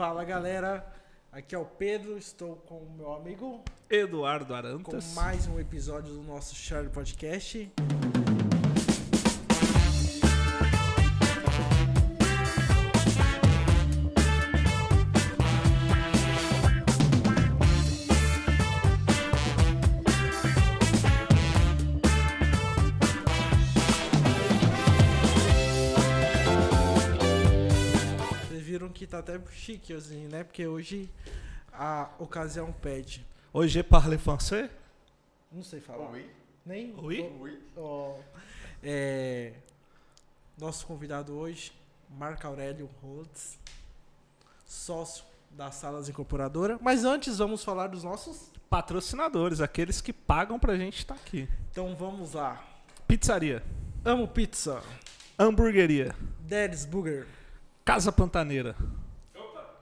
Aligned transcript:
Fala 0.00 0.24
galera, 0.24 0.82
aqui 1.30 1.54
é 1.54 1.58
o 1.58 1.64
Pedro, 1.66 2.16
estou 2.16 2.56
com 2.56 2.78
o 2.78 2.90
meu 2.90 3.12
amigo 3.12 3.62
Eduardo 3.90 4.46
com 4.46 4.54
Arantas. 4.54 5.12
mais 5.12 5.46
um 5.46 5.60
episódio 5.60 6.14
do 6.14 6.22
nosso 6.22 6.54
Charlie 6.54 6.90
Podcast. 6.90 7.70
Chique 29.80 29.92
assim, 29.92 30.26
né? 30.28 30.44
Porque 30.44 30.66
hoje 30.66 31.08
a 31.72 32.10
ocasião 32.18 32.72
pede. 32.72 33.26
Hoje 33.52 33.80
é 33.80 33.82
parler 33.82 34.18
français? 34.18 34.70
Não 35.50 35.62
sei 35.62 35.80
falar. 35.80 36.10
Oui. 36.10 36.30
Nem. 36.64 36.94
Oui? 36.98 37.22
Oui. 37.40 37.58
Ó, 37.76 38.16
é, 38.82 39.54
nosso 40.58 40.86
convidado 40.86 41.34
hoje, 41.34 41.72
Marco 42.08 42.46
Aurélio 42.46 42.88
Rhodes, 43.02 43.58
sócio 44.66 45.24
da 45.50 45.70
Salas 45.70 46.08
Incorporadora. 46.08 46.78
Mas 46.80 47.04
antes 47.04 47.38
vamos 47.38 47.64
falar 47.64 47.88
dos 47.88 48.04
nossos. 48.04 48.50
Patrocinadores, 48.68 49.60
aqueles 49.60 50.00
que 50.00 50.12
pagam 50.12 50.56
pra 50.56 50.76
gente 50.76 50.98
estar 50.98 51.14
aqui. 51.14 51.48
Então 51.72 51.96
vamos 51.96 52.34
lá. 52.34 52.64
Pizzaria, 53.08 53.64
Amo 54.04 54.28
Pizza, 54.28 54.80
hamburgueria, 55.36 56.14
Daddy's 56.42 56.84
Burger. 56.84 57.26
Casa 57.84 58.12
Pantaneira. 58.12 58.76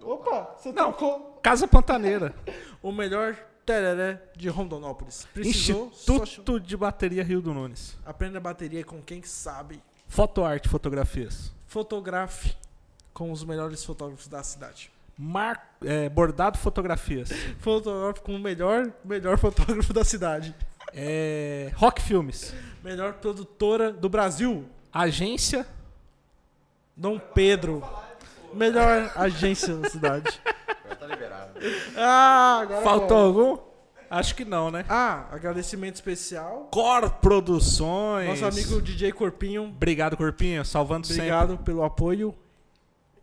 Opa, 0.03 0.55
você 0.57 0.73
Não. 0.73 0.93
tocou 0.93 1.39
Casa 1.43 1.67
Pantaneira. 1.67 2.35
o 2.83 2.93
melhor 2.93 3.37
tereré 3.65 4.23
de 4.37 4.49
Rondonópolis. 4.49 5.27
Precisou? 5.33 5.91
Só... 5.93 6.17
Instituto 6.17 6.61
de 6.61 6.77
Bateria 6.77 7.23
Rio 7.23 7.43
do 7.43 7.53
Nunes. 7.53 7.97
Aprenda 8.05 8.41
bateria 8.41 8.85
com 8.85 9.03
quem 9.03 9.23
sabe. 9.23 9.83
Fotoarte, 10.07 10.69
fotografias. 10.69 11.53
Fotografe 11.67 12.57
com 13.13 13.31
os 13.31 13.45
melhores 13.45 13.85
fotógrafos 13.85 14.27
da 14.29 14.43
cidade. 14.43 14.91
Mar... 15.19 15.77
é, 15.85 16.09
bordado 16.09 16.57
fotografias. 16.57 17.31
Fotógrafo 17.59 18.23
com 18.23 18.37
o 18.37 18.39
melhor, 18.39 18.93
melhor 19.05 19.37
fotógrafo 19.37 19.93
da 19.93 20.05
cidade. 20.05 20.55
É, 20.95 21.73
rock 21.75 22.01
Filmes. 22.01 22.55
Melhor 22.83 23.15
produtora 23.15 23.93
do 23.93 24.09
Brasil. 24.09 24.65
Agência. 24.93 25.67
Dom 26.97 27.19
Pedro. 27.19 27.83
Melhor 28.55 29.13
agência 29.17 29.75
da 29.77 29.89
cidade. 29.89 30.41
Agora 30.85 30.97
tá 30.97 31.07
liberado. 31.07 31.53
Ah, 31.97 32.59
agora 32.63 32.83
Faltou 32.83 33.17
vai. 33.17 33.27
algum? 33.27 33.69
Acho 34.11 34.35
que 34.35 34.45
não, 34.45 34.71
né? 34.71 34.85
Ah, 34.89 35.27
agradecimento 35.31 35.97
especial. 35.97 36.69
Cor 36.73 37.11
Produções. 37.11 38.29
Nosso 38.41 38.47
amigo 38.47 38.81
DJ 38.81 39.13
Corpinho. 39.13 39.65
Obrigado, 39.65 40.17
Corpinho. 40.17 40.65
Salvando 40.65 41.07
Obrigado 41.11 41.59
pelo 41.59 41.83
apoio. 41.85 42.35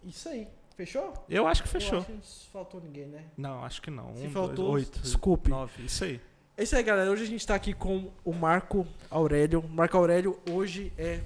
Isso 0.03 0.29
aí. 0.29 0.47
Fechou? 0.77 1.05
sempre. 1.07 1.21
Eu 1.29 1.47
acho 1.47 1.63
que 1.63 1.69
Eu 1.69 1.71
fechou. 1.71 1.97
acho 1.99 2.07
que 2.07 2.13
não 2.13 2.21
faltou 2.51 2.81
ninguém, 2.81 3.07
né? 3.07 3.23
Não, 3.37 3.63
acho 3.63 3.81
que 3.81 3.89
não. 3.89 4.13
Se 4.15 4.27
um, 4.27 4.29
faltou, 4.29 4.71
dois, 4.71 4.85
oito, 4.85 4.99
desculpe. 4.99 5.49
nove. 5.49 5.85
Isso 5.85 6.03
aí. 6.03 6.21
É 6.57 6.63
isso 6.63 6.75
aí, 6.75 6.83
galera. 6.83 7.09
Hoje 7.09 7.23
a 7.23 7.27
gente 7.27 7.45
tá 7.47 7.55
aqui 7.55 7.73
com 7.73 8.11
o 8.23 8.33
Marco 8.33 8.85
Aurélio. 9.09 9.63
Marco 9.69 9.97
Aurélio 9.97 10.37
hoje 10.51 10.93
é. 10.97 11.21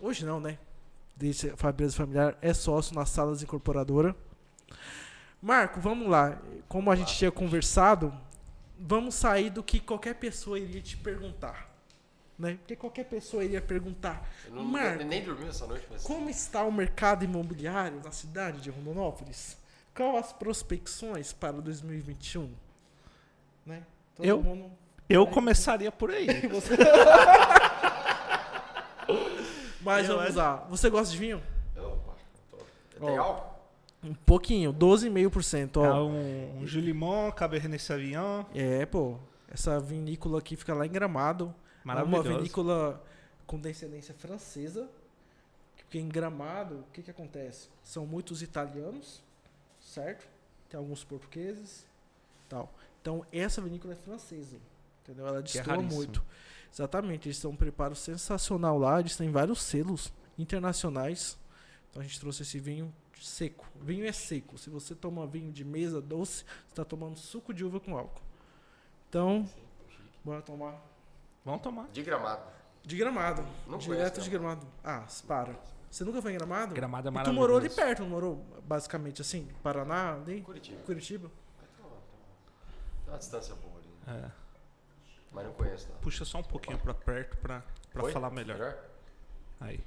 Hoje 0.00 0.24
não, 0.24 0.38
né? 0.38 0.58
Desde 1.20 1.50
Fabrício 1.50 1.98
Familiar 1.98 2.34
é 2.40 2.54
sócio 2.54 2.94
na 2.94 3.04
Salas 3.04 3.42
Incorporadora. 3.42 4.16
Marco, 5.42 5.78
vamos 5.78 6.08
lá. 6.08 6.40
Como 6.66 6.90
a 6.90 6.96
gente 6.96 7.14
tinha 7.14 7.30
conversado, 7.30 8.10
vamos 8.78 9.16
sair 9.16 9.50
do 9.50 9.62
que 9.62 9.80
qualquer 9.80 10.14
pessoa 10.14 10.58
iria 10.58 10.80
te 10.80 10.96
perguntar. 10.96 11.68
Né? 12.38 12.54
Porque 12.54 12.74
qualquer 12.74 13.04
pessoa 13.04 13.44
iria 13.44 13.60
perguntar: 13.60 14.26
Eu 14.46 14.54
não, 14.54 14.64
Marco, 14.64 14.96
nem, 15.00 15.08
nem 15.08 15.22
dormi 15.22 15.46
essa 15.46 15.66
noite, 15.66 15.86
mas. 15.90 16.02
como 16.04 16.30
está 16.30 16.64
o 16.64 16.72
mercado 16.72 17.22
imobiliário 17.22 18.00
na 18.02 18.12
cidade 18.12 18.62
de 18.62 18.70
Rondonópolis? 18.70 19.58
Qual 19.94 20.16
as 20.16 20.32
prospecções 20.32 21.34
para 21.34 21.60
2021? 21.60 22.50
Né? 23.66 23.82
Todo 24.16 24.24
Eu? 24.26 24.42
mundo 24.42 24.72
Eu 25.06 25.24
É. 25.24 25.26
começaria 25.26 25.92
por 25.92 26.10
aí. 26.10 26.26
você... 26.48 26.78
Mas 29.80 30.08
Eu 30.08 30.16
vamos 30.16 30.30
acho- 30.30 30.38
lá. 30.38 30.56
Você 30.68 30.90
gosta 30.90 31.12
de 31.12 31.18
vinho? 31.18 31.42
Opa, 31.76 32.14
tô... 32.50 33.06
Tem 33.06 33.18
Ó. 33.18 33.22
álcool? 33.22 33.50
Um 34.02 34.14
pouquinho, 34.14 34.72
12,5%. 34.72 35.84
É 35.84 35.90
Ó. 35.90 36.04
um, 36.06 36.60
um 36.60 36.66
Julimon, 36.66 37.30
Cabernet 37.32 37.82
Sauvignon. 37.82 38.44
É, 38.54 38.86
pô. 38.86 39.18
Essa 39.48 39.78
vinícola 39.80 40.38
aqui 40.38 40.56
fica 40.56 40.72
lá 40.74 40.86
em 40.86 40.90
Gramado. 40.90 41.46
É 41.46 41.84
uma 41.84 41.94
Maravilhoso. 41.94 42.28
vinícola 42.38 43.02
com 43.46 43.58
descendência 43.58 44.14
francesa. 44.14 44.88
Porque 45.76 45.98
em 45.98 46.08
Gramado, 46.08 46.76
o 46.88 46.92
que 46.92 47.02
que 47.02 47.10
acontece? 47.10 47.68
São 47.82 48.06
muitos 48.06 48.42
italianos, 48.42 49.20
certo? 49.80 50.24
Tem 50.68 50.78
alguns 50.78 51.02
portugueses, 51.02 51.84
tal. 52.48 52.72
Então, 53.02 53.26
essa 53.32 53.60
vinícola 53.60 53.94
é 53.94 53.96
francesa, 53.96 54.56
entendeu? 55.02 55.26
Ela 55.26 55.40
é 55.40 55.42
destoa 55.42 55.64
raríssimo. 55.64 55.92
muito. 55.94 56.22
Exatamente, 56.72 57.28
eles 57.28 57.40
têm 57.40 57.50
um 57.50 57.56
preparo 57.56 57.94
sensacional 57.96 58.78
lá, 58.78 59.00
eles 59.00 59.16
têm 59.16 59.30
vários 59.30 59.60
selos 59.62 60.12
internacionais. 60.38 61.36
Então 61.90 62.00
a 62.00 62.04
gente 62.04 62.18
trouxe 62.20 62.42
esse 62.42 62.58
vinho 62.58 62.92
seco. 63.20 63.66
Vinho 63.80 64.06
é 64.06 64.12
seco. 64.12 64.56
Se 64.56 64.70
você 64.70 64.94
toma 64.94 65.26
vinho 65.26 65.52
de 65.52 65.64
mesa 65.64 66.00
doce, 66.00 66.44
você 66.44 66.70
está 66.70 66.84
tomando 66.84 67.16
suco 67.18 67.52
de 67.52 67.64
uva 67.64 67.80
com 67.80 67.96
álcool. 67.96 68.22
Então, 69.08 69.48
bora 70.24 70.40
tomar 70.42 70.80
Vamos 71.44 71.62
tomar. 71.62 71.88
De 71.88 72.02
gramado. 72.02 72.42
de 72.84 72.96
gramado. 72.96 73.44
Não 73.66 73.78
direto 73.78 74.20
de 74.20 74.30
gramado. 74.30 74.66
Ah, 74.84 75.04
para. 75.26 75.54
Você 75.90 76.04
nunca 76.04 76.22
foi 76.22 76.32
em 76.32 76.34
gramado? 76.36 76.74
Gramado 76.74 77.08
é 77.08 77.10
E 77.10 77.12
tu 77.12 77.14
maravilhoso. 77.14 77.40
morou 77.40 77.58
ali 77.58 77.68
perto, 77.68 78.02
não 78.02 78.10
morou? 78.10 78.44
Basicamente 78.64 79.20
assim, 79.22 79.48
Paraná, 79.62 80.14
ali, 80.14 80.42
Curitiba. 80.42 80.80
Curitiba. 80.82 81.30
Tem 83.04 83.12
uma 83.12 83.18
distância 83.18 83.54
boa 83.56 83.74
ali. 83.78 84.22
É. 84.24 84.30
Mas 85.32 85.46
não 85.46 85.52
conheço, 85.52 85.88
não. 85.88 85.96
Puxa 86.00 86.24
só 86.24 86.38
um 86.38 86.42
pouquinho 86.42 86.78
pra 86.78 86.92
perto 86.92 87.36
pra, 87.38 87.62
pra 87.92 88.04
Oi? 88.04 88.12
falar 88.12 88.30
melhor. 88.30 88.76
Aí. 89.60 89.80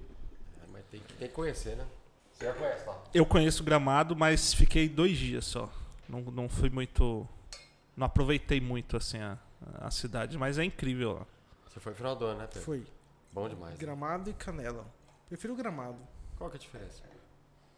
É, 0.62 0.68
mas 0.72 0.86
tem 0.86 1.02
que, 1.02 1.14
tem 1.16 1.28
que 1.28 1.34
conhecer, 1.34 1.76
né? 1.76 1.86
Você 2.34 2.46
já 2.46 2.54
conhece 2.54 2.86
lá? 2.88 3.04
Eu 3.14 3.26
conheço 3.26 3.64
Gramado, 3.64 4.16
mas 4.16 4.54
fiquei 4.54 4.88
dois 4.88 5.18
dias 5.18 5.46
só. 5.46 5.70
Não, 6.08 6.22
não 6.22 6.50
fui 6.50 6.70
muito... 6.70 7.28
Não 7.96 8.08
aproveitei 8.08 8.60
muito, 8.60 8.98
assim, 8.98 9.20
a, 9.20 9.38
a 9.80 9.92
cidade. 9.92 10.38
Mas 10.38 10.58
é 10.58 10.64
incrível 10.64 11.14
lá. 11.14 11.28
Você 11.68 11.80
foi 11.80 11.92
no 11.92 11.96
final 11.98 12.16
do 12.16 12.26
ano, 12.26 12.40
né, 12.40 12.48
Pedro? 12.48 12.62
Foi. 12.64 12.86
Bom 13.32 13.50
demais. 13.50 13.74
né? 13.74 13.80
Gramado 13.80 14.30
e 14.30 14.34
Canela. 14.34 14.86
Prefiro 15.28 15.56
Gramado. 15.56 15.98
Qual 16.38 16.50
que 16.50 16.56
é 16.56 16.60
a 16.60 16.62
diferença? 16.62 17.04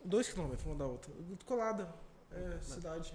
Dois 0.03 0.29
quilômetros 0.31 0.65
uma 0.65 0.75
da 0.75 0.85
outra. 0.85 1.11
Colada. 1.45 1.93
É, 2.31 2.59
cidade. 2.61 3.13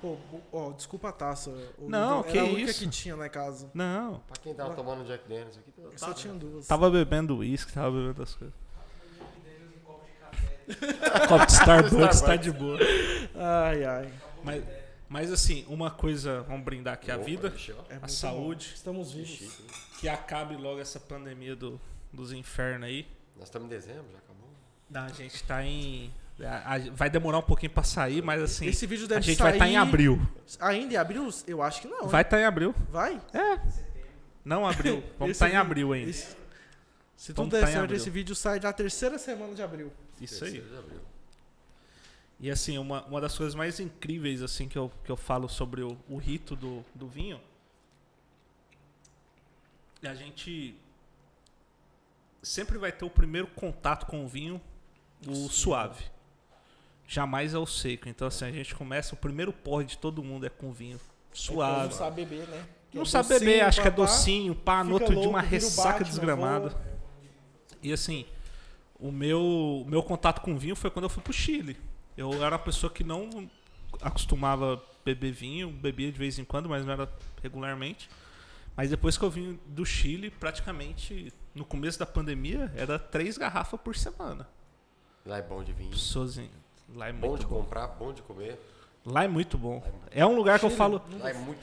Pô, 0.00 0.16
ó, 0.52 0.70
desculpa 0.72 1.10
a 1.10 1.12
taça. 1.12 1.50
O- 1.78 1.88
Não, 1.88 2.20
era 2.20 2.28
que 2.30 2.38
a 2.38 2.44
única 2.44 2.70
isso. 2.70 2.80
que 2.80 2.88
tinha 2.88 3.14
lá 3.14 3.26
em 3.26 3.30
casa. 3.30 3.70
Não. 3.74 4.20
Pra 4.26 4.36
quem 4.42 4.54
tava 4.54 4.74
tomando 4.74 5.04
Jack 5.06 5.28
Daniels 5.28 5.58
aqui, 5.58 5.70
tá- 5.72 5.82
Só 5.96 6.12
tinha 6.14 6.32
duas. 6.32 6.66
Tava 6.66 6.90
bebendo 6.90 7.36
uísque, 7.36 7.72
tava 7.72 7.90
bebendo 7.90 8.22
as 8.22 8.34
coisas. 8.34 8.54
Copo 11.28 11.46
de 11.46 11.52
Starbucks 11.52 12.20
tá 12.20 12.36
de 12.36 12.50
boa. 12.52 12.78
Ai, 13.34 13.84
ai. 13.84 14.12
Mas, 14.44 14.64
mas 15.08 15.32
assim, 15.32 15.64
uma 15.68 15.90
coisa, 15.90 16.42
vamos 16.42 16.64
brindar 16.64 16.94
aqui 16.94 17.10
a 17.10 17.16
Opa, 17.16 17.24
vida. 17.24 17.52
É 17.88 17.98
a 18.00 18.08
saúde, 18.08 18.68
bom. 18.68 18.74
Estamos 18.74 19.12
vivos. 19.12 19.60
que 19.98 20.08
acabe 20.08 20.56
logo 20.56 20.80
essa 20.80 21.00
pandemia 21.00 21.56
do, 21.56 21.80
dos 22.12 22.32
infernos 22.32 22.86
aí. 22.88 23.06
Nós 23.36 23.44
estamos 23.48 23.66
em 23.66 23.68
dezembro, 23.70 24.04
já 24.12 24.18
acabou. 24.18 24.48
Não, 24.88 25.02
a 25.02 25.08
gente 25.08 25.42
tá 25.44 25.64
em. 25.64 26.12
Vai 26.94 27.10
demorar 27.10 27.38
um 27.38 27.42
pouquinho 27.42 27.70
pra 27.72 27.82
sair, 27.82 28.22
mas 28.22 28.40
assim. 28.42 28.66
Esse 28.66 28.86
vídeo 28.86 29.06
deve 29.06 29.18
a 29.18 29.22
gente 29.22 29.36
sair... 29.36 29.44
vai 29.44 29.52
estar 29.52 29.68
em 29.68 29.76
abril. 29.76 30.20
Ainda 30.60 30.94
em 30.94 30.96
abril? 30.96 31.28
Eu 31.46 31.62
acho 31.62 31.82
que 31.82 31.88
não. 31.88 32.08
Vai 32.08 32.22
estar 32.22 32.40
em 32.40 32.44
abril. 32.44 32.74
Vai? 32.90 33.20
É. 33.32 33.60
Não 34.44 34.66
abril. 34.66 35.02
Vamos 35.18 35.32
estar 35.32 35.48
em 35.48 35.52
vi- 35.52 35.56
abril 35.56 35.92
ainda. 35.92 36.10
esse- 36.10 36.36
Se 37.16 37.34
tudo 37.34 37.50
tá 37.50 37.58
der 37.60 37.68
em 37.68 37.72
certo, 37.72 37.94
esse 37.94 38.08
vídeo 38.10 38.34
sai 38.34 38.58
na 38.58 38.72
terceira 38.72 39.18
semana 39.18 39.54
de 39.54 39.62
abril. 39.62 39.92
Isso 40.20 40.44
aí. 40.44 40.52
Terceiro 40.52 40.74
de 40.74 40.78
abril. 40.78 41.00
E 42.40 42.50
assim, 42.50 42.78
uma, 42.78 43.04
uma 43.04 43.20
das 43.20 43.36
coisas 43.36 43.54
mais 43.54 43.78
incríveis 43.78 44.40
assim 44.42 44.66
que 44.66 44.78
eu, 44.78 44.90
que 45.04 45.10
eu 45.12 45.16
falo 45.16 45.46
sobre 45.46 45.82
o, 45.82 45.94
o 46.08 46.16
rito 46.16 46.56
do, 46.56 46.82
do 46.94 47.06
vinho 47.06 47.38
é 50.02 50.08
a 50.08 50.14
gente 50.14 50.74
sempre 52.42 52.78
vai 52.78 52.90
ter 52.90 53.04
o 53.04 53.10
primeiro 53.10 53.46
contato 53.48 54.06
com 54.06 54.24
o 54.24 54.28
vinho, 54.28 54.58
o 55.26 55.48
suave. 55.50 56.02
Jamais 57.12 57.54
é 57.54 57.58
o 57.58 57.66
seco. 57.66 58.08
Então 58.08 58.28
assim, 58.28 58.44
a 58.44 58.52
gente 58.52 58.72
começa, 58.72 59.16
o 59.16 59.18
primeiro 59.18 59.52
porre 59.52 59.84
de 59.84 59.98
todo 59.98 60.22
mundo 60.22 60.46
é 60.46 60.48
com 60.48 60.70
vinho 60.70 61.00
suave. 61.32 61.88
Não 61.88 61.90
sabe 61.90 62.24
beber, 62.24 62.46
né? 62.46 62.64
Que 62.88 62.96
Não 62.96 63.02
é 63.02 63.06
sabe 63.06 63.30
docinho, 63.30 63.50
beber, 63.50 63.64
acho 63.64 63.82
que 63.82 63.88
é 63.88 63.90
docinho, 63.90 64.54
pá, 64.54 64.84
no 64.84 64.92
outro 64.92 65.08
dia 65.08 65.16
louco, 65.16 65.30
uma 65.30 65.42
vira 65.42 65.56
o 65.56 65.66
ressaca 65.66 65.88
Batman, 65.88 66.08
desgramada. 66.08 66.76
E 67.82 67.92
assim, 67.92 68.26
o 68.96 69.10
meu, 69.10 69.40
o 69.40 69.84
meu 69.88 70.04
contato 70.04 70.40
com 70.40 70.56
vinho 70.56 70.76
foi 70.76 70.88
quando 70.88 71.06
eu 71.06 71.08
fui 71.08 71.20
pro 71.20 71.32
Chile. 71.32 71.76
Eu 72.16 72.32
era 72.44 72.54
uma 72.54 72.62
pessoa 72.62 72.92
que 72.92 73.02
não 73.02 73.50
acostumava 74.00 74.80
beber 75.04 75.32
vinho, 75.32 75.68
bebia 75.68 76.12
de 76.12 76.18
vez 76.18 76.38
em 76.38 76.44
quando, 76.44 76.68
mas 76.68 76.86
não 76.86 76.92
era 76.92 77.12
regularmente. 77.42 78.08
Mas 78.76 78.88
depois 78.88 79.18
que 79.18 79.24
eu 79.24 79.30
vim 79.30 79.58
do 79.66 79.84
Chile, 79.84 80.30
praticamente 80.30 81.32
no 81.56 81.64
começo 81.64 81.98
da 81.98 82.06
pandemia, 82.06 82.72
era 82.76 83.00
três 83.00 83.36
garrafas 83.36 83.80
por 83.80 83.96
semana. 83.96 84.48
Lá 85.26 85.38
é 85.38 85.42
bom 85.42 85.64
de 85.64 85.72
vinho. 85.72 85.96
Sozinho. 85.96 86.59
Lá 86.94 87.08
é 87.08 87.12
Bom 87.12 87.28
muito 87.28 87.40
de 87.40 87.46
bom. 87.46 87.60
comprar, 87.62 87.86
bom 87.88 88.12
de 88.12 88.22
comer. 88.22 88.58
Lá 89.04 89.24
é 89.24 89.28
muito 89.28 89.56
bom. 89.56 89.82
É 90.10 90.20
É 90.20 90.26
um 90.26 90.34
lugar 90.36 90.58
que 90.58 90.66
eu 90.66 90.70
falo, 90.70 91.02
Lá 91.18 91.30
é 91.30 91.34
muito. 91.34 91.58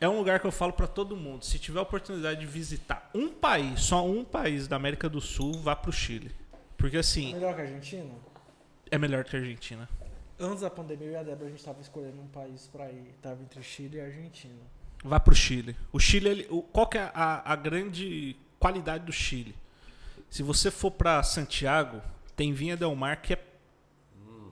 é 0.00 0.08
um 0.08 0.16
lugar 0.18 0.40
que 0.40 0.46
eu 0.46 0.52
falo 0.52 0.72
para 0.72 0.86
todo 0.86 1.16
mundo. 1.16 1.44
Se 1.44 1.58
tiver 1.58 1.78
a 1.78 1.82
oportunidade 1.82 2.40
de 2.40 2.46
visitar 2.46 3.10
um 3.14 3.28
país, 3.28 3.80
só 3.80 4.06
um 4.06 4.24
país 4.24 4.66
da 4.68 4.76
América 4.76 5.08
do 5.08 5.20
Sul, 5.20 5.52
vá 5.60 5.74
pro 5.76 5.92
Chile. 5.92 6.30
Porque 6.76 6.96
assim, 6.96 7.32
Melhor 7.34 7.54
que 7.54 7.60
a 7.60 7.64
Argentina? 7.64 8.10
é 8.90 8.96
melhor 8.98 9.24
que 9.24 9.36
a 9.36 9.40
Argentina. 9.40 9.88
Antes 10.40 10.60
da 10.60 10.70
pandemia, 10.70 11.08
eu 11.08 11.12
e 11.12 11.16
a 11.16 11.22
Débora, 11.24 11.46
a 11.46 11.50
gente 11.50 11.64
tava 11.64 11.80
escolhendo 11.80 12.20
um 12.22 12.28
país 12.28 12.68
pra 12.72 12.90
ir. 12.92 13.12
Tava 13.20 13.42
entre 13.42 13.60
Chile 13.62 13.96
e 13.96 14.00
Argentina. 14.00 14.54
Vá 15.04 15.18
pro 15.18 15.34
Chile. 15.34 15.76
O 15.92 15.98
Chile, 15.98 16.28
ele- 16.28 16.46
o- 16.48 16.62
qual 16.62 16.86
que 16.86 16.96
é 16.96 17.10
a, 17.12 17.52
a 17.52 17.56
grande 17.56 18.36
qualidade 18.58 19.04
do 19.04 19.12
Chile? 19.12 19.54
Se 20.30 20.42
você 20.42 20.70
for 20.70 20.90
para 20.92 21.22
Santiago, 21.24 22.00
tem 22.36 22.52
Vinha 22.52 22.76
Del 22.76 22.94
Mar 22.94 23.16
que 23.20 23.32
é 23.32 23.36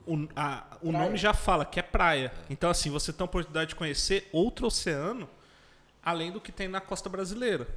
o, 0.07 0.27
a- 0.35 0.77
o 0.81 0.91
nome 0.91 1.17
já 1.17 1.33
fala 1.33 1.65
que 1.65 1.79
é 1.79 1.83
praia. 1.83 2.31
Então 2.49 2.69
assim, 2.69 2.89
você 2.89 3.11
tem 3.13 3.23
a 3.23 3.25
oportunidade 3.25 3.69
de 3.69 3.75
conhecer 3.75 4.27
outro 4.31 4.67
oceano 4.67 5.29
além 6.03 6.31
do 6.31 6.39
que 6.39 6.51
tem 6.51 6.67
na 6.67 6.79
costa 6.81 7.09
brasileira. 7.09 7.67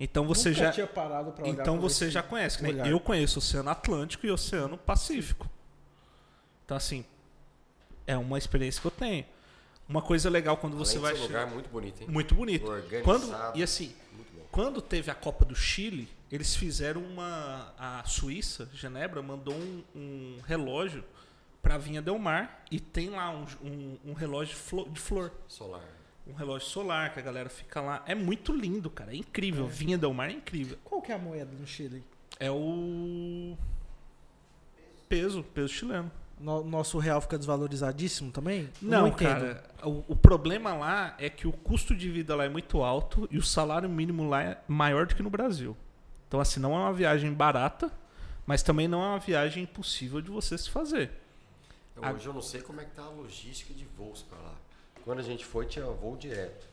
Então 0.00 0.26
você 0.26 0.50
Nunca 0.50 0.60
já 0.64 0.72
tinha 0.72 0.86
parado 0.86 1.32
pra 1.32 1.44
olhar 1.44 1.52
então 1.52 1.74
pra 1.78 1.82
você 1.88 2.10
já 2.10 2.22
conhece. 2.22 2.64
olhar. 2.64 2.86
eu 2.88 2.98
conheço 3.00 3.36
o 3.36 3.42
Oceano 3.42 3.70
Atlântico 3.70 4.26
e 4.26 4.30
o 4.30 4.34
Oceano 4.34 4.76
Pacífico. 4.76 5.48
Então 6.64 6.76
assim, 6.76 7.04
é 8.06 8.16
uma 8.16 8.38
experiência 8.38 8.80
que 8.80 8.86
eu 8.86 8.90
tenho. 8.90 9.24
Uma 9.88 10.02
coisa 10.02 10.28
legal 10.28 10.56
quando 10.56 10.76
você 10.76 10.98
Além 10.98 11.02
vai 11.02 11.12
um 11.14 11.26
chegar- 11.26 11.40
lugar 11.42 11.54
muito 11.54 11.68
bonito, 11.70 12.00
hein? 12.02 12.08
muito 12.10 12.34
bonito. 12.34 12.66
Organizado. 12.68 13.04
Quando, 13.04 13.56
e 13.56 13.62
assim, 13.62 13.94
quando 14.50 14.82
teve 14.82 15.10
a 15.10 15.14
Copa 15.14 15.44
do 15.44 15.54
Chile, 15.54 16.08
eles 16.30 16.56
fizeram 16.56 17.02
uma. 17.02 17.72
A 17.78 18.02
Suíça, 18.04 18.68
Genebra, 18.74 19.22
mandou 19.22 19.54
um, 19.54 19.84
um 19.94 20.38
relógio 20.46 21.04
pra 21.62 21.78
Vinha 21.78 22.00
Del 22.02 22.18
Mar 22.18 22.64
e 22.70 22.78
tem 22.80 23.10
lá 23.10 23.30
um, 23.30 23.44
um- 23.62 23.98
um 24.06 24.12
relógio 24.12 24.56
de 24.90 25.00
flor. 25.00 25.32
Solar. 25.48 25.82
Um 26.26 26.32
relógio 26.34 26.68
solar 26.68 27.12
que 27.12 27.20
a 27.20 27.22
galera 27.22 27.48
fica 27.48 27.80
lá. 27.80 28.02
É 28.06 28.14
muito 28.14 28.52
lindo, 28.52 28.90
cara. 28.90 29.12
É 29.12 29.16
incrível. 29.16 29.66
Vinha 29.66 29.96
Del 29.96 30.12
Mar 30.12 30.28
é 30.28 30.32
incrível. 30.32 30.76
Qual 30.84 31.00
que 31.00 31.12
é 31.12 31.14
a 31.14 31.18
moeda 31.18 31.50
no 31.58 31.66
Chile? 31.66 32.02
É 32.40 32.50
o. 32.50 33.56
Peso, 35.08 35.42
peso 35.42 35.68
chileno. 35.68 36.10
No- 36.38 36.64
nosso 36.64 36.98
real 36.98 37.20
fica 37.20 37.38
desvalorizadíssimo 37.38 38.30
também? 38.30 38.68
Não, 38.82 39.06
entendo. 39.08 39.28
cara. 39.28 39.64
O, 39.84 40.04
o 40.08 40.16
problema 40.16 40.74
lá 40.74 41.14
é 41.18 41.30
que 41.30 41.46
o 41.46 41.52
custo 41.52 41.94
de 41.94 42.10
vida 42.10 42.34
lá 42.34 42.44
é 42.44 42.48
muito 42.48 42.82
alto 42.82 43.26
e 43.30 43.38
o 43.38 43.42
salário 43.42 43.88
mínimo 43.88 44.28
lá 44.28 44.42
é 44.42 44.60
maior 44.68 45.06
do 45.06 45.14
que 45.14 45.22
no 45.22 45.30
Brasil. 45.30 45.76
Então, 46.28 46.40
assim, 46.40 46.58
não 46.60 46.74
é 46.74 46.78
uma 46.78 46.92
viagem 46.92 47.32
barata, 47.32 47.90
mas 48.44 48.62
também 48.62 48.86
não 48.88 49.02
é 49.02 49.06
uma 49.10 49.18
viagem 49.18 49.62
impossível 49.62 50.20
de 50.20 50.28
você 50.30 50.58
se 50.58 50.68
fazer. 50.68 51.10
A- 52.02 52.12
Hoje 52.12 52.26
eu 52.26 52.32
não 52.34 52.42
sei 52.42 52.60
como 52.60 52.80
é 52.80 52.84
que 52.84 52.90
tá 52.92 53.02
a 53.02 53.08
logística 53.10 53.72
de 53.72 53.84
voos 53.84 54.22
pra 54.22 54.38
lá. 54.38 54.54
Quando 55.04 55.20
a 55.20 55.22
gente 55.22 55.44
foi, 55.44 55.66
tinha 55.66 55.84
voo 55.86 56.16
direto. 56.16 56.66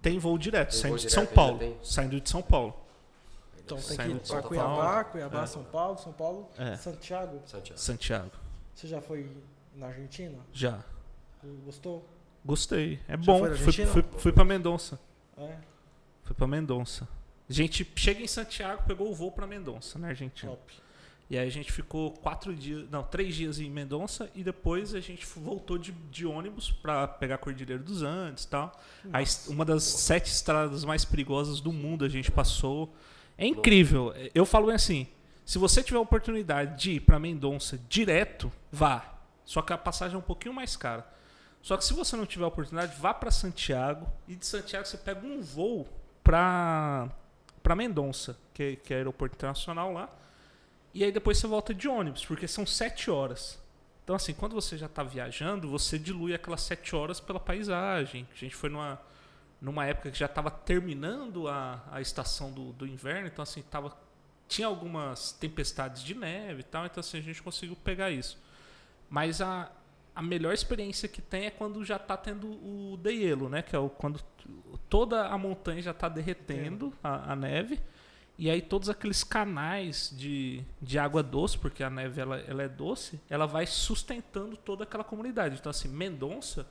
Tem 0.00 0.18
voo 0.18 0.36
direto, 0.38 0.70
Tem 0.70 0.80
saindo 0.80 0.88
voo 0.96 0.98
de 0.98 1.08
direto 1.08 1.26
São 1.26 1.34
Paulo. 1.34 1.58
tem? 1.58 1.78
Saindo 1.82 2.20
de 2.20 2.28
São 2.30 2.42
Paulo. 2.42 2.74
Então 3.64 3.76
tem 3.78 3.86
que 3.88 3.94
Saindo 3.94 4.16
ir 4.16 4.20
de 4.20 4.28
pra 4.28 4.40
São 4.40 4.48
Cuiabá, 4.48 4.74
Paulo. 4.76 5.04
Cuiabá, 5.12 5.42
É. 5.42 5.46
São 5.46 5.64
Paulo, 5.64 5.98
São 5.98 6.12
Paulo, 6.12 6.48
É. 6.58 6.76
Santiago. 6.76 7.40
Santiago. 7.46 7.78
Santiago. 7.80 8.30
Você 8.74 8.88
já 8.88 9.00
foi 9.00 9.30
na 9.76 9.86
Argentina? 9.86 10.38
Já. 10.52 10.82
Gostou? 11.64 12.04
Gostei. 12.44 12.98
É 13.06 13.12
Já 13.12 13.16
bom. 13.18 13.54
Fui, 13.54 13.72
fui, 13.86 14.02
fui 14.18 14.32
pra 14.32 14.44
Mendonça. 14.44 14.98
É, 15.36 15.56
Fui 16.24 16.34
pra 16.34 16.46
Mendonça. 16.46 17.06
A 17.48 17.52
gente 17.52 17.88
chega 17.96 18.20
em 18.22 18.26
Santiago, 18.26 18.82
pegou 18.86 19.10
o 19.10 19.14
voo 19.14 19.30
pra 19.30 19.46
Mendonça, 19.46 19.98
na 19.98 20.08
Argentina. 20.08 20.50
top. 20.52 20.81
E 21.32 21.38
aí 21.38 21.46
a 21.46 21.50
gente 21.50 21.72
ficou 21.72 22.10
quatro 22.10 22.54
dias, 22.54 22.86
não, 22.90 23.02
três 23.02 23.34
dias 23.34 23.58
em 23.58 23.70
Mendonça 23.70 24.30
e 24.34 24.44
depois 24.44 24.94
a 24.94 25.00
gente 25.00 25.24
voltou 25.24 25.78
de, 25.78 25.90
de 25.90 26.26
ônibus 26.26 26.70
pra 26.70 27.08
pegar 27.08 27.36
a 27.36 27.38
Cordilheira 27.38 27.82
dos 27.82 28.02
Andes 28.02 28.44
e 28.44 28.48
tal. 28.48 28.78
A 29.10 29.50
uma 29.50 29.64
das 29.64 29.82
sete 29.82 30.26
estradas 30.26 30.84
mais 30.84 31.06
perigosas 31.06 31.58
do 31.58 31.72
mundo 31.72 32.04
a 32.04 32.08
gente 32.10 32.30
passou. 32.30 32.94
É 33.38 33.46
incrível. 33.46 34.12
Eu 34.34 34.44
falo 34.44 34.68
assim, 34.68 35.06
se 35.42 35.56
você 35.56 35.82
tiver 35.82 35.96
a 35.96 36.02
oportunidade 36.02 36.78
de 36.78 36.90
ir 36.96 37.00
pra 37.00 37.18
Mendonça 37.18 37.80
direto, 37.88 38.52
vá. 38.70 39.14
Só 39.42 39.62
que 39.62 39.72
a 39.72 39.78
passagem 39.78 40.16
é 40.16 40.18
um 40.18 40.22
pouquinho 40.22 40.52
mais 40.52 40.76
cara. 40.76 41.10
Só 41.62 41.78
que 41.78 41.84
se 41.86 41.94
você 41.94 42.14
não 42.14 42.26
tiver 42.26 42.44
a 42.44 42.48
oportunidade, 42.48 43.00
vá 43.00 43.14
pra 43.14 43.30
Santiago 43.30 44.06
e 44.28 44.36
de 44.36 44.44
Santiago 44.44 44.86
você 44.86 44.98
pega 44.98 45.26
um 45.26 45.40
voo 45.40 45.88
pra 46.22 47.08
para 47.62 47.74
Mendonça, 47.74 48.36
que, 48.52 48.76
que 48.76 48.92
é 48.92 48.98
aeroporto 48.98 49.34
internacional 49.34 49.94
lá. 49.94 50.10
E 50.94 51.04
aí 51.04 51.12
depois 51.12 51.38
você 51.38 51.46
volta 51.46 51.72
de 51.72 51.88
ônibus, 51.88 52.24
porque 52.24 52.46
são 52.46 52.66
sete 52.66 53.10
horas. 53.10 53.58
Então, 54.04 54.16
assim, 54.16 54.34
quando 54.34 54.52
você 54.52 54.76
já 54.76 54.86
está 54.86 55.02
viajando, 55.02 55.68
você 55.68 55.98
dilui 55.98 56.34
aquelas 56.34 56.60
sete 56.62 56.94
horas 56.94 57.20
pela 57.20 57.38
paisagem. 57.38 58.26
A 58.32 58.36
gente 58.36 58.54
foi 58.54 58.68
numa, 58.68 59.00
numa 59.60 59.86
época 59.86 60.10
que 60.10 60.18
já 60.18 60.26
estava 60.26 60.50
terminando 60.50 61.48
a, 61.48 61.82
a 61.90 62.00
estação 62.00 62.52
do, 62.52 62.72
do 62.72 62.86
inverno, 62.86 63.28
então, 63.28 63.42
assim, 63.42 63.62
tava, 63.62 63.96
tinha 64.48 64.66
algumas 64.66 65.32
tempestades 65.32 66.02
de 66.02 66.14
neve 66.14 66.60
e 66.60 66.64
tal, 66.64 66.84
então, 66.84 67.00
assim, 67.00 67.18
a 67.18 67.22
gente 67.22 67.42
conseguiu 67.42 67.76
pegar 67.76 68.10
isso. 68.10 68.38
Mas 69.08 69.40
a, 69.40 69.70
a 70.14 70.22
melhor 70.22 70.52
experiência 70.52 71.08
que 71.08 71.22
tem 71.22 71.46
é 71.46 71.50
quando 71.50 71.84
já 71.84 71.96
está 71.96 72.16
tendo 72.16 72.48
o 72.48 72.96
degelo, 72.96 73.48
né? 73.48 73.62
Que 73.62 73.76
é 73.76 73.78
o, 73.78 73.88
quando 73.88 74.20
toda 74.88 75.26
a 75.28 75.38
montanha 75.38 75.80
já 75.80 75.92
está 75.92 76.08
derretendo 76.08 76.92
a, 77.02 77.32
a 77.32 77.36
neve. 77.36 77.80
E 78.42 78.50
aí 78.50 78.60
todos 78.60 78.88
aqueles 78.88 79.22
canais 79.22 80.12
de, 80.18 80.64
de 80.80 80.98
água 80.98 81.22
doce, 81.22 81.56
porque 81.56 81.80
a 81.84 81.88
neve 81.88 82.20
ela, 82.20 82.40
ela 82.40 82.64
é 82.64 82.68
doce, 82.68 83.20
ela 83.30 83.46
vai 83.46 83.68
sustentando 83.68 84.56
toda 84.56 84.82
aquela 84.82 85.04
comunidade. 85.04 85.58
Então 85.60 85.70
assim, 85.70 85.86
Mendonça 85.86 86.66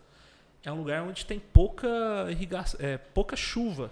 é 0.65 0.69
um 0.69 0.75
lugar 0.75 1.01
onde 1.01 1.25
tem 1.25 1.39
pouca 1.39 1.87
irrigação, 2.29 2.77
é, 2.83 2.97
pouca 2.97 3.37
chuva 3.37 3.89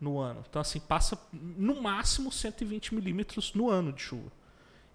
no 0.00 0.18
ano. 0.18 0.44
Então 0.50 0.60
assim, 0.60 0.80
passa 0.80 1.16
no 1.32 1.80
máximo 1.80 2.32
120 2.32 2.96
milímetros 2.96 3.54
no 3.54 3.70
ano 3.70 3.92
de 3.92 4.02
chuva. 4.02 4.32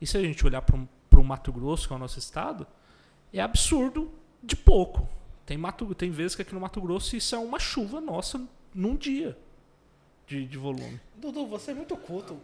E 0.01 0.05
se 0.05 0.17
a 0.17 0.21
gente 0.21 0.45
olhar 0.45 0.61
para 0.61 0.75
o 1.17 1.23
Mato 1.23 1.53
Grosso, 1.53 1.87
que 1.87 1.93
é 1.93 1.95
o 1.95 1.99
nosso 1.99 2.19
estado, 2.19 2.67
é 3.31 3.39
absurdo 3.39 4.11
de 4.43 4.57
pouco. 4.57 5.07
Tem, 5.45 5.57
Mato, 5.57 5.95
tem 5.95 6.11
vezes 6.11 6.35
que 6.35 6.41
aqui 6.41 6.53
no 6.53 6.59
Mato 6.59 6.81
Grosso 6.81 7.15
isso 7.15 7.33
é 7.33 7.39
uma 7.39 7.57
chuva 7.57 8.01
nossa 8.01 8.45
num 8.75 8.97
dia 8.97 9.37
de, 10.27 10.45
de 10.45 10.57
volume. 10.57 10.99
Dudu, 11.15 11.45
você 11.47 11.71
é 11.71 11.73
muito 11.73 11.95
culto. 11.97 12.39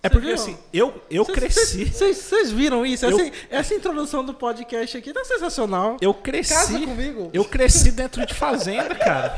É 0.00 0.08
porque 0.08 0.28
assim, 0.28 0.56
eu, 0.72 1.02
eu 1.10 1.24
Cês- 1.24 1.36
cresci. 1.38 1.86
cês- 1.92 2.16
Vocês 2.18 2.52
viram 2.52 2.86
isso? 2.86 3.04
Eu- 3.04 3.18
Essa, 3.18 3.32
essa 3.50 3.74
introdução 3.74 4.24
do 4.24 4.32
podcast 4.32 4.96
aqui 4.96 5.12
tá 5.12 5.24
sensacional. 5.24 5.96
Eu 6.00 6.14
Casa 6.14 6.22
cresci. 6.24 6.84
comigo. 6.86 7.30
Eu 7.32 7.44
cresci 7.44 7.90
dentro 7.90 8.24
de 8.24 8.32
fazenda, 8.32 8.94
cara. 8.94 9.36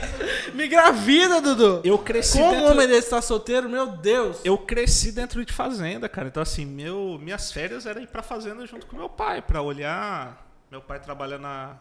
Me 0.53 0.69
gravida, 0.69 1.41
Dudu. 1.41 1.81
Eu 1.83 1.97
cresci 1.97 2.37
Como 2.37 2.51
dentro. 2.53 2.73
homem 2.73 2.87
desse 2.87 3.09
tá 3.09 3.23
solteiro, 3.23 3.71
meu 3.71 3.87
Deus. 3.87 4.39
Eu 4.45 4.59
cresci 4.59 5.13
dentro 5.13 5.43
de 5.43 5.51
fazenda, 5.53 6.11
cara. 6.11 6.29
Então 6.29 6.43
assim, 6.43 6.67
meu, 6.67 7.19
minhas 7.23 7.51
férias 7.51 7.87
eram 7.87 8.03
ir 8.03 8.09
pra 8.09 8.23
fazenda 8.23 8.67
junto 8.67 8.85
com 8.87 8.97
meu 8.97 9.09
pai, 9.09 9.41
pra 9.41 9.63
olhar. 9.63 10.47
Meu 10.71 10.83
pai 10.83 11.01
trabalha 11.01 11.39
na 11.39 11.77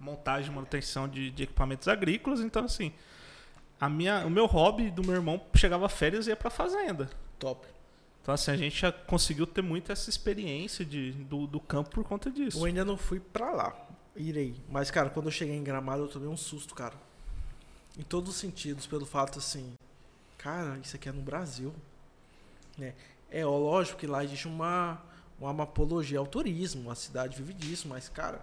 montagem 0.00 0.50
e 0.50 0.54
manutenção 0.54 1.08
de, 1.08 1.30
de 1.30 1.44
equipamentos 1.44 1.86
agrícolas, 1.86 2.40
então 2.40 2.64
assim, 2.64 2.92
a 3.80 3.88
minha, 3.88 4.26
o 4.26 4.30
meu 4.30 4.46
hobby 4.46 4.90
do 4.90 5.02
meu 5.04 5.14
irmão 5.14 5.40
chegava 5.54 5.88
férias 5.88 6.26
e 6.26 6.30
ia 6.30 6.36
pra 6.36 6.50
fazenda. 6.50 7.10
Top. 7.38 7.66
Então 8.22 8.34
assim, 8.34 8.50
a 8.50 8.56
gente 8.56 8.80
já 8.80 8.90
conseguiu 8.90 9.46
ter 9.46 9.62
muito 9.62 9.92
essa 9.92 10.10
experiência 10.10 10.84
de, 10.84 11.12
do, 11.12 11.46
do 11.46 11.60
campo 11.60 11.90
por 11.90 12.04
conta 12.04 12.30
disso. 12.30 12.58
Eu 12.58 12.64
ainda 12.64 12.84
não 12.84 12.96
fui 12.96 13.20
pra 13.20 13.52
lá. 13.52 13.76
Irei. 14.16 14.56
Mas, 14.70 14.90
cara, 14.90 15.10
quando 15.10 15.26
eu 15.26 15.32
cheguei 15.32 15.54
em 15.54 15.62
Gramado, 15.62 16.02
eu 16.04 16.08
tomei 16.08 16.28
um 16.28 16.36
susto, 16.36 16.74
cara. 16.74 16.94
Em 17.98 18.02
todos 18.02 18.30
os 18.30 18.36
sentidos, 18.36 18.86
pelo 18.86 19.04
fato 19.04 19.38
assim. 19.38 19.74
Cara, 20.38 20.78
isso 20.82 20.96
aqui 20.96 21.08
é 21.08 21.12
no 21.12 21.22
Brasil. 21.22 21.72
né? 22.78 22.94
É, 23.30 23.44
ó, 23.44 23.56
lógico 23.56 23.98
que 23.98 24.06
lá 24.06 24.24
existe 24.24 24.48
uma, 24.48 25.00
uma 25.38 25.64
apologia 25.64 26.18
ao 26.18 26.26
turismo. 26.26 26.90
A 26.90 26.94
cidade 26.94 27.36
vive 27.36 27.52
disso, 27.52 27.88
mas, 27.88 28.08
cara, 28.08 28.40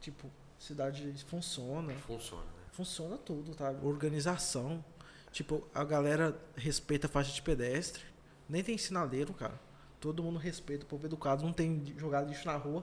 tipo, 0.00 0.30
cidade 0.58 1.14
funciona. 1.26 1.92
Funciona? 2.06 2.53
Funciona 2.74 3.16
tudo, 3.16 3.54
tá? 3.54 3.72
Organização. 3.84 4.84
Tipo, 5.30 5.62
a 5.72 5.84
galera 5.84 6.36
respeita 6.56 7.06
a 7.06 7.10
faixa 7.10 7.32
de 7.32 7.40
pedestre. 7.40 8.02
Nem 8.48 8.64
tem 8.64 8.76
sinaleiro, 8.76 9.32
cara. 9.32 9.54
Todo 10.00 10.24
mundo 10.24 10.40
respeita, 10.40 10.84
o 10.84 10.88
povo 10.88 11.06
educado. 11.06 11.44
Não 11.44 11.52
tem 11.52 11.94
jogado 11.96 12.28
lixo 12.28 12.46
na 12.46 12.56
rua. 12.56 12.80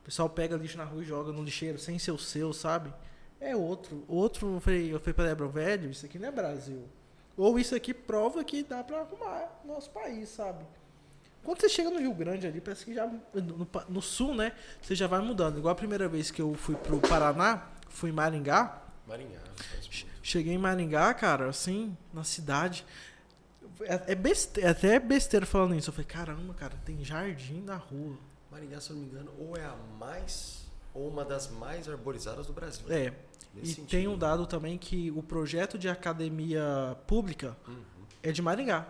O 0.00 0.04
pessoal 0.04 0.30
pega 0.30 0.56
lixo 0.56 0.78
na 0.78 0.84
rua 0.84 1.02
e 1.02 1.04
joga 1.04 1.30
no 1.30 1.44
lixeiro 1.44 1.78
sem 1.78 1.98
ser 1.98 2.10
o 2.10 2.18
seu, 2.18 2.54
sabe? 2.54 2.92
É 3.38 3.54
outro. 3.54 4.02
Outro, 4.08 4.54
eu 4.54 4.60
falei, 4.60 4.94
eu 4.94 4.98
falei 4.98 5.14
pra 5.14 5.24
Débora, 5.26 5.50
velho, 5.50 5.90
isso 5.90 6.06
aqui 6.06 6.18
não 6.18 6.28
é 6.28 6.32
Brasil. 6.32 6.88
Ou 7.36 7.58
isso 7.58 7.74
aqui 7.74 7.92
prova 7.92 8.42
que 8.42 8.62
dá 8.62 8.82
pra 8.82 9.00
arrumar 9.00 9.60
nosso 9.64 9.90
país, 9.90 10.30
sabe? 10.30 10.64
Quando 11.44 11.60
você 11.60 11.68
chega 11.68 11.90
no 11.90 11.98
Rio 11.98 12.14
Grande 12.14 12.46
ali, 12.46 12.60
parece 12.62 12.84
que 12.84 12.94
já. 12.94 13.06
No, 13.06 13.68
no 13.88 14.02
sul, 14.02 14.34
né? 14.34 14.52
Você 14.80 14.94
já 14.94 15.06
vai 15.06 15.20
mudando. 15.20 15.58
Igual 15.58 15.72
a 15.72 15.76
primeira 15.76 16.08
vez 16.08 16.30
que 16.30 16.40
eu 16.40 16.54
fui 16.54 16.76
pro 16.76 16.98
Paraná, 16.98 17.68
fui 17.88 18.10
em 18.10 18.12
Maringá. 18.12 18.81
Maringá. 19.12 19.40
Cheguei 20.22 20.54
em 20.54 20.58
Maringá, 20.58 21.12
cara, 21.14 21.48
assim, 21.48 21.96
na 22.12 22.24
cidade. 22.24 22.84
É, 23.82 24.12
é, 24.12 24.14
beste- 24.14 24.60
é 24.60 24.68
até 24.68 24.98
besteira 24.98 25.44
falando 25.44 25.74
isso. 25.74 25.90
Eu 25.90 25.94
falei, 25.94 26.06
caramba, 26.06 26.54
cara, 26.54 26.74
tem 26.84 27.04
jardim 27.04 27.60
na 27.62 27.76
rua. 27.76 28.16
Maringá, 28.50 28.80
se 28.80 28.90
eu 28.90 28.96
não 28.96 29.02
me 29.02 29.08
engano, 29.10 29.30
ou 29.38 29.56
é 29.56 29.64
a 29.64 29.74
mais, 29.98 30.64
ou 30.94 31.08
uma 31.08 31.24
das 31.24 31.48
mais 31.50 31.88
arborizadas 31.88 32.46
do 32.46 32.52
Brasil. 32.52 32.84
É. 32.90 33.12
Nesse 33.54 33.72
E 33.72 33.74
sentido. 33.74 33.90
tem 33.90 34.08
um 34.08 34.16
dado 34.16 34.46
também 34.46 34.78
que 34.78 35.10
o 35.10 35.22
projeto 35.22 35.78
de 35.78 35.88
academia 35.88 36.96
pública 37.06 37.54
Uhum. 37.68 37.82
é 38.22 38.32
de 38.32 38.40
Maringá. 38.40 38.86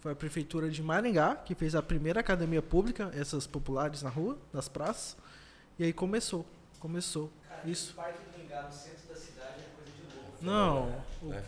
Foi 0.00 0.12
a 0.12 0.14
prefeitura 0.16 0.70
de 0.70 0.80
Maringá 0.82 1.34
que 1.34 1.54
fez 1.56 1.74
a 1.74 1.82
primeira 1.82 2.20
academia 2.20 2.62
pública, 2.62 3.10
essas 3.14 3.46
populares 3.48 4.02
na 4.02 4.10
rua, 4.10 4.38
nas 4.52 4.68
praças. 4.68 5.16
E 5.78 5.82
aí 5.84 5.92
começou. 5.92 6.46
Começou. 6.78 7.32
Isso. 7.64 7.92
O 7.92 7.96
Parque 7.96 8.18
do 8.36 8.44
Ingá 8.44 8.62
no 8.62 8.72
centro 8.72 9.08
da 9.08 9.16
cidade 9.16 9.54
é 9.58 9.68
coisa 9.74 9.90
de 9.90 10.02
louco. 10.02 10.24
Não, 10.40 11.02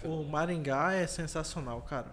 É 0.04 0.06
o, 0.06 0.20
o 0.22 0.28
Maringá 0.28 0.92
é 0.94 1.06
sensacional, 1.06 1.82
cara. 1.82 2.08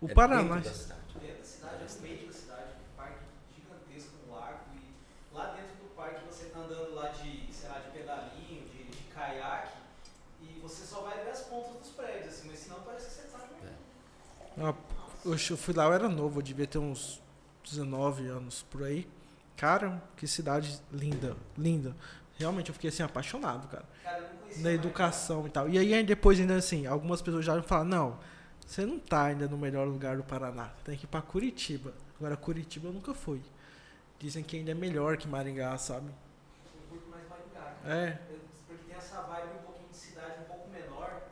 O 0.00 0.10
É 0.10 0.14
Paraná. 0.14 0.56
dentro 0.56 0.70
da 0.70 0.76
cidade. 0.76 1.00
Dentro 1.20 1.38
da 1.38 1.44
cidade, 1.44 1.74
é 1.74 1.94
no 1.94 2.00
meio 2.02 2.26
da 2.26 2.32
cidade, 2.32 2.62
um 2.92 2.96
parque 2.96 3.18
gigantesco, 3.54 4.10
um 4.28 4.32
lago. 4.34 4.58
E 4.74 5.34
lá 5.34 5.46
dentro 5.54 5.76
do 5.76 5.94
parque 5.94 6.20
você 6.26 6.46
tá 6.46 6.58
andando 6.60 6.94
lá 6.94 7.08
de, 7.08 7.52
sei 7.52 7.68
lá, 7.68 7.78
de 7.78 7.90
pedalinho, 7.90 8.68
de, 8.68 8.84
de 8.84 9.02
caiaque. 9.14 9.78
E 10.42 10.58
você 10.60 10.84
só 10.84 11.00
vai 11.02 11.22
ver 11.24 11.30
as 11.30 11.40
pontas 11.42 11.72
dos 11.78 11.88
prédios, 11.90 12.34
assim, 12.34 12.48
mas 12.48 12.58
senão 12.58 12.80
parece 12.80 13.06
que 13.06 13.12
você 13.14 13.28
tá 13.28 13.38
no 14.58 14.68
Ah, 14.68 14.74
Eu 15.24 15.32
eu 15.32 15.56
fui 15.56 15.74
lá, 15.74 15.84
eu 15.84 15.92
era 15.92 16.08
novo, 16.08 16.38
eu 16.38 16.42
devia 16.42 16.66
ter 16.66 16.78
uns 16.78 17.22
19 17.64 18.26
anos 18.28 18.62
por 18.70 18.82
aí. 18.84 19.08
Cara, 19.56 20.02
que 20.16 20.26
cidade 20.26 20.80
linda, 20.92 21.34
linda. 21.56 21.96
Realmente 22.38 22.68
eu 22.68 22.74
fiquei 22.74 22.88
assim 22.90 23.02
apaixonado, 23.02 23.66
cara. 23.68 23.84
Cara, 24.02 24.18
eu 24.18 24.22
não 24.22 24.36
conhecia 24.40 24.62
Na 24.62 24.68
mais. 24.70 24.74
educação 24.78 25.46
e 25.46 25.50
tal. 25.50 25.68
E 25.68 25.78
aí 25.78 26.02
depois 26.04 26.38
ainda 26.38 26.56
assim, 26.56 26.86
algumas 26.86 27.22
pessoas 27.22 27.44
já 27.44 27.60
falam, 27.62 27.84
não, 27.86 28.18
você 28.66 28.84
não 28.84 28.98
tá 28.98 29.24
ainda 29.24 29.48
no 29.48 29.56
melhor 29.56 29.86
lugar 29.86 30.16
do 30.16 30.22
Paraná. 30.24 30.70
Tem 30.84 30.96
que 30.98 31.04
ir 31.04 31.08
pra 31.08 31.22
Curitiba. 31.22 31.92
Agora 32.18 32.36
Curitiba 32.36 32.88
eu 32.88 32.92
nunca 32.92 33.14
fui. 33.14 33.40
Dizem 34.18 34.42
que 34.42 34.56
ainda 34.56 34.70
é 34.70 34.74
melhor 34.74 35.16
que 35.16 35.26
Maringá, 35.28 35.76
sabe? 35.78 36.06
Eu 36.08 36.82
curto 36.90 37.08
mais 37.10 37.22
Maringá, 37.28 37.74
cara. 37.82 37.94
É. 37.94 38.18
Eu- 38.30 38.38
Porque 38.66 38.82
tem 38.88 38.96
essa 38.96 39.20
vibe 39.22 39.48
um 39.60 39.62
pouquinho 39.64 39.88
de 39.90 39.96
cidade 39.96 40.34
um 40.40 40.44
pouco 40.44 40.68
menor, 40.70 41.22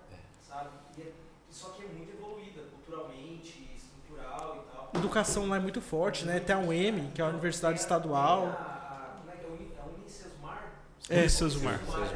sabe? 0.49 0.68
E 0.99 1.02
é- 1.02 1.12
só 1.50 1.70
que 1.70 1.82
é 1.84 1.88
muito 1.88 2.11
evoluída, 2.12 2.62
culturalmente, 2.73 3.70
estrutural 3.76 4.64
e 4.68 4.73
tal. 4.75 4.90
Educação 4.94 5.49
lá 5.49 5.56
é 5.56 5.61
muito 5.61 5.80
forte, 5.80 6.25
né? 6.25 6.40
Tem 6.40 6.54
a 6.54 6.58
UEM, 6.61 7.11
que 7.12 7.20
é 7.20 7.25
a 7.25 7.28
Universidade 7.28 7.80
Estadual. 7.80 8.46
A, 8.46 8.50
a, 8.50 9.16
como 9.20 9.30
é 9.30 9.37
que 9.37 9.44
é? 9.44 9.49
Uni- 9.49 9.73
a 9.80 9.87
Unicesumar? 9.87 10.73
É. 11.08 11.25
É 11.25 11.28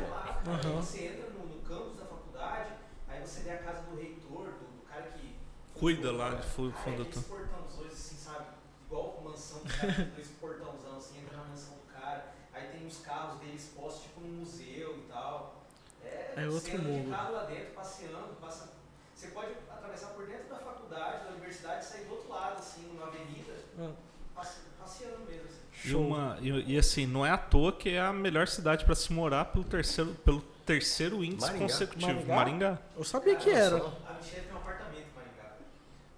lá. 0.01 0.43
Aí 0.47 0.53
Aham. 0.55 0.81
você 0.83 1.05
entra 1.07 1.31
no, 1.31 1.47
no 1.47 1.63
campus 1.63 1.97
da 1.99 2.07
faculdade, 2.07 2.71
aí 3.09 3.21
você 3.21 3.41
vê 3.41 3.51
a 3.51 3.59
casa 3.59 3.83
do 3.83 3.97
reitor, 3.97 4.45
do, 4.53 4.79
do 4.81 4.83
cara 4.89 5.03
que... 5.11 5.37
Cuida 5.75 6.11
lá 6.13 6.31
de 6.31 6.43
fu- 6.43 6.67
Aí 6.67 6.73
fundo 6.73 7.03
aqueles 7.03 7.25
portãozões 7.27 7.93
assim, 7.93 8.17
sabe? 8.17 8.47
Igual 8.87 9.21
mansão 9.23 9.59
do 9.61 9.69
cara, 9.69 10.05
dois 10.15 10.29
portãozão 10.41 10.97
assim, 10.97 11.19
entra 11.21 11.37
na 11.37 11.45
mansão 11.45 11.75
do 11.75 11.93
cara. 11.93 12.33
Aí 12.53 12.69
tem 12.69 12.87
uns 12.87 12.99
carros 12.99 13.39
dele 13.41 13.55
expostos 13.57 14.03
tipo 14.05 14.21
num 14.21 14.41
museu 14.41 14.99
e 14.99 15.03
tal. 15.13 15.63
É, 16.05 16.33
É 16.45 16.49
outro 16.49 16.79
mundo. 16.79 17.11
lá 17.31 17.45
dentro, 17.45 17.73
passeando, 17.75 18.35
passa... 18.41 18.73
Você 19.15 19.29
pode 19.29 19.53
atravessar 19.69 20.09
por 20.15 20.27
dentro 20.27 20.49
da 20.49 20.59
faculdade, 20.59 21.25
da 21.25 21.31
universidade, 21.31 21.85
e 21.85 21.89
sair 21.89 22.05
do 22.05 22.13
outro 22.15 22.29
lado, 22.31 22.59
assim, 22.59 22.83
numa 22.87 23.09
avenida, 23.09 23.53
Ah, 23.79 23.91
passe- 24.35 24.61
passeando 24.79 25.19
mesmo, 25.27 25.47
assim. 25.49 25.59
E, 25.93 25.97
uma, 25.97 26.37
e, 26.41 26.75
e 26.75 26.79
assim, 26.79 27.07
não 27.07 27.25
é 27.25 27.31
à 27.31 27.39
toa 27.39 27.73
que 27.73 27.91
é 27.91 28.01
a 28.01 28.13
melhor 28.13 28.47
cidade 28.49 28.85
para 28.85 28.95
se 28.95 29.13
morar 29.13 29.45
pelo 29.47 29.65
terceiro, 29.65 30.11
pelo 30.25 30.41
terceiro 30.67 31.23
índice 31.25 31.47
Maringá? 31.47 31.63
consecutivo. 31.65 32.13
Maringá? 32.13 32.35
Maringá. 32.35 32.79
Eu 32.97 33.05
sabia 33.05 33.37
que 33.37 33.51
Cara, 33.51 33.63
era. 33.65 33.79
só- 33.79 33.93
A 34.09 34.13
Michelle 34.15 34.43
tem 34.47 34.53
um 34.53 34.57
apartamento 34.57 34.99
em 34.99 35.07
Maringá. 35.17 35.49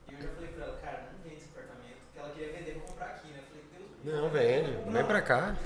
E 0.08 0.12
eu 0.14 0.20
já 0.22 0.28
falei 0.34 0.48
pra 0.50 0.64
ela, 0.64 0.76
cara, 0.82 1.02
não 1.12 1.18
vende 1.24 1.36
esse 1.36 1.48
apartamento, 1.50 1.98
porque 2.06 2.18
ela 2.18 2.30
queria 2.30 2.52
vender 2.58 2.72
pra 2.72 2.80
comprar 2.88 3.06
aqui, 3.06 3.28
né? 3.28 3.38
Eu 3.38 3.44
falei, 3.46 3.62
Deus. 4.02 4.20
Não, 4.20 4.28
vende. 4.30 4.70
Vem 4.92 5.04
pra 5.04 5.22
cá. 5.22 5.54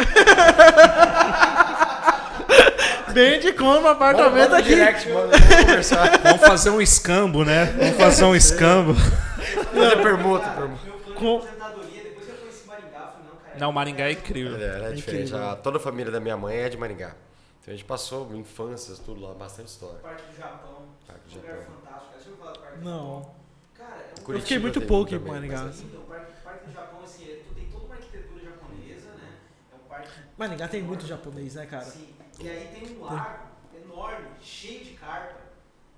Vende 3.13 3.53
como 3.53 3.87
apartamento 3.87 4.51
Manda 4.51 4.59
aqui. 4.59 4.69
direct, 4.71 5.09
mano. 5.09 5.31
Vamos. 5.31 5.91
Vamos 6.25 6.41
fazer 6.41 6.71
um 6.71 6.81
escambo, 6.83 7.45
né? 7.45 7.67
Vamos 7.67 7.97
fazer 7.97 8.25
um 8.25 8.35
escambo. 8.35 8.95
Fazer 8.95 10.03
permuta, 10.03 10.49
permuta. 10.51 10.83
Com- 11.15 11.39
de 11.41 11.47
aposentadoria, 11.47 12.03
depois 12.03 12.27
que 12.27 12.33
eu 12.33 12.37
conheci 12.39 12.67
Maringá, 12.67 12.99
eu 12.99 13.03
falei, 13.47 13.54
não. 13.65 13.69
Não, 13.69 13.73
Maringá 13.73 14.09
é 14.09 14.13
incrível. 14.13 14.57
É, 14.57 14.63
é 14.63 14.91
É 14.91 14.93
diferente. 14.93 15.29
incrível. 15.29 15.49
A- 15.49 15.57
toda 15.57 15.77
a 15.79 15.81
família 15.81 16.11
da 16.13 16.21
minha 16.21 16.37
mãe 16.37 16.57
é 16.57 16.69
de 16.69 16.77
Maringá. 16.77 17.15
Então 17.61 17.73
a 17.73 17.77
gente 17.77 17.85
passou 17.87 18.35
infâncias, 18.37 18.99
tudo 18.99 19.21
lá, 19.23 19.33
bastante 19.35 19.69
história. 19.69 19.99
Parque 20.01 20.23
do 20.31 20.37
Japão, 20.37 20.87
Parque 21.07 21.29
do 21.29 21.39
um 21.39 21.41
lugar 21.43 21.57
Japão. 21.57 21.75
fantástico. 21.75 22.05
Cara, 22.05 22.15
Deixa 22.17 22.29
eu 22.31 22.37
falar 22.37 22.53
do 22.53 22.59
Parque 22.61 22.79
do 22.79 22.85
Não. 22.85 23.19
Japão. 23.21 23.35
Cara, 23.75 24.01
é 24.01 24.31
um 24.31 24.35
Eu 24.35 24.41
fiquei 24.41 24.59
muito 24.59 24.81
pouco 24.83 25.15
em 25.15 25.19
Maringá. 25.19 25.63
mas 25.65 25.81
Então, 25.83 26.01
o 26.01 26.05
parque, 26.05 26.33
parque 26.45 26.67
do 26.69 26.73
Japão, 26.75 27.03
assim, 27.03 27.25
é, 27.31 27.37
tu 27.49 27.55
tem 27.55 27.67
toda 27.71 27.85
uma 27.87 27.95
arquitetura 27.95 28.45
japonesa, 28.45 29.09
né? 29.15 29.29
É 29.73 29.75
um 29.77 29.89
parque. 29.89 30.09
Maringá 30.37 30.69
tem 30.69 30.83
muito 30.83 31.07
japonês, 31.07 31.55
né, 31.55 31.65
cara? 31.67 31.85
Sim. 31.87 32.09
E 32.41 32.49
aí 32.49 32.69
tem 32.69 32.97
um 32.99 33.03
lago 33.05 33.39
enorme, 33.75 34.27
cheio 34.43 34.85
de 34.85 34.91
carpa, 34.95 35.41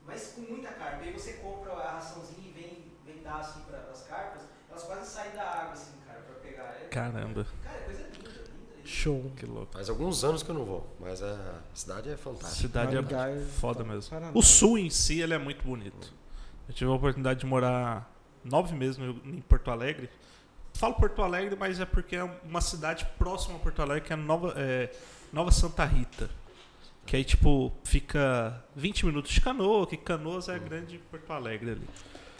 mas 0.06 0.34
com 0.34 0.42
muita 0.42 0.68
carpa. 0.68 1.02
E 1.04 1.08
aí 1.08 1.12
você 1.12 1.32
compra 1.34 1.72
a 1.72 1.92
raçãozinha 1.94 2.48
e 2.48 2.52
vem, 2.52 2.84
dar 3.26 3.40
assim 3.40 3.60
para 3.68 3.78
as 3.90 4.02
carpas, 4.04 4.42
elas 4.70 4.82
quase 4.84 5.06
saem 5.10 5.34
da 5.34 5.42
água, 5.42 5.72
assim, 5.72 5.92
cara, 6.06 6.20
pra 6.20 6.34
pegar. 6.36 6.62
É, 6.82 6.88
Caramba, 6.88 7.46
cara, 7.62 7.76
é 7.76 7.84
coisa 7.84 8.02
linda, 8.02 8.18
linda. 8.18 8.30
linda. 8.30 8.86
Show. 8.86 9.32
que 9.36 9.44
louco. 9.44 9.72
Faz 9.72 9.90
alguns 9.90 10.22
anos 10.24 10.42
que 10.42 10.50
eu 10.50 10.54
não 10.54 10.64
vou, 10.64 10.86
mas 11.00 11.22
a 11.22 11.60
cidade 11.74 12.08
é 12.08 12.16
fantástica. 12.16 12.54
Cidade 12.68 12.94
Maringá 12.94 13.28
é 13.28 13.36
é 13.38 13.44
foda 13.44 13.84
mesmo. 13.84 14.08
Paraná. 14.10 14.32
O 14.34 14.42
sul 14.42 14.78
em 14.78 14.88
si, 14.90 15.20
ele 15.20 15.34
é 15.34 15.38
muito 15.38 15.62
bonito. 15.64 16.12
Eu 16.68 16.74
tive 16.74 16.90
a 16.90 16.94
oportunidade 16.94 17.40
de 17.40 17.46
morar 17.46 18.10
nove 18.44 18.74
meses 18.74 18.96
no- 18.96 19.20
em 19.24 19.40
Porto 19.40 19.70
Alegre. 19.70 20.08
Falo 20.74 20.94
Porto 20.94 21.22
Alegre, 21.22 21.56
mas 21.58 21.80
é 21.80 21.84
porque 21.86 22.16
é 22.16 22.24
uma 22.44 22.60
cidade 22.60 23.06
próxima 23.18 23.56
a 23.56 23.58
Porto 23.58 23.80
Alegre, 23.82 24.06
que 24.06 24.12
é 24.12 24.16
Nova, 24.16 24.52
é, 24.56 24.90
Nova 25.32 25.50
Santa 25.50 25.84
Rita. 25.84 26.28
Que 27.06 27.16
aí, 27.16 27.24
tipo, 27.24 27.72
fica 27.84 28.64
20 28.74 29.06
minutos 29.06 29.30
de 29.30 29.40
canoa, 29.40 29.86
que 29.86 29.96
Canoas 29.96 30.48
é 30.48 30.56
a 30.56 30.58
grande 30.58 30.98
Porto 31.10 31.32
Alegre 31.32 31.70
ali. 31.70 31.88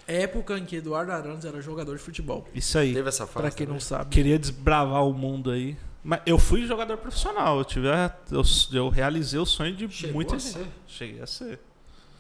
Época 0.06 0.56
em 0.58 0.64
que 0.64 0.76
Eduardo 0.76 1.10
Arantes 1.12 1.44
era 1.44 1.60
jogador 1.60 1.96
de 1.96 2.02
futebol. 2.02 2.46
Isso 2.54 2.78
aí. 2.78 2.94
Teve 2.94 3.08
essa 3.08 3.26
fase. 3.26 3.42
Pra 3.42 3.50
quem 3.50 3.66
não 3.66 3.74
também? 3.74 3.86
sabe. 3.88 4.10
Queria 4.10 4.38
desbravar 4.38 5.04
o 5.06 5.12
mundo 5.12 5.50
aí. 5.50 5.76
Mas 6.04 6.20
eu 6.24 6.38
fui 6.38 6.64
jogador 6.66 6.96
profissional. 6.98 7.58
Eu, 7.58 7.64
tive 7.64 7.88
a- 7.88 8.16
eu, 8.30 8.42
eu 8.72 8.88
realizei 8.88 9.40
o 9.40 9.44
sonho 9.46 9.74
de 9.74 9.88
Chegou 9.90 10.14
muita 10.14 10.36
a 10.36 10.38
gente. 10.38 10.52
ser? 10.52 10.66
Cheguei 10.86 11.20
a 11.20 11.26
ser. 11.26 11.58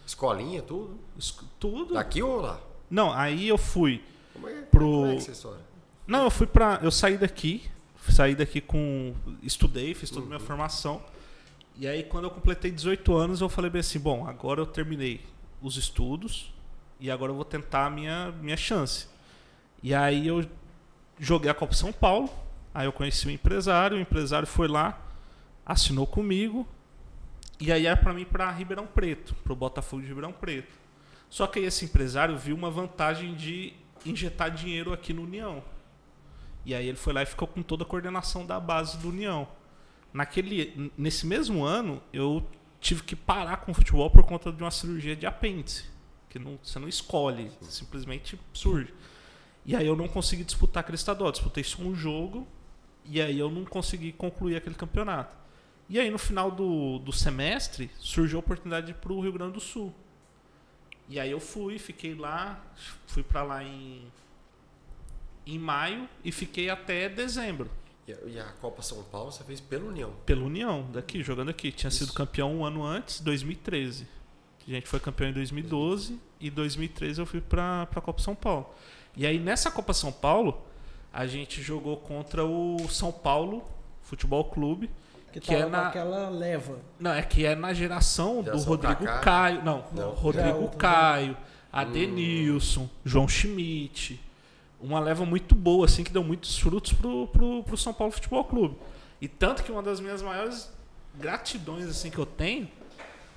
Escolinha, 0.04 0.62
tudo? 0.62 0.98
Isso- 1.16 1.48
Tudo. 1.60 1.94
Daqui 1.94 2.22
ou 2.22 2.40
lá? 2.40 2.60
Não, 2.90 3.12
aí 3.12 3.48
eu 3.48 3.58
fui 3.58 4.02
Como 4.32 4.48
é, 4.48 4.62
Pro- 4.62 4.80
como 4.80 5.06
é 5.06 5.10
que 5.10 5.14
é 5.14 5.18
essa 5.18 5.30
história? 5.32 5.60
Não, 6.06 6.24
eu 6.24 6.30
fui 6.30 6.46
pra. 6.46 6.80
Eu 6.82 6.90
saí 6.90 7.16
daqui. 7.16 7.62
Saí 8.08 8.34
daqui 8.36 8.60
com. 8.60 9.14
Estudei, 9.42 9.94
fiz 9.94 10.10
toda 10.10 10.24
a 10.24 10.28
minha 10.28 10.38
formação. 10.40 11.02
E 11.78 11.86
aí, 11.88 12.04
quando 12.04 12.24
eu 12.24 12.30
completei 12.30 12.70
18 12.70 13.14
anos, 13.16 13.40
eu 13.40 13.48
falei 13.48 13.70
bem 13.70 13.80
assim: 13.80 13.98
bom, 13.98 14.26
agora 14.26 14.60
eu 14.60 14.66
terminei 14.66 15.20
os 15.60 15.76
estudos. 15.76 16.52
E 16.98 17.10
agora 17.10 17.30
eu 17.30 17.36
vou 17.36 17.44
tentar 17.44 17.86
a 17.86 17.90
minha, 17.90 18.32
minha 18.40 18.56
chance. 18.56 19.08
E 19.82 19.94
aí 19.94 20.26
eu 20.26 20.44
joguei 21.18 21.50
a 21.50 21.54
Copa 21.54 21.74
São 21.74 21.92
Paulo. 21.92 22.30
Aí 22.74 22.86
eu 22.86 22.92
conheci 22.92 23.26
o 23.26 23.30
empresário. 23.30 23.96
O 23.96 24.00
empresário 24.00 24.46
foi 24.46 24.68
lá, 24.68 24.98
assinou 25.64 26.06
comigo. 26.06 26.66
E 27.60 27.72
aí 27.72 27.86
era 27.86 27.96
pra 27.96 28.12
mim 28.12 28.22
ir 28.22 28.26
pra 28.26 28.50
Ribeirão 28.50 28.86
Preto, 28.86 29.34
pro 29.42 29.56
Botafogo 29.56 30.02
de 30.02 30.08
Ribeirão 30.08 30.32
Preto. 30.32 30.74
Só 31.28 31.46
que 31.46 31.58
aí 31.58 31.64
esse 31.64 31.84
empresário 31.84 32.36
viu 32.36 32.54
uma 32.54 32.70
vantagem 32.70 33.34
de 33.34 33.72
injetar 34.04 34.50
dinheiro 34.50 34.92
aqui 34.92 35.12
no 35.12 35.22
União. 35.22 35.62
E 36.64 36.74
aí 36.74 36.86
ele 36.88 36.96
foi 36.96 37.12
lá 37.12 37.22
e 37.22 37.26
ficou 37.26 37.46
com 37.48 37.62
toda 37.62 37.84
a 37.84 37.86
coordenação 37.86 38.44
da 38.44 38.58
base 38.58 38.98
do 38.98 39.08
União. 39.08 39.48
Naquele, 40.12 40.90
nesse 40.96 41.26
mesmo 41.26 41.64
ano, 41.64 42.02
eu 42.12 42.46
tive 42.80 43.02
que 43.02 43.16
parar 43.16 43.58
com 43.58 43.72
o 43.72 43.74
futebol 43.74 44.10
por 44.10 44.24
conta 44.24 44.52
de 44.52 44.62
uma 44.62 44.70
cirurgia 44.70 45.14
de 45.14 45.26
apêndice. 45.26 45.95
Que 46.36 46.38
não, 46.38 46.58
você 46.62 46.78
não 46.78 46.86
escolhe, 46.86 47.50
simplesmente 47.62 48.38
surge. 48.52 48.92
E 49.64 49.74
aí 49.74 49.86
eu 49.86 49.96
não 49.96 50.06
consegui 50.06 50.44
disputar 50.44 50.82
aquele 50.82 50.96
estadual. 50.96 51.32
Disputei 51.32 51.64
só 51.64 51.80
um 51.80 51.94
jogo 51.94 52.46
e 53.06 53.22
aí 53.22 53.38
eu 53.38 53.50
não 53.50 53.64
consegui 53.64 54.12
concluir 54.12 54.56
aquele 54.56 54.74
campeonato. 54.74 55.34
E 55.88 55.98
aí 55.98 56.10
no 56.10 56.18
final 56.18 56.50
do, 56.50 56.98
do 56.98 57.10
semestre 57.10 57.90
surgiu 57.98 58.38
a 58.38 58.40
oportunidade 58.40 58.92
para 58.92 59.12
o 59.14 59.20
Rio 59.20 59.32
Grande 59.32 59.54
do 59.54 59.60
Sul. 59.60 59.94
E 61.08 61.18
aí 61.18 61.30
eu 61.30 61.40
fui, 61.40 61.78
fiquei 61.78 62.14
lá, 62.14 62.62
fui 63.06 63.22
para 63.22 63.42
lá 63.42 63.64
em, 63.64 64.02
em 65.46 65.58
maio 65.58 66.06
e 66.22 66.30
fiquei 66.30 66.68
até 66.68 67.08
dezembro. 67.08 67.70
E 68.26 68.38
a, 68.38 68.44
Copa 68.60 68.82
São 68.82 69.02
Paulo 69.04 69.32
você 69.32 69.42
fez 69.42 69.58
pela 69.58 69.86
União. 69.86 70.12
Pela 70.26 70.44
União, 70.44 70.86
daqui, 70.92 71.22
jogando 71.22 71.48
aqui. 71.48 71.72
Tinha 71.72 71.90
sido 71.90 72.08
Isso. 72.08 72.14
campeão 72.14 72.54
um 72.56 72.64
ano 72.64 72.84
antes, 72.84 73.20
2013. 73.20 74.06
A 74.68 74.70
gente 74.70 74.86
foi 74.86 74.98
campeão 74.98 75.30
em 75.30 75.32
2012 75.32 76.20
e 76.40 76.50
2013 76.50 77.20
eu 77.20 77.26
fui 77.26 77.40
pra, 77.40 77.86
pra 77.86 78.00
Copa 78.00 78.20
São 78.22 78.34
Paulo. 78.34 78.68
E 79.16 79.26
aí 79.26 79.38
nessa 79.38 79.70
Copa 79.70 79.92
São 79.94 80.12
Paulo, 80.12 80.60
a 81.12 81.26
gente 81.26 81.62
jogou 81.62 81.96
contra 81.96 82.44
o 82.44 82.76
São 82.88 83.10
Paulo 83.12 83.64
Futebol 84.02 84.44
Clube. 84.44 84.90
Que, 85.32 85.40
Que 85.40 85.46
tava 85.48 85.60
é 85.60 85.64
com 85.64 85.70
na- 85.70 85.88
aquela 85.88 86.28
leva. 86.30 86.78
Não, 86.98 87.12
é 87.12 87.22
que 87.22 87.44
é 87.44 87.54
na 87.54 87.72
geração, 87.74 88.42
do 88.42 88.56
Rodrigo 88.58 89.04
Kaká. 89.04 89.18
Caio. 89.20 89.64
Não, 89.64 89.84
Não. 89.92 90.10
Rodrigo 90.12 90.68
Caio, 90.76 91.36
Adenilson, 91.72 92.88
João 93.04 93.26
Schmidt. 93.28 94.20
Uma 94.80 95.00
leva 95.00 95.24
muito 95.24 95.54
boa, 95.54 95.86
assim, 95.86 96.04
que 96.04 96.10
deu 96.12 96.22
muitos 96.22 96.58
frutos 96.58 96.92
pro, 96.92 97.26
pro, 97.28 97.62
pro 97.64 97.76
São 97.76 97.92
Paulo 97.94 98.12
Futebol 98.12 98.44
Clube. 98.44 98.76
E 99.20 99.26
tanto 99.28 99.62
que 99.62 99.72
uma 99.72 99.82
das 99.82 100.00
minhas 100.00 100.20
maiores 100.22 100.70
gratidões, 101.14 101.86
assim, 101.86 102.10
que 102.10 102.18
eu 102.18 102.26
tenho 102.26 102.68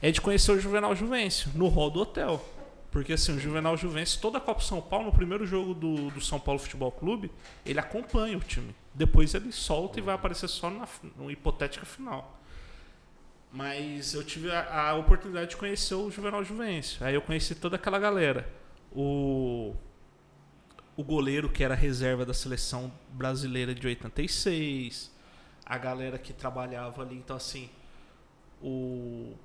é 0.01 0.11
de 0.11 0.19
conhecer 0.21 0.51
o 0.51 0.59
Juvenal 0.59 0.93
Juvencio, 0.95 1.49
no 1.55 1.67
hall 1.69 1.89
do 1.89 2.01
hotel. 2.01 2.43
Porque, 2.91 3.13
assim, 3.13 3.35
o 3.35 3.39
Juvenal 3.39 3.77
Juvencio, 3.77 4.19
toda 4.19 4.39
a 4.39 4.41
Copa 4.41 4.61
São 4.61 4.81
Paulo, 4.81 5.07
no 5.07 5.11
primeiro 5.11 5.45
jogo 5.45 5.73
do, 5.73 6.09
do 6.09 6.21
São 6.21 6.39
Paulo 6.39 6.59
Futebol 6.59 6.91
Clube, 6.91 7.31
ele 7.65 7.79
acompanha 7.79 8.37
o 8.37 8.41
time. 8.41 8.75
Depois 8.93 9.33
ele 9.33 9.51
solta 9.51 9.99
e 9.99 10.01
vai 10.01 10.15
aparecer 10.15 10.47
só 10.47 10.69
na, 10.69 10.87
no 11.15 11.29
hipotética 11.29 11.85
final. 11.85 12.39
Mas 13.51 14.13
eu 14.13 14.23
tive 14.23 14.51
a, 14.51 14.89
a 14.89 14.95
oportunidade 14.95 15.51
de 15.51 15.57
conhecer 15.57 15.95
o 15.95 16.09
Juvenal 16.09 16.43
Juvencio. 16.43 17.05
Aí 17.05 17.15
eu 17.15 17.21
conheci 17.21 17.55
toda 17.55 17.75
aquela 17.75 17.99
galera. 17.99 18.51
O, 18.91 19.75
o 20.95 21.03
goleiro 21.03 21.49
que 21.49 21.63
era 21.63 21.75
reserva 21.75 22.25
da 22.25 22.33
seleção 22.33 22.91
brasileira 23.09 23.73
de 23.73 23.85
86. 23.85 25.11
A 25.65 25.77
galera 25.77 26.17
que 26.17 26.33
trabalhava 26.33 27.01
ali. 27.01 27.15
Então, 27.15 27.35
assim, 27.35 27.69
o. 28.61 29.35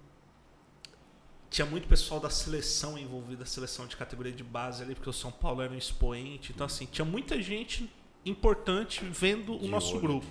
Tinha 1.55 1.67
muito 1.67 1.87
pessoal 1.87 2.19
da 2.19 2.31
seleção 2.31 2.99
envolvida, 2.99 3.45
a 3.45 3.47
seleção 3.47 3.87
de 3.87 3.97
categoria 3.97 4.33
de 4.33 4.43
base 4.43 4.83
ali, 4.83 4.93
porque 4.93 5.09
o 5.09 5.13
São 5.13 5.31
Paulo 5.31 5.63
era 5.63 5.73
um 5.73 5.79
expoente. 5.79 6.51
Então, 6.53 6.67
assim, 6.67 6.85
tinha 6.85 7.05
muita 7.05 7.41
gente 7.41 7.89
importante 8.27 9.05
vendo 9.05 9.55
o 9.55 9.61
De 9.61 9.69
nosso 9.69 9.93
olho. 9.93 10.01
grupo. 10.01 10.27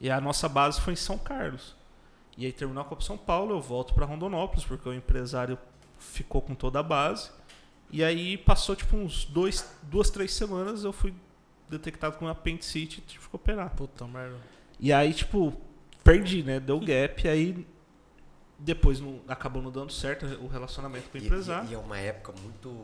E 0.00 0.08
a 0.08 0.20
nossa 0.20 0.48
base 0.48 0.80
foi 0.80 0.92
em 0.92 0.96
São 0.96 1.18
Carlos. 1.18 1.74
E 2.38 2.46
aí 2.46 2.52
terminou 2.52 2.82
a 2.82 2.84
Copa 2.84 3.02
São 3.02 3.18
Paulo, 3.18 3.50
eu 3.56 3.60
volto 3.60 3.94
para 3.94 4.06
Rondonópolis, 4.06 4.64
porque 4.64 4.88
o 4.88 4.94
empresário 4.94 5.58
ficou 5.98 6.40
com 6.40 6.54
toda 6.54 6.78
a 6.78 6.84
base. 6.84 7.32
E 7.90 8.04
aí 8.04 8.38
passou 8.38 8.76
tipo 8.76 8.96
uns 8.96 9.24
dois, 9.24 9.68
duas, 9.82 10.08
três 10.08 10.34
semanas, 10.34 10.84
eu 10.84 10.92
fui 10.92 11.12
detectado 11.68 12.16
com 12.16 12.28
apendicite 12.28 13.00
e 13.00 13.02
tive 13.02 13.28
que 13.28 13.34
operar. 13.34 13.74
Puta 13.74 14.06
merda. 14.06 14.38
E 14.78 14.92
aí, 14.92 15.12
tipo, 15.12 15.52
perdi, 16.04 16.44
né? 16.44 16.60
Deu 16.60 16.78
gap, 16.78 17.26
aí 17.26 17.66
depois 18.64 18.98
não, 18.98 19.20
acabou 19.28 19.60
não 19.62 19.70
dando 19.70 19.92
certo 19.92 20.24
o 20.42 20.46
relacionamento 20.46 21.10
com 21.10 21.18
o 21.18 21.20
empresário. 21.20 21.68
e- 21.68 21.72
e 21.72 21.74
é 21.74 21.78
uma 21.78 21.98
época 21.98 22.32
muito, 22.42 22.74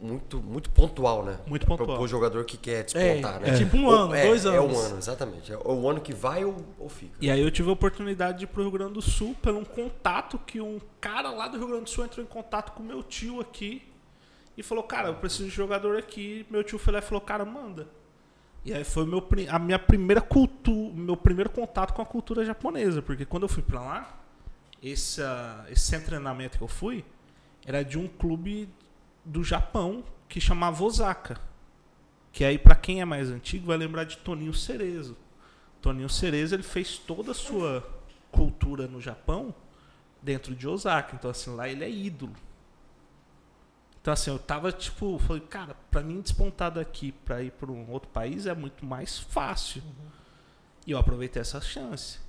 muito, 0.00 0.38
muito 0.40 0.70
pontual, 0.70 1.24
né? 1.24 1.38
Muito 1.46 1.66
pontual. 1.66 1.98
pro 1.98 2.08
jogador 2.08 2.44
que 2.44 2.56
quer 2.56 2.84
despontar, 2.84 3.36
É, 3.36 3.38
né? 3.40 3.50
é 3.50 3.56
tipo 3.58 3.76
um 3.76 3.90
ano, 3.90 4.14
é, 4.14 4.26
dois 4.26 4.46
É 4.46 4.56
anos. 4.56 4.74
um 4.76 4.80
ano, 4.80 4.98
exatamente. 4.98 5.52
É 5.52 5.58
o 5.58 5.88
ano 5.88 6.00
que 6.00 6.14
vai 6.14 6.44
ou, 6.44 6.56
ou 6.78 6.88
fica. 6.88 7.12
E 7.20 7.30
aí 7.30 7.40
eu 7.40 7.50
tive 7.50 7.68
a 7.68 7.72
oportunidade 7.72 8.38
de 8.38 8.44
ir 8.44 8.46
pro 8.46 8.62
Rio 8.62 8.70
Grande 8.70 8.94
do 8.94 9.02
Sul 9.02 9.36
pelo 9.42 9.58
um 9.58 9.64
contato 9.64 10.38
que 10.38 10.60
um 10.60 10.80
cara 11.00 11.30
lá 11.30 11.48
do 11.48 11.58
Rio 11.58 11.68
Grande 11.68 11.84
do 11.84 11.90
Sul 11.90 12.04
entrou 12.04 12.24
em 12.24 12.28
contato 12.28 12.72
com 12.72 12.82
meu 12.82 13.02
tio 13.02 13.38
aqui 13.40 13.82
e 14.56 14.62
falou, 14.62 14.84
cara, 14.84 15.08
eu 15.08 15.14
preciso 15.16 15.44
de 15.44 15.54
jogador 15.54 15.98
aqui. 15.98 16.46
Meu 16.50 16.64
tio 16.64 16.78
foi 16.78 16.94
lá 16.94 17.00
e 17.00 17.02
falou, 17.02 17.20
cara, 17.20 17.44
manda. 17.44 17.86
E 18.64 18.72
aí 18.72 18.84
foi 18.84 19.04
meu, 19.04 19.22
a 19.50 19.58
minha 19.58 19.78
primeira 19.78 20.20
cultura, 20.22 20.92
meu 20.94 21.16
primeiro 21.16 21.50
contato 21.50 21.92
com 21.92 22.00
a 22.00 22.06
cultura 22.06 22.44
japonesa, 22.44 23.02
porque 23.02 23.24
quando 23.24 23.42
eu 23.44 23.48
fui 23.50 23.62
pra 23.62 23.80
lá, 23.80 24.18
esse, 24.90 25.22
ah, 25.22 25.64
esse 25.68 25.82
centro 25.82 26.04
de 26.04 26.10
treinamento 26.10 26.58
que 26.58 26.64
eu 26.64 26.68
fui 26.68 27.04
era 27.64 27.84
de 27.84 27.98
um 27.98 28.06
clube 28.06 28.68
do 29.24 29.42
Japão 29.42 30.04
que 30.28 30.40
chamava 30.40 30.82
Osaka. 30.84 31.40
Que 32.32 32.44
aí, 32.44 32.58
pra 32.58 32.74
quem 32.74 33.00
é 33.00 33.04
mais 33.04 33.30
antigo, 33.30 33.66
vai 33.66 33.76
lembrar 33.76 34.04
de 34.04 34.18
Toninho 34.18 34.54
Cerezo. 34.54 35.16
Toninho 35.80 36.08
Cerezo 36.08 36.54
ele 36.54 36.62
fez 36.62 36.98
toda 36.98 37.32
a 37.32 37.34
sua 37.34 37.86
cultura 38.30 38.86
no 38.86 39.00
Japão 39.00 39.54
dentro 40.22 40.54
de 40.54 40.68
Osaka. 40.68 41.16
Então, 41.16 41.30
assim, 41.30 41.54
lá 41.54 41.68
ele 41.68 41.82
é 41.82 41.90
ídolo. 41.90 42.34
Então, 44.00 44.12
assim, 44.12 44.30
eu 44.30 44.38
tava 44.38 44.70
tipo, 44.70 45.18
falei, 45.18 45.42
cara, 45.42 45.74
pra 45.90 46.00
mim 46.00 46.20
despontar 46.20 46.70
daqui 46.70 47.10
pra 47.10 47.42
ir 47.42 47.50
pra 47.50 47.72
um 47.72 47.90
outro 47.90 48.08
país 48.10 48.46
é 48.46 48.54
muito 48.54 48.86
mais 48.86 49.18
fácil. 49.18 49.82
E 50.86 50.92
eu 50.92 50.98
aproveitei 50.98 51.40
essa 51.40 51.60
chance. 51.60 52.20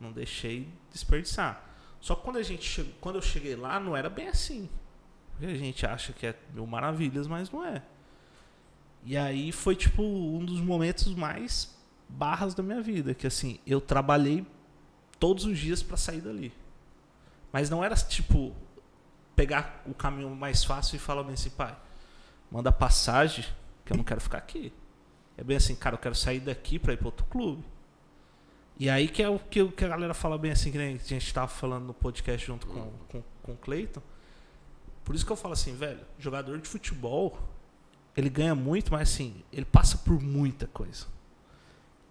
Não 0.00 0.12
deixei 0.12 0.68
desperdiçar. 0.90 1.75
Só 2.00 2.14
que 2.14 2.22
quando, 2.22 2.36
a 2.36 2.42
gente 2.42 2.68
che- 2.68 2.94
quando 3.00 3.16
eu 3.16 3.22
cheguei 3.22 3.56
lá, 3.56 3.80
não 3.80 3.96
era 3.96 4.08
bem 4.08 4.28
assim. 4.28 4.68
A 5.40 5.46
gente 5.46 5.84
acha 5.86 6.12
que 6.12 6.26
é 6.26 6.34
mil 6.54 6.66
maravilhas, 6.66 7.26
mas 7.26 7.50
não 7.50 7.64
é. 7.64 7.82
E 9.04 9.16
aí 9.16 9.52
foi, 9.52 9.76
tipo, 9.76 10.02
um 10.02 10.44
dos 10.44 10.60
momentos 10.60 11.14
mais 11.14 11.76
barras 12.08 12.54
da 12.54 12.62
minha 12.62 12.80
vida. 12.80 13.14
Que, 13.14 13.26
assim, 13.26 13.60
eu 13.66 13.80
trabalhei 13.80 14.46
todos 15.18 15.44
os 15.44 15.58
dias 15.58 15.82
pra 15.82 15.96
sair 15.96 16.20
dali. 16.20 16.52
Mas 17.52 17.70
não 17.70 17.82
era, 17.84 17.94
tipo, 17.94 18.54
pegar 19.34 19.82
o 19.86 19.94
caminho 19.94 20.30
mais 20.34 20.64
fácil 20.64 20.96
e 20.96 20.98
falar 20.98 21.22
bem 21.22 21.34
assim, 21.34 21.50
pai, 21.50 21.76
manda 22.50 22.72
passagem, 22.72 23.44
que 23.84 23.92
eu 23.92 23.96
não 23.96 24.04
quero 24.04 24.20
ficar 24.20 24.38
aqui. 24.38 24.72
É 25.36 25.44
bem 25.44 25.56
assim, 25.56 25.74
cara, 25.74 25.94
eu 25.94 25.98
quero 26.00 26.14
sair 26.14 26.40
daqui 26.40 26.78
pra 26.78 26.92
ir 26.92 26.96
pra 26.96 27.08
outro 27.08 27.26
clube. 27.26 27.62
E 28.78 28.90
aí 28.90 29.08
que 29.08 29.22
é 29.22 29.28
o 29.28 29.38
que, 29.38 29.66
que 29.68 29.84
a 29.84 29.88
galera 29.88 30.12
fala 30.12 30.36
bem 30.36 30.50
assim, 30.50 30.70
que 30.70 30.78
a 30.78 30.90
gente 30.90 31.32
tava 31.32 31.48
falando 31.48 31.86
no 31.86 31.94
podcast 31.94 32.46
junto 32.46 32.66
com, 32.66 32.92
com, 33.08 33.22
com 33.42 33.52
o 33.52 33.56
Cleiton. 33.56 34.02
Por 35.04 35.14
isso 35.14 35.24
que 35.24 35.32
eu 35.32 35.36
falo 35.36 35.54
assim, 35.54 35.74
velho, 35.74 36.00
jogador 36.18 36.58
de 36.58 36.68
futebol, 36.68 37.38
ele 38.16 38.28
ganha 38.28 38.54
muito, 38.54 38.92
mas 38.92 39.08
assim, 39.08 39.42
ele 39.52 39.64
passa 39.64 39.96
por 39.98 40.20
muita 40.20 40.66
coisa. 40.66 41.06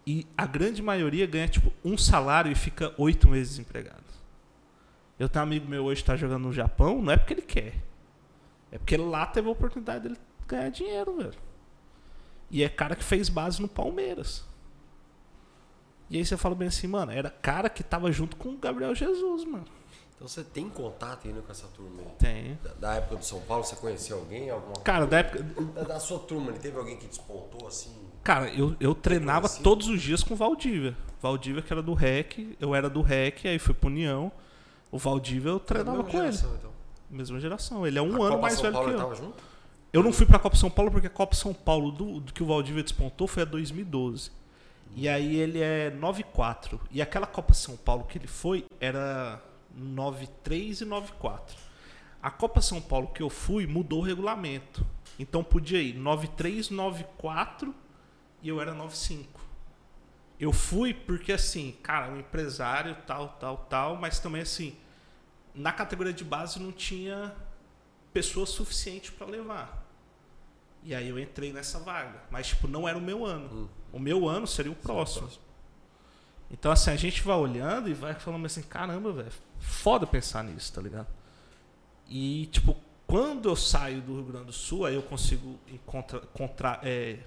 E 0.07 0.25
a 0.37 0.45
grande 0.45 0.81
maioria 0.81 1.25
ganha, 1.25 1.47
tipo, 1.47 1.73
um 1.83 1.97
salário 1.97 2.51
e 2.51 2.55
fica 2.55 2.93
oito 2.97 3.27
meses 3.27 3.55
desempregado. 3.57 4.03
Eu 5.19 5.29
tenho 5.29 5.43
um 5.43 5.47
amigo 5.47 5.67
meu 5.67 5.83
hoje 5.83 6.01
que 6.01 6.07
tá 6.07 6.15
jogando 6.15 6.43
no 6.43 6.53
Japão, 6.53 7.01
não 7.01 7.11
é 7.11 7.17
porque 7.17 7.33
ele 7.33 7.41
quer. 7.41 7.75
É 8.71 8.77
porque 8.77 8.97
lá 8.97 9.25
teve 9.25 9.47
a 9.47 9.51
oportunidade 9.51 10.03
dele 10.03 10.17
ganhar 10.47 10.69
dinheiro, 10.69 11.17
velho. 11.17 11.33
E 12.51 12.63
é 12.63 12.69
cara 12.69 12.95
que 12.95 13.03
fez 13.03 13.29
base 13.29 13.61
no 13.61 13.67
Palmeiras. 13.67 14.45
E 16.09 16.17
aí 16.17 16.25
você 16.25 16.37
fala 16.37 16.53
bem 16.55 16.67
assim, 16.67 16.87
mano, 16.87 17.11
era 17.11 17.29
cara 17.29 17.69
que 17.69 17.83
tava 17.83 18.11
junto 18.11 18.35
com 18.35 18.49
o 18.49 18.57
Gabriel 18.57 18.93
Jesus, 18.93 19.43
mano. 19.45 19.65
Então 20.15 20.27
você 20.27 20.43
tem 20.43 20.69
contato 20.69 21.27
ainda 21.27 21.41
com 21.41 21.51
essa 21.51 21.67
turma 21.67 22.01
aí? 22.01 22.07
Tem. 22.17 22.59
Da, 22.63 22.73
da 22.73 22.93
época 22.95 23.17
do 23.17 23.25
São 23.25 23.41
Paulo, 23.41 23.63
você 23.63 23.75
conheceu 23.75 24.17
alguém? 24.17 24.49
Alguma 24.49 24.75
Cara, 24.75 25.05
da 25.05 25.17
época. 25.19 25.43
Da, 25.43 25.83
da 25.83 25.99
sua 25.99 26.19
turma, 26.19 26.51
ele 26.51 26.59
teve 26.59 26.77
alguém 26.77 26.95
que 26.95 27.05
despontou 27.07 27.67
assim? 27.67 27.91
Cara, 28.23 28.47
eu, 28.49 28.75
eu 28.79 28.95
treinava 28.95 29.49
todos 29.49 29.87
os 29.87 30.01
dias 30.01 30.23
com 30.23 30.33
o 30.33 30.37
Valdívia. 30.37 30.95
Valdívia 31.21 31.61
que 31.61 31.71
era 31.73 31.81
do 31.81 31.93
REC, 31.93 32.55
eu 32.59 32.73
era 32.73 32.89
do 32.89 33.01
REC, 33.01 33.45
aí 33.47 33.59
fui 33.59 33.73
pro 33.73 33.89
União. 33.89 34.31
O 34.91 34.97
Valdívia 34.97 35.49
eu 35.49 35.59
treinava 35.59 36.03
com 36.03 36.09
ele. 36.17 36.31
geração, 36.31 36.55
então. 36.55 36.71
Mesma 37.09 37.39
geração. 37.39 37.85
Ele 37.85 37.99
é 37.99 38.01
um 38.01 38.15
A 38.23 38.27
ano 38.27 38.29
Copa 38.29 38.41
mais 38.41 38.53
São 38.53 38.61
velho 38.63 38.73
Paulo 38.73 38.87
que 38.87 38.93
ele 38.95 39.01
eu. 39.01 39.07
tava 39.09 39.15
junto? 39.15 39.43
Eu 39.91 40.03
não 40.03 40.13
fui 40.13 40.25
pra 40.25 40.39
Copa 40.39 40.55
São 40.55 40.69
Paulo 40.69 40.91
porque 40.91 41.07
a 41.07 41.09
Copa 41.09 41.35
São 41.35 41.53
Paulo 41.53 41.91
do, 41.91 42.19
do 42.21 42.33
que 42.33 42.41
o 42.41 42.45
Valdívia 42.45 42.83
despontou 42.83 43.27
foi 43.27 43.43
a 43.43 43.45
2012. 43.45 44.31
E 44.93 45.09
aí 45.09 45.35
ele 45.35 45.61
é 45.61 45.91
9-4. 45.91 46.79
E 46.91 47.01
aquela 47.01 47.27
Copa 47.27 47.53
São 47.53 47.75
Paulo 47.75 48.05
que 48.05 48.17
ele 48.17 48.27
foi 48.27 48.65
era 48.79 49.41
9-3 49.77 50.81
e 50.81 50.85
9-4. 50.85 51.39
A 52.21 52.31
Copa 52.31 52.61
São 52.61 52.81
Paulo 52.81 53.07
que 53.07 53.21
eu 53.21 53.29
fui 53.29 53.67
mudou 53.67 53.99
o 53.99 54.03
regulamento. 54.03 54.85
Então 55.17 55.43
podia 55.43 55.81
ir 55.81 55.97
9-3, 55.97 56.69
9-4 56.71 57.73
e 58.41 58.49
eu 58.49 58.61
era 58.61 58.73
9-5. 58.73 59.25
Eu 60.39 60.51
fui 60.51 60.93
porque 60.93 61.31
assim, 61.31 61.73
cara, 61.81 62.11
um 62.11 62.19
empresário, 62.19 62.95
tal, 63.07 63.29
tal, 63.39 63.57
tal, 63.69 63.95
mas 63.95 64.19
também 64.19 64.41
assim, 64.41 64.75
na 65.53 65.71
categoria 65.71 66.11
de 66.11 66.23
base 66.23 66.59
não 66.59 66.71
tinha 66.71 67.33
pessoa 68.11 68.45
suficiente 68.45 69.11
para 69.11 69.27
levar. 69.27 69.85
E 70.85 70.93
aí 70.93 71.09
eu 71.09 71.17
entrei 71.17 71.51
nessa 71.51 71.79
vaga. 71.79 72.21
Mas, 72.29 72.47
tipo, 72.47 72.67
não 72.67 72.87
era 72.87 72.97
o 72.97 73.01
meu 73.01 73.25
ano. 73.25 73.49
Hum. 73.51 73.67
O 73.95 73.99
meu 73.99 74.27
ano 74.27 74.45
seria 74.45 74.73
o 74.73 74.75
próximo. 74.75 75.29
Então, 76.51 76.69
assim, 76.69 76.91
a 76.91 76.97
gente 76.97 77.23
vai 77.23 77.37
olhando 77.37 77.89
e 77.89 77.93
vai 77.93 78.13
falando 78.13 78.45
assim, 78.45 78.61
caramba, 78.61 79.13
velho, 79.13 79.31
foda 79.57 80.05
pensar 80.05 80.43
nisso, 80.43 80.73
tá 80.73 80.81
ligado? 80.81 81.07
E, 82.09 82.47
tipo, 82.47 82.75
quando 83.07 83.47
eu 83.47 83.55
saio 83.55 84.01
do 84.01 84.15
Rio 84.15 84.25
Grande 84.25 84.47
do 84.47 84.51
Sul, 84.51 84.85
aí 84.85 84.95
eu 84.95 85.01
consigo 85.01 85.57
encontrar 85.69 86.19
contra, 86.33 86.79
é, 86.83 87.19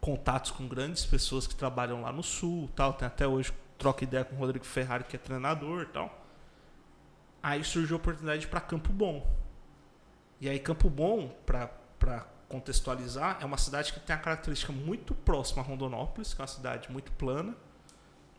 contatos 0.00 0.52
com 0.52 0.68
grandes 0.68 1.04
pessoas 1.04 1.48
que 1.48 1.56
trabalham 1.56 2.00
lá 2.00 2.12
no 2.12 2.22
Sul, 2.22 2.70
tal. 2.76 2.92
Tem 2.92 3.08
até 3.08 3.26
hoje 3.26 3.52
troca 3.76 4.04
ideia 4.04 4.24
com 4.24 4.36
o 4.36 4.38
Rodrigo 4.38 4.64
Ferrari, 4.64 5.02
que 5.02 5.16
é 5.16 5.18
treinador, 5.18 5.88
tal. 5.92 6.24
Aí 7.42 7.64
surgiu 7.64 7.96
a 7.96 7.98
oportunidade 7.98 8.46
para 8.46 8.60
Campo 8.60 8.92
Bom. 8.92 9.28
E 10.40 10.48
aí 10.48 10.60
Campo 10.60 10.88
Bom, 10.88 11.28
para 11.44 12.24
contextualizar, 12.52 13.38
é 13.40 13.46
uma 13.46 13.56
cidade 13.56 13.94
que 13.94 14.00
tem 14.00 14.14
a 14.14 14.18
característica 14.18 14.70
muito 14.72 15.14
próxima 15.14 15.62
a 15.62 15.64
Rondonópolis, 15.64 16.34
que 16.34 16.40
é 16.40 16.42
uma 16.42 16.48
cidade 16.48 16.92
muito 16.92 17.10
plana, 17.12 17.56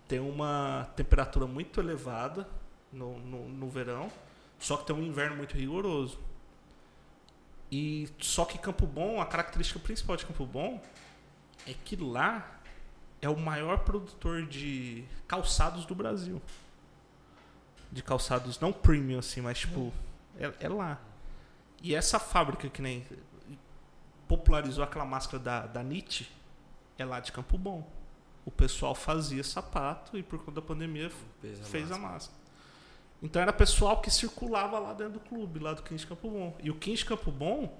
tem 0.07 0.19
uma 0.19 0.87
temperatura 0.95 1.47
muito 1.47 1.79
elevada 1.79 2.47
no, 2.91 3.17
no, 3.17 3.49
no 3.49 3.69
verão, 3.69 4.11
só 4.59 4.77
que 4.77 4.85
tem 4.85 4.95
um 4.95 5.01
inverno 5.01 5.35
muito 5.35 5.57
rigoroso. 5.57 6.19
E 7.71 8.07
só 8.19 8.45
que 8.45 8.59
Campo 8.59 8.85
Bom, 8.85 9.19
a 9.19 9.25
característica 9.25 9.79
principal 9.79 10.15
de 10.15 10.27
Campo 10.27 10.45
Bom 10.45 10.79
é 11.67 11.73
que 11.73 11.95
lá 11.95 12.59
é 13.19 13.27
o 13.27 13.35
maior 13.35 13.79
produtor 13.79 14.45
de 14.45 15.03
calçados 15.27 15.85
do 15.87 15.95
Brasil. 15.95 16.39
De 17.91 18.03
calçados 18.03 18.59
não 18.59 18.71
premium, 18.71 19.17
assim, 19.17 19.41
mas 19.41 19.57
tipo, 19.57 19.91
é, 20.37 20.53
é 20.59 20.69
lá. 20.69 21.01
E 21.81 21.95
essa 21.95 22.19
fábrica 22.19 22.69
que 22.69 22.81
nem 22.81 23.03
popularizou 24.37 24.83
aquela 24.83 25.05
máscara 25.05 25.37
da, 25.41 25.65
da 25.67 25.83
Nietzsche 25.83 26.27
é 26.97 27.05
lá 27.05 27.19
de 27.19 27.31
Campo 27.31 27.57
Bom. 27.57 27.87
O 28.45 28.51
pessoal 28.51 28.93
fazia 28.95 29.43
sapato 29.43 30.17
e 30.17 30.23
por 30.23 30.39
conta 30.39 30.53
da 30.59 30.61
pandemia 30.61 31.11
Fez 31.41 31.61
a 31.61 31.63
fez 31.63 31.83
a 31.91 31.97
máscara. 31.97 32.13
máscara. 32.13 32.43
Então 33.21 33.41
era 33.41 33.53
pessoal 33.53 34.01
que 34.01 34.11
circulava 34.11 34.77
lá 34.79 34.93
dentro 34.93 35.13
do 35.13 35.19
clube, 35.21 35.59
lá 35.59 35.73
do 35.73 35.81
15 35.83 36.05
Campo 36.07 36.29
Bom. 36.29 36.57
E 36.61 36.69
o 36.69 36.75
15 36.75 37.05
Campo 37.05 37.31
Bom, 37.31 37.79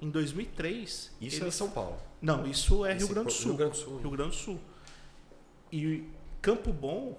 em 0.00 0.10
2003. 0.10 1.12
Isso 1.20 1.36
ele- 1.36 1.48
é 1.48 1.50
São 1.50 1.70
Paulo. 1.70 1.96
Não, 2.20 2.46
isso 2.46 2.84
é 2.84 2.94
Rio 2.94 3.08
Grande 3.08 3.28
do 3.28 3.32
Rio 3.32 3.40
Sul. 3.42 3.56
Grande 3.56 3.72
do 3.72 3.76
Sul. 3.76 3.98
Rio 4.00 4.10
Grande 4.10 4.30
do 4.30 4.36
Sul. 4.36 4.60
E 5.72 6.04
Campo 6.42 6.72
Bom, 6.72 7.16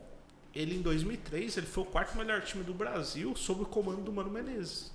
ele 0.54 0.76
em 0.76 0.82
2003, 0.82 1.56
ele 1.58 1.66
foi 1.68 1.84
o 1.84 1.86
quarto 1.86 2.18
melhor 2.18 2.42
time 2.42 2.64
do 2.64 2.74
Brasil 2.74 3.36
sob 3.38 3.62
o 3.62 3.66
comando 3.66 4.02
do 4.02 4.12
Mano 4.12 4.30
Menezes. 4.30 4.92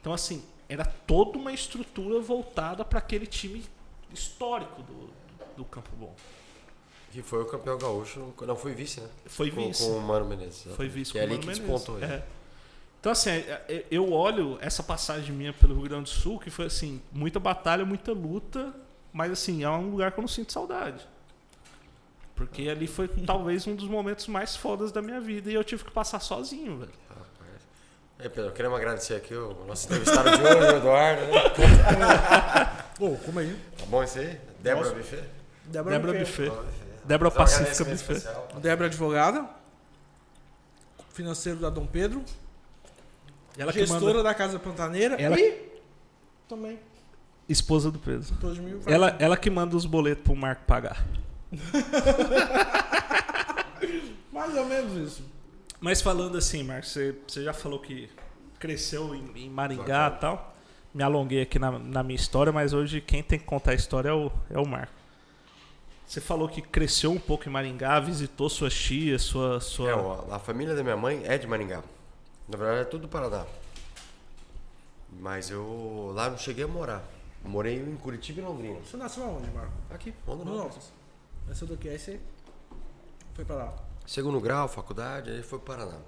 Então, 0.00 0.12
assim, 0.12 0.42
era 0.68 0.84
toda 0.84 1.38
uma 1.38 1.52
estrutura 1.52 2.20
voltada 2.20 2.84
para 2.84 2.98
aquele 2.98 3.26
time 3.26 3.64
histórico 4.12 4.82
do, 4.82 5.10
do 5.56 5.64
Campo 5.64 5.90
Bom. 5.96 6.14
Que 7.12 7.22
foi 7.22 7.42
o 7.42 7.46
campeão 7.46 7.78
gaúcho. 7.78 8.34
Não, 8.42 8.56
foi 8.56 8.74
vice, 8.74 9.00
né? 9.00 9.08
Foi 9.26 9.50
com, 9.50 9.66
vice. 9.68 9.84
Com 9.86 9.98
o 9.98 10.00
Mano 10.02 10.24
Menezes. 10.26 10.62
Foi 10.62 10.86
exatamente. 10.86 10.90
visto 10.92 11.12
Que 11.12 11.18
é 11.18 11.22
com 11.22 11.28
o 11.28 11.34
ali 11.36 11.46
Mano 11.46 11.58
Menezes. 11.58 11.72
despontou. 11.84 12.02
É. 12.04 12.24
Então, 12.98 13.12
assim, 13.12 13.30
é- 13.30 13.62
é- 13.68 13.86
eu 13.90 14.12
olho 14.12 14.58
essa 14.60 14.82
passagem 14.82 15.32
minha 15.34 15.52
pelo 15.52 15.74
Rio 15.74 15.84
Grande 15.84 16.04
do 16.04 16.08
Sul, 16.08 16.38
que 16.40 16.50
foi 16.50 16.66
assim, 16.66 17.00
muita 17.12 17.38
batalha, 17.38 17.84
muita 17.84 18.12
luta, 18.12 18.74
mas 19.12 19.30
assim, 19.30 19.62
é 19.62 19.70
um 19.70 19.90
lugar 19.90 20.10
que 20.12 20.18
eu 20.18 20.22
não 20.22 20.28
sinto 20.28 20.52
saudade. 20.52 21.06
Porque 22.34 22.68
ali 22.68 22.88
foi 22.88 23.06
talvez 23.06 23.64
um 23.66 23.76
dos 23.76 23.86
momentos 23.86 24.26
mais 24.26 24.56
fodas 24.56 24.90
da 24.90 25.00
minha 25.00 25.20
vida 25.20 25.50
e 25.50 25.54
eu 25.54 25.62
tive 25.62 25.84
que 25.84 25.90
passar 25.92 26.18
sozinho, 26.18 26.78
velho. 26.78 26.92
É, 28.24 28.28
Pedro, 28.30 28.52
queremos 28.52 28.78
agradecer 28.78 29.16
aqui 29.16 29.34
o 29.34 29.66
nosso 29.66 29.84
entrevistado 29.84 30.30
de 30.30 30.42
hoje, 30.42 30.72
o 30.72 30.76
Eduardo, 30.78 31.20
né? 31.26 31.42
Pô, 32.98 33.10
como 33.16 33.38
aí? 33.38 33.54
Tá 33.76 33.84
bom 33.84 34.02
isso 34.02 34.18
aí? 34.18 34.40
Débora. 34.60 34.90
Buffet? 34.94 35.24
Débora, 35.66 35.98
Débora 35.98 36.18
Buffet. 36.20 36.50
Débora 37.04 37.30
Pacífica 37.30 37.84
Buffet. 37.84 37.92
especial. 37.92 38.48
Débora 38.62 38.86
advogada. 38.86 39.46
Financeiro 41.12 41.58
da 41.58 41.68
Dom 41.68 41.84
Pedro. 41.86 42.24
Ela 43.58 43.72
que 43.72 43.80
gestora 43.80 44.00
manda. 44.14 44.22
da 44.22 44.32
Casa 44.34 44.58
Pantaneira. 44.58 45.16
Ela- 45.20 45.38
E 45.38 45.72
também. 46.48 46.80
Esposa 47.46 47.90
do 47.90 47.98
Pedro. 47.98 48.34
Ela, 48.86 49.16
ela 49.18 49.36
que 49.36 49.50
manda 49.50 49.76
os 49.76 49.84
boletos 49.84 50.24
pro 50.24 50.34
Marco 50.34 50.64
pagar. 50.64 51.04
Mais 54.32 54.56
ou 54.56 54.64
menos 54.64 55.12
isso. 55.12 55.33
Mas 55.84 56.00
falando 56.00 56.38
assim, 56.38 56.62
Marcos, 56.62 56.92
você, 56.92 57.14
você 57.28 57.44
já 57.44 57.52
falou 57.52 57.78
que 57.78 58.08
cresceu 58.58 59.14
em, 59.14 59.30
em 59.36 59.50
Maringá 59.50 60.14
e 60.16 60.18
tal. 60.18 60.56
Me 60.94 61.02
alonguei 61.02 61.42
aqui 61.42 61.58
na, 61.58 61.78
na 61.78 62.02
minha 62.02 62.16
história, 62.16 62.50
mas 62.50 62.72
hoje 62.72 63.02
quem 63.02 63.22
tem 63.22 63.38
que 63.38 63.44
contar 63.44 63.72
a 63.72 63.74
história 63.74 64.08
é 64.08 64.12
o, 64.14 64.32
é 64.48 64.58
o 64.58 64.66
Marco. 64.66 64.94
Você 66.06 66.22
falou 66.22 66.48
que 66.48 66.62
cresceu 66.62 67.12
um 67.12 67.18
pouco 67.18 67.46
em 67.46 67.52
Maringá, 67.52 68.00
visitou 68.00 68.48
sua 68.48 68.70
tia, 68.70 69.18
sua. 69.18 69.60
sua... 69.60 69.90
É, 69.90 69.94
ó, 69.94 70.24
a 70.34 70.38
família 70.38 70.74
da 70.74 70.82
minha 70.82 70.96
mãe 70.96 71.20
é 71.26 71.36
de 71.36 71.46
Maringá. 71.46 71.82
Na 72.48 72.56
verdade 72.56 72.80
é 72.80 72.84
tudo 72.84 73.02
do 73.02 73.08
Paraná. 73.08 73.44
Mas 75.20 75.50
eu 75.50 76.12
lá 76.14 76.30
não 76.30 76.38
cheguei 76.38 76.64
a 76.64 76.68
morar. 76.68 77.04
Morei 77.44 77.76
em 77.76 77.94
Curitiba 77.96 78.40
e 78.40 78.42
Londrina. 78.42 78.80
Você 78.80 78.96
nasceu 78.96 79.22
aonde, 79.24 79.50
Marco? 79.50 79.74
Aqui, 79.90 80.14
No 80.26 80.32
Rondonópolis. 80.32 80.64
Altos. 80.64 80.92
Nasceu 81.46 81.66
do 81.66 81.76
que? 81.76 81.90
Aí 81.90 81.98
você 81.98 82.18
foi 83.34 83.44
pra 83.44 83.56
lá. 83.56 83.83
Segundo 84.06 84.40
grau, 84.40 84.68
faculdade, 84.68 85.30
aí 85.30 85.42
foi 85.42 85.58
para 85.58 85.84
Paraná. 85.86 85.98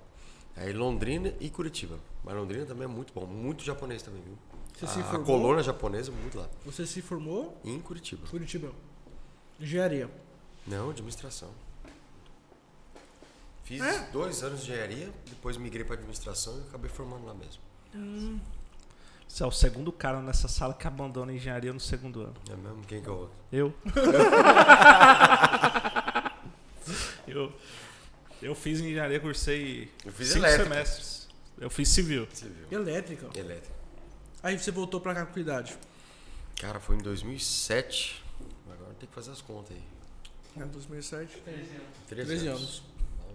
Aí 0.57 0.73
Londrina 0.73 1.33
e 1.41 1.51
Curitiba. 1.51 1.99
Mas 2.25 2.35
Londrina 2.35 2.65
também 2.67 2.85
é 2.85 2.89
muito 2.89 3.13
bom. 3.13 3.27
Muito 3.27 3.63
japonês 3.65 4.03
também, 4.03 4.23
viu? 4.23 4.37
Você 4.75 4.87
se 4.87 4.99
a, 4.99 5.03
a 5.03 5.05
formou? 5.05 5.25
colônia 5.27 5.63
japonesa, 5.63 6.11
muito 6.13 6.39
lá. 6.39 6.49
Você 6.65 6.87
se 6.87 7.01
formou 7.03 7.59
em 7.65 7.79
Curitiba. 7.81 8.27
Curitiba. 8.29 8.73
Engenharia. 9.61 10.11
Não, 10.67 10.91
administração. 10.91 11.51
Fiz 13.65 13.83
É? 13.83 14.09
dois 14.13 14.43
anos 14.43 14.65
de 14.65 14.71
engenharia, 14.71 15.13
depois 15.29 15.57
migrei 15.57 15.85
para 15.85 15.95
administração 15.95 16.57
e 16.59 16.69
acabei 16.69 16.91
formando 16.91 17.27
lá 17.27 17.35
mesmo. 17.35 17.61
Você 19.27 19.43
é 19.43 19.47
o 19.47 19.51
segundo 19.51 19.91
cara 19.91 20.21
nessa 20.21 20.47
sala 20.49 20.75
que 20.75 20.87
abandona 20.87 21.33
a 21.33 21.35
engenharia 21.35 21.73
no 21.73 21.81
segundo 21.81 22.21
ano. 22.21 22.35
É 22.51 22.55
mesmo? 22.57 22.83
Quem 22.85 23.03
que 23.03 23.09
é 23.09 23.13
o 23.13 23.17
outro? 23.17 23.35
Eu. 23.51 23.75
eu, 27.27 27.53
eu 28.43 28.55
fiz 28.55 28.81
engenharia, 28.81 29.19
cursei 29.21 29.91
Eu 30.05 30.13
fiz 30.13 30.29
cinco 30.29 30.41
elétrica. 30.45 30.65
semestres. 30.69 31.29
Eu 31.59 31.71
fiz 31.71 31.89
civil. 31.89 32.29
Civil. 32.33 32.67
Elétrica. 32.71 33.27
Elétrica. 33.39 33.75
Aí 34.43 34.59
você 34.59 34.71
voltou 34.71 35.01
pra 35.01 35.15
cá 35.15 35.25
com 35.27 35.33
que 35.33 35.41
idade? 35.41 35.77
Cara, 36.61 36.79
foi 36.81 36.97
em 36.97 37.01
2007. 37.01 38.23
Agora 38.71 38.95
tem 39.01 39.09
que 39.09 39.15
fazer 39.15 39.31
as 39.31 39.41
contas 39.41 39.77
aí. 39.77 40.63
É, 40.63 40.65
2007. 40.67 41.43
13, 42.09 42.27
13 42.27 42.49
anos. 42.49 42.83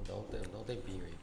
Dá, 0.08 0.16
um, 0.16 0.24
tem- 0.24 0.42
dá 0.42 0.58
um 0.60 0.64
tempinho 0.64 1.04
aí. 1.04 1.14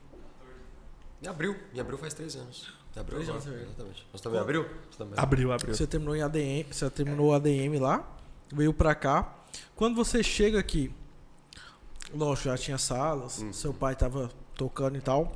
Em 1.23 1.27
abril. 1.27 1.57
Em 1.75 1.81
abril 1.81 1.99
faz 1.99 2.15
3 2.15 2.37
anos. 2.37 2.73
Em 2.97 3.01
abril 3.01 3.19
13 3.19 3.31
agora. 3.31 3.45
anos, 3.49 3.61
é. 3.61 3.65
Exatamente. 3.65 4.07
Estamos 4.15 4.39
em 4.39 4.41
abril? 4.41 4.63
Você 4.91 4.99
também. 4.99 5.15
Abriu, 5.19 5.53
abriu. 5.53 5.75
Você 5.75 5.87
terminou 5.87 6.15
em 6.17 6.23
ADM, 6.23 6.65
você 6.73 6.91
terminou 6.91 7.31
o 7.31 7.33
ADM 7.35 7.79
lá, 7.81 8.09
veio 8.53 8.73
pra 8.73 8.95
cá. 8.95 9.35
Quando 9.75 9.97
você 9.97 10.23
chega 10.23 10.59
aqui, 10.59 10.93
lógico, 12.15 12.49
já 12.49 12.57
tinha 12.59 12.79
salas, 12.79 13.41
Hum. 13.41 13.53
seu 13.53 13.73
pai 13.75 13.95
tava 13.97 14.31
tocando 14.55 14.97
e 14.97 15.01
tal. 15.01 15.33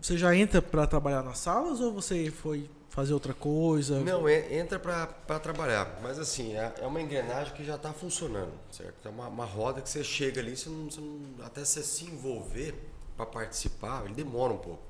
Você 0.00 0.16
já 0.16 0.34
entra 0.34 0.62
pra 0.62 0.86
trabalhar 0.86 1.22
nas 1.22 1.38
salas 1.38 1.80
ou 1.80 1.92
você 1.92 2.30
foi 2.30 2.68
fazer 2.88 3.12
outra 3.14 3.34
coisa? 3.34 3.98
Não, 4.00 4.28
entra 4.28 4.78
pra 4.78 5.06
trabalhar. 5.38 5.98
Mas 6.02 6.18
assim, 6.18 6.54
é, 6.54 6.72
é 6.80 6.86
uma 6.86 7.00
engrenagem 7.00 7.52
que 7.54 7.64
já 7.64 7.76
tá 7.76 7.92
funcionando, 7.92 8.52
certo? 8.70 9.06
É 9.06 9.08
uma, 9.10 9.26
uma 9.28 9.44
roda 9.44 9.80
que 9.80 9.88
você 9.88 10.02
chega 10.04 10.40
ali, 10.40 10.56
você 10.56 10.68
não, 10.68 10.90
você 10.90 11.00
não- 11.00 11.44
até 11.44 11.64
você 11.64 11.82
se 11.82 12.04
envolver 12.04 12.74
pra 13.16 13.26
participar, 13.26 14.04
ele 14.04 14.14
demora 14.14 14.52
um 14.52 14.58
pouco. 14.58 14.82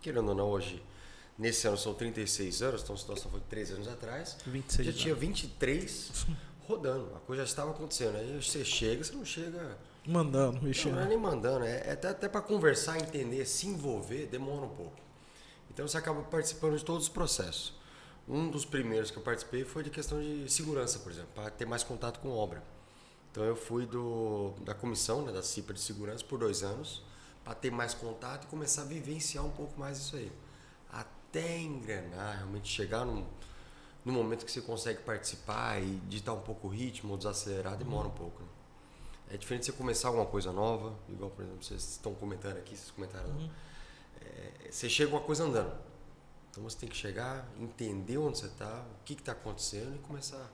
Querendo 0.00 0.28
ou 0.30 0.34
não, 0.34 0.48
hoje, 0.48 0.82
nesse 1.38 1.66
ano 1.68 1.76
são 1.76 1.92
36 1.94 2.62
anos, 2.62 2.82
então 2.82 2.94
a 2.94 2.98
situação 2.98 3.30
foi 3.30 3.40
3 3.48 3.70
anos 3.70 3.86
atrás. 3.88 4.36
26 4.46 4.86
já 4.86 4.90
anos. 4.90 5.02
tinha 5.02 5.14
23 5.14 6.26
rodando, 6.66 7.10
a 7.14 7.20
coisa 7.20 7.42
já 7.44 7.48
estava 7.48 7.70
acontecendo. 7.70 8.16
Aí 8.16 8.40
você 8.42 8.64
chega, 8.64 9.04
você 9.04 9.12
não 9.14 9.24
chega. 9.26 9.76
Mandando, 10.06 10.60
mexendo. 10.60 10.96
não 10.96 11.02
é 11.02 11.06
nem 11.06 11.18
mandando, 11.18 11.64
é, 11.64 11.82
é 11.86 11.92
até, 11.92 12.08
até 12.08 12.28
para 12.28 12.40
conversar, 12.40 12.98
entender, 12.98 13.44
se 13.46 13.68
envolver, 13.68 14.26
demora 14.26 14.66
um 14.66 14.74
pouco. 14.74 14.96
Então 15.70 15.86
você 15.86 15.96
acaba 15.96 16.22
participando 16.22 16.76
de 16.76 16.84
todos 16.84 17.04
os 17.04 17.08
processos. 17.08 17.72
Um 18.28 18.50
dos 18.50 18.64
primeiros 18.64 19.10
que 19.10 19.16
eu 19.16 19.22
participei 19.22 19.64
foi 19.64 19.82
de 19.82 19.90
questão 19.90 20.20
de 20.20 20.50
segurança, 20.50 20.98
por 20.98 21.12
exemplo, 21.12 21.30
para 21.34 21.50
ter 21.50 21.66
mais 21.66 21.82
contato 21.84 22.20
com 22.20 22.30
obra. 22.30 22.62
Então 23.30 23.44
eu 23.44 23.56
fui 23.56 23.86
do, 23.86 24.52
da 24.60 24.74
comissão, 24.74 25.22
né, 25.22 25.32
da 25.32 25.42
CIPA 25.42 25.72
de 25.72 25.80
segurança, 25.80 26.24
por 26.24 26.38
dois 26.38 26.62
anos, 26.62 27.02
para 27.42 27.54
ter 27.54 27.70
mais 27.70 27.94
contato 27.94 28.44
e 28.44 28.46
começar 28.48 28.82
a 28.82 28.84
vivenciar 28.84 29.44
um 29.44 29.50
pouco 29.50 29.78
mais 29.78 29.98
isso 29.98 30.16
aí. 30.16 30.30
Até 30.90 31.58
engrenar, 31.58 32.38
realmente 32.38 32.68
chegar 32.68 33.04
num, 33.04 33.24
no 34.04 34.12
momento 34.12 34.44
que 34.44 34.52
você 34.52 34.60
consegue 34.60 35.00
participar 35.02 35.80
e 35.82 36.00
ditar 36.08 36.34
um 36.34 36.40
pouco 36.40 36.68
o 36.68 36.70
ritmo, 36.70 37.16
desacelerar, 37.16 37.76
demora 37.76 38.08
um 38.08 38.12
pouco. 38.12 38.42
né? 38.42 38.48
É 39.32 39.36
diferente 39.38 39.64
você 39.66 39.72
começar 39.72 40.08
alguma 40.08 40.26
coisa 40.26 40.52
nova, 40.52 40.94
igual, 41.08 41.30
por 41.30 41.42
exemplo, 41.42 41.64
vocês 41.64 41.82
estão 41.92 42.12
comentando 42.14 42.58
aqui, 42.58 42.76
vocês 42.76 42.90
comentaram. 42.90 43.28
lá. 43.30 43.48
É, 44.20 44.70
você 44.70 44.88
chega 44.90 45.10
uma 45.10 45.20
coisa 45.22 45.44
andando. 45.44 45.72
Então 46.50 46.62
você 46.64 46.76
tem 46.76 46.88
que 46.88 46.96
chegar, 46.96 47.48
entender 47.58 48.18
onde 48.18 48.38
você 48.38 48.46
está, 48.46 48.84
o 49.00 49.04
que 49.04 49.14
está 49.14 49.32
acontecendo 49.32 49.94
e 49.96 49.98
começar 50.00 50.36
a 50.36 50.48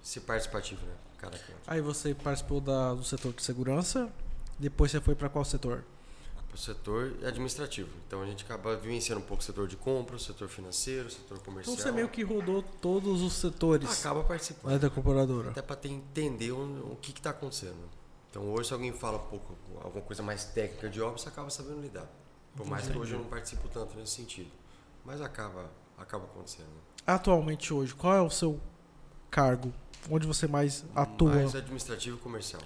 ser 0.00 0.20
participativo, 0.20 0.86
né? 0.86 0.94
Cada 1.18 1.36
canto. 1.36 1.58
Aí 1.66 1.80
você 1.80 2.14
participou 2.14 2.60
da- 2.60 2.94
do 2.94 3.02
setor 3.02 3.32
de 3.32 3.42
segurança, 3.42 4.12
depois 4.58 4.92
você 4.92 5.00
foi 5.00 5.16
pra 5.16 5.28
qual 5.28 5.44
setor? 5.44 5.84
O 6.56 6.58
setor 6.58 7.12
administrativo. 7.22 7.90
Então 8.06 8.22
a 8.22 8.26
gente 8.26 8.42
acaba 8.42 8.74
vivenciando 8.76 9.20
um 9.20 9.26
pouco 9.26 9.42
o 9.42 9.44
setor 9.44 9.68
de 9.68 9.76
compra, 9.76 10.16
o 10.16 10.18
setor 10.18 10.48
financeiro, 10.48 11.06
o 11.06 11.10
setor 11.10 11.38
comercial. 11.40 11.74
Então 11.74 11.84
você 11.84 11.92
meio 11.92 12.08
que 12.08 12.22
rodou 12.22 12.62
todos 12.80 13.20
os 13.20 13.34
setores 13.34 14.00
acaba 14.00 14.24
participando. 14.24 14.80
da 14.80 14.88
corporadora. 14.88 15.50
Até 15.50 15.60
para 15.60 15.78
entender 15.86 16.52
o, 16.52 16.92
o 16.92 16.96
que 16.96 17.10
está 17.10 17.28
acontecendo. 17.28 17.76
Então 18.30 18.50
hoje 18.54 18.68
se 18.68 18.72
alguém 18.72 18.90
fala 18.90 19.18
um 19.18 19.26
pouco, 19.26 19.54
alguma 19.84 20.02
coisa 20.02 20.22
mais 20.22 20.46
técnica 20.46 20.88
de 20.88 20.98
obra, 20.98 21.18
você 21.18 21.28
acaba 21.28 21.50
sabendo 21.50 21.82
lidar. 21.82 22.10
Por 22.56 22.66
mais 22.66 22.88
que 22.88 22.96
hoje 22.96 23.12
eu 23.12 23.18
não 23.18 23.26
participo 23.26 23.68
tanto 23.68 23.94
nesse 23.98 24.12
sentido. 24.12 24.50
Mas 25.04 25.20
acaba, 25.20 25.70
acaba 25.98 26.24
acontecendo. 26.24 26.72
Atualmente 27.06 27.74
hoje, 27.74 27.94
qual 27.94 28.14
é 28.14 28.22
o 28.22 28.30
seu 28.30 28.58
cargo? 29.30 29.74
Onde 30.10 30.26
você 30.26 30.46
mais 30.46 30.86
atua? 30.94 31.34
Mais 31.34 31.54
administrativo 31.54 32.16
e 32.16 32.20
comercial. 32.20 32.62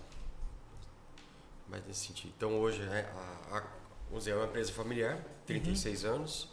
Mais 1.68 1.84
nesse 1.88 2.06
sentido. 2.06 2.32
Então 2.36 2.60
hoje 2.60 2.82
é 2.82 3.10
a, 3.50 3.56
a, 3.56 3.79
dizer, 4.18 4.32
é 4.32 4.36
uma 4.36 4.46
empresa 4.46 4.72
familiar, 4.72 5.24
36 5.46 6.04
anos. 6.04 6.48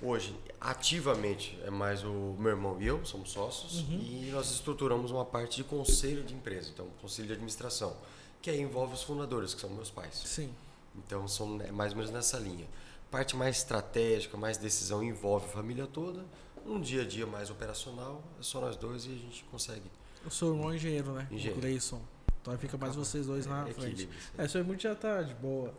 Hoje, 0.00 0.34
ativamente, 0.60 1.58
é 1.64 1.70
mais 1.70 2.04
o 2.04 2.36
meu 2.38 2.50
irmão 2.50 2.80
e 2.80 2.86
eu, 2.86 3.04
somos 3.04 3.30
sócios, 3.32 3.84
e 3.90 4.30
nós 4.32 4.48
estruturamos 4.52 5.10
uma 5.10 5.24
parte 5.24 5.56
de 5.56 5.64
conselho 5.64 6.22
de 6.22 6.34
empresa, 6.34 6.70
então, 6.72 6.86
conselho 7.00 7.26
de 7.26 7.32
administração, 7.34 7.96
que 8.40 8.48
aí 8.48 8.60
envolve 8.60 8.94
os 8.94 9.02
fundadores, 9.02 9.54
que 9.54 9.60
são 9.60 9.70
meus 9.70 9.90
pais. 9.90 10.14
Sim. 10.24 10.54
Então, 10.96 11.26
são 11.26 11.60
é 11.62 11.72
mais 11.72 11.92
ou 11.92 11.98
menos 11.98 12.12
nessa 12.12 12.38
linha. 12.38 12.66
Parte 13.10 13.34
mais 13.34 13.56
estratégica, 13.58 14.36
mais 14.36 14.56
decisão, 14.56 15.02
envolve 15.02 15.46
a 15.46 15.48
família 15.48 15.86
toda. 15.86 16.24
Um 16.64 16.80
dia 16.80 17.02
a 17.02 17.04
dia 17.04 17.26
mais 17.26 17.50
operacional, 17.50 18.22
é 18.38 18.42
só 18.42 18.60
nós 18.60 18.76
dois 18.76 19.04
e 19.04 19.08
a 19.08 19.14
gente 19.16 19.42
consegue. 19.50 19.90
O 20.24 20.30
seu 20.30 20.48
irmão 20.54 20.70
é 20.70 20.76
engenheiro, 20.76 21.12
né? 21.12 21.26
Engenheiro. 21.30 21.58
O 21.58 21.60
Gleison. 21.60 22.00
Então 22.40 22.52
aí 22.52 22.58
fica 22.58 22.76
mais 22.76 22.94
vocês 22.94 23.26
dois 23.26 23.46
na 23.46 23.68
É, 23.68 23.72
frente. 23.72 24.08
É, 24.36 24.46
seu 24.46 24.60
irmão 24.60 24.78
já 24.78 24.94
tá 24.94 25.22
de 25.22 25.34
boa. 25.34 25.72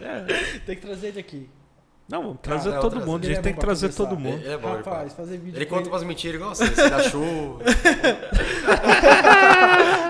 É. 0.00 0.58
Tem 0.60 0.76
que 0.76 0.82
trazer 0.82 1.08
ele 1.08 1.20
aqui. 1.20 1.48
Não, 2.08 2.22
vamos 2.22 2.38
trazer 2.40 2.70
não, 2.70 2.80
todo 2.80 2.92
trazer. 2.92 3.06
mundo. 3.06 3.24
A 3.24 3.26
gente 3.26 3.38
é 3.38 3.42
tem 3.42 3.52
que 3.52 3.60
trazer 3.60 3.88
conversar. 3.88 4.04
todo 4.08 4.18
mundo. 4.18 4.38
Ele 4.42 4.52
é 4.52 4.58
bom, 4.58 4.76
Rapaz, 4.76 5.12
fazer 5.12 5.38
vídeo 5.38 5.58
Ele 5.58 5.66
conta 5.66 5.88
umas 5.88 6.04
mentiras 6.04 6.36
igual 6.36 6.54
você, 6.54 6.66
você 6.66 7.10
chuva. 7.10 7.64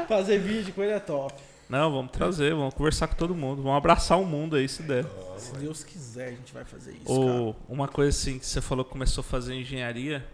Fazer 0.08 0.38
vídeo 0.38 0.72
com 0.74 0.82
ele 0.82 0.92
é 0.92 1.00
top. 1.00 1.34
Não, 1.68 1.90
vamos 1.90 2.12
trazer, 2.12 2.54
vamos 2.54 2.74
conversar 2.74 3.08
com 3.08 3.16
todo 3.16 3.34
mundo. 3.34 3.62
Vamos 3.62 3.76
abraçar 3.76 4.20
o 4.20 4.24
mundo 4.24 4.54
aí, 4.56 4.68
se 4.68 4.82
der. 4.82 5.04
Se 5.36 5.52
Deus 5.54 5.82
quiser, 5.82 6.28
a 6.28 6.30
gente 6.30 6.52
vai 6.52 6.64
fazer 6.64 6.92
isso, 6.92 7.10
Ou 7.10 7.56
uma 7.68 7.88
coisa 7.88 8.10
assim 8.10 8.38
que 8.38 8.46
você 8.46 8.60
falou 8.60 8.84
que 8.84 8.90
começou 8.92 9.22
a 9.22 9.24
fazer 9.24 9.54
engenharia. 9.54 10.24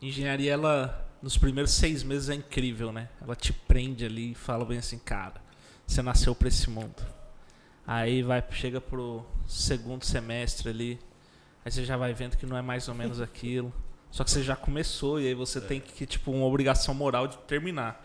Engenharia, 0.00 0.52
ela, 0.52 1.04
nos 1.20 1.36
primeiros 1.36 1.72
seis 1.72 2.02
meses 2.02 2.28
é 2.28 2.34
incrível, 2.34 2.92
né? 2.92 3.08
Ela 3.20 3.34
te 3.34 3.52
prende 3.52 4.04
ali 4.04 4.32
e 4.32 4.34
fala 4.34 4.64
bem 4.64 4.78
assim, 4.78 4.98
cara, 4.98 5.34
você 5.86 6.00
nasceu 6.00 6.34
pra 6.34 6.48
esse 6.48 6.70
mundo. 6.70 7.02
Aí 7.94 8.22
vai, 8.22 8.42
chega 8.52 8.80
pro 8.80 9.22
segundo 9.46 10.02
semestre 10.02 10.70
ali, 10.70 10.98
aí 11.62 11.70
você 11.70 11.84
já 11.84 11.94
vai 11.94 12.14
vendo 12.14 12.38
que 12.38 12.46
não 12.46 12.56
é 12.56 12.62
mais 12.62 12.88
ou 12.88 12.94
menos 12.94 13.20
aquilo. 13.20 13.70
Só 14.10 14.24
que 14.24 14.30
você 14.30 14.42
já 14.42 14.56
começou 14.56 15.20
e 15.20 15.26
aí 15.26 15.34
você 15.34 15.60
tem 15.60 15.78
que, 15.78 16.06
tipo, 16.06 16.30
uma 16.30 16.46
obrigação 16.46 16.94
moral 16.94 17.28
de 17.28 17.36
terminar. 17.40 18.00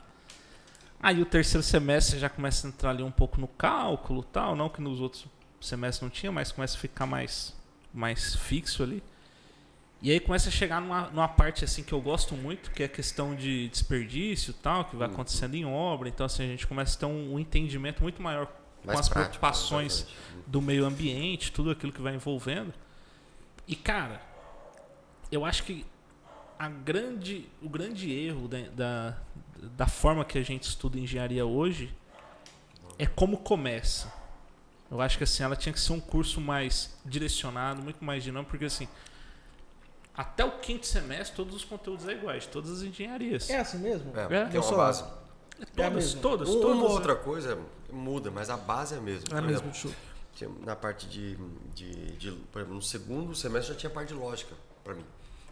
Aí 1.02 1.22
o 1.22 1.26
terceiro 1.26 1.64
semestre 1.64 2.16
você 2.16 2.20
já 2.20 2.28
começa 2.28 2.68
a 2.68 2.70
entrar 2.70 2.90
ali 2.90 3.02
um 3.02 3.12
pouco 3.12 3.40
no 3.40 3.48
cálculo 3.48 4.24
tal, 4.24 4.58
não 4.58 4.68
que 4.68 4.82
nos 4.82 5.00
outros 5.00 5.26
semestres 5.62 6.02
não 6.02 6.10
tinha, 6.10 6.34
mas 6.34 6.52
começa 6.52 6.76
a 6.76 6.80
ficar 6.82 7.06
mais, 7.06 7.56
mais 7.94 8.36
fixo 8.36 8.84
ali. 8.84 9.02
E 10.02 10.12
aí 10.12 10.20
começa 10.20 10.50
a 10.50 10.52
chegar 10.52 10.82
numa, 10.82 11.10
numa 11.12 11.30
parte 11.30 11.64
assim 11.64 11.82
que 11.82 11.94
eu 11.94 12.02
gosto 12.02 12.36
muito, 12.36 12.72
que 12.72 12.84
é 12.84 12.88
a 12.88 12.90
questão 12.90 13.34
de 13.34 13.70
desperdício 13.70 14.54
tal, 14.54 14.84
que 14.84 14.98
vai 14.98 15.08
Uhum. 15.08 15.14
acontecendo 15.14 15.56
em 15.56 15.66
obra. 15.66 16.10
Então 16.10 16.26
assim, 16.26 16.44
a 16.44 16.48
gente 16.48 16.68
começa 16.68 16.98
a 16.98 17.00
ter 17.00 17.06
um, 17.06 17.36
um 17.36 17.40
entendimento 17.40 18.04
muito 18.04 18.22
maior 18.22 18.48
Mais 18.84 19.00
as 19.02 19.10
prático, 19.10 19.32
preocupações 19.40 19.94
exatamente. 20.02 20.44
do 20.48 20.62
meio 20.62 20.86
ambiente, 20.86 21.52
tudo 21.52 21.72
aquilo 21.72 21.92
que 21.92 22.02
vai 22.02 22.16
envolvendo. 22.16 22.74
E 23.68 23.76
cara, 23.76 24.22
eu 25.32 25.44
acho 25.44 25.64
que 25.64 25.86
a 26.58 26.70
grande, 26.70 27.48
o 27.62 27.70
grande 27.70 28.12
erro 28.12 28.48
da, 28.48 28.58
da, 28.74 29.18
da 29.76 29.88
forma 29.88 30.24
que 30.26 30.38
a 30.38 30.44
gente 30.44 30.64
estuda 30.64 30.98
engenharia 30.98 31.46
hoje 31.46 31.94
é 32.98 33.06
como 33.06 33.38
começa. 33.38 34.12
Eu 34.90 35.02
acho 35.02 35.18
que 35.18 35.24
assim, 35.26 35.44
ela 35.44 35.56
tinha 35.56 35.74
que 35.74 35.80
ser 35.82 35.92
um 35.94 36.00
curso 36.00 36.40
mais 36.40 36.98
direcionado, 37.06 37.82
muito 37.82 38.04
mais 38.04 38.24
dinâmico, 38.24 38.50
porque 38.52 38.66
assim, 38.66 38.88
até 40.16 40.46
o 40.46 40.52
quinto 40.60 40.88
semestre 40.88 41.36
todos 41.36 41.54
os 41.54 41.64
conteúdos 41.66 42.08
é 42.08 42.14
iguais, 42.14 42.46
todas 42.48 42.72
as 42.72 42.82
engenharias. 42.84 43.50
É 43.50 43.60
assim 43.60 43.78
mesmo? 43.80 44.12
É, 44.18 44.22
É, 44.24 44.46
tem 44.46 44.56
eu 44.56 44.62
uma 44.62 44.64
sou- 44.64 44.78
base. 44.78 45.04
todas, 45.76 45.94
mesmo. 45.94 46.22
todas, 46.22 46.50
todas. 46.50 46.66
Uma 46.78 46.86
outra 46.90 47.16
coisa 47.16 47.60
muda, 47.92 48.30
mas 48.32 48.50
a 48.50 48.58
base 48.58 48.96
é 48.96 48.98
a 48.98 49.02
mesma. 49.02 49.38
É 49.38 49.42
mesmo, 49.42 49.70
exemplo, 49.70 49.74
show. 49.76 49.92
Na 50.64 50.76
parte 50.76 51.08
de, 51.08 51.36
de, 51.74 52.12
de- 52.18 52.32
Por 52.52 52.60
exemplo, 52.60 52.76
no 52.76 52.82
segundo 52.82 53.34
semestre 53.36 53.74
já 53.74 53.80
tinha 53.80 53.90
parte 53.90 54.10
de 54.10 54.14
lógica 54.14 54.54
para 54.84 54.94
mim. 54.94 55.06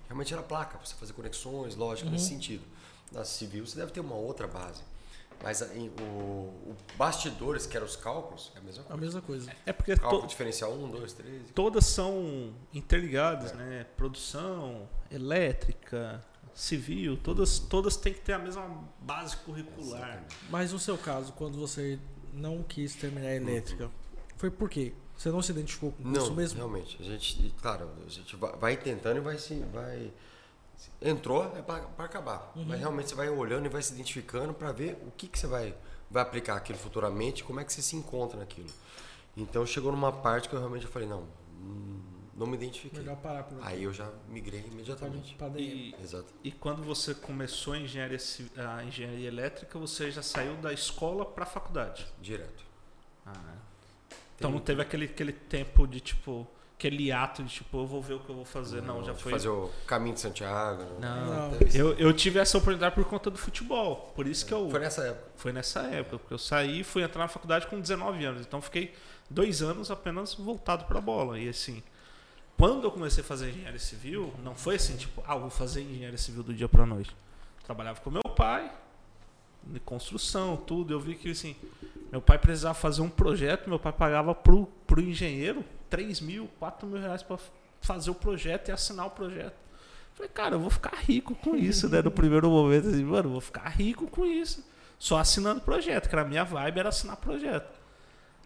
Realmente 0.08 0.32
era 0.34 0.44
placa, 0.44 0.78
você 0.78 0.94
fazer 0.96 1.14
conexões, 1.14 1.76
lógica, 1.76 2.10
nesse 2.10 2.28
sentido. 2.28 2.64
Na 3.12 3.24
civil 3.26 3.66
você 3.66 3.78
deve 3.78 3.92
ter 3.92 4.00
uma 4.00 4.14
outra 4.16 4.48
base. 4.48 4.82
Mas 5.44 5.62
a- 5.64 5.74
em- 5.76 5.90
o, 6.00 6.04
o 6.04 6.76
bastidores, 6.98 7.66
que 7.66 7.76
eram 7.76 7.86
os 7.88 7.96
cálculos, 7.96 8.52
é 8.56 8.60
a 8.60 8.62
mesma 8.62 8.84
A 8.84 8.86
coisa. 8.88 9.02
mesma 9.02 9.22
coisa. 9.22 9.52
É 9.66 9.74
porque 9.74 9.96
Cálculo 9.98 10.22
to- 10.22 10.28
diferencial 10.28 10.72
1, 10.72 10.90
2, 10.92 11.14
3. 11.14 11.42
todas 11.56 11.86
são 11.88 12.54
interligadas, 12.74 13.54
né? 13.54 13.86
Produção, 13.98 14.88
elétrica, 15.12 16.24
civil, 16.54 17.18
todas, 17.18 17.60
todas 17.60 17.98
têm 17.98 18.14
que 18.14 18.22
ter 18.22 18.34
a 18.34 18.40
mesma 18.40 18.84
base 19.02 19.36
curricular. 19.38 20.24
Mas 20.50 20.72
no 20.72 20.80
seu 20.80 20.98
caso, 20.98 21.34
quando 21.34 21.58
você 21.58 22.00
não 22.36 22.64
quis 22.64 22.96
terminar 22.96 23.30
a 23.30 23.36
elétrica, 23.36 23.90
foi 24.38 24.50
por 24.50 24.70
quê? 24.70 24.94
Você 25.18 25.30
não 25.30 25.42
se 25.42 25.52
identificou 25.52 25.92
com 25.94 26.04
Não, 26.04 26.22
isso 26.22 26.34
mesmo? 26.34 26.58
realmente. 26.58 26.98
A 27.00 27.04
gente, 27.04 27.54
claro, 27.62 27.90
a 28.06 28.10
gente 28.10 28.36
vai, 28.36 28.52
vai 28.58 28.78
tentando 28.78 29.18
e 29.18 29.20
vai 29.22 29.38
se. 29.38 29.56
Vai, 29.74 30.12
entrou 31.02 31.46
é 31.58 31.62
para 31.62 32.06
acabar. 32.06 32.52
Uhum. 32.56 32.66
Mas 32.68 32.80
realmente 32.80 33.10
você 33.10 33.16
vai 33.16 33.30
olhando 33.30 33.66
e 33.66 33.70
vai 33.70 33.82
se 33.82 33.94
identificando 33.94 34.54
para 34.54 34.72
ver 34.72 34.98
o 35.08 35.12
que, 35.12 35.28
que 35.28 35.40
você 35.40 35.48
vai, 35.48 35.74
vai 36.12 36.22
aplicar 36.22 36.58
aquilo 36.58 36.78
futuramente, 36.78 37.44
como 37.44 37.60
é 37.60 37.64
que 37.64 37.72
você 37.72 37.82
se 37.82 37.96
encontra 37.96 38.38
naquilo. 38.38 38.70
Então 39.38 39.66
chegou 39.66 39.92
numa 39.92 40.12
parte 40.12 40.50
que 40.50 40.56
eu 40.56 40.60
realmente 40.60 40.86
falei, 40.88 41.08
não, 41.08 41.24
hum, 41.62 42.00
não 42.36 42.46
me 42.46 42.56
identifiquei. 42.56 43.00
Melhor 43.00 43.16
parar 43.18 43.44
por 43.44 43.58
aqui. 43.58 43.68
Aí 43.68 43.84
eu 43.84 43.94
já 43.94 44.10
migrei 44.28 44.66
imediatamente. 44.70 45.36
Pra 45.36 45.48
dentro. 45.48 45.62
E, 45.64 45.96
Exato. 46.04 46.26
e 46.44 46.52
quando 46.52 46.84
você 46.84 47.14
começou 47.14 47.74
a 47.74 47.80
engenharia, 47.80 48.18
a 48.58 48.84
engenharia 48.84 49.28
elétrica, 49.28 49.80
você 49.80 50.12
já 50.12 50.22
saiu 50.22 50.56
da 50.58 50.74
escola 50.74 51.26
para 51.26 51.44
a 51.44 51.48
faculdade. 51.48 52.06
Direto. 52.22 52.66
Ah, 53.26 53.56
então 54.36 54.52
não 54.52 54.60
teve 54.60 54.82
aquele, 54.82 55.06
aquele 55.06 55.32
tempo 55.32 55.88
de 55.88 56.02
tipo, 56.02 56.46
aquele 56.78 57.10
ato 57.10 57.42
de 57.42 57.54
tipo, 57.54 57.78
eu 57.78 57.88
vou 57.88 58.02
ver 58.02 58.16
o 58.16 58.20
que 58.20 58.30
eu 58.30 58.36
vou 58.36 58.44
fazer. 58.44 58.82
Não, 58.82 59.02
já 59.02 59.14
de 59.14 59.24
foi. 59.24 59.32
Fazer 59.32 59.48
o 59.48 59.72
caminho 59.88 60.16
de 60.16 60.20
Santiago. 60.20 60.84
Não, 61.00 61.50
Não. 61.50 61.60
Eu, 61.74 61.94
eu 61.94 62.12
tive 62.14 62.38
essa 62.38 62.58
oportunidade 62.58 62.94
por 62.96 63.06
conta 63.06 63.30
do 63.32 63.38
futebol. 63.38 64.12
Por 64.14 64.28
isso 64.28 64.46
que 64.46 64.54
eu. 64.54 64.70
Foi 64.70 64.80
nessa 64.82 65.04
época. 65.04 65.32
Foi 65.38 65.54
nessa 65.54 65.80
época, 65.84 66.20
porque 66.20 66.34
eu 66.34 66.38
saí 66.38 66.82
e 66.82 66.84
fui 66.84 67.02
entrar 67.02 67.22
na 67.22 67.30
faculdade 67.30 67.66
com 67.68 67.80
19 67.80 68.26
anos. 68.26 68.42
Então 68.42 68.62
fiquei 68.62 68.94
dois 69.30 69.62
anos 69.62 69.90
apenas 69.90 70.34
voltado 70.34 70.84
para 70.84 71.00
a 71.00 71.02
bola. 71.02 71.40
E 71.40 71.48
assim, 71.48 71.82
quando 72.58 72.86
eu 72.86 72.92
comecei 72.92 73.24
a 73.24 73.28
fazer 73.28 73.50
engenharia 73.50 73.80
civil, 73.80 74.34
não 74.44 74.56
foi 74.56 74.76
assim, 74.76 74.96
tipo, 74.96 75.24
ah, 75.28 75.36
vou 75.36 75.50
fazer 75.50 75.82
engenharia 75.82 76.18
civil 76.18 76.44
do 76.44 76.54
dia 76.54 76.70
para 76.70 76.86
noite. 76.86 77.16
Trabalhava 77.66 78.00
com 78.00 78.10
meu 78.10 78.24
pai, 78.24 78.72
de 79.64 79.80
construção, 79.80 80.56
tudo. 80.56 80.94
Eu 80.94 81.00
vi 81.00 81.16
que 81.16 81.32
assim, 81.32 81.56
meu 82.12 82.22
pai 82.22 82.38
precisava 82.38 82.74
fazer 82.74 83.02
um 83.02 83.10
projeto, 83.10 83.68
meu 83.68 83.80
pai 83.80 83.92
pagava 83.92 84.34
pro, 84.34 84.68
pro 84.88 85.02
engenheiro 85.02 85.66
3 85.90 86.22
mil, 86.22 86.50
4 86.60 86.88
mil 86.88 87.02
reais 87.02 87.24
para 87.24 87.38
fazer 87.82 88.10
o 88.10 88.16
projeto 88.16 88.70
e 88.70 88.72
assinar 88.72 89.08
o 89.08 89.12
projeto. 89.12 89.56
Falei, 90.14 90.32
cara, 90.34 90.56
eu 90.56 90.60
vou 90.60 90.70
ficar 90.70 90.96
rico 90.96 91.36
com 91.36 91.56
isso, 91.56 91.90
né? 91.90 92.02
No 92.02 92.12
primeiro 92.12 92.50
momento, 92.50 92.88
assim, 92.88 93.04
mano, 93.04 93.28
eu 93.28 93.32
vou 93.32 93.42
ficar 93.42 93.68
rico 93.68 94.08
com 94.08 94.26
isso. 94.26 94.66
Só 94.98 95.18
assinando 95.18 95.60
projeto, 95.60 96.08
que 96.08 96.16
era 96.16 96.22
a 96.22 96.28
minha 96.28 96.46
vibe, 96.46 96.80
era 96.80 96.90
assinar 96.90 97.18
projeto. 97.18 97.78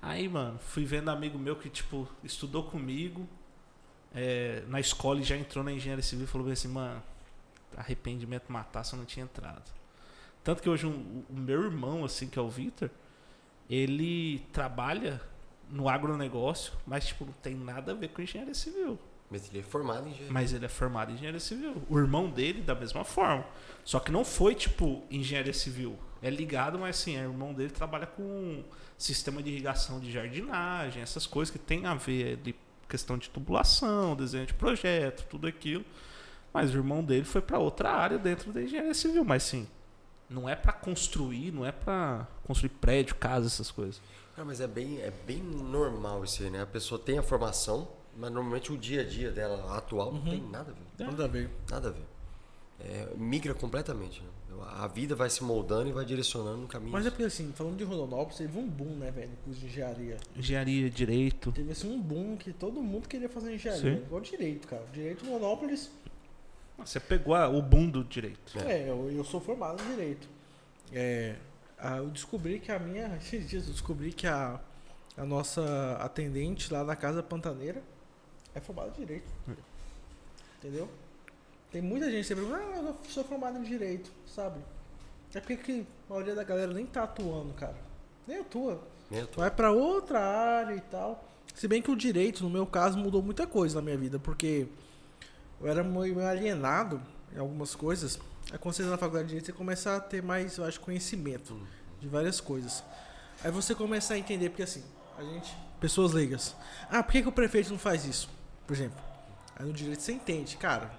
Aí, 0.02 0.28
mano, 0.28 0.58
fui 0.60 0.84
vendo 0.84 1.10
amigo 1.10 1.38
meu 1.38 1.56
que, 1.56 1.70
tipo, 1.70 2.08
estudou 2.24 2.64
comigo 2.64 3.28
é, 4.14 4.64
na 4.68 4.80
escola 4.80 5.20
e 5.20 5.24
já 5.24 5.36
entrou 5.38 5.64
na 5.64 5.72
engenharia 5.72 6.04
civil 6.04 6.26
e 6.26 6.28
falou 6.28 6.46
bem 6.46 6.54
assim, 6.54 6.68
mano, 6.68 7.02
arrependimento 7.78 8.52
matar 8.52 8.84
se 8.84 8.94
eu 8.94 8.98
não 8.98 9.06
tinha 9.06 9.24
entrado. 9.24 9.64
Tanto 10.44 10.62
que 10.64 10.70
hoje 10.70 10.86
um- 10.88 11.24
o 11.30 11.34
meu 11.34 11.64
irmão, 11.64 12.04
assim, 12.06 12.28
que 12.28 12.40
é 12.40 12.42
o 12.42 12.50
Victor, 12.50 12.90
ele 13.70 14.40
trabalha 14.52 15.22
no 15.70 15.88
agronegócio, 15.88 16.74
mas, 16.88 17.08
tipo, 17.08 17.26
não 17.26 17.34
tem 17.34 17.54
nada 17.56 17.92
a 17.92 17.96
ver 17.96 18.10
com 18.10 18.22
engenharia 18.22 18.54
civil. 18.56 18.98
Mas 19.30 19.48
ele 19.48 19.60
é 19.60 19.62
formado 19.62 20.08
em 20.08 20.10
engenharia. 20.12 20.32
Mas 20.34 20.54
ele 20.54 20.66
é 20.66 20.70
formado 20.70 21.12
em 21.12 21.14
engenharia 21.14 21.40
civil. 21.40 21.76
O 21.88 22.00
irmão 22.00 22.28
dele, 22.32 22.62
da 22.64 22.74
mesma 22.74 23.04
forma. 23.04 23.46
Só 23.86 24.00
que 24.00 24.12
não 24.12 24.26
foi, 24.26 24.56
tipo, 24.56 25.04
engenharia 25.12 25.54
civil. 25.54 26.00
É 26.24 26.32
ligado, 26.32 26.80
mas 26.80 27.00
assim, 27.00 27.16
o 27.16 27.22
irmão 27.22 27.54
dele 27.54 27.70
trabalha 27.70 28.08
com 28.08 28.64
sistema 28.98 29.44
de 29.44 29.52
irrigação 29.52 30.00
de 30.00 30.12
jardinagem, 30.12 31.04
essas 31.04 31.28
coisas 31.28 31.52
que 31.52 31.60
tem 31.60 31.86
a 31.86 31.94
ver 31.94 32.38
de 32.38 32.56
questão 32.90 33.18
de 33.18 33.30
tubulação, 33.30 34.16
desenho 34.16 34.46
de 34.46 34.54
projeto, 34.54 35.26
tudo 35.30 35.48
aquilo. 35.48 35.86
Mas 36.52 36.74
o 36.74 36.78
irmão 36.78 37.04
dele 37.04 37.24
foi 37.24 37.42
para 37.42 37.60
outra 37.60 37.92
área 37.92 38.18
dentro 38.18 38.52
da 38.52 38.62
engenharia 38.62 38.94
civil. 38.94 39.24
Mas 39.24 39.44
sim, 39.44 39.68
não 40.30 40.50
é 40.50 40.56
para 40.56 40.74
construir, 40.74 41.52
não 41.52 41.66
é 41.66 41.72
para 41.72 42.28
construir 42.44 42.70
prédio, 42.72 43.16
casa, 43.16 43.48
essas 43.48 43.70
coisas. 43.72 44.02
Cara, 44.36 44.46
mas 44.46 44.60
é 44.60 44.68
bem, 44.68 45.00
é 45.00 45.12
bem 45.12 45.42
normal 45.42 46.24
isso 46.24 46.42
aí, 46.44 46.50
né? 46.50 46.62
A 46.62 46.66
pessoa 46.66 47.00
tem 47.00 47.20
a 47.20 47.24
formação, 47.24 47.88
mas 48.18 48.32
normalmente 48.32 48.72
o 48.74 48.78
dia 48.78 49.02
a 49.02 49.06
dia 49.06 49.32
dela 49.32 49.78
atual 49.78 50.12
não 50.12 50.22
tem 50.22 50.42
nada 50.42 50.72
a 50.72 50.74
ver. 50.74 51.06
Nada 51.06 51.26
a 51.26 51.28
ver. 51.28 51.50
Nada 51.70 51.90
a 51.90 51.92
ver. 51.92 52.06
É, 52.80 53.10
migra 53.16 53.54
completamente. 53.54 54.22
né? 54.22 54.30
A 54.78 54.88
vida 54.88 55.16
vai 55.16 55.30
se 55.30 55.44
moldando 55.44 55.90
e 55.90 55.92
vai 55.92 56.06
direcionando 56.06 56.58
no 56.58 56.68
caminho. 56.68 56.92
Mas 56.92 57.06
é 57.06 57.10
porque 57.10 57.24
assim, 57.24 57.52
falando 57.54 57.78
de 57.78 57.84
Rondonópolis, 57.84 58.38
teve 58.38 58.58
um 58.58 58.68
boom, 58.68 58.96
né, 58.96 59.12
velho, 59.12 59.30
no 59.30 59.36
curso 59.38 59.60
de 59.60 59.68
engenharia. 59.68 60.18
Engenharia, 60.36 60.90
direito. 60.90 61.52
Teve 61.52 61.72
assim 61.72 61.92
um 61.94 62.00
boom 62.02 62.36
que 62.38 62.52
todo 62.54 62.82
mundo 62.82 63.08
queria 63.08 63.28
fazer 63.30 63.54
engenharia. 63.56 63.98
Sim. 63.98 64.04
Igual 64.04 64.22
direito, 64.22 64.68
cara. 64.68 64.84
Direito 64.94 65.26
Rondonópolis, 65.26 65.92
Você 66.78 67.00
pegou 67.00 67.36
a- 67.36 67.48
o 67.50 67.62
boom 67.62 67.90
do 67.90 68.04
direito. 68.04 68.58
é, 68.60 68.90
eu, 68.90 69.12
eu 69.12 69.24
sou 69.24 69.40
formado 69.42 69.84
em 69.84 69.88
direito. 69.90 70.28
É, 70.94 71.36
ah, 71.78 71.98
eu 71.98 72.08
descobri 72.10 72.60
que 72.60 72.72
a 72.72 72.80
minha. 72.80 73.16
Esses 73.22 73.50
dias 73.50 73.66
eu 73.68 73.72
descobri 73.74 74.12
que 74.14 74.26
a, 74.28 74.60
a 75.18 75.26
nossa 75.26 75.98
atendente 76.02 76.72
lá 76.74 76.84
da 76.84 76.96
Casa 76.96 77.22
Pantaneira 77.22 77.84
é 78.56 78.60
formada 78.62 78.90
em 78.96 79.00
direito. 79.02 79.30
Entendeu? 80.60 80.90
Tem 81.72 81.82
muita 81.82 82.10
gente 82.10 82.22
que 82.22 82.28
sempre 82.28 82.46
pergunta, 82.46 82.64
ah, 82.64 82.96
eu 83.06 83.12
sou 83.12 83.24
formado 83.24 83.60
em 83.60 83.64
direito, 83.64 84.12
sabe? 84.28 84.60
É 85.34 85.40
porque 85.40 85.58
que 85.58 85.88
a 86.10 86.14
maioria 86.14 86.34
da 86.34 86.44
galera 86.44 86.74
nem 86.74 86.86
tá 86.86 87.04
atuando, 87.04 87.54
cara. 87.54 87.76
Nem 88.28 88.40
atua. 88.40 88.82
Nem 89.12 89.22
atuo. 89.22 89.42
Vai 89.42 89.52
pra 89.52 89.72
outra 89.72 90.20
área 90.20 90.76
e 90.76 90.82
tal. 90.82 91.24
Se 91.54 91.68
bem 91.68 91.82
que 91.82 91.92
o 91.92 91.96
direito, 91.96 92.44
no 92.44 92.50
meu 92.50 92.66
caso, 92.66 92.98
mudou 92.98 93.22
muita 93.22 93.46
coisa 93.46 93.76
na 93.76 93.82
minha 93.82 93.98
vida, 93.98 94.18
porque 94.18 94.68
eu 95.62 95.68
era 95.68 95.84
meio 95.84 96.26
alienado 96.26 97.02
em 97.36 97.38
algumas 97.38 97.76
coisas. 97.76 98.20
Aí 98.52 98.58
quando 98.58 98.74
você 98.74 98.82
entra 98.82 98.92
na 98.92 98.98
faculdade 98.98 99.26
de 99.26 99.30
direito, 99.30 99.46
você 99.46 99.54
começa 99.54 99.96
a 99.96 100.00
ter 100.00 100.24
mais, 100.24 100.58
eu 100.58 100.66
acho, 100.66 100.80
conhecimento 100.80 101.60
de 102.00 102.08
várias 102.08 102.42
coisas. 102.42 102.84
Aí 103.44 103.52
você 103.52 103.76
começa 103.76 104.16
a 104.16 104.18
entender, 104.18 104.50
porque 104.50 104.64
assim, 104.64 104.84
a 105.18 105.24
gente, 105.24 105.56
pessoas 105.80 106.14
leigas. 106.14 106.56
Ah, 106.90 107.04
por 107.04 107.12
que, 107.12 107.22
que 107.22 107.28
o 107.28 107.32
prefeito 107.32 107.70
não 107.70 107.78
faz 107.78 108.06
isso? 108.06 108.30
Por 108.66 108.76
exemplo. 108.76 109.00
Aí 109.56 109.66
no 109.66 109.74
direito 109.74 110.02
você 110.02 110.14
entende, 110.14 110.58
cara, 110.58 110.92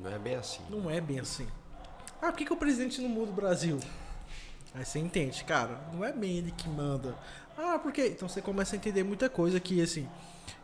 Não 0.00 0.10
é 0.10 0.18
bem 0.18 0.34
assim. 0.34 0.60
não 0.70 0.90
é 0.90 1.00
bem 1.00 1.20
assim. 1.20 1.46
Ah, 2.20 2.32
por 2.32 2.38
que, 2.38 2.44
que 2.44 2.52
o 2.52 2.56
presidente 2.56 3.00
não 3.00 3.08
muda 3.08 3.30
o 3.30 3.34
Brasil? 3.34 3.78
Aí 4.74 4.84
você 4.84 4.98
entende, 4.98 5.44
cara, 5.44 5.80
não 5.92 6.04
é 6.04 6.12
bem 6.12 6.38
ele 6.38 6.52
que 6.52 6.68
manda. 6.68 7.16
Ah, 7.56 7.78
por 7.78 7.92
quê? 7.92 8.12
Então 8.14 8.28
você 8.28 8.42
começa 8.42 8.74
a 8.74 8.76
entender 8.76 9.02
muita 9.02 9.28
coisa 9.28 9.58
que, 9.58 9.80
assim, 9.80 10.08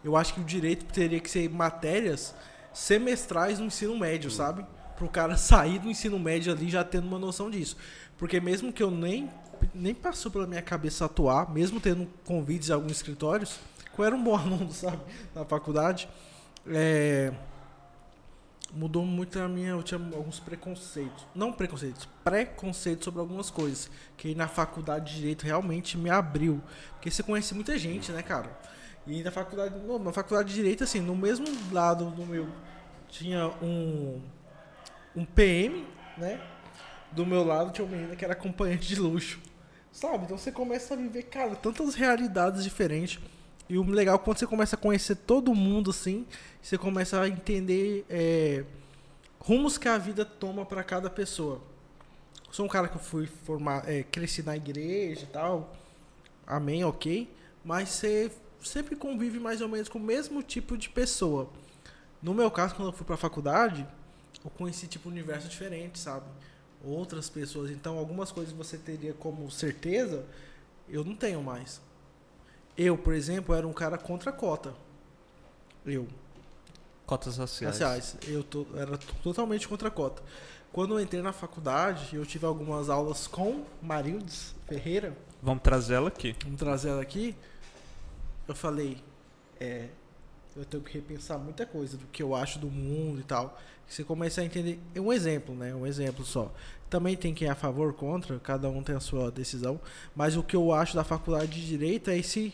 eu 0.04 0.16
acho 0.16 0.34
que 0.34 0.40
o 0.40 0.44
direito 0.44 0.84
teria 0.86 1.20
que 1.20 1.30
ser 1.30 1.48
matérias 1.48 2.34
semestrais 2.72 3.58
no 3.58 3.66
ensino 3.66 3.96
médio, 3.98 4.30
sabe? 4.30 4.66
Pro 4.96 5.08
cara 5.08 5.36
sair 5.38 5.78
do 5.78 5.88
ensino 5.88 6.18
médio 6.18 6.52
ali 6.52 6.68
já 6.68 6.84
tendo 6.84 7.06
uma 7.06 7.18
noção 7.18 7.50
disso. 7.50 7.76
Porque 8.18 8.40
mesmo 8.40 8.72
que 8.72 8.82
eu 8.82 8.90
nem, 8.90 9.30
nem 9.72 9.94
passou 9.94 10.30
pela 10.30 10.46
minha 10.46 10.62
cabeça 10.62 11.04
atuar, 11.04 11.52
mesmo 11.52 11.80
tendo 11.80 12.06
convites 12.24 12.68
em 12.68 12.72
alguns 12.72 12.92
escritórios, 12.92 13.58
que 13.94 14.00
eu 14.00 14.04
era 14.04 14.14
um 14.14 14.22
bom 14.22 14.34
aluno, 14.36 14.72
sabe? 14.72 15.00
Na 15.34 15.44
faculdade, 15.44 16.08
é 16.66 17.32
mudou 18.74 19.04
muito 19.04 19.38
a 19.38 19.48
minha. 19.48 19.70
Eu 19.70 19.82
tinha 19.82 19.98
alguns 19.98 20.40
preconceitos. 20.40 21.26
Não 21.34 21.52
preconceitos, 21.52 22.08
preconceitos 22.22 23.04
sobre 23.04 23.20
algumas 23.20 23.50
coisas. 23.50 23.90
Que 24.16 24.34
na 24.34 24.48
faculdade 24.48 25.12
de 25.12 25.20
Direito 25.20 25.44
realmente 25.44 25.96
me 25.96 26.10
abriu. 26.10 26.60
Porque 26.92 27.10
você 27.10 27.22
conhece 27.22 27.54
muita 27.54 27.78
gente, 27.78 28.10
né, 28.12 28.22
cara? 28.22 28.50
E 29.06 29.22
na 29.22 29.30
faculdade. 29.30 29.74
Na 30.02 30.12
faculdade 30.12 30.48
de 30.48 30.54
Direito, 30.54 30.84
assim, 30.84 31.00
no 31.00 31.14
mesmo 31.14 31.46
lado 31.72 32.10
do 32.10 32.26
meu. 32.26 32.48
Tinha 33.08 33.48
um. 33.62 34.20
Um 35.16 35.24
PM, 35.24 35.86
né? 36.18 36.40
Do 37.12 37.24
meu 37.24 37.44
lado 37.44 37.70
tinha 37.70 37.84
uma 37.84 37.96
menina 37.96 38.16
que 38.16 38.24
era 38.24 38.32
acompanhante 38.32 38.88
de 38.88 38.96
luxo. 38.96 39.40
Sabe? 39.92 40.24
Então 40.24 40.36
você 40.36 40.50
começa 40.50 40.94
a 40.94 40.96
viver, 40.96 41.22
cara, 41.22 41.54
tantas 41.54 41.94
realidades 41.94 42.64
diferentes. 42.64 43.20
E 43.68 43.78
o 43.78 43.82
legal 43.82 44.16
é 44.16 44.18
quando 44.18 44.38
você 44.38 44.46
começa 44.46 44.76
a 44.76 44.78
conhecer 44.78 45.16
todo 45.16 45.54
mundo, 45.54 45.90
assim, 45.90 46.26
você 46.60 46.76
começa 46.76 47.20
a 47.20 47.28
entender 47.28 48.04
é, 48.10 48.64
rumos 49.40 49.78
que 49.78 49.88
a 49.88 49.96
vida 49.96 50.24
toma 50.24 50.66
para 50.66 50.84
cada 50.84 51.08
pessoa. 51.08 51.60
Sou 52.50 52.66
um 52.66 52.68
cara 52.68 52.88
que 52.88 52.98
fui 52.98 53.26
formar, 53.26 53.88
é, 53.88 54.02
cresci 54.02 54.42
na 54.42 54.56
igreja 54.56 55.22
e 55.22 55.26
tal, 55.26 55.74
amém, 56.46 56.84
ok, 56.84 57.28
mas 57.64 57.88
você 57.88 58.30
sempre 58.62 58.94
convive 58.96 59.40
mais 59.40 59.60
ou 59.60 59.68
menos 59.68 59.88
com 59.88 59.98
o 59.98 60.02
mesmo 60.02 60.42
tipo 60.42 60.76
de 60.76 60.88
pessoa. 60.88 61.48
No 62.22 62.32
meu 62.32 62.50
caso, 62.50 62.74
quando 62.74 62.88
eu 62.88 62.92
fui 62.92 63.06
pra 63.06 63.16
faculdade, 63.16 63.86
eu 64.44 64.50
conheci 64.50 64.86
tipo 64.86 65.08
um 65.08 65.12
universo 65.12 65.48
diferente, 65.48 65.98
sabe? 65.98 66.26
Outras 66.84 67.30
pessoas, 67.30 67.70
então 67.70 67.98
algumas 67.98 68.30
coisas 68.30 68.52
você 68.52 68.76
teria 68.76 69.14
como 69.14 69.50
certeza, 69.50 70.24
eu 70.88 71.02
não 71.02 71.16
tenho 71.16 71.42
mais. 71.42 71.80
Eu, 72.76 72.98
por 72.98 73.14
exemplo, 73.14 73.54
era 73.54 73.66
um 73.66 73.72
cara 73.72 73.96
contra 73.96 74.30
a 74.30 74.32
cota. 74.32 74.74
Eu. 75.86 76.08
Cotas 77.06 77.36
raciais. 77.36 77.78
Raciais. 77.78 78.16
Eu 78.26 78.42
tô, 78.42 78.66
era 78.76 78.98
totalmente 79.22 79.68
contra 79.68 79.88
a 79.88 79.90
cota. 79.90 80.22
Quando 80.72 80.94
eu 80.94 81.00
entrei 81.00 81.22
na 81.22 81.32
faculdade, 81.32 82.16
eu 82.16 82.26
tive 82.26 82.46
algumas 82.46 82.90
aulas 82.90 83.26
com 83.28 83.64
Marildes 83.80 84.54
Ferreira. 84.66 85.16
Vamos 85.40 85.62
trazer 85.62 85.94
ela 85.94 86.08
aqui. 86.08 86.34
Vamos 86.42 86.58
trazer 86.58 86.88
ela 86.88 87.02
aqui. 87.02 87.36
Eu 88.48 88.54
falei, 88.54 88.98
é, 89.60 89.88
eu 90.56 90.64
tenho 90.64 90.82
que 90.82 90.92
repensar 90.94 91.38
muita 91.38 91.64
coisa 91.64 91.96
do 91.96 92.06
que 92.06 92.22
eu 92.22 92.34
acho 92.34 92.58
do 92.58 92.68
mundo 92.68 93.20
e 93.20 93.22
tal. 93.22 93.56
Você 93.86 94.02
começa 94.02 94.40
a 94.40 94.44
entender. 94.44 94.80
É 94.94 95.00
um 95.00 95.12
exemplo, 95.12 95.54
né? 95.54 95.74
Um 95.74 95.86
exemplo 95.86 96.24
só. 96.24 96.50
Também 96.94 97.16
tem 97.16 97.34
quem 97.34 97.48
é 97.48 97.50
a 97.50 97.56
favor, 97.56 97.92
contra, 97.92 98.38
cada 98.38 98.70
um 98.70 98.80
tem 98.80 98.94
a 98.94 99.00
sua 99.00 99.28
decisão. 99.28 99.80
Mas 100.14 100.36
o 100.36 100.44
que 100.44 100.54
eu 100.54 100.72
acho 100.72 100.94
da 100.94 101.02
faculdade 101.02 101.60
de 101.60 101.66
Direito 101.66 102.08
é 102.08 102.16
esse 102.16 102.52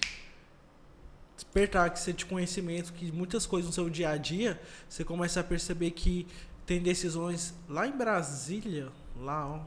despertar 1.36 1.90
que 1.90 2.00
você 2.00 2.10
de 2.10 2.24
conhecimento, 2.24 2.90
que 2.94 3.12
muitas 3.12 3.44
coisas 3.44 3.68
no 3.68 3.74
seu 3.74 3.90
dia 3.90 4.08
a 4.08 4.16
dia, 4.16 4.58
você 4.88 5.04
começa 5.04 5.40
a 5.40 5.44
perceber 5.44 5.90
que 5.90 6.26
tem 6.64 6.80
decisões 6.80 7.52
lá 7.68 7.86
em 7.86 7.92
Brasília, 7.92 8.88
lá, 9.14 9.46
ó, 9.46 9.60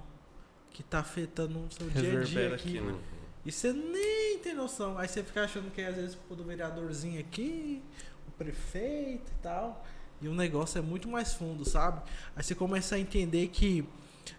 que 0.72 0.82
tá 0.82 1.02
afetando 1.02 1.60
o 1.60 1.72
seu 1.72 1.88
dia 1.92 2.22
a 2.22 2.24
dia 2.24 2.56
aqui. 2.56 2.80
aqui, 2.80 2.82
né? 2.82 2.96
E 3.46 3.52
você 3.52 3.72
nem 3.72 4.40
tem 4.40 4.56
noção. 4.56 4.98
Aí 4.98 5.08
você 5.08 5.22
fica 5.22 5.44
achando 5.44 5.70
que 5.70 5.84
às 5.84 5.96
vezes 5.96 6.18
o 6.32 6.36
do 6.36 6.44
vereadorzinho 6.44 7.20
aqui, 7.20 7.80
o 8.28 8.32
prefeito 8.32 9.32
e 9.32 9.44
tal. 9.44 9.86
E 10.20 10.28
o 10.28 10.34
negócio 10.34 10.80
é 10.80 10.82
muito 10.82 11.08
mais 11.08 11.32
fundo, 11.32 11.64
sabe? 11.64 12.02
Aí 12.36 12.42
você 12.42 12.56
começa 12.56 12.96
a 12.96 13.00
entender 13.00 13.50
que 13.50 13.88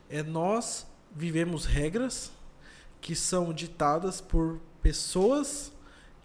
é, 0.09 0.23
nós 0.23 0.87
vivemos 1.15 1.65
regras 1.65 2.31
que 3.01 3.15
são 3.15 3.53
ditadas 3.53 4.21
por 4.21 4.61
pessoas 4.83 5.73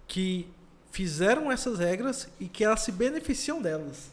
que 0.08 0.50
fizeram 0.92 1.52
essas 1.52 1.80
regras 1.80 2.28
e 2.40 2.48
que 2.48 2.64
elas 2.64 2.82
se 2.82 2.92
beneficiam 2.92 3.62
delas. 3.62 4.12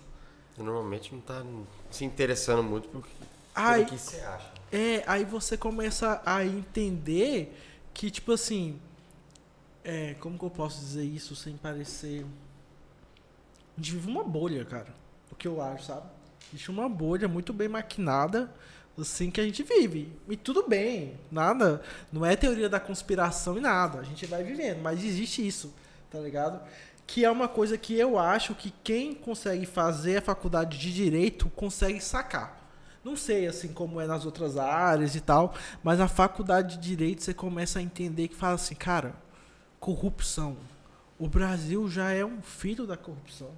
Normalmente 0.59 1.13
não 1.13 1.21
tá 1.21 1.45
se 1.91 2.05
interessando 2.05 2.63
muito 2.63 2.89
pelo 2.89 3.03
que, 3.03 3.11
Ai, 3.55 3.85
pelo 3.85 3.97
que 3.97 4.03
você 4.03 4.21
acha. 4.21 4.53
É, 4.73 5.05
aí 5.07 5.25
você 5.25 5.57
começa 5.57 6.21
a 6.25 6.45
entender 6.45 7.57
que, 7.93 8.11
tipo 8.11 8.33
assim. 8.33 8.81
É, 9.85 10.15
como 10.19 10.37
que 10.37 10.45
eu 10.45 10.51
posso 10.51 10.81
dizer 10.81 11.05
isso 11.05 11.37
sem 11.37 11.57
parecer. 11.57 12.27
A 13.77 13.81
gente 13.81 13.93
vive 13.93 14.11
uma 14.11 14.25
bolha, 14.25 14.65
cara. 14.65 14.93
O 15.31 15.37
que 15.37 15.47
eu 15.47 15.63
acho, 15.63 15.85
sabe? 15.85 16.09
Existe 16.49 16.71
uma 16.71 16.89
bolha 16.89 17.29
muito 17.29 17.53
bem 17.53 17.69
maquinada, 17.69 18.53
assim, 18.99 19.31
que 19.31 19.41
a 19.41 19.45
gente 19.45 19.63
vive. 19.63 20.13
E 20.29 20.37
tudo 20.37 20.67
bem, 20.69 21.19
nada. 21.31 21.83
Não 22.13 22.25
é 22.25 22.37
teoria 22.37 22.69
da 22.69 22.81
conspiração 22.81 23.59
e 23.59 23.61
nada. 23.61 24.01
A 24.01 24.05
gente 24.05 24.27
vai 24.27 24.43
vivendo, 24.43 24.81
mas 24.83 25.05
existe 25.05 25.47
isso, 25.47 25.75
tá 26.11 26.19
ligado? 26.19 26.61
Que 27.07 27.25
é 27.25 27.31
uma 27.31 27.49
coisa 27.49 27.79
que 27.79 27.95
eu 27.95 28.19
acho 28.19 28.55
que 28.55 28.73
quem 28.83 29.15
consegue 29.15 29.67
fazer 29.67 30.19
a 30.19 30.23
faculdade 30.23 30.79
de 30.79 30.93
direito 30.93 31.49
consegue 31.51 32.01
sacar. 32.01 32.67
Não 33.05 33.17
sei 33.17 33.47
assim 33.47 33.69
como 33.69 34.01
é 34.01 34.07
nas 34.07 34.27
outras 34.27 34.57
áreas 34.57 35.15
e 35.15 35.21
tal, 35.21 35.55
mas 35.81 36.01
a 36.01 36.09
faculdade 36.09 36.77
de 36.77 36.89
direito 36.89 37.23
você 37.23 37.33
começa 37.33 37.79
a 37.79 37.83
entender 37.83 38.27
que 38.27 38.35
fala 38.35 38.55
assim, 38.55 38.75
cara, 38.75 39.15
corrupção. 39.79 40.57
O 41.17 41.29
Brasil 41.29 41.89
já 41.89 42.11
é 42.11 42.25
um 42.25 42.43
filho 42.43 42.85
da 42.85 42.97
corrupção. 42.97 43.53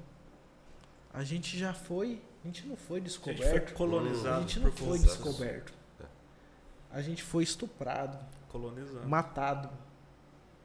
A 1.15 1.25
gente 1.25 1.59
já 1.59 1.73
foi, 1.73 2.21
a 2.45 2.47
gente 2.47 2.67
não 2.67 2.77
foi 2.77 2.99
A 2.99 3.03
gente 3.03 3.19
foi 3.19 3.33
descoberto. 3.35 3.75
colonizado. 3.75 4.37
A 4.37 4.41
gente 4.41 4.61
não 4.61 4.73
foi 4.73 4.99
descoberto. 4.99 5.73
A 6.91 7.03
gente 7.03 7.23
foi 7.23 7.43
estuprado, 7.43 8.19
Colonizado. 8.49 9.07
matado. 9.07 9.69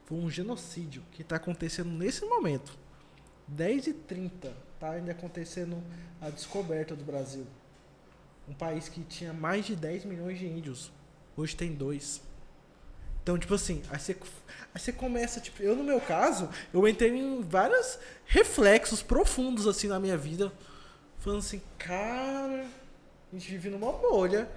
Foi 0.05 0.17
um 0.17 0.29
genocídio 0.29 1.03
que 1.11 1.21
está 1.21 1.35
acontecendo 1.35 1.89
nesse 1.89 2.23
momento. 2.25 2.77
10 3.47 3.87
e 3.87 3.93
30 3.93 4.53
tá 4.79 4.91
ainda 4.91 5.11
acontecendo 5.11 5.83
a 6.21 6.29
descoberta 6.29 6.95
do 6.95 7.03
Brasil. 7.03 7.45
Um 8.47 8.53
país 8.53 8.87
que 8.87 9.01
tinha 9.03 9.33
mais 9.33 9.65
de 9.65 9.75
10 9.75 10.05
milhões 10.05 10.39
de 10.39 10.45
índios. 10.45 10.91
Hoje 11.35 11.55
tem 11.55 11.73
dois. 11.73 12.21
Então, 13.21 13.37
tipo 13.37 13.53
assim, 13.53 13.81
aí 13.89 13.99
você, 13.99 14.17
aí 14.73 14.79
você 14.81 14.91
começa, 14.91 15.39
tipo, 15.39 15.61
eu 15.63 15.75
no 15.75 15.83
meu 15.83 15.99
caso, 16.01 16.49
eu 16.73 16.85
entrei 16.87 17.09
em 17.17 17.41
vários 17.41 17.97
reflexos 18.25 19.01
profundos 19.01 19.65
assim 19.67 19.87
na 19.87 19.99
minha 19.99 20.17
vida. 20.17 20.51
Falando 21.23 21.39
assim, 21.39 21.61
cara, 21.77 22.65
a 23.31 23.35
gente 23.35 23.49
vive 23.49 23.69
numa 23.69 23.93
bolha. 23.93 24.49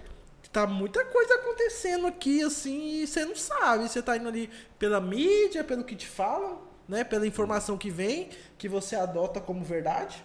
Tá 0.53 0.67
muita 0.67 1.05
coisa 1.05 1.35
acontecendo 1.37 2.09
aqui, 2.09 2.43
assim, 2.43 3.03
e 3.03 3.07
você 3.07 3.25
não 3.25 3.37
sabe. 3.37 3.89
Você 3.89 4.03
tá 4.03 4.17
indo 4.17 4.27
ali 4.27 4.51
pela 4.77 5.01
mídia, 5.01 5.63
pelo 5.63 5.85
que 5.85 5.95
te 5.95 6.09
falam, 6.09 6.61
né? 6.89 7.05
Pela 7.05 7.25
informação 7.25 7.79
que 7.79 7.89
vem, 7.89 8.31
que 8.59 8.69
você 8.69 8.97
adota 8.97 9.41
como 9.41 9.65
verdade. 9.65 10.25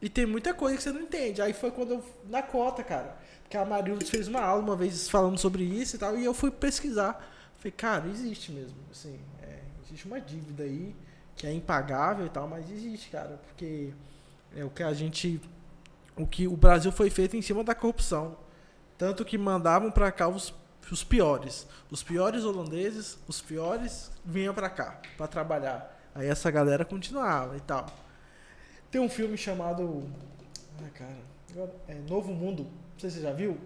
E 0.00 0.08
tem 0.08 0.24
muita 0.24 0.54
coisa 0.54 0.76
que 0.76 0.82
você 0.84 0.92
não 0.92 1.00
entende. 1.00 1.42
Aí 1.42 1.52
foi 1.52 1.72
quando 1.72 1.94
eu. 1.94 2.04
Na 2.28 2.42
cota, 2.42 2.84
cara. 2.84 3.16
Porque 3.42 3.56
a 3.56 3.64
Marildes 3.64 4.08
fez 4.08 4.28
uma 4.28 4.42
aula 4.42 4.62
uma 4.62 4.76
vez 4.76 5.08
falando 5.08 5.38
sobre 5.38 5.64
isso 5.64 5.96
e 5.96 5.98
tal. 5.98 6.16
E 6.16 6.24
eu 6.24 6.34
fui 6.34 6.52
pesquisar. 6.52 7.28
Falei, 7.56 7.72
cara, 7.72 8.06
existe 8.06 8.52
mesmo. 8.52 8.76
Assim, 8.92 9.18
é, 9.42 9.58
existe 9.84 10.06
uma 10.06 10.20
dívida 10.20 10.62
aí 10.62 10.94
que 11.34 11.44
é 11.44 11.52
impagável 11.52 12.24
e 12.24 12.28
tal, 12.28 12.46
mas 12.46 12.70
existe, 12.70 13.10
cara. 13.10 13.40
Porque 13.48 13.92
é 14.54 14.64
o 14.64 14.70
que 14.70 14.82
a 14.82 14.92
gente. 14.92 15.40
O 16.16 16.26
que 16.26 16.48
o 16.48 16.56
Brasil 16.56 16.90
foi 16.90 17.10
feito 17.10 17.36
em 17.36 17.42
cima 17.42 17.62
da 17.62 17.74
corrupção. 17.74 18.36
Tanto 18.96 19.24
que 19.24 19.36
mandavam 19.36 19.90
pra 19.90 20.10
cá 20.10 20.28
os, 20.28 20.54
os 20.90 21.04
piores. 21.04 21.66
Os 21.90 22.02
piores 22.02 22.44
holandeses, 22.44 23.18
os 23.28 23.40
piores 23.40 24.10
vinham 24.24 24.54
pra 24.54 24.70
cá 24.70 25.00
pra 25.16 25.26
trabalhar. 25.26 25.94
Aí 26.14 26.26
essa 26.26 26.50
galera 26.50 26.84
continuava 26.84 27.56
e 27.56 27.60
tal. 27.60 27.86
Tem 28.90 29.00
um 29.00 29.08
filme 29.08 29.36
chamado. 29.36 30.08
Ah, 30.82 30.88
cara. 30.94 31.36
É 31.88 31.94
Novo 32.08 32.32
Mundo, 32.32 32.64
não 32.64 33.00
sei 33.00 33.10
se 33.10 33.16
você 33.16 33.22
já 33.22 33.32
viu. 33.32 33.58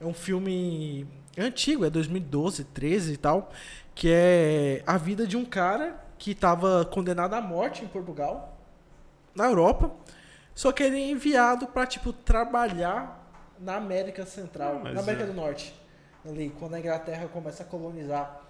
É 0.00 0.04
um 0.04 0.14
filme 0.14 1.06
antigo, 1.38 1.84
é 1.84 1.90
2012, 1.90 2.64
13 2.64 3.12
e 3.12 3.16
tal, 3.16 3.50
que 3.94 4.08
é 4.10 4.82
a 4.86 4.96
vida 4.96 5.26
de 5.26 5.36
um 5.36 5.44
cara 5.44 6.02
que 6.18 6.30
estava 6.30 6.84
condenado 6.84 7.34
à 7.34 7.40
morte 7.40 7.84
em 7.84 7.88
Portugal, 7.88 8.58
na 9.34 9.44
Europa, 9.44 9.90
só 10.56 10.72
que 10.72 10.82
ele 10.82 10.96
é 10.96 11.10
enviado 11.10 11.66
para 11.68 11.86
tipo 11.86 12.12
trabalhar 12.12 13.22
na 13.60 13.76
América 13.76 14.26
Central, 14.26 14.76
Ah, 14.76 14.80
mas 14.84 14.94
na 14.94 15.00
América 15.00 15.24
é. 15.24 15.26
do 15.26 15.34
Norte, 15.34 15.72
ali 16.28 16.50
quando 16.58 16.74
a 16.74 16.80
Inglaterra 16.80 17.28
começa 17.28 17.62
a 17.62 17.66
colonizar 17.66 18.40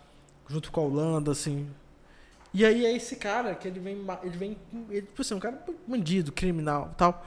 junto 0.49 0.71
com 0.71 0.81
a 0.81 0.85
Holanda, 0.85 1.33
assim. 1.33 1.69
E 2.55 2.65
aí 2.65 2.87
é 2.87 2.95
esse 2.95 3.17
cara 3.17 3.55
que 3.57 3.67
ele 3.69 3.81
vem, 3.81 3.99
ele 4.23 4.39
vem, 4.39 4.57
ele, 4.89 5.03
tipo 5.03 5.21
assim, 5.21 5.35
um 5.35 5.41
cara 5.41 5.63
bandido, 5.87 6.31
criminal, 6.33 6.95
tal. 6.97 7.27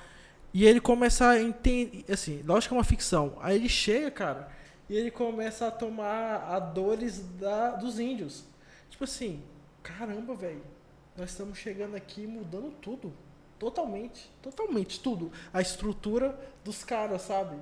E 0.54 0.66
ele 0.66 0.80
começa 0.82 1.28
a 1.28 1.40
entender, 1.40 2.06
assim, 2.12 2.42
lógico 2.44 2.70
que 2.70 2.76
é 2.76 2.78
uma 2.78 2.84
ficção. 2.84 3.38
Aí 3.42 3.56
ele 3.58 3.70
chega, 3.70 4.10
cara, 4.10 4.50
e 4.90 4.96
ele 4.96 5.12
começa 5.12 5.68
a 5.68 5.72
tomar 5.72 6.48
a 6.50 6.58
dores 6.60 7.20
da, 7.40 7.72
dos 7.72 8.00
índios. 8.00 8.46
Tipo 8.90 9.04
assim, 9.04 9.44
caramba, 9.84 10.34
velho, 10.34 10.64
nós 11.16 11.30
estamos 11.32 11.58
chegando 11.60 11.96
aqui 11.96 12.26
mudando 12.26 12.72
tudo. 12.82 13.14
Totalmente, 13.60 14.32
totalmente, 14.42 15.00
tudo. 15.02 15.32
A 15.54 15.62
estrutura 15.62 16.40
dos 16.64 16.84
caras, 16.84 17.24
sabe? 17.24 17.62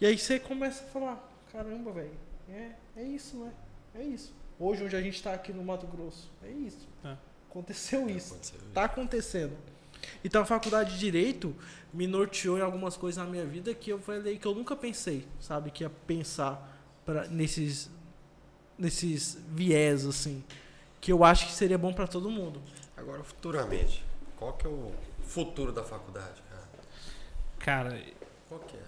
E 0.00 0.06
aí 0.06 0.16
você 0.16 0.38
começa 0.38 0.84
a 0.84 0.86
falar, 0.86 1.28
caramba, 1.52 1.90
velho, 1.90 2.16
é, 2.48 2.70
é 2.96 3.02
isso, 3.02 3.36
né? 3.38 3.52
É 3.94 4.02
isso. 4.02 4.32
Hoje, 4.58 4.84
onde 4.84 4.94
a 4.94 5.02
gente 5.02 5.20
tá 5.20 5.34
aqui 5.34 5.52
no 5.52 5.64
Mato 5.64 5.86
Grosso, 5.88 6.30
é 6.42 6.50
isso. 6.50 6.88
É. 7.04 7.16
Aconteceu 7.50 8.08
isso. 8.08 8.34
Aconteceu. 8.34 8.60
Tá 8.72 8.84
acontecendo. 8.84 9.56
Então 10.24 10.42
a 10.42 10.44
faculdade 10.44 10.92
de 10.92 10.98
Direito 10.98 11.54
me 11.92 12.06
norteou 12.06 12.58
em 12.58 12.60
algumas 12.60 12.96
coisas 12.96 13.22
na 13.22 13.28
minha 13.28 13.44
vida 13.44 13.74
que 13.74 13.90
eu 13.90 13.98
falei 13.98 14.38
que 14.38 14.46
eu 14.46 14.54
nunca 14.54 14.76
pensei, 14.76 15.26
sabe? 15.40 15.70
Que 15.70 15.84
ia 15.84 15.90
pensar 15.90 16.80
pra, 17.04 17.26
nesses, 17.26 17.90
nesses 18.78 19.38
viés, 19.48 20.04
assim. 20.04 20.44
Que 21.00 21.12
eu 21.12 21.24
acho 21.24 21.46
que 21.46 21.52
seria 21.52 21.78
bom 21.78 21.92
pra 21.92 22.06
todo 22.06 22.30
mundo. 22.30 22.60
Agora, 22.96 23.22
futuramente, 23.24 24.04
qual 24.36 24.52
que 24.52 24.66
é 24.66 24.68
o 24.68 24.92
futuro 25.24 25.72
da 25.72 25.82
faculdade, 25.82 26.42
cara? 26.50 26.64
Cara, 27.58 28.02
Qual 28.48 28.60
que 28.60 28.76
é? 28.76 28.80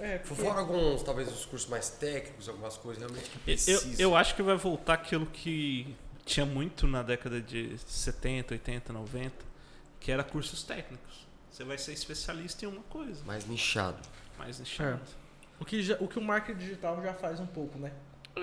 É, 0.00 0.18
Por 0.18 0.36
Fora 0.36 0.60
alguns, 0.60 1.02
talvez, 1.02 1.28
os 1.28 1.44
cursos 1.44 1.68
mais 1.68 1.90
técnicos, 1.90 2.48
algumas 2.48 2.76
coisas 2.76 3.02
realmente 3.02 3.28
que 3.30 3.36
eu, 3.36 3.40
precisam. 3.42 3.94
eu 3.98 4.16
acho 4.16 4.34
que 4.36 4.42
vai 4.42 4.56
voltar 4.56 4.94
aquilo 4.94 5.26
que 5.26 5.94
tinha 6.24 6.46
muito 6.46 6.86
na 6.86 7.02
década 7.02 7.40
de 7.40 7.76
70, 7.78 8.54
80, 8.54 8.92
90, 8.92 9.32
que 9.98 10.12
era 10.12 10.22
cursos 10.22 10.62
técnicos. 10.62 11.26
Você 11.50 11.64
vai 11.64 11.76
ser 11.78 11.92
especialista 11.92 12.64
em 12.64 12.68
uma 12.68 12.82
coisa, 12.84 13.24
Mais 13.24 13.44
nichado. 13.46 13.98
mais 14.38 14.60
nichado. 14.60 15.00
o, 15.58 15.64
que 15.64 15.82
já- 15.82 15.96
o 15.98 16.06
que 16.06 16.18
o 16.18 16.22
marketing 16.22 16.58
digital 16.60 17.02
já 17.02 17.12
faz 17.14 17.40
um 17.40 17.46
pouco, 17.46 17.76
né? 17.78 17.92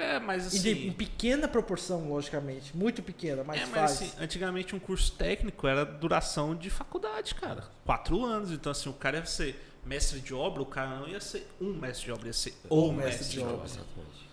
É, 0.02 0.20
mas 0.20 0.54
E 0.54 0.60
de- 0.60 0.72
assim. 0.72 0.88
em 0.88 0.92
pequena 0.94 1.48
proporção, 1.48 2.10
logicamente. 2.10 2.76
Muito 2.76 3.02
pequena, 3.04 3.44
mas 3.44 3.62
é, 3.62 3.66
faz. 3.66 3.72
mas 3.74 3.92
assim, 3.92 4.12
antigamente 4.24 4.76
um 4.76 4.80
curso 4.80 5.12
técnico 5.14 5.68
era 5.68 5.86
duração 5.86 6.56
de 6.56 6.70
faculdade, 6.70 7.36
cara. 7.36 7.64
Quatro 7.86 8.24
anos. 8.26 8.52
Então, 8.52 8.72
assim, 8.72 8.90
o 8.90 8.94
cara 8.94 9.18
ia 9.18 9.26
ser 9.26 9.60
mestre 9.86 10.20
de 10.20 10.34
obra, 10.34 10.62
o 10.62 10.66
cara 10.66 11.00
não 11.00 11.08
ia 11.08 11.20
ser 11.22 11.48
um 11.62 11.74
mestre 11.74 12.06
de 12.06 12.12
obra, 12.12 12.28
ia 12.28 12.34
ser 12.34 12.54
o 12.70 12.92
mestre, 12.92 13.28
de 13.30 13.40
obra. 13.40 13.66
Exatamente. 13.66 14.26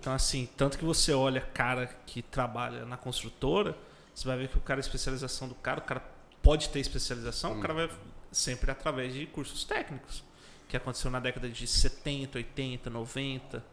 Então, 0.00 0.12
assim, 0.12 0.48
tanto 0.56 0.78
que 0.78 0.84
você 0.84 1.12
olha 1.12 1.40
cara 1.40 1.86
que 2.06 2.22
trabalha 2.22 2.84
na 2.84 2.96
construtora, 2.96 3.76
você 4.14 4.26
vai 4.26 4.36
ver 4.38 4.48
que 4.48 4.56
o 4.58 4.60
cara, 4.60 4.78
a 4.78 4.82
especialização 4.82 5.48
do 5.48 5.54
cara, 5.54 5.80
o 5.80 5.82
cara 5.84 6.02
pode 6.42 6.68
ter 6.70 6.78
especialização, 6.80 7.58
o 7.58 7.60
cara 7.60 7.74
vai 7.74 7.90
sempre 8.32 8.70
através 8.70 9.12
de 9.14 9.26
cursos 9.26 9.64
técnicos, 9.64 10.22
que 10.68 10.76
aconteceu 10.76 11.10
na 11.10 11.18
década 11.20 11.48
de 11.48 11.66
70, 11.66 12.38
80, 12.38 12.90
90. 12.90 13.64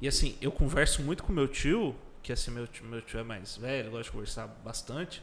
E 0.00 0.06
assim, 0.06 0.36
eu 0.40 0.52
converso 0.52 1.02
muito 1.02 1.22
com 1.24 1.32
meu 1.32 1.48
tio, 1.48 1.94
que 2.22 2.32
assim, 2.32 2.50
meu 2.50 2.66
tio, 2.66 2.84
meu 2.84 3.00
tio 3.00 3.18
é 3.18 3.22
mais 3.22 3.56
velho, 3.56 3.90
gosta 3.90 4.04
de 4.04 4.10
conversar 4.10 4.46
bastante. 4.46 5.22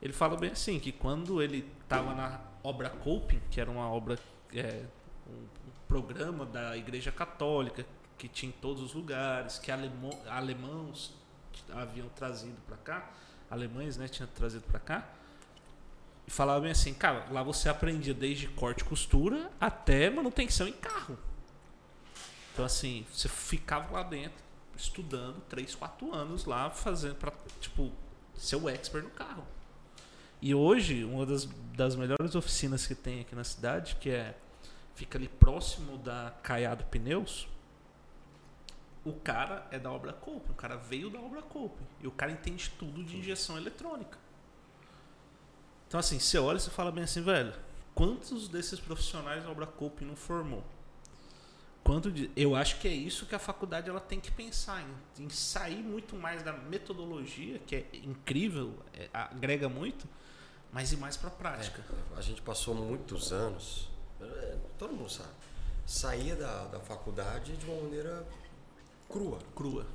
Ele 0.00 0.12
fala 0.12 0.36
bem 0.36 0.50
assim, 0.50 0.78
que 0.78 0.92
quando 0.92 1.42
ele 1.42 1.68
estava 1.82 2.14
na 2.14 2.40
obra 2.62 2.88
Coping, 2.88 3.40
que 3.50 3.60
era 3.60 3.70
uma 3.70 3.90
obra, 3.90 4.18
é, 4.54 4.84
um, 5.26 5.46
programa 5.88 6.44
da 6.44 6.76
Igreja 6.76 7.10
Católica, 7.10 7.84
que 8.16 8.28
tinha 8.28 8.50
em 8.50 8.52
todos 8.52 8.82
os 8.82 8.92
lugares, 8.92 9.58
que 9.58 9.72
alemão, 9.72 10.10
alemãos 10.28 11.14
haviam 11.72 12.08
trazido 12.10 12.56
para 12.66 12.76
cá, 12.76 13.10
alemães, 13.50 13.96
né, 13.96 14.06
tinham 14.06 14.28
trazido 14.28 14.64
para 14.64 14.78
cá. 14.78 15.08
E 16.26 16.30
falava 16.30 16.60
bem 16.60 16.70
assim, 16.70 16.92
cara, 16.92 17.26
lá 17.30 17.42
você 17.42 17.70
aprendia 17.70 18.12
desde 18.12 18.48
corte 18.48 18.82
e 18.82 18.84
costura 18.84 19.50
até 19.58 20.10
manutenção 20.10 20.68
em 20.68 20.72
carro. 20.72 21.18
Então 22.58 22.66
assim, 22.66 23.06
você 23.12 23.28
ficava 23.28 23.92
lá 23.92 24.02
dentro 24.02 24.42
estudando 24.76 25.40
3, 25.42 25.76
4 25.76 26.12
anos 26.12 26.44
lá 26.44 26.68
fazendo 26.68 27.14
para 27.14 27.32
tipo 27.60 27.92
ser 28.36 28.56
o 28.56 28.68
expert 28.68 29.04
no 29.04 29.10
carro. 29.10 29.46
E 30.42 30.52
hoje, 30.52 31.04
uma 31.04 31.24
das, 31.24 31.44
das 31.76 31.94
melhores 31.94 32.34
oficinas 32.34 32.84
que 32.84 32.96
tem 32.96 33.20
aqui 33.20 33.32
na 33.36 33.44
cidade, 33.44 33.94
que 34.00 34.10
é 34.10 34.36
fica 34.96 35.16
ali 35.16 35.28
próximo 35.28 35.98
da 35.98 36.34
Caiado 36.42 36.82
Pneus, 36.86 37.46
o 39.04 39.12
cara 39.12 39.64
é 39.70 39.78
da 39.78 39.92
obra 39.92 40.12
Cope, 40.12 40.50
o 40.50 40.54
cara 40.54 40.74
veio 40.74 41.10
da 41.10 41.20
obra 41.20 41.42
Cope 41.42 41.84
e 42.00 42.08
o 42.08 42.10
cara 42.10 42.32
entende 42.32 42.70
tudo 42.76 43.04
de 43.04 43.18
injeção 43.18 43.56
eletrônica. 43.56 44.18
Então 45.86 46.00
assim, 46.00 46.18
você 46.18 46.36
olha 46.38 46.56
e 46.56 46.60
você 46.60 46.70
fala 46.70 46.90
bem 46.90 47.04
assim, 47.04 47.22
velho, 47.22 47.54
quantos 47.94 48.48
desses 48.48 48.80
profissionais 48.80 49.46
a 49.46 49.48
obra 49.48 49.64
Cope 49.64 50.04
não 50.04 50.16
formou? 50.16 50.64
Quanto 51.84 52.10
de, 52.10 52.30
eu 52.36 52.54
acho 52.54 52.78
que 52.80 52.86
é 52.86 52.92
isso 52.92 53.24
que 53.24 53.34
a 53.34 53.38
faculdade 53.38 53.88
ela 53.88 54.00
tem 54.00 54.20
que 54.20 54.30
pensar 54.30 54.82
em, 54.82 55.24
em 55.24 55.30
sair 55.30 55.82
muito 55.82 56.14
mais 56.16 56.42
da 56.42 56.52
metodologia, 56.52 57.58
que 57.60 57.76
é 57.76 57.86
incrível, 58.04 58.74
é, 58.92 59.08
agrega 59.12 59.68
muito, 59.68 60.06
mas 60.70 60.92
ir 60.92 60.98
mais 60.98 61.16
para 61.16 61.30
prática. 61.30 61.82
É, 62.14 62.18
a 62.18 62.20
gente 62.20 62.42
passou 62.42 62.74
muitos 62.74 63.32
anos, 63.32 63.88
é, 64.20 64.56
todo 64.76 64.92
mundo 64.92 65.10
sabe, 65.10 65.30
saía 65.86 66.36
da, 66.36 66.64
da 66.64 66.80
faculdade 66.80 67.56
de 67.56 67.64
uma 67.64 67.82
maneira 67.82 68.26
crua. 69.08 69.38
Crua. 69.56 69.86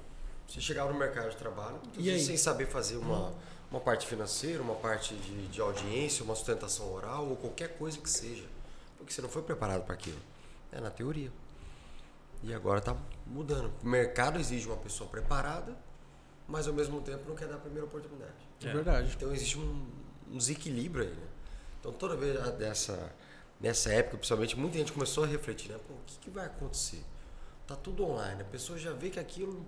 Você 0.48 0.60
chegava 0.60 0.92
no 0.92 0.98
mercado 0.98 1.30
de 1.30 1.38
trabalho, 1.38 1.80
E 1.98 2.20
sem 2.20 2.38
saber 2.38 2.68
fazer 2.68 2.98
uma, 2.98 3.34
uma 3.72 3.80
parte 3.80 4.06
financeira, 4.06 4.62
uma 4.62 4.76
parte 4.76 5.16
de, 5.16 5.48
de 5.48 5.62
audiência, 5.62 6.24
uma 6.24 6.36
sustentação 6.36 6.92
oral 6.94 7.28
ou 7.28 7.36
qualquer 7.36 7.78
coisa 7.78 7.98
que 7.98 8.10
seja. 8.10 8.46
Porque 8.98 9.14
você 9.14 9.22
não 9.22 9.30
foi 9.30 9.42
preparado 9.42 9.84
para 9.84 9.94
aquilo. 9.94 10.20
É 10.72 10.80
na 10.80 10.90
teoria. 10.90 11.32
E 12.44 12.54
agora 12.54 12.80
está 12.80 12.96
mudando. 13.26 13.72
O 13.82 13.88
mercado 13.88 14.40
exige 14.40 14.68
uma 14.68 14.78
pessoa 14.78 15.10
preparada, 15.10 15.76
mas 16.48 16.68
ao 16.68 16.74
mesmo 16.74 17.02
tempo 17.02 17.28
não 17.28 17.36
quer 17.36 17.48
dar 17.48 17.56
a 17.56 17.60
primeira 17.60 17.86
oportunidade. 17.86 18.34
É, 18.62 18.68
É. 18.68 18.74
verdade. 18.74 19.14
Então 19.16 19.34
existe 19.34 19.58
um, 19.58 19.86
um 20.32 20.38
desequilíbrio 20.38 21.06
aí, 21.06 21.12
né? 21.14 21.28
Então 21.80 21.92
toda 21.94 22.16
vez 22.16 22.40
a- 22.40 22.50
dessa, 22.52 23.12
nessa 23.60 23.92
época, 23.94 24.18
principalmente, 24.18 24.58
muita 24.58 24.78
gente 24.78 24.92
começou 24.92 25.24
a 25.24 25.28
refletir, 25.28 25.72
né? 25.72 25.80
Pô, 25.88 25.94
o 25.94 25.98
que, 26.06 26.18
que 26.20 26.30
vai 26.30 26.46
acontecer? 26.46 27.04
Tá 27.66 27.76
tudo 27.78 28.04
online, 28.06 28.42
a 28.42 28.46
pessoa 28.46 28.78
já 28.78 28.92
vê 28.92 29.10
que 29.10 29.20
aquilo 29.20 29.66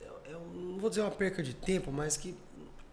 é, 0.00 0.32
é 0.32 0.36
um- 0.36 0.72
não 0.72 0.78
vou 0.78 0.90
dizer 0.90 1.00
uma 1.02 1.10
perca 1.10 1.42
de 1.42 1.54
tempo, 1.54 1.90
mas 1.90 2.16
que 2.18 2.36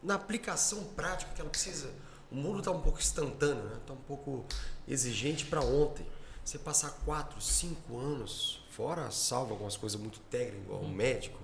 na 0.01 0.15
aplicação 0.15 0.85
prática 0.95 1.31
que 1.33 1.41
ela 1.41 1.49
precisa, 1.49 1.89
o 2.31 2.35
mundo 2.35 2.59
está 2.59 2.71
um 2.71 2.79
pouco 2.81 2.97
instantâneo, 2.99 3.63
né? 3.65 3.77
Tá 3.85 3.91
um 3.93 3.97
pouco 4.07 4.45
exigente 4.87 5.45
para 5.45 5.59
ontem. 5.61 6.05
Você 6.45 6.57
passar 6.57 6.91
quatro, 7.05 7.39
cinco 7.41 7.97
anos 7.99 8.63
fora, 8.79 9.11
salvo 9.11 9.51
algumas 9.51 9.75
coisas 9.75 9.99
muito 9.99 10.21
técnicas, 10.31 10.63
igual 10.63 10.81
um 10.81 10.87
médico, 10.87 11.37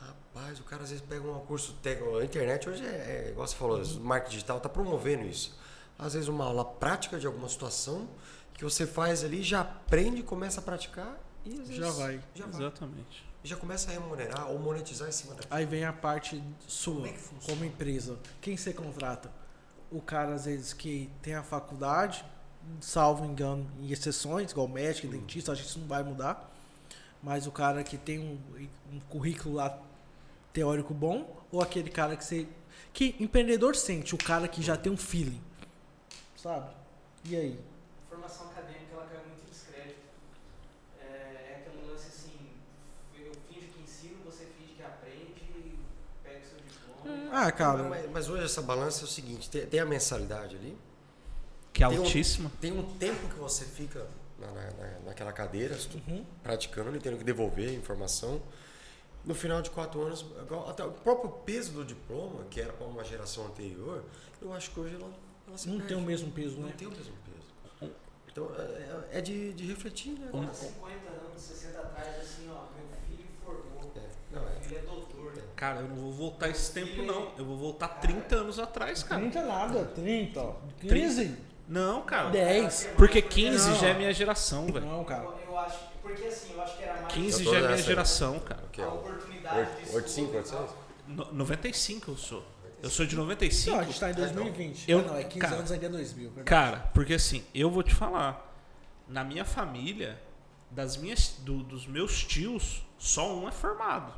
Rapaz, 0.00 0.58
o 0.60 0.62
cara 0.62 0.84
às 0.84 0.90
vezes 0.90 1.04
pega 1.04 1.28
um 1.28 1.40
curso 1.40 1.74
técnico. 1.82 2.16
A 2.16 2.24
internet 2.24 2.68
hoje 2.68 2.86
é, 2.86 3.26
é 3.26 3.30
igual 3.30 3.46
você 3.46 3.56
falou, 3.56 3.82
o 3.82 4.00
marketing 4.00 4.30
digital 4.30 4.56
está 4.56 4.68
promovendo 4.68 5.26
isso. 5.26 5.58
Às 5.98 6.14
vezes 6.14 6.28
uma 6.28 6.44
aula 6.44 6.64
prática 6.64 7.18
de 7.18 7.26
alguma 7.26 7.48
situação 7.48 8.08
que 8.54 8.62
você 8.62 8.86
faz 8.86 9.24
ali, 9.24 9.42
já 9.42 9.60
aprende, 9.60 10.22
começa 10.22 10.60
a 10.60 10.62
praticar 10.62 11.18
e 11.44 11.52
às 11.52 11.68
vezes 11.68 11.76
Já 11.76 11.90
vai. 11.90 12.20
Já, 12.34 12.46
vai. 12.46 12.60
Exatamente. 12.60 13.26
E 13.42 13.48
já 13.48 13.56
começa 13.56 13.90
a 13.90 13.92
remunerar 13.92 14.50
ou 14.50 14.58
monetizar 14.58 15.08
em 15.08 15.12
cima 15.12 15.34
daquilo. 15.34 15.54
Aí 15.54 15.66
vem 15.66 15.84
a 15.84 15.92
parte 15.92 16.42
sua, 16.66 16.94
Como 16.94 17.06
é 17.06 17.12
que 17.12 17.46
como 17.46 17.64
empresa. 17.64 18.18
Quem 18.40 18.56
você 18.56 18.72
contrata? 18.72 19.30
O 19.90 20.00
cara, 20.00 20.34
às 20.34 20.44
vezes, 20.44 20.72
que 20.72 21.10
tem 21.20 21.34
a 21.34 21.42
faculdade, 21.42 22.24
salvo 22.80 23.24
engano, 23.24 23.66
em 23.80 23.90
exceções, 23.90 24.50
igual 24.52 24.68
médico, 24.68 25.06
Hum. 25.06 25.10
dentista, 25.10 25.52
acho 25.52 25.62
que 25.62 25.68
isso 25.68 25.78
não 25.78 25.86
vai 25.86 26.02
mudar. 26.02 26.50
Mas 27.22 27.46
o 27.46 27.50
cara 27.52 27.82
que 27.82 27.96
tem 27.98 28.18
um, 28.18 28.38
um 28.92 29.00
currículo 29.08 29.56
lá 29.56 29.78
teórico 30.52 30.94
bom, 30.94 31.36
ou 31.50 31.60
aquele 31.60 31.90
cara 31.90 32.16
que 32.16 32.24
você. 32.24 32.46
Que 32.92 33.14
empreendedor 33.20 33.76
sente, 33.76 34.14
o 34.14 34.18
cara 34.18 34.46
que 34.48 34.62
já 34.62 34.76
tem 34.76 34.90
um 34.92 34.96
feeling. 34.96 35.40
Sabe? 36.36 36.70
E 37.24 37.36
aí? 37.36 37.60
formação 38.08 38.46
acadêmica 38.48 38.86
ela 38.92 39.06
cai 39.06 39.18
muito 39.26 39.42
em 39.44 39.50
descrédito. 39.50 39.98
É, 41.00 41.04
é 41.04 41.62
aquele 41.66 41.90
lance 41.90 42.06
assim, 42.08 42.32
eu 43.14 43.32
finjo 43.48 43.66
que 43.72 43.82
ensino, 43.82 44.16
você 44.24 44.46
finge 44.58 44.72
que 44.74 44.82
aprende, 44.82 45.34
pega 46.22 46.38
o 46.38 46.48
seu 46.48 46.58
diploma. 46.58 47.30
Ah, 47.32 47.52
cara. 47.52 47.82
Mas, 47.84 48.10
mas 48.10 48.28
hoje 48.28 48.44
essa 48.44 48.62
balança 48.62 49.02
é 49.02 49.04
o 49.04 49.08
seguinte: 49.08 49.50
tem, 49.50 49.66
tem 49.66 49.80
a 49.80 49.86
mensalidade 49.86 50.56
ali, 50.56 50.76
Que 51.78 51.84
é 51.84 51.88
tem 51.88 51.98
um- 51.98 52.02
altíssima. 52.02 52.52
tem 52.60 52.72
um 52.72 52.82
tempo 52.96 53.28
que 53.28 53.36
você 53.36 53.64
fica 53.64 54.06
na, 54.38 54.46
na- 54.48 54.70
na- 54.72 54.98
naquela 55.06 55.32
cadeira, 55.32 55.76
Uhum. 56.08 56.24
praticando 56.42 56.94
e 56.96 57.00
tendo 57.00 57.16
que 57.16 57.24
devolver 57.24 57.70
a 57.70 57.72
informação. 57.72 58.42
No 59.24 59.34
final 59.34 59.60
de 59.62 59.70
quatro 59.70 60.00
anos, 60.02 60.24
até 60.68 60.84
o 60.84 60.90
próprio 60.92 61.30
peso 61.30 61.72
do 61.72 61.84
diploma, 61.84 62.44
que 62.50 62.60
era 62.60 62.72
para 62.72 62.86
uma 62.86 63.04
geração 63.04 63.46
anterior, 63.46 64.04
eu 64.40 64.52
acho 64.52 64.70
que 64.70 64.80
hoje 64.80 64.94
ela, 64.94 65.10
ela 65.46 65.56
se 65.58 65.68
Não 65.68 65.76
perde. 65.78 65.88
tem 65.94 66.02
o 66.02 66.06
mesmo 66.06 66.30
peso, 66.32 66.56
Não 66.56 66.66
né? 66.68 66.74
tem 66.76 66.86
o 66.86 66.90
mesmo 66.90 67.14
peso. 67.24 67.92
Então 68.30 68.50
é, 68.56 69.18
é 69.18 69.20
de, 69.20 69.52
de 69.52 69.66
refletir, 69.66 70.12
né? 70.18 70.30
Um- 70.32 70.42
Há 70.48 70.54
50 70.54 71.08
anos, 71.10 71.42
60 71.42 71.78
atrás, 71.78 72.08
assim, 72.20 72.48
ó, 72.50 72.66
meu 72.76 72.86
filho 73.08 73.28
formou. 73.44 73.92
É, 73.96 74.00
não, 74.34 74.42
Meu 74.42 74.50
é. 74.50 74.60
filho 74.60 74.78
é 74.78 74.82
doutor. 74.82 75.32
Cara, 75.56 75.80
eu 75.80 75.88
não 75.88 75.96
vou 75.96 76.12
voltar 76.12 76.48
esse 76.48 76.72
tempo, 76.72 77.02
não. 77.02 77.32
Eu 77.36 77.44
vou 77.44 77.56
voltar 77.56 77.88
30 77.88 78.36
anos 78.36 78.58
atrás, 78.60 79.02
cara. 79.02 79.20
30 79.20 79.42
nada, 79.44 79.84
30, 79.86 80.40
ó. 80.40 80.56
15, 80.80 81.36
Não, 81.68 82.02
cara. 82.02 82.30
10. 82.30 82.90
Porque 82.96 83.20
15 83.20 83.68
Não. 83.70 83.76
já 83.78 83.88
é 83.88 83.94
minha 83.94 84.12
geração, 84.12 84.66
velho. 84.72 84.86
Não, 84.86 85.04
cara. 85.04 85.24
Eu, 85.24 85.38
eu 85.48 85.58
acho, 85.58 85.78
porque 86.02 86.24
assim, 86.24 86.52
eu 86.54 86.62
acho 86.62 86.76
que 86.76 86.82
era 86.82 87.00
mais 87.02 87.12
15 87.14 87.38
Eu 87.40 87.44
tô 87.44 87.50
já 87.50 87.56
é 87.56 87.60
minha 87.60 87.70
nessa 87.70 87.82
aí. 87.82 87.86
geração, 87.88 88.40
cara. 88.40 88.64
Que 88.72 88.80
a 88.80 88.84
é 88.84 88.88
o 88.88 88.94
oportunidade 88.94 89.84
de 89.84 89.94
85, 89.94 90.38
estudo 90.38 90.38
e 90.38 90.50
tal. 90.50 90.60
86? 90.62 90.88
No- 91.08 91.32
95 91.34 92.10
eu 92.10 92.16
sou. 92.16 92.42
Eu 92.82 92.88
sou 92.90 93.04
de 93.06 93.16
95. 93.16 93.70
Não, 93.76 93.80
a 93.82 93.84
gente 93.84 94.00
tá 94.00 94.10
em 94.10 94.14
2020. 94.14 94.88
Eu- 94.90 95.00
Ah, 95.00 95.02
não, 95.02 95.16
é 95.16 95.24
15 95.24 95.38
cara, 95.40 95.56
anos 95.56 95.72
ainda 95.72 95.86
é 95.86 95.88
2000. 95.88 96.30
verdade. 96.30 96.44
Cara, 96.46 96.90
porque 96.94 97.14
assim, 97.14 97.44
eu 97.54 97.70
vou 97.70 97.82
te 97.82 97.94
falar. 97.94 98.46
Na 99.08 99.24
minha 99.24 99.44
família, 99.44 100.20
das 100.70 100.96
minhas, 100.96 101.34
do- 101.40 101.62
dos 101.64 101.86
meus 101.86 102.22
tios, 102.24 102.82
só 102.98 103.34
um 103.36 103.48
é 103.48 103.52
formado. 103.52 104.12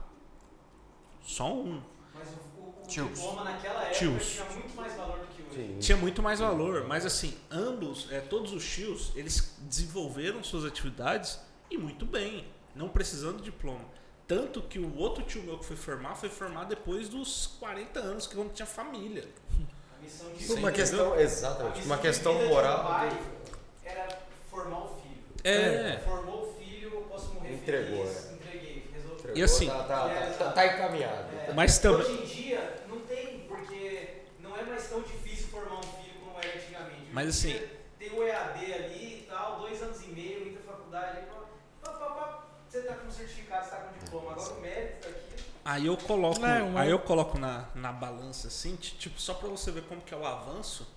Só 1.23 1.53
um. 1.53 1.81
Mas 2.15 2.29
o, 2.29 2.61
o, 2.61 2.83
o 2.83 2.87
Tios. 2.89 3.09
diploma 3.09 3.45
naquela 3.45 3.83
época 3.83 3.99
Tios. 3.99 4.33
tinha 4.33 4.45
muito 4.47 4.75
mais 4.77 4.95
valor 4.97 5.19
do 5.21 5.27
que. 5.27 5.30
Sim. 5.53 5.77
Tinha 5.81 5.97
muito 5.97 6.23
mais 6.23 6.39
valor, 6.41 6.85
mas 6.87 7.05
assim, 7.07 7.37
ambos, 7.51 8.07
é, 8.11 8.21
todos 8.21 8.53
os 8.53 8.65
tios, 8.65 9.13
eles 9.17 9.57
desenvolveram 9.61 10.43
suas 10.45 10.65
atividades 10.65 11.39
e 11.71 11.77
muito 11.77 12.05
bem, 12.05 12.47
não 12.75 12.89
precisando 12.89 13.39
de 13.39 13.45
diploma. 13.45 13.85
Tanto 14.27 14.63
que 14.63 14.79
o 14.79 14.97
outro 14.97 15.25
tio 15.25 15.43
meu 15.43 15.59
que 15.59 15.65
foi 15.65 15.77
formar, 15.77 16.15
foi 16.15 16.29
formar 16.29 16.65
depois 16.65 17.09
dos 17.09 17.49
40 17.59 17.99
anos, 18.01 18.27
que 18.27 18.35
quando 18.37 18.53
tinha 18.53 18.67
família. 18.67 19.27
A 19.99 20.03
missão 20.03 20.33
de 20.33 20.53
uma 20.53 20.71
questão, 20.73 21.19
exatamente, 21.19 21.83
uma 21.85 21.99
questão 21.99 22.33
um 22.39 22.49
moral. 22.49 22.85
pai 22.85 23.21
era 23.85 24.09
formar 24.49 24.85
o 24.85 24.89
filho. 25.01 25.11
É. 25.43 25.99
Formou 26.05 26.43
o 26.49 26.55
filho, 26.61 26.91
eu 26.95 27.01
posso 27.03 27.35
morrer 27.35 27.55
Entregou, 27.55 28.07
feliz. 28.07 28.33
Entreguei, 28.33 28.85
resolvi. 28.93 29.33
E 29.39 29.43
assim- 29.43 29.67
Tá, 29.67 29.83
tá, 29.85 30.09
tá, 30.09 30.31
tá, 30.39 30.53
tá 30.53 30.67
encaminhado. 30.67 31.37
É, 31.49 31.53
Mas 31.53 31.79
também- 31.79 32.07
Hoje 32.07 32.23
em 32.23 32.27
dia 32.27 32.77
não 32.89 33.01
tem, 33.01 33.41
porque 33.49 34.19
não 34.41 34.57
é 34.57 34.63
mais 34.63 34.89
tão 34.89 35.03
difícil 35.03 35.49
formar 35.49 35.79
um 35.81 35.83
filho 35.83 36.15
como 36.25 36.39
era 36.39 36.57
antigamente. 36.57 37.03
Hoje 37.03 37.10
Mas 37.27 37.37
assim- 37.37 37.61
Tem 37.99 38.11
o 38.13 38.23
EAD 38.23 38.73
ali 38.73 39.19
e 39.21 39.27
tal, 39.29 39.59
dois 39.61 39.83
anos 39.83 40.03
e 40.03 40.07
meio, 40.09 40.41
muita 40.47 40.61
faculdade. 40.61 41.19
Aí, 41.19 41.25
pá, 41.27 41.91
pá, 41.93 42.07
pá, 42.11 42.45
você 42.67 42.81
tá 42.83 42.95
com 42.95 43.11
certificado, 43.11 43.65
você 43.65 43.71
tá 43.71 43.77
com 43.77 43.99
diploma. 44.05 44.33
Agora 44.33 44.53
o 44.55 44.61
mérito 44.61 45.09
aqui. 45.09 45.21
Aí 45.63 45.87
eu 45.87 45.97
coloco, 45.99 46.45
É, 46.47 46.63
uma- 46.63 46.81
aí 46.81 46.91
eu 46.91 46.99
coloco 46.99 47.39
na, 47.39 47.67
na 47.75 47.93
balança 47.93 48.49
assim, 48.49 48.75
ti- 48.77 48.95
tipo, 48.97 49.21
só 49.21 49.35
pra 49.35 49.49
você 49.51 49.71
ver 49.71 49.83
como 49.85 50.01
que 50.01 50.15
é 50.15 50.17
o 50.17 50.25
avanço. 50.27 50.89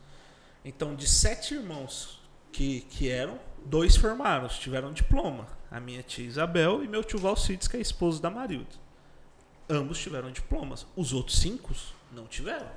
Então, 0.63 0.95
de 0.95 1.05
sete 1.05 1.55
irmãos 1.55 2.21
que, 2.53 2.81
que 2.81 3.09
eram, 3.11 3.37
dois 3.65 3.97
formaram, 3.97 4.47
tiveram 4.47 4.93
diploma. 4.93 5.45
A 5.69 5.81
minha 5.81 6.01
tia 6.03 6.25
Isabel 6.25 6.83
e 6.85 6.87
meu 6.87 7.03
tio 7.03 7.19
Valcides, 7.19 7.67
que 7.67 7.75
é 7.75 7.81
esposo 7.81 8.21
da 8.21 8.29
Marilda. 8.29 8.75
Ambos 9.69 9.99
tiveram 9.99 10.31
diplomas. 10.31 10.85
Os 10.95 11.11
outros 11.11 11.37
cinco 11.39 11.73
não 12.13 12.27
tiveram. 12.27 12.69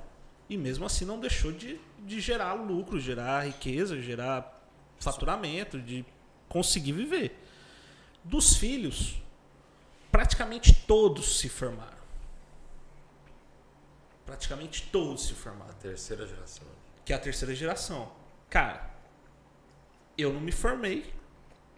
E 0.49 0.57
mesmo 0.57 0.85
assim 0.85 1.05
não 1.05 1.19
deixou 1.19 1.51
de, 1.51 1.79
de 1.99 2.19
gerar 2.19 2.53
lucro, 2.53 2.99
gerar 2.99 3.45
riqueza, 3.45 4.01
gerar 4.01 4.57
faturamento, 4.99 5.79
de 5.79 6.05
conseguir 6.47 6.93
viver. 6.93 7.37
Dos 8.23 8.55
filhos, 8.55 9.21
praticamente 10.11 10.73
todos 10.73 11.39
se 11.39 11.49
formaram. 11.49 11.97
Praticamente 14.25 14.83
todos 14.91 15.27
se 15.27 15.33
formaram. 15.33 15.71
A 15.71 15.75
terceira 15.75 16.25
geração. 16.27 16.67
Que 17.05 17.13
é 17.13 17.15
a 17.15 17.19
terceira 17.19 17.53
geração. 17.55 18.11
Cara, 18.49 18.89
eu 20.17 20.33
não 20.33 20.41
me 20.41 20.51
formei 20.51 21.13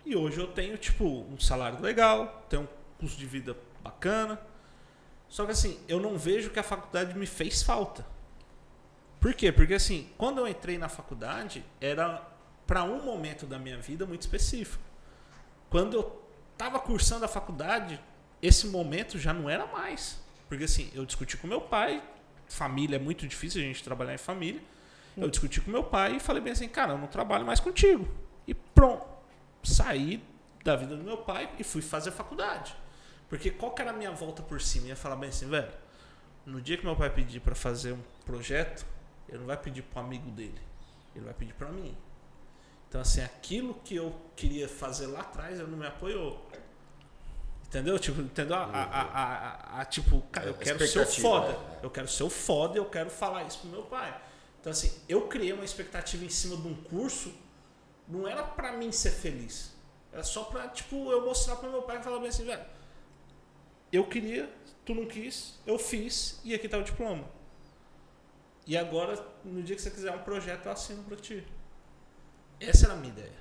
e 0.05 0.15
hoje 0.15 0.39
eu 0.39 0.47
tenho, 0.47 0.77
tipo, 0.77 1.05
um 1.05 1.39
salário 1.39 1.81
legal, 1.81 2.45
tenho 2.49 2.63
um 2.63 2.67
custo 2.99 3.19
de 3.19 3.25
vida 3.25 3.55
bacana. 3.83 4.39
Só 5.27 5.45
que 5.45 5.51
assim, 5.51 5.79
eu 5.87 5.99
não 5.99 6.17
vejo 6.17 6.49
que 6.49 6.59
a 6.59 6.63
faculdade 6.63 7.17
me 7.17 7.27
fez 7.27 7.61
falta. 7.61 8.05
Por 9.19 9.33
quê? 9.33 9.51
Porque 9.51 9.73
assim, 9.73 10.09
quando 10.17 10.39
eu 10.39 10.47
entrei 10.47 10.77
na 10.77 10.87
faculdade, 10.87 11.63
era 11.81 12.25
para 12.65 12.83
um 12.83 13.03
momento 13.03 13.45
da 13.45 13.59
minha 13.59 13.77
vida 13.77 14.05
muito 14.05 14.21
específico. 14.21 14.83
Quando 15.69 15.95
eu 15.97 16.23
estava 16.53 16.79
cursando 16.79 17.25
a 17.25 17.27
faculdade, 17.27 17.99
esse 18.41 18.67
momento 18.67 19.17
já 19.17 19.33
não 19.33 19.49
era 19.49 19.65
mais. 19.65 20.19
Porque 20.47 20.63
assim, 20.63 20.89
eu 20.93 21.05
discuti 21.05 21.35
com 21.37 21.47
meu 21.47 21.61
pai, 21.61 22.01
família 22.47 22.95
é 22.95 22.99
muito 22.99 23.27
difícil 23.27 23.61
a 23.61 23.63
gente 23.63 23.83
trabalhar 23.83 24.13
em 24.13 24.17
família. 24.17 24.61
Eu 25.17 25.29
discuti 25.29 25.59
com 25.59 25.69
meu 25.69 25.83
pai 25.83 26.15
e 26.15 26.19
falei 26.19 26.41
bem 26.41 26.53
assim, 26.53 26.69
cara, 26.69 26.93
eu 26.93 26.97
não 26.97 27.07
trabalho 27.07 27.45
mais 27.45 27.59
contigo. 27.59 28.07
E 28.47 28.53
pronto. 28.53 29.05
Saí 29.63 30.23
da 30.63 30.75
vida 30.75 30.95
do 30.95 31.03
meu 31.03 31.17
pai 31.17 31.49
e 31.59 31.63
fui 31.63 31.81
fazer 31.81 32.11
faculdade. 32.11 32.75
Porque 33.27 33.51
qual 33.51 33.73
que 33.73 33.81
era 33.81 33.91
a 33.91 33.93
minha 33.93 34.11
volta 34.11 34.41
por 34.41 34.61
cima? 34.61 34.85
Eu 34.85 34.89
ia 34.89 34.95
falar 34.95 35.15
bem 35.17 35.29
assim, 35.29 35.47
velho, 35.47 35.71
no 36.45 36.61
dia 36.61 36.77
que 36.77 36.85
meu 36.85 36.95
pai 36.95 37.09
pedir 37.09 37.41
para 37.41 37.53
fazer 37.53 37.93
um 37.93 38.01
projeto, 38.25 38.85
ele 39.29 39.37
não 39.39 39.45
vai 39.45 39.57
pedir 39.57 39.81
para 39.83 40.01
um 40.01 40.05
amigo 40.05 40.29
dele. 40.31 40.59
Ele 41.15 41.23
vai 41.25 41.33
pedir 41.33 41.53
para 41.53 41.69
mim. 41.69 41.95
Então, 42.87 42.99
assim, 43.01 43.21
aquilo 43.21 43.75
que 43.85 43.95
eu 43.95 44.13
queria 44.35 44.67
fazer 44.67 45.07
lá 45.07 45.21
atrás, 45.21 45.59
ele 45.59 45.69
não 45.69 45.77
me 45.77 45.85
apoiou. 45.87 46.45
Entendeu? 47.67 47.99
Tipo, 47.99 48.21
entendeu? 48.21 48.55
A, 48.55 48.63
a, 48.63 49.01
a, 49.03 49.81
a- 49.81 49.85
tipo, 49.85 50.21
cara, 50.31 50.47
eu 50.47 50.55
A 50.55 50.57
quero 50.57 50.87
ser 50.87 50.99
o 51.01 51.05
foda. 51.05 51.51
é. 51.51 51.85
Eu 51.85 51.89
quero 51.91 52.07
ser 52.07 52.23
o 52.23 52.29
foda 52.29 52.75
e 52.75 52.77
eu 52.79 52.85
quero 52.89 53.09
falar 53.11 53.43
isso 53.43 53.59
pro 53.59 53.69
meu 53.69 53.83
pai. 53.83 54.19
Então, 54.59 54.71
assim, 54.71 54.91
eu 55.07 55.27
criei 55.27 55.53
uma 55.53 55.63
expectativa 55.63 56.25
em 56.25 56.29
cima 56.29 56.57
de 56.57 56.67
um 56.67 56.73
curso, 56.75 57.31
não 58.07 58.27
era 58.27 58.41
pra 58.43 58.71
mim 58.73 58.91
ser 58.91 59.11
feliz. 59.11 59.75
Era 60.11 60.23
só 60.23 60.45
pra, 60.45 60.67
tipo, 60.69 61.11
eu 61.11 61.23
mostrar 61.23 61.57
pro 61.57 61.69
meu 61.69 61.83
pai 61.83 61.99
e 61.99 62.03
falar 62.03 62.17
bem 62.19 62.29
assim, 62.29 62.43
velho, 62.43 62.65
eu 63.91 64.05
queria, 64.07 64.51
tu 64.83 64.95
não 64.95 65.05
quis, 65.05 65.59
eu 65.65 65.77
fiz 65.77 66.41
e 66.43 66.53
aqui 66.55 66.67
tá 66.67 66.77
o 66.79 66.83
diploma. 66.83 67.25
E 68.65 68.77
agora, 68.77 69.23
no 69.43 69.61
dia 69.63 69.75
que 69.75 69.81
você 69.81 69.89
quiser 69.89 70.11
um 70.11 70.19
projeto, 70.19 70.65
eu 70.65 70.71
assino 70.71 71.03
pra 71.03 71.15
ti. 71.15 71.45
Essa 72.59 72.85
era 72.85 72.93
a 72.93 72.97
minha 72.97 73.11
ideia. 73.11 73.39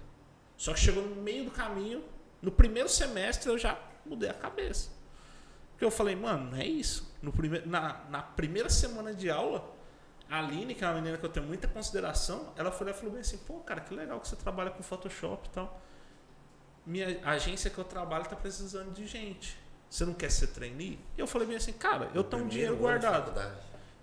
Só 0.56 0.72
que 0.72 0.80
chegou 0.80 1.02
no 1.02 1.16
meio 1.16 1.44
do 1.44 1.50
caminho, 1.50 2.04
no 2.40 2.50
primeiro 2.50 2.88
semestre 2.88 3.48
eu 3.48 3.58
já 3.58 3.78
mudei 4.04 4.28
a 4.28 4.34
cabeça. 4.34 4.90
Porque 5.72 5.84
eu 5.84 5.90
falei, 5.90 6.16
mano, 6.16 6.50
não 6.50 6.58
é 6.58 6.66
isso. 6.66 7.14
No 7.22 7.32
primeiro, 7.32 7.68
na, 7.68 8.04
na 8.10 8.22
primeira 8.22 8.68
semana 8.68 9.14
de 9.14 9.30
aula, 9.30 9.76
a 10.28 10.38
Aline, 10.38 10.74
que 10.74 10.84
é 10.84 10.86
uma 10.86 10.94
menina 10.94 11.16
que 11.16 11.24
eu 11.24 11.30
tenho 11.30 11.46
muita 11.46 11.68
consideração, 11.68 12.52
ela 12.56 12.70
foi 12.70 12.86
lá 12.86 12.92
e 12.92 12.94
falou 12.96 13.12
bem 13.12 13.20
assim, 13.20 13.38
pô, 13.38 13.60
cara, 13.60 13.80
que 13.80 13.94
legal 13.94 14.20
que 14.20 14.28
você 14.28 14.36
trabalha 14.36 14.70
com 14.70 14.82
Photoshop 14.82 15.48
e 15.48 15.50
tal. 15.50 15.80
Minha 16.84 17.20
agência 17.24 17.70
que 17.70 17.78
eu 17.78 17.84
trabalho 17.84 18.24
tá 18.24 18.36
precisando 18.36 18.92
de 18.92 19.06
gente. 19.06 19.56
Você 19.88 20.04
não 20.04 20.14
quer 20.14 20.30
ser 20.30 20.48
trainee? 20.48 20.98
E 21.16 21.20
eu 21.20 21.26
falei 21.26 21.46
bem 21.46 21.56
assim, 21.56 21.72
cara, 21.72 22.10
eu 22.14 22.24
tenho 22.24 22.44
um 22.44 22.48
dinheiro 22.48 22.76
guardado. 22.76 23.32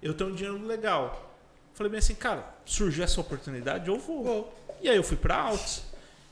Eu 0.02 0.14
tenho 0.14 0.30
um 0.32 0.34
dinheiro 0.36 0.66
legal. 0.66 1.32
Falei 1.74 1.91
bem 1.91 2.00
assim, 2.00 2.16
cara, 2.16 2.46
surgiu 2.66 3.04
essa 3.04 3.20
oportunidade, 3.20 3.88
eu 3.89 3.98
vou. 4.00 4.54
E 4.82 4.89
aí 4.89 4.96
eu 4.96 5.04
fui 5.04 5.18
pra 5.18 5.36
Altos. 5.36 5.84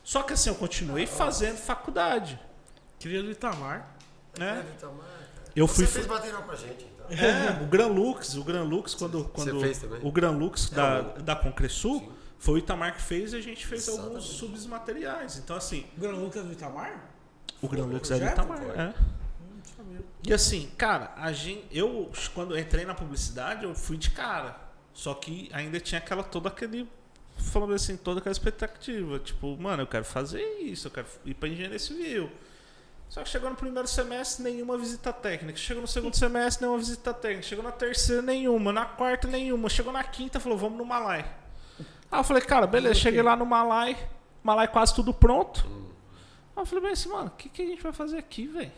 Só 0.03 0.21
que 0.23 0.33
assim, 0.33 0.49
eu 0.49 0.55
continuei 0.55 1.05
fazendo 1.07 1.57
faculdade. 1.57 2.39
Queria 2.99 3.21
do 3.23 3.31
Itamar. 3.31 3.87
Né? 4.37 4.59
É, 4.65 4.71
Vitamar, 4.71 4.97
cara. 4.97 5.51
Eu 5.55 5.67
Você 5.67 5.85
fui. 5.85 5.93
fez 5.93 6.07
material 6.07 6.43
pra 6.43 6.55
gente, 6.55 6.85
então. 6.85 7.07
É, 7.09 7.61
o 7.63 7.67
Gran 7.67 7.87
Lux, 7.87 8.35
o 8.35 8.43
Gran 8.43 8.63
Lux, 8.63 8.93
quando. 8.95 9.19
Você 9.23 9.29
quando 9.33 9.59
fez 9.61 9.77
também? 9.79 9.99
O 10.01 10.11
Gran 10.11 10.31
Lux 10.31 10.71
É, 10.71 10.75
da, 10.75 11.01
o- 11.01 11.21
da 11.21 11.35
Concresul 11.35 11.99
Sim. 11.99 12.11
foi 12.39 12.53
o 12.55 12.57
Itamar 12.57 12.95
que 12.95 13.01
fez 13.01 13.33
e 13.33 13.37
a 13.37 13.41
gente 13.41 13.65
fez 13.67 13.87
alguns 13.89 14.03
Exatamente. 14.05 14.33
subs 14.39 14.65
materiais. 14.65 15.37
Então, 15.37 15.55
assim, 15.55 15.85
O 15.97 15.99
Gran 16.01 16.13
Lucas 16.15 16.43
do 16.45 16.51
Itamar? 16.53 17.09
o 17.61 17.67
Gran 17.67 17.85
Lux 17.85 18.09
é 18.11 18.19
do? 18.19 18.25
Itamar. 18.25 18.61
É. 18.77 18.93
E 20.25 20.33
assim, 20.33 20.69
cara, 20.77 21.13
a 21.17 21.31
gente, 21.31 21.65
eu 21.71 22.11
quando 22.33 22.55
eu 22.55 22.59
entrei 22.59 22.85
na 22.85 22.93
publicidade, 22.93 23.63
eu 23.63 23.75
fui 23.75 23.97
de 23.97 24.09
cara. 24.09 24.59
Só 24.93 25.13
que 25.13 25.49
ainda 25.51 25.79
tinha 25.79 25.99
aquela 25.99 26.23
toda 26.23 26.49
aquele 26.49 26.87
falando 27.37 27.73
assim, 27.73 27.97
toda 27.97 28.19
aquela 28.19 28.31
expectativa, 28.31 29.19
tipo, 29.19 29.57
mano, 29.57 29.83
eu 29.83 29.87
quero 29.87 30.05
fazer 30.05 30.41
isso, 30.61 30.87
eu 30.87 30.91
quero 30.91 31.07
ir 31.25 31.33
para 31.33 31.49
engenharia 31.49 31.79
civil. 31.79 32.31
Só 33.09 33.21
que 33.21 33.29
chegou 33.29 33.49
no 33.49 33.55
primeiro 33.55 33.87
semestre, 33.87 34.43
nenhuma 34.43 34.75
visita 34.75 35.13
técnica. 35.13 35.57
Chegou 35.57 35.81
no 35.81 35.87
segundo 35.87 36.15
semestre, 36.15 36.63
nenhuma 36.65 36.79
visita 36.79 37.13
técnica. 37.13 37.43
Chegou 37.43 37.63
na 37.63 37.71
terceira, 37.71 38.23
nenhuma. 38.23 38.73
Na 38.73 38.85
quarta, 38.85 39.27
nenhuma. 39.27 39.69
Chegou 39.69 39.93
na 39.93 40.03
quinta, 40.03 40.39
falou, 40.39 40.57
vamos 40.57 40.79
no 40.79 40.85
Malai. 40.85 41.23
Aí 42.11 42.19
eu 42.19 42.23
falei, 42.23 42.41
cara, 42.41 42.65
beleza, 42.65 42.95
cheguei 42.95 43.21
lá 43.21 43.35
no 43.35 43.45
Malai. 43.45 43.95
Malai 44.41 44.67
quase 44.67 44.95
tudo 44.95 45.13
pronto. 45.13 45.63
Aí 46.55 46.63
eu 46.63 46.65
falei 46.65 46.83
bem 46.85 46.93
assim, 46.93 47.09
mano, 47.09 47.27
o 47.27 47.37
que, 47.37 47.49
que 47.49 47.61
a 47.61 47.65
gente 47.65 47.83
vai 47.83 47.93
fazer 47.93 48.17
aqui, 48.17 48.47
velho? 48.47 48.71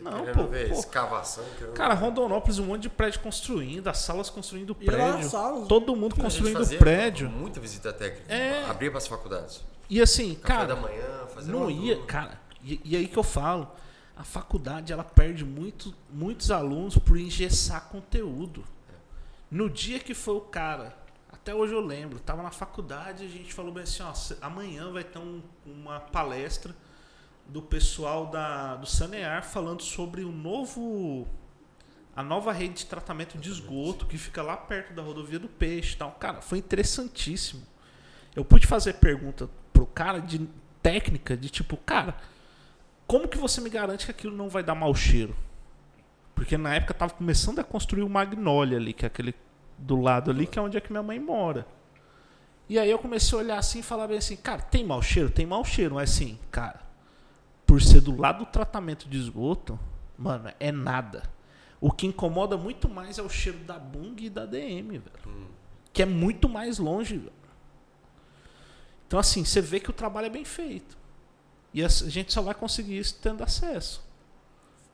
Não, 0.00 0.24
pô, 0.32 0.44
ver 0.48 0.68
pô. 0.70 0.74
escavação. 0.74 1.44
querendo 1.56 1.74
Cara, 1.74 1.94
ver. 1.94 2.00
Rondonópolis, 2.04 2.58
um 2.58 2.64
monte 2.66 2.82
de 2.82 2.88
prédio 2.88 3.20
construindo, 3.20 3.86
as 3.88 3.98
salas 3.98 4.28
construindo 4.28 4.74
prédio. 4.74 5.04
as 5.18 5.26
salas, 5.26 5.68
todo 5.68 5.94
mundo 5.94 6.12
A 6.12 6.16
gente 6.16 6.22
construindo 6.24 6.56
fazia 6.58 6.78
prédio. 6.78 7.28
Muita 7.30 7.60
visita 7.60 7.92
técnica. 7.92 8.32
É. 8.32 8.64
Abria 8.64 8.90
para 8.90 8.98
as 8.98 9.06
faculdades. 9.06 9.62
E 9.88 10.00
assim, 10.00 10.34
Café 10.34 10.46
cara, 10.54 10.66
da 10.74 10.76
manhã, 10.76 11.26
fazer 11.32 11.52
não 11.52 11.70
ia, 11.70 11.94
turma. 11.94 12.06
cara. 12.08 12.40
E, 12.62 12.80
e 12.84 12.96
aí 12.96 13.06
que 13.06 13.16
eu 13.16 13.22
falo, 13.22 13.70
a 14.16 14.24
faculdade 14.24 14.92
ela 14.92 15.04
perde 15.04 15.44
muito, 15.44 15.94
muitos 16.10 16.50
alunos 16.50 16.98
por 16.98 17.16
engessar 17.18 17.88
conteúdo. 17.88 18.64
No 19.50 19.70
dia 19.70 20.00
que 20.00 20.14
foi 20.14 20.34
o 20.34 20.40
cara, 20.40 20.96
até 21.30 21.54
hoje 21.54 21.72
eu 21.72 21.80
lembro, 21.80 22.18
tava 22.18 22.42
na 22.42 22.50
faculdade 22.50 23.22
e 23.24 23.26
a 23.26 23.30
gente 23.30 23.52
falou 23.54 23.72
bem 23.72 23.84
assim, 23.84 24.02
ó, 24.02 24.12
amanhã 24.40 24.90
vai 24.90 25.04
ter 25.04 25.18
um- 25.18 25.42
uma 25.64 26.00
palestra 26.00 26.74
do 27.46 27.62
pessoal 27.62 28.26
da, 28.26 28.76
do 28.76 28.86
Sanear 28.86 29.44
falando 29.44 29.82
sobre 29.82 30.22
o 30.22 30.32
novo 30.32 31.26
a 32.16 32.22
nova 32.22 32.52
rede 32.52 32.74
de 32.74 32.86
tratamento 32.86 33.36
de 33.36 33.50
esgoto 33.50 34.06
que 34.06 34.16
fica 34.16 34.40
lá 34.40 34.56
perto 34.56 34.92
da 34.92 35.02
rodovia 35.02 35.38
do 35.38 35.48
Peixe, 35.48 35.96
tal. 35.96 36.12
Cara, 36.12 36.40
foi 36.40 36.58
interessantíssimo. 36.58 37.62
Eu 38.36 38.44
pude 38.44 38.66
fazer 38.66 38.94
pergunta 38.94 39.48
pro 39.72 39.84
cara 39.84 40.20
de 40.20 40.48
técnica, 40.80 41.36
de 41.36 41.50
tipo, 41.50 41.76
cara, 41.76 42.16
como 43.06 43.26
que 43.26 43.36
você 43.36 43.60
me 43.60 43.68
garante 43.68 44.04
que 44.04 44.10
aquilo 44.12 44.36
não 44.36 44.48
vai 44.48 44.62
dar 44.62 44.76
mau 44.76 44.94
cheiro? 44.94 45.34
Porque 46.36 46.56
na 46.56 46.74
época 46.74 46.94
tava 46.94 47.14
começando 47.14 47.58
a 47.58 47.64
construir 47.64 48.02
o 48.02 48.08
Magnolia 48.08 48.78
ali, 48.78 48.92
que 48.92 49.04
é 49.04 49.08
aquele 49.08 49.34
do 49.76 50.00
lado 50.00 50.30
ali, 50.30 50.46
que 50.46 50.58
é 50.58 50.62
onde 50.62 50.76
é 50.76 50.80
que 50.80 50.92
minha 50.92 51.02
mãe 51.02 51.18
mora. 51.18 51.66
E 52.68 52.78
aí 52.78 52.90
eu 52.90 52.98
comecei 52.98 53.36
a 53.36 53.42
olhar 53.42 53.58
assim 53.58 53.80
e 53.80 53.82
falar 53.82 54.06
bem 54.06 54.18
assim, 54.18 54.36
cara, 54.36 54.62
tem 54.62 54.84
mau 54.84 55.02
cheiro? 55.02 55.30
Tem 55.30 55.44
mau 55.44 55.64
cheiro, 55.64 55.96
mas 55.96 56.10
assim, 56.10 56.38
cara, 56.50 56.80
por 57.74 57.82
ser 57.82 58.00
do 58.00 58.16
lado 58.16 58.44
do 58.44 58.46
tratamento 58.46 59.08
de 59.08 59.18
esgoto, 59.18 59.76
mano, 60.16 60.48
é 60.60 60.70
nada. 60.70 61.24
O 61.80 61.90
que 61.90 62.06
incomoda 62.06 62.56
muito 62.56 62.88
mais 62.88 63.18
é 63.18 63.22
o 63.22 63.28
cheiro 63.28 63.58
da 63.64 63.76
Bung 63.76 64.14
e 64.22 64.30
da 64.30 64.46
DM, 64.46 64.98
velho. 64.98 65.48
Que 65.92 66.02
é 66.02 66.06
muito 66.06 66.48
mais 66.48 66.78
longe, 66.78 67.18
velho. 67.18 67.32
Então, 69.08 69.18
assim, 69.18 69.44
você 69.44 69.60
vê 69.60 69.80
que 69.80 69.90
o 69.90 69.92
trabalho 69.92 70.28
é 70.28 70.30
bem 70.30 70.44
feito. 70.44 70.96
E 71.72 71.82
a 71.82 71.88
gente 71.88 72.32
só 72.32 72.42
vai 72.42 72.54
conseguir 72.54 72.96
isso 72.96 73.18
tendo 73.20 73.42
acesso. 73.42 74.04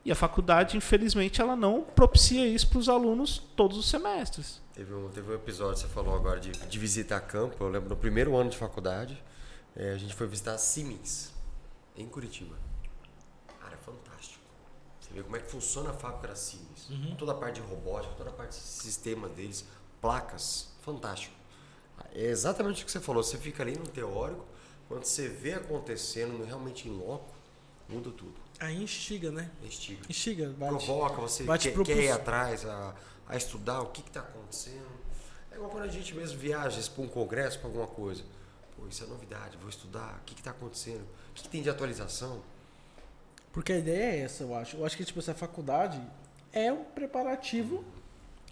E 0.03 0.11
a 0.11 0.15
faculdade, 0.15 0.79
infelizmente, 0.79 1.39
ela 1.39 1.55
não 1.55 1.83
propicia 1.83 2.49
isso 2.49 2.67
para 2.67 2.79
os 2.79 2.89
alunos 2.89 3.43
todos 3.55 3.77
os 3.77 3.91
semestres. 3.91 4.63
Teve 4.73 4.95
um, 4.95 5.11
teve 5.11 5.31
um 5.31 5.35
episódio, 5.35 5.83
você 5.83 5.87
falou 5.87 6.15
agora 6.15 6.41
de, 6.41 6.51
de 6.53 6.79
visita 6.79 7.15
a 7.15 7.21
campo. 7.21 7.63
Eu 7.63 7.69
lembro 7.69 7.91
no 7.91 7.97
primeiro 7.97 8.35
ano 8.39 8.49
de 8.49 8.57
faculdade, 8.57 9.23
eh, 9.77 9.93
a 9.93 9.99
gente 9.99 10.15
foi 10.15 10.27
visitar 10.27 10.55
a 10.55 10.59
Siemens, 10.59 11.31
em 11.95 12.09
Curitiba. 12.09 12.70
Você 15.11 15.15
vê 15.15 15.23
como 15.25 15.37
é 15.37 15.41
que 15.41 15.51
funciona 15.51 15.91
a 15.91 15.93
fábrica 15.93 16.29
da 16.29 16.37
Siemens. 16.37 16.89
Toda 17.19 17.33
a 17.33 17.35
parte 17.35 17.57
de 17.57 17.67
robótica, 17.67 18.15
toda 18.15 18.31
a 18.31 18.33
parte 18.33 18.51
de 18.51 18.57
sistema 18.65 19.29
deles, 19.29 19.65
placas, 20.01 20.69
fantástico. 20.83 21.35
É 22.15 22.27
exatamente 22.27 22.83
o 22.83 22.87
que 22.87 22.93
você 22.93 23.01
falou. 23.01 23.23
Você 23.23 23.37
fica 23.37 23.63
ali 23.63 23.77
no 23.77 23.87
teórico, 23.87 24.45
quando 24.89 25.05
você 25.05 25.29
vê 25.29 25.55
acontecendo 25.55 26.45
realmente 26.45 26.89
em 26.89 26.93
loco, 26.93 27.35
muda 27.89 28.11
tudo. 28.11 28.35
Aí 28.61 28.81
instiga, 28.81 29.33
né? 29.33 29.51
Instiga. 29.65 30.03
Instiga, 30.09 30.51
bate. 30.51 30.87
Provoca, 30.87 31.21
você 31.21 31.43
bate 31.43 31.73
quer, 31.73 31.85
quer 31.85 32.05
ir 32.05 32.11
atrás 32.11 32.65
a, 32.65 32.95
a 33.27 33.37
estudar 33.37 33.81
o 33.81 33.87
que 33.87 34.03
está 34.03 34.21
acontecendo. 34.21 34.87
É 35.51 35.57
igual 35.57 35.71
quando 35.71 35.85
a 35.85 35.89
gente 35.89 36.15
mesmo 36.15 36.39
viaja 36.39 36.81
para 36.89 37.03
um 37.03 37.09
congresso, 37.09 37.59
para 37.59 37.69
alguma 37.69 37.87
coisa. 37.89 38.23
Pô, 38.77 38.87
isso 38.87 39.03
é 39.03 39.07
novidade, 39.09 39.57
vou 39.57 39.69
estudar, 39.69 40.21
o 40.21 40.25
que 40.25 40.35
está 40.35 40.53
acontecendo, 40.53 41.03
o 41.03 41.35
que, 41.35 41.43
que 41.43 41.49
tem 41.49 41.63
de 41.63 41.69
atualização. 41.69 42.43
Porque 43.53 43.73
a 43.73 43.79
ideia 43.79 44.17
é 44.17 44.19
essa, 44.21 44.45
eu 44.45 44.55
acho. 44.55 44.77
Eu 44.77 44.87
acho 44.87 44.97
que 44.97 45.05
tipo, 45.05 45.19
essa 45.19 45.35
faculdade 45.35 46.01
é 46.53 46.73
um 46.73 46.85
preparativo, 46.85 47.85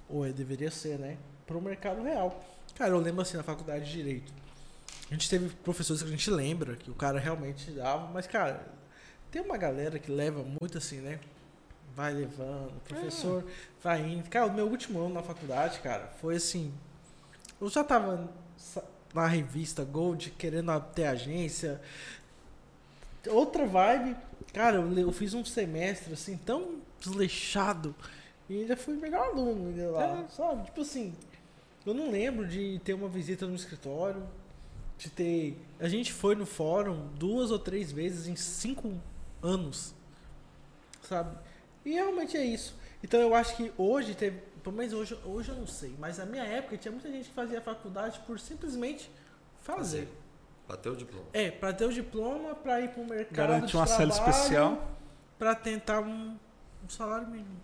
ou 0.09 0.27
é, 0.27 0.33
deveria 0.33 0.71
ser, 0.71 0.99
né? 0.99 1.17
Para 1.47 1.57
o 1.57 1.63
mercado 1.63 2.03
real. 2.03 2.45
Cara, 2.75 2.91
eu 2.91 2.99
lembro 2.99 3.23
assim 3.23 3.37
na 3.37 3.43
faculdade 3.43 3.85
de 3.85 3.93
Direito. 3.93 4.33
A 5.11 5.15
gente 5.15 5.29
teve 5.29 5.49
professores 5.49 6.03
que 6.03 6.09
a 6.09 6.11
gente 6.11 6.31
lembra 6.31 6.77
que 6.77 6.91
o 6.91 6.95
cara 6.95 7.19
realmente 7.19 7.71
dava, 7.71 8.09
mas, 8.13 8.27
cara, 8.27 8.67
tem 9.31 9.41
uma 9.41 9.57
galera 9.57 9.99
que 9.99 10.11
leva 10.11 10.45
muito 10.61 10.77
assim, 10.77 11.01
né? 11.01 11.19
Vai 11.95 12.13
levando, 12.13 12.77
o 12.77 12.81
professor 12.81 13.45
vai 13.83 14.01
indo. 14.03 14.29
Cara, 14.29 14.47
o 14.47 14.53
meu 14.53 14.67
último 14.67 15.01
ano 15.01 15.15
na 15.15 15.23
faculdade, 15.23 15.81
cara, 15.81 16.09
foi 16.21 16.37
assim. 16.37 16.73
Eu 17.61 17.69
já 17.69 17.83
tava 17.83 18.31
na 19.15 19.27
revista 19.27 19.85
Gold 19.85 20.31
querendo 20.33 20.79
ter 20.95 21.07
agência, 21.07 21.81
outra 23.29 23.67
vibe. 23.67 24.17
Cara, 24.53 24.77
eu, 24.77 24.99
eu 24.99 25.13
fiz 25.13 25.35
um 25.35 25.45
semestre 25.45 26.13
assim 26.13 26.37
tão 26.37 26.77
desleixado 27.01 27.95
e 28.49 28.61
ainda 28.61 28.77
fui 28.77 28.95
o 28.95 29.01
melhor 29.01 29.27
aluno 29.27 29.69
ainda 29.69 29.91
lá, 29.91 30.29
sabe? 30.29 30.65
Tipo 30.65 30.81
assim, 30.81 31.15
eu 31.85 31.93
não 31.93 32.11
lembro 32.11 32.47
de 32.47 32.81
ter 32.83 32.95
uma 32.95 33.09
visita 33.09 33.47
no 33.47 33.55
escritório, 33.55 34.23
de 34.97 35.11
ter. 35.11 35.59
A 35.79 35.89
gente 35.89 36.13
foi 36.13 36.35
no 36.35 36.47
fórum 36.47 37.09
duas 37.19 37.51
ou 37.51 37.59
três 37.59 37.93
vezes 37.93 38.27
em 38.27 38.37
cinco 38.37 38.95
anos, 39.43 39.95
sabe? 41.03 41.37
E 41.85 41.93
realmente 41.93 42.37
é 42.37 42.45
isso. 42.45 42.75
Então 43.03 43.21
eu 43.21 43.35
acho 43.35 43.57
que 43.57 43.73
hoje 43.77 44.15
teve. 44.15 44.41
Pelo 44.63 44.77
menos 44.77 44.93
hoje, 44.93 45.19
hoje 45.25 45.51
eu 45.51 45.55
não 45.55 45.67
sei, 45.67 45.95
mas 45.99 46.19
na 46.19 46.27
minha 46.27 46.43
época 46.43 46.77
tinha 46.77 46.91
muita 46.91 47.11
gente 47.11 47.29
que 47.29 47.35
fazia 47.35 47.61
faculdade 47.61 48.21
por 48.27 48.41
simplesmente 48.41 49.11
fazer. 49.63 50.09
Bateu 50.69 50.93
o 50.93 50.97
diploma. 50.97 51.27
É, 51.33 51.51
pra 51.51 51.73
ter 51.73 51.87
o 51.87 51.93
diploma, 51.93 52.55
pra 52.55 52.81
ir 52.83 52.91
pro 52.91 53.03
mercado. 53.03 53.35
Garante 53.35 53.75
uma 53.75 53.87
cela 53.87 54.13
trabalho, 54.13 54.31
especial. 54.31 54.91
Pra 55.39 55.55
tentar 55.55 56.01
um, 56.01 56.37
um 56.85 56.89
salário 56.91 57.27
mínimo. 57.27 57.59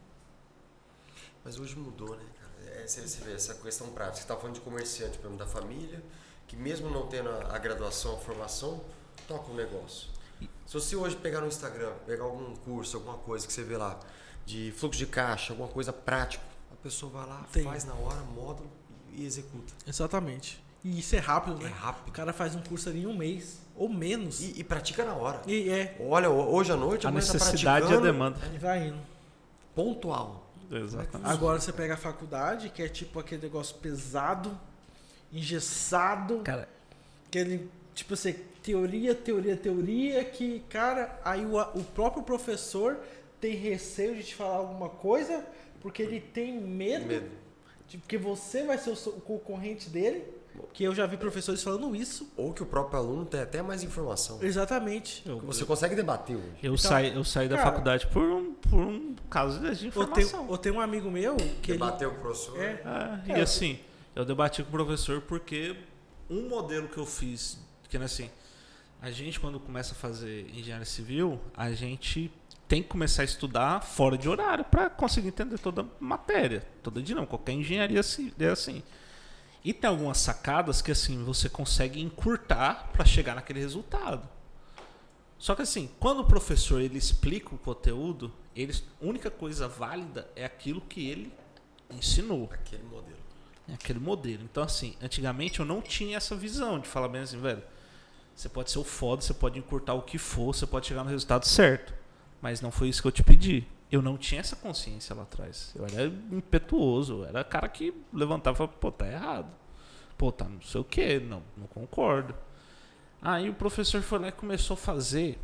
Mas 1.44 1.59
hoje 1.59 1.76
mudou, 1.76 2.16
né, 2.16 2.24
cara? 2.40 2.80
É, 2.80 2.86
você, 2.86 3.02
vê 3.22 3.34
essa 3.34 3.55
questão 3.55 3.88
prática. 3.88 4.16
Você 4.16 4.22
está 4.22 4.36
falando 4.36 4.55
de 4.55 4.62
comerciante, 4.62 5.18
por 5.18 5.26
exemplo, 5.26 5.44
da 5.44 5.46
família, 5.46 6.02
que 6.48 6.57
mesmo 6.57 6.88
não 6.88 7.07
tendo 7.07 7.28
a, 7.28 7.55
a 7.55 7.59
graduação, 7.59 8.14
a 8.14 8.18
formação, 8.18 8.82
toca 9.28 9.50
um 9.50 9.55
negócio. 9.55 10.09
Se 10.66 10.72
você 10.72 10.96
hoje 10.96 11.14
pegar 11.16 11.42
no 11.42 11.46
Instagram, 11.46 11.92
pegar 12.07 12.24
algum 12.24 12.57
curso, 12.57 12.96
alguma 12.96 13.18
coisa 13.18 13.46
que 13.46 13.52
você 13.52 13.62
vê 13.62 13.76
lá, 13.76 14.00
de 14.46 14.72
fluxo 14.72 14.98
de 14.98 15.07
caixa, 15.07 15.52
alguma 15.52 15.68
coisa 15.68 15.92
prática, 15.92 16.42
a 16.72 16.76
pessoa 16.76 17.12
vai 17.12 17.26
lá, 17.26 17.46
Tem. 17.52 17.64
faz 17.64 17.84
na 17.84 17.92
hora, 17.94 18.20
módulo 18.22 18.70
e, 19.12 19.22
e 19.22 19.26
executa. 19.26 19.74
Exatamente. 19.86 20.64
E 20.85 20.99
isso 20.99 21.16
é 21.16 21.18
rápido, 21.18 21.61
É 21.62 21.64
né? 21.64 21.70
rápido. 21.74 22.09
O 22.09 22.12
cara 22.12 22.32
faz 22.32 22.55
um 22.55 22.61
curso 22.62 22.89
ali 22.91 23.03
em 23.03 23.07
um 23.07 23.16
mês, 23.16 23.59
ou 23.74 23.89
menos. 23.89 24.41
E, 24.43 24.53
E, 24.57 24.61
e 24.61 24.64
pratica 24.64 25.05
na 25.05 25.14
hora. 25.14 25.41
é, 25.51 25.95
Olha, 26.01 26.28
ho- 26.30 26.55
hoje 26.55 26.70
à 26.72 26.76
noite 26.76 27.07
A 27.07 27.11
tá 27.11 27.14
necessidade 27.16 27.91
e 27.91 27.97
a 27.97 28.01
demanda. 28.01 28.39
e 28.55 28.59
vai 28.59 28.89
indo. 28.89 28.99
Pontual. 29.74 30.43
Exatamente. 30.70 31.30
Agora 31.30 31.59
você 31.61 31.72
pega 31.72 31.95
a 31.95 31.97
faculdade, 31.97 32.68
que 32.70 32.82
é 32.82 32.89
tipo 32.89 33.18
aquele 33.18 33.43
negócio 33.43 33.76
pesado, 33.76 34.59
engessado, 35.32 36.41
Cara, 36.45 36.68
aquele, 37.26 37.68
tipo 37.95 38.14
assim, 38.14 38.35
teoria, 38.62 39.14
teoria, 39.14 39.57
teoria, 39.57 40.24
que, 40.24 40.61
cara, 40.70 41.18
aí 41.24 41.45
o, 41.45 41.61
o 41.61 41.85
próprio 41.95 42.22
professor 42.22 42.99
tem 43.41 43.55
receio 43.57 44.14
de 44.16 44.24
te 44.24 44.35
falar 44.35 44.57
alguma 44.57 44.89
coisa, 44.89 45.45
porque 45.82 46.03
ele 46.03 46.20
tem 46.20 46.59
medo, 46.59 47.07
Medo. 47.07 47.30
de 47.89 47.99
que 47.99 48.16
você 48.16 48.64
vai 48.64 48.78
ser 48.78 48.91
o, 48.91 48.95
o 49.11 49.20
concorrente 49.20 49.91
dele, 49.91 50.24
que 50.72 50.84
eu 50.84 50.94
já 50.94 51.07
vi 51.07 51.16
professores 51.16 51.62
falando 51.62 51.94
isso. 51.94 52.30
Ou 52.36 52.52
que 52.52 52.62
o 52.62 52.66
próprio 52.66 52.98
aluno 52.98 53.24
tem 53.24 53.40
até 53.40 53.62
mais 53.62 53.82
informação. 53.82 54.42
Exatamente. 54.42 55.22
eu, 55.26 55.38
Que 55.40 55.46
você 55.46 55.64
consegue 55.64 55.94
debater 55.94 56.36
hoje. 56.36 56.46
eu 56.62 56.74
Então, 56.74 56.76
saí, 56.76 57.14
eu 57.14 57.24
saí 57.24 57.48
da 57.48 57.57
cara, 57.57 57.70
faculdade 57.70 58.07
por 58.09 58.22
um, 58.22 58.55
por 58.55 58.80
um 58.80 59.14
caso 59.30 59.61
de 59.61 59.66
Eu 59.66 59.74
tenho, 59.76 59.88
informação. 59.88 60.46
eu 60.50 60.59
tenho 60.59 60.74
um 60.76 60.80
amigo 60.80 61.11
meu 61.11 61.36
que 61.36 61.72
ele, 61.72 61.78
Debater 61.78 62.09
com 62.11 62.16
o 62.16 62.20
professor. 62.20 62.61
É. 62.61 62.82
Ah, 62.84 63.20
Cara, 63.26 63.38
e 63.38 63.42
assim, 63.42 63.78
eu 64.14 64.24
debati 64.24 64.62
com 64.62 64.68
o 64.68 64.72
professor 64.72 65.20
porque 65.20 65.76
um 66.28 66.48
modelo 66.48 66.88
que 66.88 66.98
eu 66.98 67.07
fiz, 67.07 67.59
que 67.88 67.98
né, 67.98 68.07
assim, 68.07 68.30
a 69.00 69.11
gente 69.11 69.38
quando 69.38 69.61
começa 69.61 69.92
a 69.92 69.96
fazer 69.96 70.48
engenharia 70.55 70.86
civil, 70.86 71.40
a 71.57 71.70
gente 71.72 72.32
tem 72.66 72.82
que 72.82 72.88
começar 72.88 73.22
a 73.22 73.24
estudar 73.24 73.82
fora 73.82 74.16
de 74.16 74.28
horário 74.28 74.64
para 74.64 74.88
conseguir 74.88 75.28
entender 75.28 75.59
toda 75.59 75.82
a 75.82 75.86
matéria, 76.00 76.66
toda 76.82 77.00
a 77.00 77.02
dinâmica. 77.02 77.30
Qualquer 77.30 77.52
engenharia 77.52 77.98
é 77.98 78.46
assim. 78.48 78.82
E 79.65 79.73
tem 79.73 79.89
algumas 79.89 80.19
sacadas 80.19 80.83
que 80.83 80.93
assim 80.93 81.25
você 81.25 81.49
consegue 81.49 82.01
encurtar 82.01 82.91
para 82.93 83.05
chegar 83.05 83.35
naquele 83.35 83.61
resultado. 83.61 84.29
Só 85.39 85.55
que 85.55 85.62
assim, 85.62 85.91
quando 85.99 86.21
o 86.21 86.25
professor 86.25 86.81
ele 86.81 86.99
explica 86.99 87.55
o 87.55 87.59
conteúdo, 87.59 88.31
ele, 88.55 88.73
a 88.73 89.05
única 89.05 89.31
coisa 89.31 89.67
válida 89.67 90.29
é 90.37 90.45
aquilo 90.45 90.83
que 90.83 91.09
ele 91.09 91.33
ensinou. 91.91 92.49
Aquele 92.53 92.83
modelo. 92.83 93.19
É 93.69 93.75
aquele 93.75 93.99
modelo. 93.99 94.43
Então, 94.45 94.62
assim, 94.62 94.97
antigamente 95.03 95.61
eu 95.61 95.67
não 95.67 95.81
tinha 95.81 96.19
essa 96.19 96.37
visão 96.37 96.79
de 96.79 96.87
falar 96.87 97.09
bem 97.09 97.23
assim, 97.23 97.41
velho. 97.41 97.62
Você 98.37 98.49
pode 98.49 98.71
ser 98.71 98.79
o 98.79 98.85
foda, 98.85 99.23
você 99.23 99.33
pode 99.33 99.59
encurtar 99.59 99.95
o 99.95 100.03
que 100.03 100.19
for, 100.19 100.55
você 100.55 100.67
pode 100.67 100.87
chegar 100.87 101.05
no 101.05 101.11
resultado 101.11 101.47
certo. 101.47 101.95
Mas 102.43 102.61
não 102.61 102.71
foi 102.71 102.89
isso 102.89 103.01
que 103.01 103.09
eu 103.09 103.12
te 103.12 103.23
pedi. 103.23 103.67
Eu 103.95 104.03
não 104.03 104.18
tinha 104.18 104.40
essa 104.40 104.57
consciência 104.57 105.14
lá 105.14 105.22
atrás. 105.22 105.72
Eu 105.72 105.84
era 105.84 106.07
impetuoso, 106.32 107.18
eu 107.18 107.26
era 107.26 107.45
cara 107.45 107.68
que 107.68 107.95
levantava 108.12 108.64
e 108.64 108.66
pô, 108.66 108.90
tá 108.90 109.07
errado. 109.07 109.47
Pô, 110.18 110.32
tá 110.32 110.49
não 110.49 110.61
sei 110.62 110.80
o 110.80 110.84
que, 110.84 111.20
não, 111.20 111.45
não 111.57 111.68
concordo. 111.68 112.34
Aí 113.22 113.49
o 113.49 113.55
professor 113.55 114.03
foi 114.03 114.18
lá 114.18 114.28
e 114.28 114.32
começou 114.32 114.74
a 114.74 114.76
fazer 114.76 115.38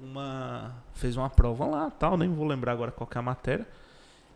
uma. 0.00 0.82
fez 0.94 1.18
uma 1.18 1.28
prova 1.28 1.66
lá, 1.66 1.90
tal, 1.90 2.16
nem 2.16 2.32
vou 2.32 2.46
lembrar 2.46 2.72
agora 2.72 2.90
qual 2.90 3.06
que 3.06 3.18
é 3.18 3.20
a 3.20 3.22
matéria. 3.22 3.68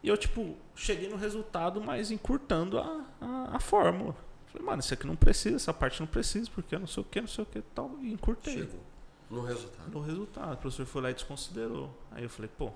E 0.03 0.09
eu, 0.09 0.18
tipo, 0.18 0.55
cheguei 0.74 1.09
no 1.09 1.16
resultado, 1.16 1.80
mas 1.80 2.11
encurtando 2.11 2.78
a, 2.78 3.07
a, 3.22 3.57
a 3.57 3.59
fórmula. 3.59 4.14
Falei, 4.49 4.66
mano, 4.66 4.80
isso 4.80 4.93
aqui 4.93 5.07
não 5.07 5.16
precisa, 5.16 5.57
essa 5.57 5.72
parte 5.72 5.99
não 5.99 6.07
precisa, 6.07 6.51
porque 6.55 6.78
não 6.78 6.86
sei 6.86 7.03
o 7.03 7.07
que, 7.07 7.18
não 7.22 7.28
sei 7.28 7.45
o 7.45 7.47
que 7.47 7.62
tal. 7.74 7.97
E 8.03 8.12
encurtei. 8.12 8.53
Chegou. 8.53 8.80
No 9.30 9.41
resultado. 9.41 9.91
No 9.91 10.01
resultado. 10.03 10.53
O 10.53 10.57
professor 10.59 10.84
foi 10.84 11.01
lá 11.01 11.11
e 11.11 11.14
desconsiderou. 11.14 11.91
Aí 12.11 12.22
eu 12.22 12.28
falei, 12.28 12.51
pô, 12.59 12.70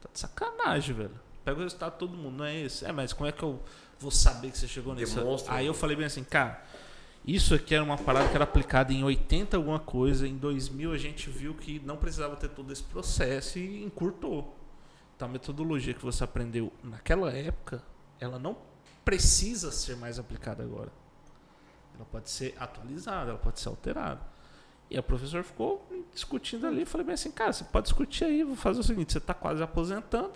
tá 0.00 0.08
de 0.12 0.18
sacanagem, 0.18 0.94
velho. 0.94 1.20
Pega 1.44 1.58
o 1.58 1.62
resultado 1.62 1.92
de 1.92 1.98
todo 1.98 2.16
mundo, 2.16 2.38
não 2.38 2.44
é 2.44 2.60
esse? 2.60 2.84
É, 2.84 2.92
mas 2.92 3.12
como 3.12 3.28
é 3.28 3.32
que 3.32 3.42
eu 3.42 3.62
vou 3.98 4.10
saber 4.10 4.50
que 4.50 4.58
você 4.58 4.68
chegou 4.68 4.94
nisso? 4.94 5.16
Demonstra. 5.16 5.54
Aí 5.54 5.66
eu 5.66 5.74
falei 5.74 5.96
bem 5.96 6.06
assim, 6.06 6.22
cara, 6.22 6.62
isso 7.24 7.54
aqui 7.54 7.74
era 7.74 7.84
uma 7.84 7.98
parada 7.98 8.28
que 8.28 8.34
era 8.34 8.44
aplicada 8.44 8.92
em 8.92 9.04
80 9.04 9.56
alguma 9.56 9.78
coisa, 9.78 10.26
em 10.26 10.36
2000 10.36 10.92
a 10.92 10.98
gente 10.98 11.28
viu 11.28 11.54
que 11.54 11.78
não 11.80 11.96
precisava 11.96 12.36
ter 12.36 12.48
todo 12.48 12.72
esse 12.72 12.82
processo 12.82 13.58
e 13.58 13.82
encurtou. 13.84 14.56
Então 15.16 15.28
a 15.28 15.30
metodologia 15.30 15.92
que 15.92 16.02
você 16.02 16.24
aprendeu 16.24 16.72
naquela 16.82 17.30
época, 17.30 17.82
ela 18.18 18.38
não 18.38 18.56
precisa 19.04 19.70
ser 19.70 19.96
mais 19.96 20.18
aplicada 20.18 20.62
agora. 20.62 20.90
Ela 21.94 22.06
pode 22.06 22.30
ser 22.30 22.54
atualizada, 22.58 23.30
ela 23.30 23.38
pode 23.38 23.60
ser 23.60 23.68
alterada. 23.68 24.20
E 24.90 24.98
a 24.98 25.02
professora 25.02 25.44
ficou 25.44 25.86
discutindo 26.12 26.66
ali. 26.66 26.80
Eu 26.80 26.86
falei 26.86 27.06
bem 27.06 27.14
assim, 27.14 27.30
cara, 27.30 27.52
você 27.52 27.62
pode 27.62 27.84
discutir 27.84 28.24
aí, 28.24 28.42
vou 28.42 28.56
fazer 28.56 28.80
o 28.80 28.82
seguinte, 28.82 29.12
você 29.12 29.18
está 29.18 29.32
quase 29.32 29.62
aposentando. 29.62 30.32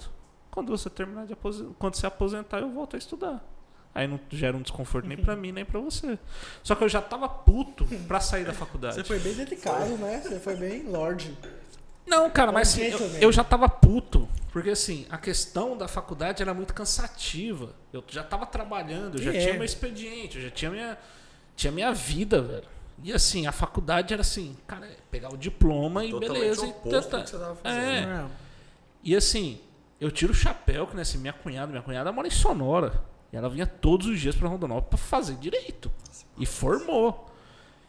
Quando 0.51 0.71
você 0.71 0.89
terminar 0.89 1.27
de 1.27 1.33
aposentar, 1.33 1.75
quando 1.79 1.97
você 1.97 2.07
aposentar, 2.07 2.61
eu 2.61 2.71
volto 2.71 2.95
a 2.95 2.99
estudar. 2.99 3.45
Aí 3.93 4.07
não 4.07 4.19
gera 4.31 4.57
um 4.57 4.63
desconforto 4.63 5.07
nem 5.07 5.17
pra 5.17 5.35
mim, 5.35 5.51
nem 5.51 5.65
pra 5.65 5.81
você. 5.81 6.19
Só 6.63 6.75
que 6.75 6.85
eu 6.85 6.89
já 6.89 7.03
tava 7.03 7.29
puto 7.29 7.85
pra 8.07 8.21
sair 8.21 8.45
da 8.45 8.53
faculdade. 8.53 8.95
Você 8.95 9.05
foi 9.05 9.19
bem 9.19 9.35
delicado, 9.35 9.97
né? 9.99 10.21
Você 10.21 10.39
foi 10.39 10.57
bem 10.57 10.83
lorde. 10.85 11.37
Não, 12.07 12.29
cara, 12.31 12.53
mas 12.53 12.69
assim, 12.69 12.83
eu, 12.83 12.99
eu 13.21 13.33
já 13.33 13.43
tava 13.43 13.69
puto. 13.69 14.29
Porque 14.53 14.71
assim, 14.71 15.07
a 15.11 15.19
questão 15.19 15.77
da 15.77 15.89
faculdade 15.89 16.43
era 16.43 16.53
muito 16.53 16.75
cansativa. 16.75 17.75
Eu 17.93 18.05
já 18.09 18.23
tava 18.23 18.47
trabalhando, 18.47 19.19
eu 19.19 19.23
já 19.23 19.35
é. 19.35 19.41
tinha 19.41 19.55
meu 19.55 19.65
expediente, 19.65 20.39
eu 20.39 20.45
já 20.45 20.51
tinha 20.51 20.71
minha, 20.71 20.99
tinha 21.57 21.73
minha 21.73 21.93
vida, 21.93 22.43
velho. 22.43 22.74
E 23.03 23.13
assim, 23.13 23.47
a 23.47 23.53
faculdade 23.53 24.13
era 24.13 24.23
assim, 24.23 24.57
cara, 24.67 24.87
é 24.87 24.97
pegar 25.11 25.33
o 25.33 25.37
diploma 25.37 26.05
e 26.05 26.11
Totalmente 26.11 26.41
beleza. 26.41 26.67
E 26.67 26.73
tenta- 26.73 27.23
que 27.23 27.31
você 27.31 27.39
tava 27.39 27.55
fazendo. 27.57 27.81
É. 27.83 27.99
É. 28.01 28.25
E 29.03 29.15
assim, 29.15 29.61
eu 30.01 30.11
tiro 30.11 30.33
o 30.33 30.35
chapéu, 30.35 30.87
que 30.87 30.97
né, 30.97 31.03
assim, 31.03 31.19
minha 31.19 31.33
cunhada, 31.33 31.71
minha 31.71 31.83
cunhada 31.83 32.11
mora 32.13 32.27
em 32.27 32.31
Sonora. 32.31 33.03
E 33.33 33.37
ela 33.37 33.49
vinha 33.51 33.67
todos 33.67 34.07
os 34.07 34.21
dias 34.21 34.35
pra 34.37 34.49
Rondonópolis 34.49 34.89
pra 34.89 34.99
fazer 34.99 35.35
direito. 35.35 35.91
E 36.39 36.47
formou. 36.47 37.31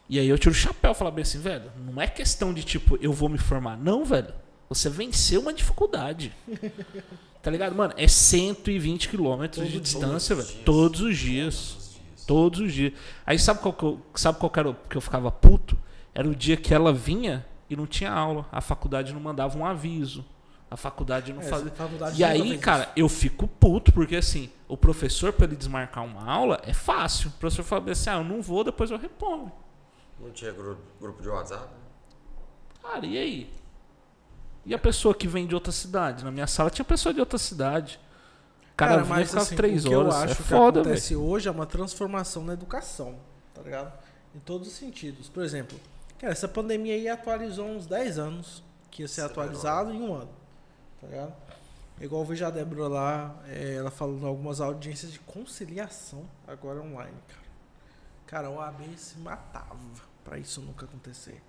E 0.09 0.19
aí 0.19 0.27
eu 0.27 0.37
tiro 0.37 0.51
o 0.51 0.57
chapéu 0.57 0.91
e 0.91 0.95
falo 0.95 1.11
bem 1.11 1.21
assim, 1.23 1.39
velho, 1.39 1.71
não 1.77 2.01
é 2.01 2.07
questão 2.07 2.53
de 2.53 2.63
tipo, 2.63 2.97
eu 3.01 3.13
vou 3.13 3.29
me 3.29 3.37
formar. 3.37 3.77
Não, 3.77 4.03
velho. 4.03 4.33
Você 4.69 4.89
venceu 4.89 5.41
uma 5.41 5.53
dificuldade. 5.53 6.33
tá 7.41 7.51
ligado? 7.51 7.75
Mano, 7.75 7.93
é 7.95 8.07
120 8.07 9.07
quilômetros 9.09 9.67
de 9.69 9.79
distância, 9.79 10.35
velho. 10.35 10.47
dias. 10.47 10.63
Todos 10.65 11.01
os 11.01 11.17
dias. 11.17 11.84
Todos 12.26 12.59
os 12.59 12.73
dias. 12.73 12.93
Aí 13.26 13.38
sabe 13.38 13.59
qual 13.59 13.73
que 13.73 13.84
eu, 13.84 14.01
sabe 14.15 14.39
qual 14.39 14.49
que 14.49 14.59
era 14.59 14.69
o 14.69 14.76
que 14.89 14.95
eu 14.95 15.01
ficava 15.01 15.32
puto? 15.32 15.78
Era 16.13 16.28
o 16.28 16.36
dia 16.36 16.57
que 16.57 16.73
ela 16.73 16.91
vinha 16.93 17.45
e 17.69 17.76
não 17.76 17.86
tinha 17.86 18.11
aula. 18.11 18.45
A 18.51 18.61
faculdade 18.61 19.13
não 19.13 19.19
mandava 19.19 19.57
um 19.57 19.65
aviso. 19.65 20.26
A 20.69 20.76
faculdade 20.78 21.32
não 21.32 21.41
É, 21.41 21.45
fazia. 21.45 21.71
faculdade 21.71 22.19
E 22.19 22.23
aí, 22.23 22.57
cara, 22.57 22.89
eu 22.95 23.07
fico 23.07 23.47
puto, 23.47 23.91
porque 23.93 24.15
assim, 24.15 24.49
o 24.67 24.76
professor, 24.76 25.32
pra 25.32 25.45
ele 25.45 25.55
desmarcar 25.55 26.03
uma 26.03 26.23
aula, 26.30 26.59
é 26.63 26.73
fácil. 26.73 27.30
O 27.30 27.34
professor 27.34 27.63
fala 27.63 27.91
assim, 27.91 28.09
ah, 28.09 28.15
eu 28.17 28.23
não 28.23 28.41
vou, 28.41 28.63
depois 28.63 28.89
eu 28.89 28.97
reponho. 28.97 29.51
Não 30.19 30.32
tinha 30.32 30.51
grupo, 30.51 30.82
grupo 30.99 31.21
de 31.21 31.30
WhatsApp? 31.30 31.67
Cara, 32.82 33.05
e 33.05 33.17
aí? 33.17 33.49
E 34.65 34.73
a 34.73 34.80
pessoa 34.80 35.13
que 35.13 35.28
vem 35.28 35.45
de 35.45 35.53
outra 35.53 35.71
cidade? 35.71 36.23
Na 36.23 36.32
minha 36.32 36.47
sala 36.47 36.69
tinha 36.71 36.84
pessoa 36.86 37.13
de 37.13 37.19
outra 37.19 37.38
cidade. 37.38 37.99
O 38.76 38.78
cara, 38.78 39.05
ficava 39.05 39.41
assim, 39.41 39.55
três 39.55 39.86
o 39.86 39.88
que 39.88 39.95
horas. 39.95 40.13
eu 40.13 40.19
acho 40.21 40.34
é 40.34 40.36
que 40.36 40.43
foda, 40.43 40.80
velho. 40.82 40.91
acontece 40.91 41.15
hoje 41.15 41.47
é 41.47 41.51
uma 41.51 41.65
transformação 41.65 42.43
na 42.43 42.51
educação, 42.53 43.15
tá 43.53 43.61
ligado? 43.61 43.93
Em 44.36 44.39
todos 44.39 44.67
os 44.67 44.73
sentidos. 44.73 45.30
Por 45.30 45.43
exemplo, 45.43 45.80
cara, 46.19 46.34
essa 46.34 46.45
pandemia 46.47 46.93
aí 46.93 47.07
atualizou 47.07 47.65
uns 47.67 47.86
10 47.86 48.19
anos, 48.19 48.61
que 48.91 49.01
ia 49.03 49.07
ser 49.07 49.21
Acelerou. 49.21 49.43
atualizado 49.43 49.93
em 49.93 50.01
um 50.01 50.13
ano, 50.13 50.30
tá 50.99 51.07
ligado? 51.07 51.34
Igual 52.01 52.23
eu 52.23 52.28
vejo 52.28 52.45
a 52.45 52.49
Débora 52.49 52.89
lá, 52.89 53.36
é, 53.47 53.76
ela 53.76 53.89
falando 53.89 54.23
em 54.23 54.28
algumas 54.28 54.59
audiências 54.59 55.13
de 55.13 55.19
conciliação, 55.19 56.26
agora 56.45 56.82
online, 56.82 57.15
cara. 57.30 57.45
Cara, 58.28 58.49
o 58.49 58.59
AB 58.59 58.84
se 58.97 59.17
matava 59.19 59.78
pra 60.26 60.38
isso 60.38 60.59
nunca 60.59 60.84
acontecer. 60.86 61.41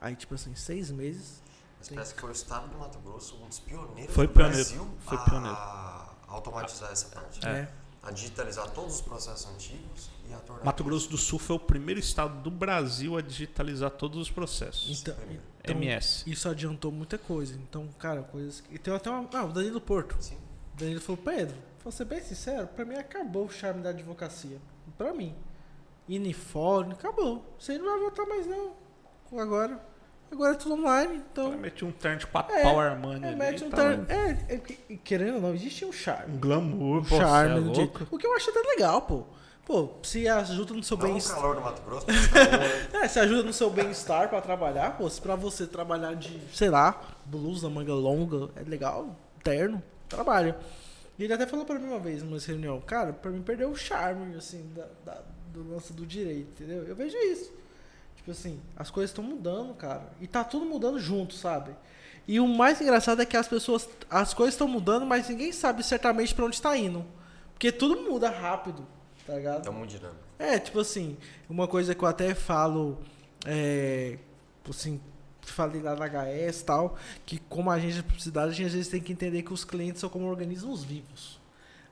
Aí, 0.00 0.14
tipo 0.14 0.36
assim, 0.36 0.54
seis 0.54 0.92
meses. 0.92 1.42
Mas 1.80 1.88
parece 1.88 2.14
que 2.14 2.20
foi 2.20 2.30
o 2.30 2.32
estado 2.32 2.68
do 2.68 2.78
Mato 2.78 2.98
Grosso 3.00 3.36
um 3.42 3.48
dos 3.48 3.58
pioneiros 3.58 4.14
Foi 4.14 4.28
do 4.28 4.32
pioneiro, 4.32 4.56
Brasil 4.56 4.88
foi 5.00 5.16
a 5.18 5.20
pioneiro. 5.22 5.56
Automatizar 6.28 6.92
essa 6.92 7.08
parte. 7.08 7.46
É. 7.46 7.68
A 8.02 8.10
digitalizar 8.10 8.70
todos 8.70 8.96
os 8.96 9.00
processos 9.00 9.50
antigos 9.52 10.10
e 10.28 10.32
a 10.32 10.38
tornar... 10.38 10.64
Mato 10.64 10.84
Grosso 10.84 11.10
do 11.10 11.18
Sul 11.18 11.38
foi 11.38 11.56
o 11.56 11.58
primeiro 11.58 11.98
estado 11.98 12.40
do 12.42 12.50
Brasil 12.50 13.16
a 13.16 13.20
digitalizar 13.20 13.90
todos 13.90 14.18
os 14.18 14.30
processos. 14.30 15.00
Então, 15.00 15.14
então, 15.62 15.76
MS. 15.76 16.22
isso 16.26 16.48
adiantou 16.48 16.92
muita 16.92 17.18
coisa. 17.18 17.54
Então, 17.54 17.88
cara, 17.98 18.22
coisas 18.22 18.60
que. 18.60 18.74
E 18.74 18.78
tem 18.78 18.94
até 18.94 19.10
uma. 19.10 19.28
Ah, 19.32 19.44
o 19.44 19.52
Danilo 19.52 19.80
Porto. 19.80 20.16
Sim. 20.20 20.36
O 20.74 20.76
Danilo 20.78 21.00
falou, 21.00 21.20
Pedro, 21.22 21.56
vou 21.82 21.92
ser 21.92 22.04
bem 22.04 22.22
sincero, 22.22 22.66
pra 22.68 22.84
mim 22.84 22.94
acabou 22.94 23.46
o 23.46 23.50
charme 23.50 23.82
da 23.82 23.90
advocacia. 23.90 24.58
Pra 24.96 25.12
mim. 25.12 25.34
Uniforme, 26.08 26.92
acabou. 26.92 27.44
Você 27.58 27.76
não 27.76 27.84
vai 27.84 28.00
voltar 28.00 28.26
mais 28.26 28.46
não. 28.46 28.72
Agora. 29.38 29.78
Agora 30.30 30.52
é 30.52 30.56
tudo 30.56 30.74
online. 30.74 31.22
Então. 31.32 31.46
Ela 31.48 31.56
mete 31.56 31.84
um 31.84 31.90
terno 31.92 32.18
de 32.18 32.26
quatro 32.26 32.54
É, 32.54 32.62
pau 32.62 32.78
Armani 32.78 33.24
É, 33.24 33.28
ali, 33.28 33.36
mete 33.36 33.64
um 33.64 33.70
tá 33.70 33.76
terno. 33.76 34.06
lá. 34.08 34.14
É, 34.14 34.30
é, 34.48 34.56
que- 34.58 34.96
querendo 34.98 35.36
ou 35.36 35.40
não, 35.40 35.54
existe 35.54 35.84
um 35.84 35.92
charme. 35.92 36.34
Um 36.36 36.38
glamour, 36.40 36.98
Um 37.00 37.04
pô, 37.04 37.16
charme. 37.16 37.70
é 37.70 37.74
jeito. 37.74 38.06
O 38.10 38.18
que 38.18 38.26
eu 38.26 38.34
acho 38.34 38.50
até 38.50 38.60
legal, 38.60 39.02
pô. 39.02 39.24
Pô, 39.64 39.90
se 40.02 40.26
ajuda 40.26 40.72
no 40.72 40.82
seu 40.82 40.96
bem-estar. 40.96 41.36
calor 41.36 41.54
do 41.56 41.60
Mato 41.60 41.82
Grosso? 41.82 42.06
É, 43.02 43.06
se 43.06 43.18
ajuda 43.20 43.42
no 43.42 43.52
seu 43.52 43.68
bem-estar 43.68 44.28
pra 44.30 44.40
trabalhar, 44.40 44.96
pô, 44.96 45.08
se 45.10 45.20
pra 45.20 45.34
você 45.36 45.66
trabalhar 45.66 46.14
de, 46.14 46.40
sei 46.54 46.70
lá, 46.70 46.98
blusa, 47.26 47.68
manga 47.68 47.92
longa, 47.92 48.48
é 48.56 48.62
legal, 48.62 49.14
terno, 49.44 49.82
trabalha. 50.08 50.56
E 51.18 51.24
ele 51.24 51.32
até 51.34 51.46
falou 51.46 51.66
pra 51.66 51.78
mim 51.78 51.88
uma 51.88 51.98
vez 51.98 52.22
numa 52.22 52.38
reunião, 52.38 52.80
cara, 52.80 53.12
pra 53.12 53.30
mim 53.30 53.42
perdeu 53.42 53.68
o 53.70 53.76
charme, 53.76 54.34
assim, 54.36 54.70
da, 54.74 54.86
da- 55.04 55.22
do 55.52 55.68
lance 55.70 55.92
do 55.92 56.06
direito, 56.06 56.62
entendeu? 56.62 56.84
Eu 56.84 56.96
vejo 56.96 57.16
isso. 57.18 57.52
Tipo 58.28 58.38
assim, 58.38 58.60
as 58.76 58.90
coisas 58.90 59.10
estão 59.10 59.24
mudando, 59.24 59.72
cara. 59.72 60.12
E 60.20 60.26
tá 60.26 60.44
tudo 60.44 60.66
mudando 60.66 61.00
junto, 61.00 61.32
sabe? 61.32 61.74
E 62.26 62.38
o 62.38 62.46
mais 62.46 62.78
engraçado 62.78 63.22
é 63.22 63.24
que 63.24 63.38
as 63.38 63.48
pessoas, 63.48 63.88
as 64.10 64.34
coisas 64.34 64.52
estão 64.52 64.68
mudando, 64.68 65.06
mas 65.06 65.30
ninguém 65.30 65.50
sabe 65.50 65.82
certamente 65.82 66.34
pra 66.34 66.44
onde 66.44 66.56
está 66.56 66.76
indo. 66.76 67.06
Porque 67.54 67.72
tudo 67.72 68.02
muda 68.02 68.28
rápido, 68.28 68.86
tá 69.26 69.34
ligado? 69.34 69.62
Tá 69.62 69.72
muito 69.72 69.92
dinâmico. 69.92 70.20
É, 70.38 70.58
tipo 70.58 70.78
assim, 70.78 71.16
uma 71.48 71.66
coisa 71.66 71.94
que 71.94 72.04
eu 72.04 72.06
até 72.06 72.34
falo, 72.34 72.98
é, 73.46 74.18
assim, 74.68 75.00
falei 75.40 75.80
lá 75.80 75.96
na 75.96 76.06
HS 76.06 76.60
e 76.60 76.64
tal, 76.66 76.98
que 77.24 77.38
como 77.38 77.70
agência 77.70 78.02
de 78.02 78.08
publicidade, 78.08 78.50
a 78.50 78.54
gente 78.54 78.66
às 78.66 78.74
vezes 78.74 78.88
tem 78.88 79.00
que 79.00 79.10
entender 79.10 79.42
que 79.42 79.54
os 79.54 79.64
clientes 79.64 80.02
são 80.02 80.10
como 80.10 80.26
organismos 80.26 80.84
vivos. 80.84 81.40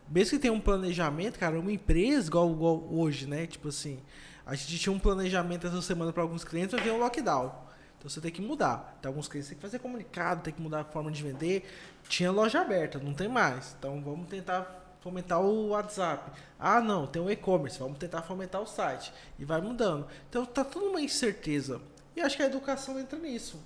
Mesmo 0.06 0.32
que 0.32 0.38
tenha 0.38 0.52
um 0.52 0.60
planejamento, 0.60 1.38
cara, 1.38 1.58
uma 1.58 1.72
empresa 1.72 2.28
igual, 2.28 2.52
igual 2.52 2.86
hoje, 2.90 3.26
né? 3.26 3.46
Tipo 3.46 3.68
assim, 3.68 3.98
a 4.46 4.54
gente 4.54 4.78
tinha 4.78 4.92
um 4.92 4.98
planejamento 4.98 5.66
essa 5.66 5.82
semana 5.82 6.12
para 6.12 6.22
alguns 6.22 6.44
clientes, 6.44 6.70
vai 6.72 6.80
vir 6.80 6.92
um 6.92 6.98
lockdown. 6.98 7.52
Então 7.98 8.08
você 8.08 8.20
tem 8.20 8.30
que 8.30 8.40
mudar. 8.40 8.96
Tem 9.02 9.08
alguns 9.08 9.26
clientes 9.26 9.48
que 9.48 9.54
tem 9.54 9.58
que 9.58 9.62
fazer 9.62 9.80
comunicado, 9.80 10.42
tem 10.42 10.54
que 10.54 10.62
mudar 10.62 10.82
a 10.82 10.84
forma 10.84 11.10
de 11.10 11.20
vender. 11.20 11.68
Tinha 12.08 12.30
loja 12.30 12.60
aberta, 12.60 13.00
não 13.00 13.12
tem 13.12 13.26
mais. 13.26 13.74
Então 13.76 14.00
vamos 14.00 14.28
tentar 14.28 14.96
fomentar 15.00 15.40
o 15.40 15.70
WhatsApp. 15.70 16.30
Ah, 16.60 16.80
não, 16.80 17.08
tem 17.08 17.20
o 17.20 17.28
e-commerce, 17.28 17.78
vamos 17.80 17.98
tentar 17.98 18.22
fomentar 18.22 18.62
o 18.62 18.66
site. 18.66 19.12
E 19.36 19.44
vai 19.44 19.60
mudando. 19.60 20.06
Então 20.30 20.46
tá 20.46 20.64
tudo 20.64 20.90
uma 20.90 21.00
incerteza. 21.00 21.80
E 22.14 22.20
acho 22.20 22.36
que 22.36 22.42
a 22.44 22.46
educação 22.46 23.00
entra 23.00 23.18
nisso. 23.18 23.60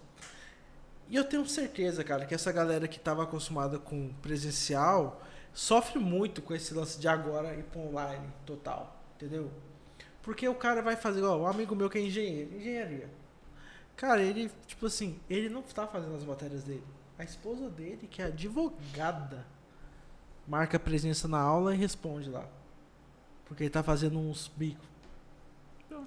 E 1.10 1.16
eu 1.16 1.24
tenho 1.24 1.46
certeza, 1.46 2.02
cara, 2.02 2.24
que 2.24 2.34
essa 2.34 2.50
galera 2.50 2.88
que 2.88 2.96
estava 2.96 3.24
acostumada 3.24 3.78
com 3.78 4.14
presencial 4.22 5.20
sofre 5.52 5.98
muito 5.98 6.40
com 6.40 6.54
esse 6.54 6.72
lance 6.72 6.98
de 6.98 7.08
agora 7.08 7.52
ir 7.54 7.64
para 7.64 7.80
online 7.80 8.28
total, 8.46 8.96
entendeu? 9.16 9.50
Porque 10.22 10.46
o 10.48 10.54
cara 10.54 10.82
vai 10.82 10.96
fazer, 10.96 11.22
ó, 11.22 11.36
um 11.38 11.46
amigo 11.46 11.74
meu 11.74 11.88
que 11.88 11.98
é 11.98 12.02
engenheiro, 12.02 12.54
engenharia. 12.56 13.08
Cara, 13.96 14.22
ele, 14.22 14.50
tipo 14.66 14.86
assim, 14.86 15.18
ele 15.28 15.48
não 15.48 15.62
tá 15.62 15.86
fazendo 15.86 16.14
as 16.14 16.24
matérias 16.24 16.62
dele. 16.62 16.84
A 17.18 17.24
esposa 17.24 17.68
dele, 17.68 18.06
que 18.10 18.22
é 18.22 18.26
advogada, 18.26 19.46
marca 20.48 20.78
presença 20.78 21.28
na 21.28 21.38
aula 21.40 21.74
e 21.74 21.78
responde 21.78 22.28
lá. 22.30 22.46
Porque 23.46 23.64
ele 23.64 23.70
tá 23.70 23.82
fazendo 23.82 24.18
uns 24.18 24.48
bicos. 24.56 24.88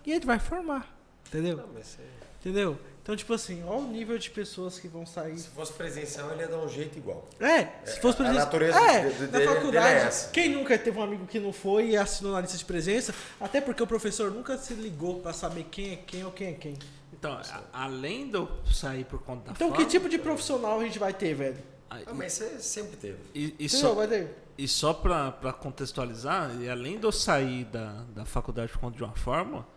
E 0.06 0.12
ele 0.14 0.26
vai 0.26 0.40
formar, 0.40 0.96
entendeu? 1.28 1.58
Não, 1.58 1.68
mas 1.74 2.00
é- 2.00 2.24
Entendeu? 2.40 2.80
Então, 3.04 3.18
tipo 3.18 3.34
assim, 3.34 3.62
olha 3.66 3.80
o 3.80 3.88
nível 3.90 4.18
de 4.18 4.30
pessoas 4.30 4.80
que 4.80 4.88
vão 4.88 5.06
sair. 5.06 5.38
se 5.38 5.50
fosse 5.50 5.74
presencial, 5.74 6.32
ele 6.32 6.42
ia 6.44 6.48
dar 6.48 6.60
um 6.60 6.70
jeito 6.70 6.98
igual. 6.98 7.28
É, 7.38 7.66
se 7.86 8.00
fosse 8.00 8.22
a 8.22 8.24
presença. 8.24 8.46
natureza 8.46 8.80
é, 8.80 9.02
de- 9.10 9.14
de- 9.16 9.22
na 9.24 9.28
dele- 9.28 9.46
faculdade. 9.46 9.72
dele 9.72 10.00
é 10.00 10.08
essa. 10.08 10.30
Quem 10.32 10.50
nunca 10.50 10.78
teve 10.80 10.98
um 10.98 11.04
amigo 11.04 11.28
que 11.28 11.38
não 11.38 11.52
foi 11.52 11.90
e 11.90 11.98
assinou 11.98 12.32
na 12.32 12.40
lista 12.40 12.58
de 12.58 12.64
presença? 12.64 13.14
Até 13.42 13.60
porque 13.60 13.84
o 13.84 13.88
professor 13.88 14.32
nunca 14.32 14.58
se 14.58 14.74
ligou 14.74 15.20
pra 15.20 15.34
saber 15.34 15.66
quem 15.70 15.92
é 15.92 15.96
quem 15.98 16.24
ou 16.24 16.32
quem 16.32 16.48
é 16.48 16.54
quem. 16.54 16.80
Então, 17.12 17.34
a- 17.34 17.62
além 17.74 18.30
de 18.30 18.36
eu 18.36 18.50
sair 18.74 19.04
por 19.04 19.22
conta 19.22 19.48
da 19.48 19.52
Então, 19.52 19.72
que 19.74 19.86
tipo 19.86 20.08
de 20.08 20.18
profissional 20.18 20.80
a 20.80 20.84
gente 20.86 20.98
vai 20.98 21.14
ter, 21.14 21.34
velho? 21.34 21.58
aí- 21.90 22.06
Ah, 22.08 22.14
mas 22.14 22.32
você 22.32 22.58
sempre 22.60 22.96
teve. 22.96 23.18
e, 23.36 23.54
e 23.60 23.68
só, 23.68 23.94
Vai 23.94 24.08
ter. 24.08 24.34
e 24.58 24.66
só 24.66 24.94
pra, 24.94 25.30
pra 25.30 25.52
contextualizar, 25.52 26.52
e 26.62 26.70
além 26.70 26.98
de 26.98 27.06
eu 27.06 27.12
sair 27.12 27.66
da, 27.66 28.04
da 28.16 28.26
faculdade 28.26 28.72
por 28.72 28.80
conta 28.80 28.96
de 28.98 29.04
uma 29.04 29.14
forma, 29.16 29.68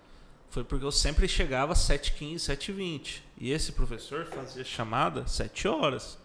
foi 0.50 0.64
porque 0.64 0.84
eu 0.84 0.92
sempre 0.92 1.28
chegava 1.28 1.72
às 1.72 1.80
7h15, 1.80 2.36
7h20. 2.36 3.20
E 3.38 3.50
esse 3.50 3.72
professor 3.72 4.26
fazia 4.26 4.64
chamada 4.64 5.26
7 5.26 5.68
horas. 5.68 6.18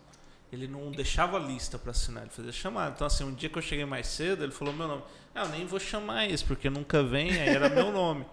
Ele 0.52 0.68
não 0.68 0.92
deixava 0.92 1.40
lista 1.40 1.80
pra 1.80 1.92
assinar, 1.92 2.24
ele 2.24 2.32
fazia 2.32 2.52
chamada. 2.52 2.94
Então, 2.96 3.08
assim, 3.08 3.24
um 3.24 3.34
dia 3.34 3.50
que 3.50 3.58
eu 3.58 3.62
cheguei 3.62 3.86
mais 3.86 4.08
cedo, 4.08 4.44
ele 4.44 4.52
falou 4.52 4.74
meu 4.74 4.88
nome. 4.88 5.04
Ah, 5.34 5.44
eu 5.44 5.50
nem 5.50 5.66
vou 5.66 5.80
chamar 5.80 6.30
esse, 6.30 6.44
porque 6.44 6.70
nunca 6.70 7.02
vem, 7.02 7.32
aí 7.32 7.50
era 7.50 7.70
meu 7.70 7.90
nome. 7.94 8.26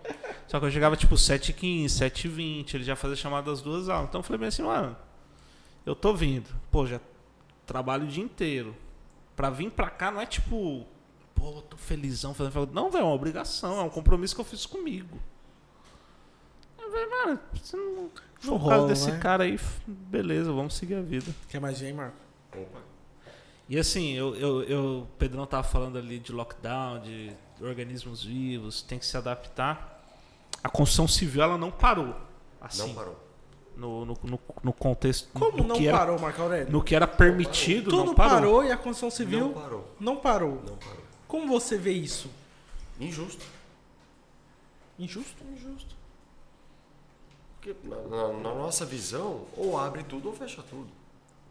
Só 0.48 0.58
que 0.58 0.66
eu 0.66 0.70
chegava 0.70 0.96
tipo 0.96 1.14
7h15, 1.14 1.84
7h20, 1.86 2.74
ele 2.74 2.84
já 2.84 2.96
fazia 2.96 3.16
chamada 3.16 3.50
das 3.50 3.62
duas 3.62 3.88
aulas. 3.88 4.08
Então 4.08 4.18
eu 4.18 4.24
falei 4.24 4.38
bem 4.38 4.48
assim, 4.48 4.62
mano, 4.62 4.96
eu 5.86 5.94
tô 5.94 6.12
vindo. 6.12 6.48
Pô, 6.72 6.86
já 6.86 7.00
trabalho 7.64 8.04
o 8.04 8.08
dia 8.08 8.24
inteiro. 8.24 8.74
Pra 9.36 9.48
vir 9.48 9.70
pra 9.70 9.88
cá 9.88 10.10
não 10.10 10.20
é 10.20 10.26
tipo, 10.26 10.84
pô, 11.36 11.62
tô 11.62 11.76
felizão 11.76 12.34
fazendo 12.34 12.52
faculdade. 12.52 12.74
Não, 12.74 12.90
velho, 12.90 13.02
é 13.02 13.04
uma 13.04 13.14
obrigação, 13.14 13.78
é 13.78 13.82
um 13.82 13.88
compromisso 13.88 14.34
que 14.34 14.40
eu 14.40 14.44
fiz 14.44 14.66
comigo. 14.66 15.20
Mano, 16.90 17.40
você 17.54 17.76
não. 17.76 17.94
Não 17.94 18.10
Não 18.44 18.56
rola, 18.56 18.86
desse 18.88 19.10
né? 19.10 19.18
cara 19.18 19.44
aí, 19.44 19.58
beleza, 19.86 20.52
vamos 20.52 20.74
seguir 20.74 20.94
a 20.94 21.00
vida. 21.02 21.34
Quer 21.48 21.60
mais 21.60 21.76
gente, 21.76 21.94
Marco? 21.94 22.16
Opa. 22.56 22.78
E 23.68 23.76
assim, 23.78 24.12
eu, 24.14 24.34
eu, 24.36 24.62
eu, 24.62 24.84
o 25.02 25.06
Pedrão 25.18 25.44
tava 25.46 25.62
falando 25.64 25.98
ali 25.98 26.18
de 26.18 26.32
lockdown, 26.32 27.00
de 27.00 27.32
organismos 27.60 28.24
vivos, 28.24 28.80
tem 28.80 28.98
que 28.98 29.04
se 29.04 29.16
adaptar. 29.16 30.02
A 30.62 30.68
construção 30.68 31.06
civil 31.08 31.42
ela 31.42 31.58
não 31.58 31.70
parou. 31.70 32.14
Assim, 32.60 32.86
Não 32.88 32.94
parou. 32.94 33.24
No, 33.76 34.04
no, 34.06 34.18
no, 34.24 34.40
no 34.64 34.72
contexto. 34.72 35.28
Como 35.32 35.58
no 35.58 35.64
não 35.68 35.76
que 35.76 35.86
era, 35.86 35.98
parou, 35.98 36.18
Marco 36.18 36.42
Aurélio? 36.42 36.72
No 36.72 36.82
que 36.82 36.94
era 36.94 37.06
permitido, 37.06 37.90
Tudo 37.90 38.06
não 38.06 38.14
parou. 38.14 38.34
parou 38.34 38.64
e 38.64 38.72
a 38.72 38.76
construção 38.76 39.08
Não 39.08 39.16
civil 39.16 39.50
parou. 39.50 39.94
não 40.00 40.16
parou. 40.16 40.62
Não 40.66 40.76
parou. 40.76 41.04
Como 41.28 41.46
você 41.48 41.76
vê 41.76 41.92
isso? 41.92 42.30
Injusto. 42.98 43.44
Injusto? 44.98 45.44
Injusto. 45.52 45.97
Porque 47.74 47.88
na, 47.96 48.28
na- 48.32 48.54
nossa 48.54 48.84
visão, 48.86 49.46
ou 49.56 49.78
abre 49.78 50.02
tudo 50.04 50.28
ou 50.28 50.34
fecha 50.34 50.62
tudo. 50.62 50.88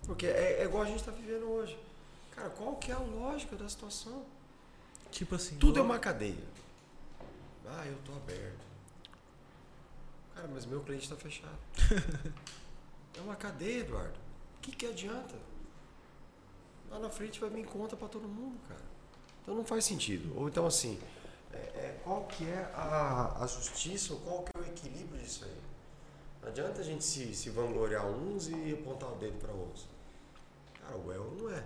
Porque 0.05 0.25
é, 0.27 0.61
é 0.61 0.63
igual 0.63 0.83
a 0.83 0.85
gente 0.85 0.99
está 0.99 1.11
vivendo 1.11 1.43
hoje. 1.49 1.77
Cara, 2.35 2.49
qual 2.51 2.75
que 2.75 2.91
é 2.91 2.95
a 2.95 2.99
lógica 2.99 3.55
da 3.55 3.67
situação? 3.67 4.23
Tipo 5.11 5.35
assim. 5.35 5.57
Tudo 5.57 5.79
é 5.79 5.81
uma 5.81 5.99
cadeia. 5.99 6.43
Ah, 7.65 7.85
eu 7.85 7.97
tô 8.05 8.13
aberto. 8.13 8.65
Cara, 10.35 10.47
mas 10.53 10.65
meu 10.65 10.81
cliente 10.81 11.03
está 11.03 11.15
fechado. 11.15 11.57
é 13.17 13.21
uma 13.21 13.35
cadeia, 13.35 13.79
Eduardo. 13.81 14.13
O 14.57 14.61
que, 14.61 14.71
que 14.71 14.85
adianta? 14.85 15.35
Lá 16.89 16.99
na 16.99 17.09
frente 17.09 17.39
vai 17.39 17.49
vir 17.49 17.65
conta 17.65 17.95
para 17.97 18.07
todo 18.07 18.27
mundo, 18.27 18.57
cara. 18.67 18.81
Então 19.41 19.55
não 19.55 19.65
faz 19.65 19.83
sentido. 19.85 20.31
Ou 20.39 20.47
então 20.47 20.65
assim, 20.65 20.99
é- 21.51 21.57
é, 21.57 21.99
qual 22.03 22.23
que 22.25 22.45
é 22.45 22.69
a, 22.73 23.37
a 23.43 23.47
justiça, 23.47 24.13
ou 24.13 24.19
qual 24.19 24.43
que 24.43 24.51
é 24.57 24.61
o 24.61 24.65
equilíbrio 24.65 25.19
disso 25.21 25.43
aí? 25.45 25.57
Não 26.47 26.51
adianta 26.51 26.79
a 26.79 26.83
gente 26.83 27.03
se, 27.03 27.35
se 27.35 27.49
vangloriar 27.49 28.05
uns 28.05 28.47
e 28.47 28.71
apontar 28.71 29.11
o 29.11 29.15
dedo 29.17 29.37
para 29.37 29.51
outros. 29.51 29.85
Cara, 30.79 30.95
o 30.95 31.11
El 31.11 31.31
não 31.31 31.49
é. 31.49 31.61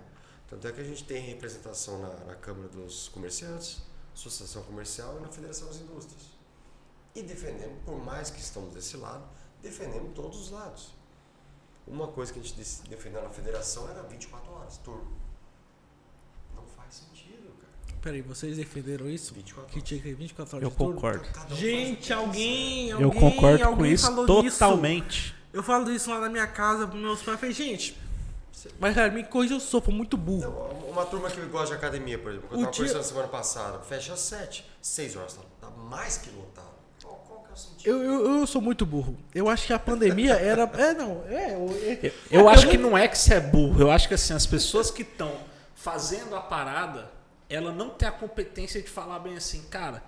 Tanto 0.48 0.66
é 0.66 0.72
que 0.72 0.80
a 0.80 0.84
gente 0.84 1.04
tem 1.04 1.22
representação 1.22 2.00
na, 2.00 2.08
na 2.24 2.34
Câmara 2.34 2.66
dos 2.68 3.08
Comerciantes, 3.10 3.80
Associação 4.12 4.60
Comercial 4.64 5.18
e 5.18 5.20
na 5.20 5.28
Federação 5.28 5.68
das 5.68 5.76
Indústrias. 5.76 6.24
E 7.14 7.22
defendemos, 7.22 7.80
por 7.84 7.96
mais 8.04 8.28
que 8.28 8.40
estamos 8.40 8.74
desse 8.74 8.96
lado, 8.96 9.24
defendemos 9.62 10.16
todos 10.16 10.40
os 10.40 10.50
lados. 10.50 10.92
Uma 11.86 12.08
coisa 12.08 12.32
que 12.32 12.40
a 12.40 12.42
gente 12.42 12.88
defendeu 12.88 13.22
na 13.22 13.30
federação 13.30 13.88
era 13.88 14.02
24 14.02 14.52
horas, 14.52 14.78
turno. 14.78 15.16
Não 16.56 16.66
faz 16.66 16.96
sentido, 16.96 17.54
cara. 17.60 17.91
Peraí, 18.02 18.20
vocês 18.20 18.56
defenderam 18.56 19.08
isso? 19.08 19.32
24 19.32 19.70
Que 19.70 19.76
horas. 19.78 19.88
tinha 19.88 20.00
que 20.00 20.08
ter 20.08 20.14
24 20.14 20.56
horas 20.56 20.64
Eu 20.64 20.70
de 20.70 20.76
turno? 20.76 20.94
concordo. 20.94 21.24
Um 21.50 21.52
o 21.52 21.56
Gente, 21.56 22.06
que 22.08 22.12
alguém, 22.12 22.88
Eu 22.90 23.04
alguém, 23.04 23.20
concordo 23.20 23.58
com 23.62 23.68
alguém 23.70 23.92
isso 23.92 24.06
falou 24.06 24.42
disso. 24.42 24.58
totalmente. 24.58 25.34
Eu 25.52 25.62
falo 25.62 25.90
isso 25.90 26.10
lá 26.10 26.18
na 26.20 26.28
minha 26.28 26.46
casa 26.46 26.86
pros 26.86 27.00
meus 27.00 27.18
pais. 27.22 27.28
Eu 27.34 27.38
falei, 27.38 27.54
gente, 27.54 27.96
mas 28.80 28.94
cara, 28.94 29.10
me 29.12 29.22
corrija, 29.22 29.54
eu 29.54 29.60
sou 29.60 29.80
fui 29.80 29.94
muito 29.94 30.16
burro. 30.16 30.40
Não, 30.40 30.90
uma 30.90 31.04
turma 31.06 31.30
que 31.30 31.40
gosta 31.42 31.68
de 31.68 31.74
academia, 31.74 32.18
por 32.18 32.30
exemplo, 32.32 32.48
que 32.48 32.54
eu 32.54 32.58
O 32.58 32.60
estava 32.62 32.72
dia- 32.74 32.86
conversando 32.86 33.08
semana 33.08 33.28
passada, 33.28 33.78
fecha 33.80 34.12
às 34.14 34.20
7, 34.20 34.64
6 34.80 35.14
horas, 35.16 35.34
tá, 35.34 35.42
tá 35.60 35.70
mais 35.70 36.16
que 36.18 36.30
lotado. 36.30 36.72
Qual, 37.02 37.14
qual 37.28 37.40
que 37.44 37.50
é 37.50 37.52
o 37.52 37.56
sentido? 37.56 37.88
Eu, 37.88 38.02
eu, 38.02 38.38
eu 38.40 38.46
sou 38.48 38.60
muito 38.60 38.84
burro. 38.84 39.16
Eu 39.32 39.48
acho 39.48 39.64
que 39.66 39.72
a 39.72 39.78
pandemia 39.78 40.32
era. 40.42 40.62
É, 40.76 40.92
não, 40.94 41.22
é. 41.28 41.54
eu- 41.54 41.70
é- 41.84 42.06
Eu, 42.32 42.40
eu 42.40 42.48
acho 42.48 42.66
eu 42.66 42.70
que 42.70 42.78
não 42.78 42.98
é 42.98 43.06
que 43.06 43.16
você 43.16 43.34
é 43.34 43.40
burro. 43.40 43.80
Eu 43.80 43.90
acho 43.92 44.08
que 44.08 44.14
assim, 44.14 44.32
as 44.32 44.44
pessoas 44.46 44.90
que 44.90 45.02
estão 45.02 45.32
fazendo 45.74 46.34
a 46.34 46.40
parada, 46.40 47.10
ela 47.54 47.72
não 47.72 47.90
tem 47.90 48.08
a 48.08 48.12
competência 48.12 48.80
de 48.80 48.88
falar 48.88 49.18
bem 49.18 49.36
assim, 49.36 49.62
cara, 49.70 50.02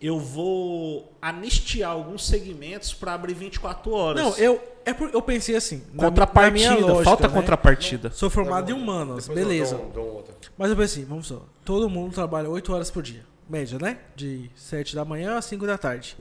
eu 0.00 0.18
vou 0.20 1.12
anistiar 1.22 1.90
alguns 1.92 2.26
segmentos 2.26 2.92
para 2.92 3.14
abrir 3.14 3.34
24 3.34 3.90
horas. 3.92 4.22
Não, 4.22 4.36
eu, 4.36 4.60
é 4.84 4.92
por, 4.92 5.10
eu 5.12 5.22
pensei 5.22 5.56
assim. 5.56 5.82
na- 5.92 6.02
na 6.04 6.08
Contrapartida, 6.10 6.70
minha 6.74 6.86
lógica, 6.86 7.04
falta 7.04 7.28
né? 7.28 7.34
contrapartida. 7.34 8.10
Sou 8.10 8.28
formado 8.28 8.70
em 8.70 8.74
humanas, 8.74 9.26
Depois 9.26 9.38
eu 9.42 9.48
beleza. 9.48 9.76
dou 9.76 9.90
dou. 10.22 10.24
Mas 10.58 10.70
eu 10.70 10.76
pensei, 10.76 11.04
vamos 11.04 11.26
só. 11.28 11.42
Todo 11.64 11.88
mundo 11.88 12.12
trabalha 12.14 12.48
8 12.50 12.72
horas 12.74 12.90
por 12.90 13.02
dia. 13.02 13.24
Média, 13.48 13.78
né? 13.78 13.98
De 14.14 14.50
7 14.56 14.94
da 14.94 15.04
manhã 15.04 15.36
a 15.38 15.42
5 15.42 15.66
da 15.66 15.78
tarde. 15.78 16.16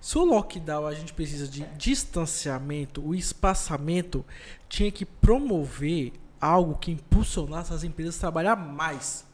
Se 0.00 0.16
o 0.16 0.24
lockdown 0.24 0.86
a 0.86 0.94
gente 0.94 1.12
precisa 1.12 1.46
de 1.46 1.62
distanciamento, 1.76 3.06
o 3.06 3.14
espaçamento 3.14 4.24
tinha 4.68 4.90
que 4.90 5.04
promover 5.04 6.12
algo 6.40 6.74
que 6.78 6.90
impulsionasse 6.92 7.72
as 7.72 7.84
empresas 7.84 8.16
a 8.16 8.20
trabalhar 8.20 8.56
mais. 8.56 9.26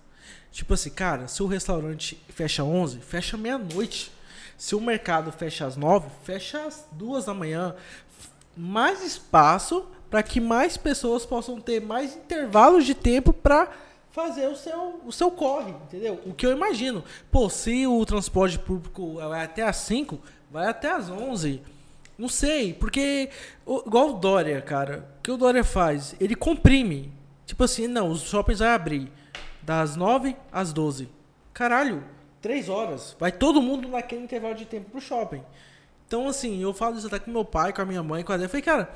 Tipo 0.57 0.72
assim, 0.72 0.88
cara, 0.88 1.28
se 1.28 1.42
o 1.42 1.46
restaurante 1.46 2.18
fecha 2.30 2.64
11, 2.64 3.00
fecha 3.00 3.36
meia-noite. 3.36 4.11
Se 4.57 4.74
o 4.74 4.80
mercado 4.80 5.30
fecha 5.30 5.66
às 5.66 5.76
9, 5.76 6.09
fecha 6.24 6.64
às 6.64 6.88
2 6.92 7.26
da 7.26 7.34
manhã. 7.34 7.76
Mais 8.57 9.04
espaço 9.04 9.84
para 10.09 10.22
que 10.22 10.40
mais 10.40 10.78
pessoas 10.78 11.26
possam 11.26 11.61
ter 11.61 11.82
mais 11.82 12.16
intervalos 12.16 12.86
de 12.86 12.94
tempo 12.94 13.34
para 13.34 13.70
fazer 14.11 14.48
o 14.48 14.57
seu, 14.57 14.98
o 15.04 15.12
seu 15.12 15.30
corre, 15.30 15.72
entendeu? 15.72 16.22
O 16.24 16.32
que 16.32 16.46
eu 16.46 16.52
imagino. 16.52 17.04
Pô, 17.30 17.50
se 17.50 17.86
o 17.86 18.02
transporte 18.07 18.59
público 18.59 19.16
vai 19.16 19.44
até 19.44 19.62
às 19.62 19.76
5, 19.76 20.18
vai 20.50 20.68
até 20.68 20.90
às 20.90 21.11
11. 21.11 21.61
Não 22.16 22.30
sei, 22.30 22.72
porque 22.72 23.28
igual 23.84 24.09
o 24.09 24.14
Dória, 24.14 24.62
cara, 24.62 25.07
o 25.18 25.22
que 25.22 25.30
o 25.30 25.36
Dória 25.36 25.62
faz? 25.62 26.16
Ele 26.18 26.34
comprime. 26.34 27.12
Tipo 27.44 27.62
assim, 27.62 27.86
não, 27.86 28.09
os 28.09 28.22
shoppings 28.22 28.61
vai 28.61 28.70
abrir 28.70 29.12
das 29.66 29.96
9 29.96 30.36
às 30.52 30.72
12. 30.72 31.08
Caralho, 31.52 32.04
3 32.40 32.68
horas. 32.68 33.16
Vai 33.18 33.32
todo 33.32 33.60
mundo 33.60 33.88
naquele 33.88 34.22
intervalo 34.22 34.54
de 34.54 34.64
tempo 34.64 34.90
pro 34.90 35.00
shopping. 35.00 35.42
Então, 36.06 36.28
assim, 36.28 36.62
eu 36.62 36.72
falo 36.72 36.96
isso 36.96 37.08
até 37.08 37.18
com 37.18 37.32
meu 37.32 37.44
pai, 37.44 37.72
com 37.72 37.82
a 37.82 37.84
minha 37.84 38.02
mãe, 38.02 38.22
com 38.22 38.30
a 38.30 38.36
Adé. 38.36 38.44
Eu 38.44 38.48
falei, 38.48 38.62
cara, 38.62 38.88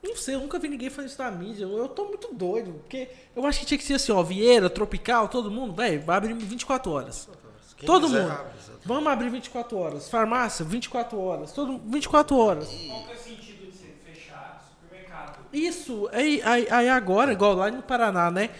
não 0.00 0.14
sei, 0.14 0.36
eu 0.36 0.40
nunca 0.40 0.60
vi 0.60 0.68
ninguém 0.68 0.88
fazer 0.90 1.08
isso 1.08 1.20
na 1.20 1.28
mídia. 1.28 1.64
Eu, 1.64 1.76
eu 1.76 1.88
tô 1.88 2.04
muito 2.04 2.32
doido. 2.32 2.72
Porque 2.74 3.08
eu 3.34 3.44
acho 3.44 3.58
que 3.60 3.66
tinha 3.66 3.78
que 3.78 3.84
ser 3.84 3.94
assim, 3.94 4.12
ó, 4.12 4.22
Vieira, 4.22 4.70
Tropical, 4.70 5.26
todo 5.28 5.50
mundo, 5.50 5.74
velho, 5.74 6.00
vai 6.02 6.16
abrir 6.18 6.34
24 6.34 6.92
horas. 6.92 7.28
Quem 7.76 7.84
Todo 7.86 8.08
mundo. 8.08 8.30
abre. 8.30 8.52
Vamos 8.84 9.12
abrir 9.12 9.28
24 9.28 9.76
horas. 9.76 10.08
Farmácia, 10.08 10.64
24 10.64 11.18
horas. 11.18 11.52
Todo, 11.52 11.80
24 11.84 12.36
horas. 12.36 12.68
Qual 12.68 13.02
que 13.02 13.10
é 13.10 13.14
o 13.14 13.18
sentido 13.18 13.70
de 13.70 13.76
você 13.76 13.86
fechar 14.04 14.64
supermercado? 14.80 15.38
Isso, 15.52 16.08
aí, 16.12 16.40
aí, 16.44 16.68
aí 16.70 16.88
agora, 16.88 17.32
igual 17.32 17.54
lá 17.54 17.68
no 17.72 17.82
Paraná, 17.82 18.30
né? 18.30 18.50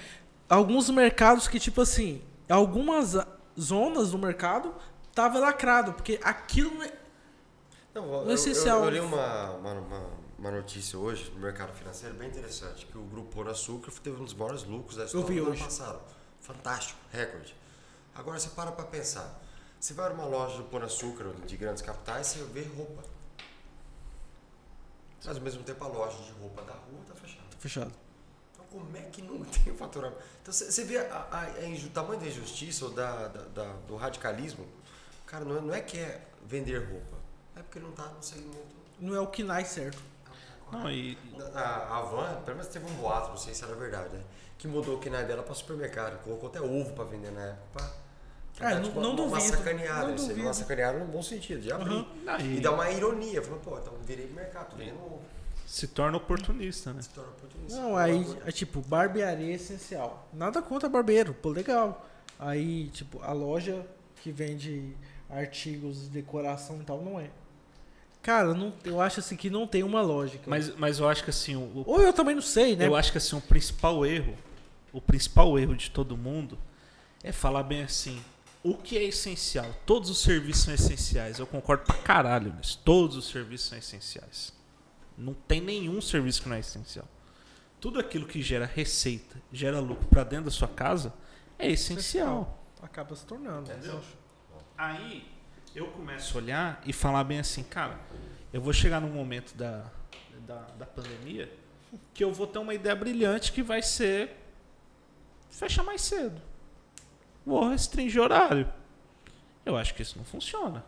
Alguns 0.49 0.91
mercados 0.91 1.49
que, 1.49 1.59
tipo 1.59 1.81
assim, 1.81 2.23
algumas 2.49 3.17
zonas 3.59 4.11
do 4.11 4.19
mercado 4.19 4.75
tava 5.15 5.39
lacrado, 5.39 5.93
porque 5.95 6.21
aquilo 6.23 6.75
não 6.75 6.83
é- 6.83 6.93
Não, 7.95 8.05
eu, 8.05 8.25
No 8.25 8.31
eu- 8.31 8.35
essencial. 8.35 8.79
eu, 8.81 8.85
eu 8.87 8.91
li 8.91 9.01
uma, 9.01 9.51
uma, 9.53 9.73
uma, 9.73 10.07
uma 10.39 10.51
notícia 10.51 10.99
hoje 10.99 11.31
no 11.35 11.41
mercado 11.41 11.73
financeiro 11.75 12.15
bem 12.15 12.29
interessante, 12.29 12.87
que 12.87 12.97
o 12.97 13.03
Grupo 13.03 13.47
Açúcar 13.49 13.91
teve 14.03 14.21
um 14.21 14.25
dos 14.25 14.35
maiores 14.35 14.65
lucros 14.65 14.97
da 14.97 15.05
história 15.05 15.27
do 15.27 15.33
ano 15.43 15.51
hoje. 15.51 15.63
passado. 15.65 16.01
Fantástico, 16.41 16.99
recorde. 17.11 17.55
Agora 18.15 18.39
você 18.39 18.49
para 18.51 18.73
para 18.73 18.85
pensar. 18.87 19.41
Você 19.79 19.95
vai 19.95 20.09
numa 20.11 20.25
loja 20.27 20.57
do 20.59 20.65
Pão 20.65 20.81
Açúcar 20.83 21.27
de 21.47 21.57
grandes 21.57 21.83
capitais, 21.83 22.27
você 22.29 22.43
vê 22.45 22.63
roupa. 22.63 23.03
Mas 25.25 25.37
ao 25.37 25.43
mesmo 25.43 25.63
tempo 25.63 25.85
a 25.85 25.89
loja 25.89 26.17
de 26.23 26.33
roupa 26.33 26.63
da 26.63 26.73
rua 26.73 27.01
está 27.03 27.15
fechada. 27.15 27.43
Tá 27.51 27.57
fechado. 27.59 27.93
Como 28.73 28.97
é 28.97 29.03
que 29.03 29.21
não 29.23 29.39
tem 29.45 29.73
o 29.73 29.77
faturamento? 29.77 30.21
Então 30.41 30.53
você 30.53 30.85
vê 30.85 30.99
a- 30.99 31.27
a- 31.31 31.43
a 31.45 31.69
o 31.69 31.91
tamanho 31.91 32.19
da 32.21 32.27
injustiça 32.27 32.87
ou 32.87 32.91
da, 32.93 33.29
da- 33.29 33.45
da- 33.55 33.73
do 33.87 33.97
radicalismo. 33.97 34.67
Cara, 35.27 35.45
não 35.45 35.59
é, 35.59 35.61
não 35.61 35.75
é 35.75 35.81
que 35.81 35.99
é 35.99 36.21
vender 36.47 36.79
roupa. 36.79 37.17
É 37.57 37.61
porque 37.63 37.79
não 37.79 37.91
está 37.91 38.05
no 38.07 38.23
segmento. 38.23 38.59
Não 38.99 39.15
é 39.15 39.21
o 39.21 39.27
que 39.27 39.43
nasce 39.45 39.75
certo. 39.75 39.99
Não, 40.71 40.91
e, 40.91 41.19
A, 41.55 41.99
a 41.99 42.03
van, 42.03 42.41
pelo 42.47 42.57
menos 42.57 42.73
teve 42.73 42.87
um 42.91 42.95
boato, 42.95 43.29
não 43.29 43.37
sei 43.37 43.53
se 43.55 43.63
era 43.63 43.75
verdade, 43.75 44.17
né? 44.17 44.25
Que 44.57 44.67
mudou 44.67 44.97
o 44.97 44.99
KNAI 44.99 45.25
dela 45.27 45.43
para 45.43 45.55
supermercado. 45.55 46.23
Colocou 46.25 46.49
até 46.49 46.61
ovo 46.63 46.93
para 46.95 47.05
vender 47.05 47.31
na 47.31 47.43
época, 47.43 47.93
Que 48.55 48.63
Ah, 48.65 48.71
dá, 48.71 48.75
não- 48.77 48.83
tipo, 48.85 49.01
não 49.01 49.11
uma, 49.15 49.23
uma 49.25 49.37
duvido, 49.39 49.57
sacaneada. 49.57 50.01
não 50.09 50.17
vê 50.17 50.23
uma 50.23 50.29
duvido. 50.35 50.55
sacaneada 50.55 50.99
no 50.99 51.05
bom 51.07 51.23
sentido, 51.23 51.61
de 51.61 51.71
abrir. 51.73 52.07
Aí 52.27 52.57
E 52.57 52.61
dá 52.61 52.71
uma 52.73 52.91
ironia. 52.91 53.43
Fala, 53.43 53.59
pô, 53.59 53.79
então 53.79 53.95
virei 54.05 54.27
pro 54.27 54.37
mercado, 54.37 54.71
tô 54.71 54.77
ganhando 54.77 54.99
ovo. 55.05 55.23
Se 55.75 55.87
torna 55.89 56.19
oportunista, 56.19 56.93
né? 56.93 57.01
Se 57.01 57.09
torna 57.09 57.31
oportunista. 57.31 57.81
Não, 57.81 57.97
aí, 57.97 58.27
é 58.45 58.53
tipo, 58.53 58.83
barbearia 58.83 59.55
essencial. 59.55 60.29
Nada 60.33 60.61
contra 60.61 60.87
barbeiro, 60.89 61.33
pô, 61.33 61.49
legal. 61.49 62.07
Aí, 62.39 62.89
tipo, 62.89 63.23
a 63.23 63.33
loja 63.33 63.87
que 64.23 64.31
vende 64.31 64.95
artigos 65.31 66.03
de 66.03 66.09
decoração 66.09 66.79
e 66.81 66.85
tal, 66.85 67.01
não 67.03 67.19
é. 67.19 67.31
Cara, 68.21 68.53
não, 68.53 68.73
eu 68.85 69.01
acho 69.01 69.21
assim 69.21 69.35
que 69.35 69.49
não 69.49 69.67
tem 69.67 69.83
uma 69.83 70.03
lógica. 70.03 70.45
Mas, 70.47 70.77
mas 70.77 70.99
eu 70.99 71.09
acho 71.09 71.25
que 71.25 71.31
assim, 71.31 71.57
o, 71.57 71.61
o- 71.61 71.85
Ou 71.87 72.03
eu 72.03 72.13
também 72.13 72.35
não 72.35 72.43
sei, 72.43 72.77
né? 72.77 72.87
eu 72.87 72.95
acho 72.95 73.11
que 73.11 73.17
assim, 73.19 73.35
o 73.35 73.41
principal 73.41 74.05
erro, 74.05 74.37
o 74.93 75.01
principal 75.01 75.59
erro 75.59 75.75
de 75.75 75.91
todo 75.91 76.17
mundo 76.19 76.59
é 77.25 77.33
falar 77.33 77.63
bem 77.63 77.83
assim, 77.83 78.23
o 78.63 78.75
que 78.77 78.97
é 78.99 79.05
essencial? 79.05 79.67
Todos 79.87 80.11
os 80.11 80.21
serviços 80.21 80.65
são 80.65 80.75
essenciais. 80.75 81.39
Eu 81.39 81.47
concordo 81.47 81.85
pra 81.85 81.97
caralho 81.97 82.53
nisso. 82.53 82.79
Todos 82.85 83.17
os 83.17 83.27
serviços 83.29 83.69
são 83.71 83.79
essenciais. 83.79 84.53
Não 85.23 85.35
tem 85.35 85.61
nenhum 85.61 86.01
serviço 86.01 86.43
que 86.43 86.49
não 86.49 86.57
é 86.57 86.61
essencial. 86.61 87.07
Tudo 87.81 88.01
aquilo 88.01 88.27
que 88.27 88.43
gera 88.43 88.67
receita, 88.67 89.41
gera 89.53 89.79
lucro 89.79 90.07
pra 90.09 90.25
dentro 90.25 90.47
da 90.47 90.51
sua 90.51 90.69
casa 90.69 91.13
é 91.59 91.71
essencial. 91.71 92.65
Acaba 92.83 93.15
se 93.15 93.25
tornando. 93.25 93.71
Entendeu? 93.71 94.01
Aí 94.77 95.29
eu 95.75 95.87
começo 95.89 96.37
a 96.37 96.41
olhar 96.41 96.83
e 96.85 96.93
falar 96.93 97.23
bem 97.25 97.39
assim, 97.39 97.63
cara, 97.63 97.99
eu 98.53 98.61
vou 98.61 98.73
chegar 98.73 99.01
num 99.01 99.13
momento 99.13 99.55
da, 99.55 99.85
da, 100.47 100.61
da 100.79 100.87
pandemia 100.87 101.53
que 102.13 102.25
eu 102.25 102.33
vou 102.33 102.47
ter 102.47 102.59
uma 102.59 102.75
ideia 102.75 102.97
brilhante 102.97 103.53
que 103.53 103.63
vai 103.63 103.83
ser 103.83 104.37
fechar 105.51 105.85
mais 105.85 106.03
cedo. 106.03 106.41
Vou 107.47 107.69
restringir 107.69 108.21
horário. 108.21 108.71
Eu 109.65 109.77
acho 109.77 109.95
que 109.95 110.03
isso 110.03 110.19
não 110.19 110.25
funciona. 110.25 110.85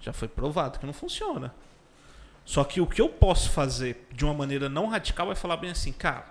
Já 0.00 0.12
foi 0.12 0.26
provado 0.26 0.80
que 0.80 0.86
não 0.86 0.92
funciona. 0.92 1.54
Só 2.44 2.64
que 2.64 2.80
o 2.80 2.86
que 2.86 3.00
eu 3.00 3.08
posso 3.08 3.50
fazer 3.50 4.06
de 4.12 4.24
uma 4.24 4.34
maneira 4.34 4.68
não 4.68 4.88
radical 4.88 5.30
é 5.30 5.34
falar 5.34 5.56
bem 5.56 5.70
assim, 5.70 5.92
cara, 5.92 6.26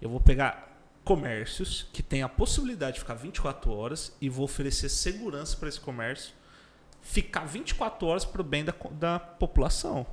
eu 0.00 0.08
vou 0.08 0.20
pegar 0.20 0.66
comércios 1.04 1.88
que 1.92 2.02
têm 2.02 2.22
a 2.22 2.28
possibilidade 2.28 2.94
de 2.94 3.00
ficar 3.00 3.14
24 3.14 3.72
horas 3.72 4.14
e 4.20 4.28
vou 4.28 4.44
oferecer 4.44 4.88
segurança 4.88 5.56
para 5.56 5.68
esse 5.68 5.80
comércio 5.80 6.34
ficar 7.06 7.44
24 7.44 8.06
horas 8.06 8.24
para 8.24 8.40
o 8.40 8.44
bem 8.44 8.64
da, 8.64 8.74
da 8.90 9.18
população. 9.18 10.04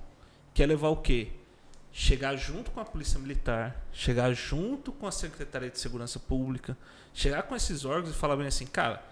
Quer 0.53 0.67
levar 0.67 0.89
o 0.89 0.97
quê? 0.97 1.31
Chegar 1.91 2.35
junto 2.35 2.69
com 2.71 2.79
a 2.79 2.85
Polícia 2.85 3.19
Militar, 3.19 3.83
chegar 3.91 4.31
junto 4.33 4.91
com 4.91 5.07
a 5.07 5.11
Secretaria 5.11 5.69
de 5.69 5.79
Segurança 5.79 6.19
Pública, 6.19 6.77
chegar 7.13 7.43
com 7.43 7.55
esses 7.55 7.83
órgãos 7.83 8.15
e 8.15 8.17
falar 8.17 8.35
bem 8.35 8.47
assim, 8.47 8.67
cara, 8.67 9.03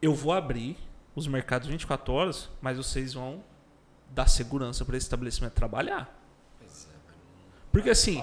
eu 0.00 0.14
vou 0.14 0.32
abrir 0.32 0.76
os 1.14 1.26
mercados 1.26 1.68
24 1.68 2.12
horas, 2.12 2.48
mas 2.60 2.76
vocês 2.76 3.14
vão 3.14 3.42
dar 4.10 4.28
segurança 4.28 4.84
para 4.84 4.96
esse 4.96 5.06
estabelecimento 5.06 5.52
trabalhar. 5.52 6.18
É, 6.60 6.64
mas 6.64 6.88
Porque 7.70 7.90
assim, 7.90 8.22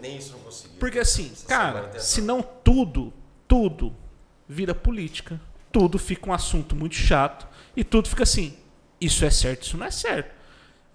nem, 0.00 0.16
isso 0.16 0.32
não 0.32 0.40
conseguiu. 0.40 0.78
porque 0.78 0.98
assim, 0.98 1.32
cara, 1.46 1.98
senão 1.98 2.42
tudo, 2.42 3.12
tudo 3.46 3.94
vira 4.48 4.74
política. 4.74 5.40
Tudo 5.70 5.98
fica 5.98 6.28
um 6.28 6.32
assunto 6.34 6.76
muito 6.76 6.94
chato 6.94 7.48
e 7.74 7.82
tudo 7.82 8.08
fica 8.08 8.22
assim. 8.24 8.56
Isso 9.00 9.24
é 9.24 9.30
certo, 9.30 9.62
isso 9.62 9.76
não 9.78 9.86
é 9.86 9.90
certo. 9.90 10.34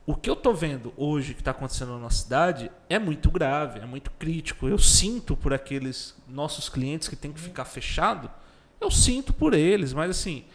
O 0.06 0.16
que 0.16 0.30
eu 0.30 0.36
tô 0.36 0.54
vendo 0.54 0.94
hoje 0.96 1.34
que 1.34 1.42
está 1.42 1.52
acontecendo 1.52 1.92
na 1.94 2.00
nossa 2.00 2.24
cidade 2.24 2.72
é 2.88 2.98
muito 2.98 3.30
grave, 3.30 3.80
é 3.80 3.86
muito 3.86 4.10
crítico. 4.12 4.68
Eu 4.68 4.78
sinto 4.78 5.36
por 5.36 5.54
aqueles 5.54 6.16
nossos 6.30 6.70
clientes 6.70 7.10
que 7.10 7.16
tem 7.16 7.34
que 7.34 7.40
ficar 7.42 7.66
fechado. 7.66 8.32
Eu 8.80 8.90
sinto 8.90 9.34
por 9.34 9.54
eles, 9.54 9.92
mas 9.92 10.12
assim, 10.12 10.46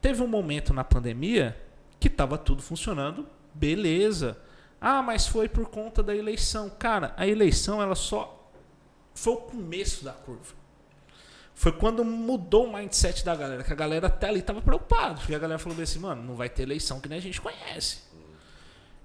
teve 0.00 0.22
um 0.22 0.26
momento 0.26 0.72
na 0.74 0.82
pandemia 0.82 1.56
que 1.98 2.08
estava 2.08 2.38
tudo 2.38 2.62
funcionando, 2.62 3.26
beleza. 3.54 4.38
Ah, 4.80 5.02
mas 5.02 5.26
foi 5.26 5.48
por 5.48 5.68
conta 5.68 6.02
da 6.02 6.14
eleição. 6.14 6.70
Cara, 6.70 7.12
a 7.16 7.26
eleição 7.26 7.82
ela 7.82 7.94
só 7.94 8.50
foi 9.14 9.32
o 9.32 9.36
começo 9.38 10.04
da 10.04 10.12
curva. 10.12 10.56
Foi 11.54 11.72
quando 11.72 12.04
mudou 12.04 12.66
o 12.66 12.72
mindset 12.72 13.24
da 13.24 13.34
galera, 13.34 13.64
que 13.64 13.72
a 13.72 13.76
galera 13.76 14.06
até 14.06 14.28
ali 14.28 14.40
tava 14.40 14.62
preocupada, 14.62 15.16
porque 15.16 15.34
a 15.34 15.38
galera 15.40 15.58
falou 15.58 15.80
assim, 15.82 15.98
mano, 15.98 16.22
não 16.22 16.36
vai 16.36 16.48
ter 16.48 16.62
eleição 16.62 17.00
que 17.00 17.08
nem 17.08 17.18
a 17.18 17.22
gente 17.22 17.40
conhece. 17.40 18.04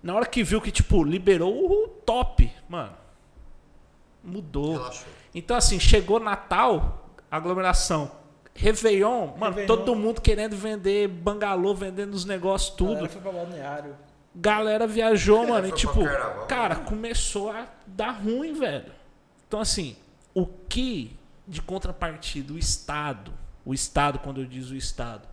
Na 0.04 0.14
hora 0.14 0.26
que 0.26 0.44
viu 0.44 0.62
que, 0.62 0.70
tipo, 0.70 1.04
liberou 1.04 1.66
o 1.66 1.88
top, 1.88 2.52
mano, 2.70 2.96
mudou. 4.24 4.74
Relaxou. 4.74 5.08
Então, 5.34 5.58
assim, 5.58 5.80
chegou 5.80 6.20
Natal, 6.20 7.10
aglomeração. 7.32 8.12
Réveillon, 8.56 9.28
mano, 9.38 9.56
Réveillon. 9.56 9.68
todo 9.68 9.96
mundo 9.96 10.22
querendo 10.22 10.56
vender 10.56 11.08
bangalô, 11.08 11.74
vendendo 11.74 12.14
os 12.14 12.26
negócios, 12.26 12.76
tudo. 12.76 12.94
Galera 12.94 13.10
foi 13.10 13.22
pra 13.22 13.32
balneário. 13.32 13.96
Galera 14.36 14.88
viajou, 14.88 15.46
mano, 15.48 15.68
e 15.68 15.72
tipo, 15.72 16.04
carnaval. 16.04 16.46
cara, 16.48 16.76
começou 16.78 17.50
a 17.52 17.68
dar 17.88 18.12
ruim, 18.12 18.54
velho. 18.54 18.92
Então, 19.48 19.60
assim, 19.60 19.96
o 20.34 20.46
que 20.46 21.16
de 21.48 21.62
contrapartida 21.62 22.54
o 22.54 22.58
Estado, 22.58 23.34
o 23.66 23.74
Estado, 23.74 24.20
quando 24.20 24.40
eu 24.42 24.46
diz 24.46 24.70
o 24.70 24.76
Estado, 24.76 25.28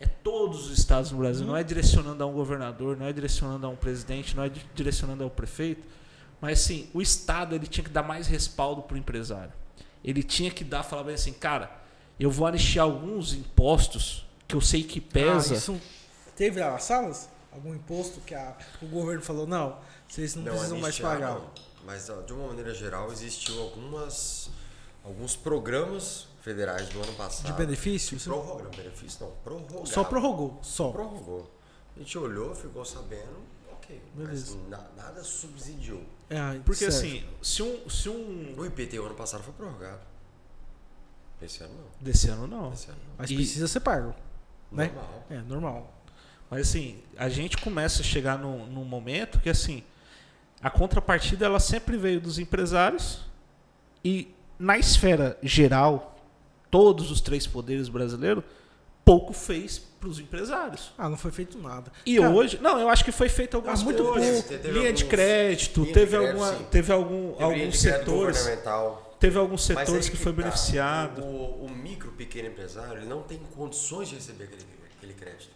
é 0.00 0.06
todos 0.06 0.66
os 0.70 0.76
estados 0.78 1.12
no 1.12 1.18
Brasil, 1.18 1.46
não 1.46 1.56
é 1.56 1.62
direcionando 1.62 2.22
a 2.22 2.26
um 2.26 2.32
governador, 2.32 2.96
não 2.96 3.06
é 3.06 3.12
direcionando 3.12 3.66
a 3.66 3.70
um 3.70 3.76
presidente, 3.76 4.36
não 4.36 4.42
é 4.42 4.48
di- 4.48 4.66
direcionando 4.74 5.22
ao 5.22 5.30
prefeito, 5.30 5.86
mas 6.40 6.58
sim, 6.60 6.88
o 6.92 7.00
Estado 7.00 7.54
ele 7.54 7.66
tinha 7.66 7.84
que 7.84 7.90
dar 7.90 8.02
mais 8.02 8.26
respaldo 8.26 8.82
pro 8.82 8.96
empresário. 8.98 9.52
Ele 10.04 10.22
tinha 10.22 10.50
que 10.50 10.64
dar, 10.64 10.82
falar 10.82 11.04
bem 11.04 11.14
assim, 11.14 11.32
cara, 11.32 11.70
eu 12.18 12.30
vou 12.30 12.46
anistiar 12.46 12.84
alguns 12.86 13.32
impostos 13.34 14.26
que 14.46 14.54
eu 14.54 14.60
sei 14.60 14.82
que 14.82 15.00
pesa. 15.00 15.54
Ah, 15.54 15.56
isso 15.56 15.80
teve 16.36 16.60
lá 16.60 16.72
nas 16.72 16.84
salas? 16.84 17.28
Algum 17.52 17.74
imposto 17.74 18.20
que 18.20 18.34
a- 18.34 18.56
o 18.82 18.86
governo 18.86 19.22
falou, 19.22 19.46
não, 19.46 19.78
vocês 20.08 20.34
não, 20.34 20.44
precisam 20.44 20.78
mais 20.80 20.98
pagar. 20.98 21.34
não. 21.34 21.50
Mas 21.84 22.10
de 22.26 22.32
uma 22.32 22.48
maneira 22.48 22.72
geral 22.74 23.12
existiu 23.12 23.60
algumas 23.60 24.50
alguns 25.04 25.36
programas 25.36 26.26
federais 26.40 26.88
do 26.88 27.02
ano 27.02 27.12
passado. 27.12 27.46
De 27.46 27.52
benefícios? 27.52 28.24
Prorrogaram, 28.24 28.70
benefício 28.70 29.26
não, 29.26 29.32
prorrogaram. 29.44 29.86
Só 29.86 30.02
prorrogou, 30.04 30.58
só. 30.62 30.90
Prorrogou. 30.90 31.50
A 31.94 31.98
gente 32.00 32.16
olhou, 32.18 32.54
ficou 32.54 32.84
sabendo, 32.86 33.36
ok. 33.72 34.00
Beleza. 34.14 34.56
Mas 34.56 34.68
na- 34.70 34.88
nada 35.04 35.22
subsidiou. 35.22 36.02
É, 36.30 36.58
Porque 36.64 36.90
certo. 36.90 36.94
assim, 37.06 37.22
se 37.42 37.62
um, 37.62 37.88
se 37.88 38.08
um. 38.08 38.54
O 38.58 38.64
IPT 38.64 38.98
o 38.98 39.04
ano 39.06 39.14
passado 39.14 39.42
foi 39.44 39.52
prorrogado. 39.52 40.00
Esse 41.42 41.62
ano 41.62 41.74
não. 41.74 41.84
Desse 42.00 42.28
ano 42.30 42.46
não. 42.46 42.72
Esse 42.72 42.88
ano 42.88 42.98
não. 43.06 43.14
Mas 43.18 43.30
e- 43.30 43.34
precisa 43.34 43.68
ser 43.68 43.80
pago. 43.80 44.14
Né? 44.72 44.86
Normal. 44.86 45.26
É, 45.30 45.36
normal. 45.42 45.94
Mas 46.50 46.68
assim, 46.68 46.98
a 47.16 47.28
gente 47.28 47.56
começa 47.58 48.00
a 48.02 48.04
chegar 48.04 48.38
num, 48.38 48.66
num 48.66 48.84
momento 48.84 49.40
que 49.40 49.48
assim, 49.50 49.82
a 50.62 50.70
contrapartida 50.70 51.44
ela 51.46 51.60
sempre 51.60 51.96
veio 51.96 52.20
dos 52.20 52.38
empresários 52.38 53.20
e 54.04 54.32
na 54.58 54.78
esfera 54.78 55.36
geral, 55.42 56.16
todos 56.70 57.10
os 57.10 57.20
três 57.20 57.46
poderes 57.46 57.88
brasileiros, 57.88 58.44
pouco 59.04 59.32
fez 59.32 59.78
para 59.78 60.08
os 60.08 60.18
empresários. 60.18 60.92
Ah, 60.96 61.08
não 61.08 61.16
foi 61.16 61.30
feito 61.30 61.58
nada. 61.58 61.90
E 62.06 62.16
Cara, 62.18 62.30
hoje, 62.30 62.58
não, 62.62 62.78
eu 62.78 62.88
acho 62.88 63.04
que 63.04 63.12
foi 63.12 63.28
feito 63.28 63.56
algumas 63.56 63.82
muito 63.82 64.02
coisas. 64.02 64.42
pouco. 64.44 64.48
Teve 64.62 64.68
Linha 64.78 64.92
de 64.92 65.02
alguns- 65.02 65.10
crédito, 65.10 65.80
linha 65.80 65.86
de 65.88 65.94
teve 65.94 66.16
crédito, 66.16 66.30
alguma, 66.42 66.58
sim. 66.58 66.64
teve 66.70 66.92
algum, 66.92 67.32
Teve 67.32 67.50
de 67.50 67.54
crédito 67.56 67.76
setores, 67.76 68.38
governamental. 68.38 69.13
Teve 69.24 69.38
alguns 69.38 69.64
setores 69.64 70.06
aí 70.06 70.10
que 70.10 70.16
foi 70.16 70.32
tá. 70.32 70.42
beneficiado. 70.42 71.22
O, 71.22 71.64
o 71.66 71.70
micro, 71.70 72.12
pequeno 72.12 72.48
empresário, 72.48 72.98
ele 72.98 73.06
não 73.06 73.22
tem 73.22 73.38
condições 73.56 74.08
de 74.08 74.16
receber 74.16 74.44
aquele, 74.44 74.64
aquele 74.96 75.14
crédito. 75.14 75.52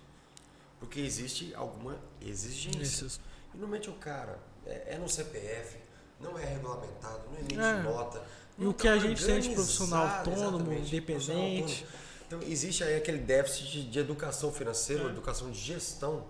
Porque 0.81 1.01
existe 1.01 1.55
alguma 1.55 1.97
exigência. 2.21 2.83
Esses- 2.83 3.21
E 3.55 3.57
normalmente 3.59 3.91
o 3.91 3.95
cara 3.95 4.39
é, 4.67 4.95
é 4.95 4.99
no 4.99 5.09
CPF, 5.09 5.77
não 6.21 6.39
é 6.39 6.45
regulamentado, 6.45 7.23
não 7.31 7.39
emite 7.39 7.59
É. 7.59 7.83
nota. 7.83 8.23
E 8.59 8.67
o 8.67 8.75
que 8.75 8.87
tá 8.89 8.95
a 8.95 8.99
gente 8.99 9.25
tem 9.25 9.41
de 9.41 9.51
profissional 9.51 10.07
autônomo, 10.19 10.73
independente. 10.73 11.31
autônomo. 11.33 12.09
Então 12.27 12.43
existe 12.43 12.85
aí 12.85 12.97
aquele 12.97 13.19
déficit 13.19 13.71
de, 13.71 13.91
de 13.91 13.99
educação 13.99 14.53
financeira, 14.53 15.05
É. 15.05 15.07
educação 15.07 15.51
de 15.51 15.59
gestão, 15.59 16.27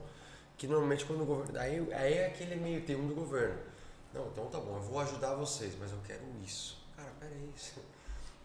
que 0.57 0.66
normalmente 0.66 1.05
quando 1.05 1.22
o 1.22 1.26
governo. 1.26 1.59
Aí, 1.59 1.93
aí 1.93 2.12
é 2.14 2.26
aquele 2.26 2.57
meio 2.57 2.82
termo 2.82 3.09
do 3.09 3.14
governo. 3.14 3.59
Não, 4.14 4.26
então 4.28 4.47
tá 4.47 4.59
bom, 4.59 4.76
eu 4.76 4.82
vou 4.82 5.01
ajudar 5.01 5.34
vocês, 5.34 5.74
mas 5.78 5.91
eu 5.91 5.99
quero 6.07 6.22
isso. 6.45 6.77
Você 7.57 7.80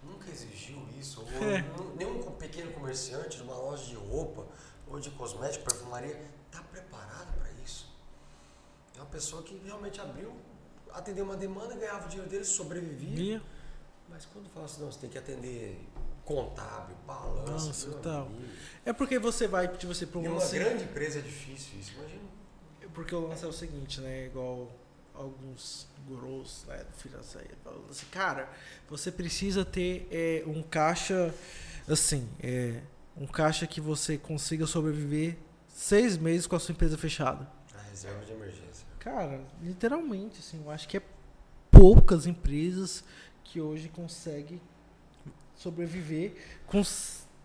nunca 0.04 0.30
exigiu 0.30 0.78
isso. 1.00 1.22
Ou 1.22 1.28
É. 1.50 1.64
nenhum 1.96 2.22
pequeno 2.32 2.72
comerciante 2.74 3.38
de 3.38 3.44
uma 3.44 3.56
loja 3.56 3.86
de 3.86 3.96
roupa 3.96 4.46
ou 4.88 5.00
de 5.00 5.10
cosmético, 5.12 5.64
perfumaria, 5.66 6.22
está 6.48 6.62
preparado 6.64 7.34
para 7.38 7.50
isso. 7.64 7.88
É 8.96 9.00
uma 9.00 9.08
pessoa 9.08 9.41
que 9.44 9.56
realmente 9.66 10.00
abriu, 10.02 10.34
atendeu 10.91 11.26
uma 11.26 11.38
demanda, 11.38 11.76
ganhava 11.76 12.06
o 12.06 12.10
dinheiro 12.10 12.30
dele, 12.30 12.44
sobrevivia. 12.46 13.16
Via. 13.16 13.41
Mas 14.10 14.26
quando 14.26 14.50
fala 14.50 14.66
assim, 14.66 14.82
não, 14.82 14.91
você 14.91 15.00
tem 15.00 15.10
que 15.10 15.18
atender 15.18 15.80
contábil, 16.24 16.96
balanço, 17.06 17.91
tal. 18.04 18.28
amigo. 18.28 18.54
É 18.86 18.94
porque 18.94 19.18
você 19.18 19.48
vai, 19.48 19.68
tipo, 19.68 19.94
você 19.94 20.06
para 20.06 20.20
uma 20.20 20.46
grande 20.48 20.84
empresa 20.84 21.20
é 21.20 21.22
difícil 21.22 21.80
isso, 21.80 21.94
imagina. 21.94 22.22
Porque 22.94 23.16
o 23.16 23.28
lance 23.28 23.44
é 23.44 23.48
o 23.48 23.54
seguinte, 23.54 24.00
né? 24.02 24.28
Igual 24.28 24.72
alguns 25.14 25.88
gurus 26.07 26.66
né, 26.68 26.84
do 26.84 26.97
financeiro 26.97 27.55
falando 27.64 27.89
assim, 27.89 28.05
cara, 28.11 28.49
você 28.89 29.11
precisa 29.11 29.64
ter 29.64 30.07
é, 30.11 30.43
um 30.45 30.61
caixa 30.61 31.34
assim, 31.88 32.28
é, 32.41 32.82
Um 33.16 33.28
caixa 33.28 33.68
que 33.68 33.80
você 33.80 34.18
consiga 34.18 34.66
sobreviver 34.66 35.38
seis 35.68 36.18
meses 36.18 36.47
com 36.47 36.55
a 36.55 36.59
sua 36.59 36.74
empresa 36.74 36.97
fechada. 36.97 37.47
A 37.76 37.82
reserva 37.89 38.26
de 38.26 38.32
emergência. 38.32 38.88
Cara, 38.99 39.41
literalmente, 39.61 40.39
assim, 40.39 40.61
eu 40.64 40.72
acho 40.72 40.88
que 40.88 40.97
é 40.97 41.01
poucas 41.70 42.26
empresas 42.26 43.03
que 43.43 43.61
hoje 43.61 43.89
conseguem 43.89 44.59
sobreviver 45.55 46.34
com 46.66 46.82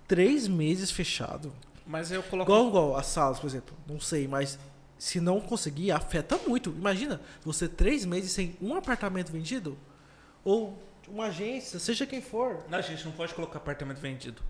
três 0.07 0.49
meses 0.49 0.91
fechado. 0.91 1.53
Mas 1.87 2.11
eu 2.11 2.23
coloco. 2.23 2.51
Igual, 2.51 2.69
igual 2.69 2.97
as 2.97 3.07
salas, 3.07 3.39
por 3.39 3.47
exemplo. 3.47 3.77
Não 3.87 4.01
sei, 4.01 4.29
mas 4.29 4.59
se 4.99 5.21
não 5.21 5.41
conseguir, 5.41 5.91
afeta 5.93 6.39
muito. 6.47 6.71
Imagina, 6.71 7.21
você 7.45 7.69
três 7.69 8.05
meses 8.05 8.33
sem 8.33 8.57
um 8.61 8.75
apartamento 8.75 9.31
vendido? 9.33 9.79
Ou 10.45 10.83
uma 11.09 11.27
agência, 11.27 11.79
seja 11.79 12.05
quem 12.07 12.21
for. 12.21 12.65
Não, 12.69 12.79
a 12.79 12.83
gente 12.83 13.05
não 13.05 13.13
pode 13.13 13.33
colocar 13.35 13.59
apartamento 13.59 13.99
vendido. 13.99 14.43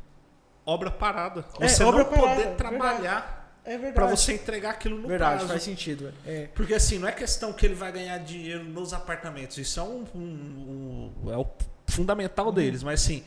Obra 0.64 0.90
parada. 0.90 1.44
É, 1.60 1.68
Você 1.68 1.82
obra 1.84 2.02
não 2.04 2.10
parada, 2.10 2.26
poder 2.28 2.36
verdade. 2.48 2.56
trabalhar 2.56 3.58
É 3.64 3.70
verdade. 3.72 3.92
pra 3.94 4.06
você 4.06 4.32
entregar 4.34 4.70
aquilo 4.70 4.98
no 4.98 5.08
Verdade, 5.08 5.36
prazo. 5.36 5.48
faz 5.48 5.62
sentido. 5.62 6.12
É. 6.26 6.48
Porque 6.54 6.74
assim, 6.74 6.98
não 6.98 7.08
é 7.08 7.12
questão 7.12 7.52
que 7.52 7.64
ele 7.64 7.74
vai 7.74 7.90
ganhar 7.92 8.18
dinheiro 8.18 8.64
nos 8.64 8.92
apartamentos. 8.92 9.56
Isso 9.58 9.78
é 9.80 9.82
um, 9.82 10.04
um- 10.14 11.12
um- 11.24 11.32
é 11.32 11.36
o 11.36 11.46
fundamental 11.86 12.50
deles. 12.52 12.82
Mas 12.82 13.02
assim, 13.02 13.22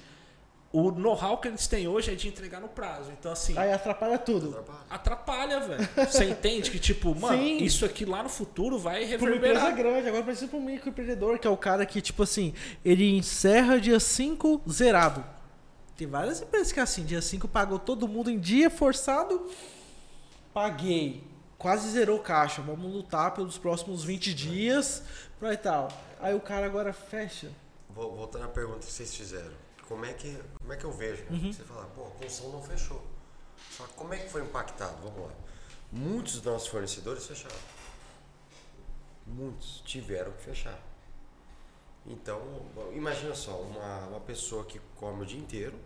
o 0.73 0.89
know-how 0.91 1.37
que 1.37 1.47
eles 1.49 1.67
têm 1.67 1.87
hoje 1.87 2.11
é 2.11 2.15
de 2.15 2.27
entregar 2.27 2.61
no 2.61 2.67
prazo. 2.69 3.11
Então 3.11 3.31
assim, 3.31 3.57
Aí 3.57 3.71
atrapalha 3.73 4.17
tudo. 4.17 4.49
Atrapalha. 4.49 4.79
atrapalha, 4.89 5.59
velho. 5.59 5.89
Você 6.09 6.25
entende 6.29 6.71
que 6.71 6.79
tipo, 6.79 7.13
mano, 7.13 7.37
Sim. 7.37 7.57
isso 7.57 7.83
aqui 7.85 8.05
lá 8.05 8.23
no 8.23 8.29
futuro 8.29 8.77
vai 8.79 9.05
Pra 9.05 9.17
uma 9.27 9.35
empresa 9.35 9.59
reverberar. 9.59 9.75
grande, 9.75 10.07
agora 10.07 10.23
precisa 10.23 10.47
para 10.47 10.57
um 10.59 10.63
microempreendedor, 10.63 11.39
que 11.39 11.47
é 11.47 11.49
o 11.49 11.57
cara 11.57 11.85
que, 11.85 11.99
tipo 12.01 12.23
assim, 12.23 12.53
ele 12.85 13.15
encerra 13.17 13.79
dia 13.79 13.99
5 13.99 14.61
zerado. 14.69 15.23
Tem 15.97 16.07
várias 16.07 16.41
empresas 16.41 16.71
que 16.71 16.79
é 16.79 16.83
assim, 16.83 17.03
dia 17.03 17.21
5 17.21 17.47
pagou 17.47 17.77
todo 17.77 18.07
mundo 18.07 18.31
em 18.31 18.39
dia 18.39 18.69
forçado, 18.69 19.47
paguei. 20.53 21.23
Quase 21.57 21.89
zerou 21.91 22.17
o 22.17 22.21
caixa, 22.23 22.61
vamos 22.61 22.91
lutar 22.91 23.35
pelos 23.35 23.57
próximos 23.57 24.03
20 24.03 24.33
dias 24.33 25.03
pra 25.39 25.53
e 25.53 25.57
tal. 25.57 25.89
Aí 26.19 26.33
o 26.33 26.39
cara 26.39 26.65
agora 26.65 26.91
fecha. 26.91 27.49
Vol- 27.89 28.15
Voltando 28.15 28.45
à 28.45 28.47
pergunta 28.47 28.79
que 28.79 28.85
vocês 28.91 29.13
fizeram. 29.15 29.53
Como 29.87 30.05
é 30.05 30.13
que, 30.13 30.37
como 30.59 30.71
é 30.73 30.77
que 30.77 30.85
eu 30.85 30.91
vejo? 30.91 31.23
Uhum. 31.29 31.51
Você 31.51 31.63
fala, 31.63 31.85
pô, 31.87 32.07
a 32.07 32.11
construção 32.11 32.51
não 32.51 32.63
fechou. 32.63 33.01
Só 33.71 33.85
que 33.85 33.93
como 33.93 34.13
é 34.13 34.17
que 34.17 34.29
foi 34.29 34.41
impactado? 34.41 34.95
Vamos 35.03 35.27
lá. 35.29 35.35
Muitos 35.91 36.35
dos 36.35 36.43
nossos 36.43 36.67
fornecedores 36.69 37.25
fecharam. 37.27 37.55
Muitos 39.25 39.81
tiveram 39.85 40.31
que 40.33 40.43
fechar. 40.43 40.79
Então, 42.05 42.41
imagina 42.93 43.35
só, 43.35 43.59
uma, 43.61 44.07
uma 44.07 44.19
pessoa 44.21 44.65
que 44.65 44.79
come 44.95 45.21
o 45.21 45.25
dia 45.25 45.39
inteiro, 45.39 45.77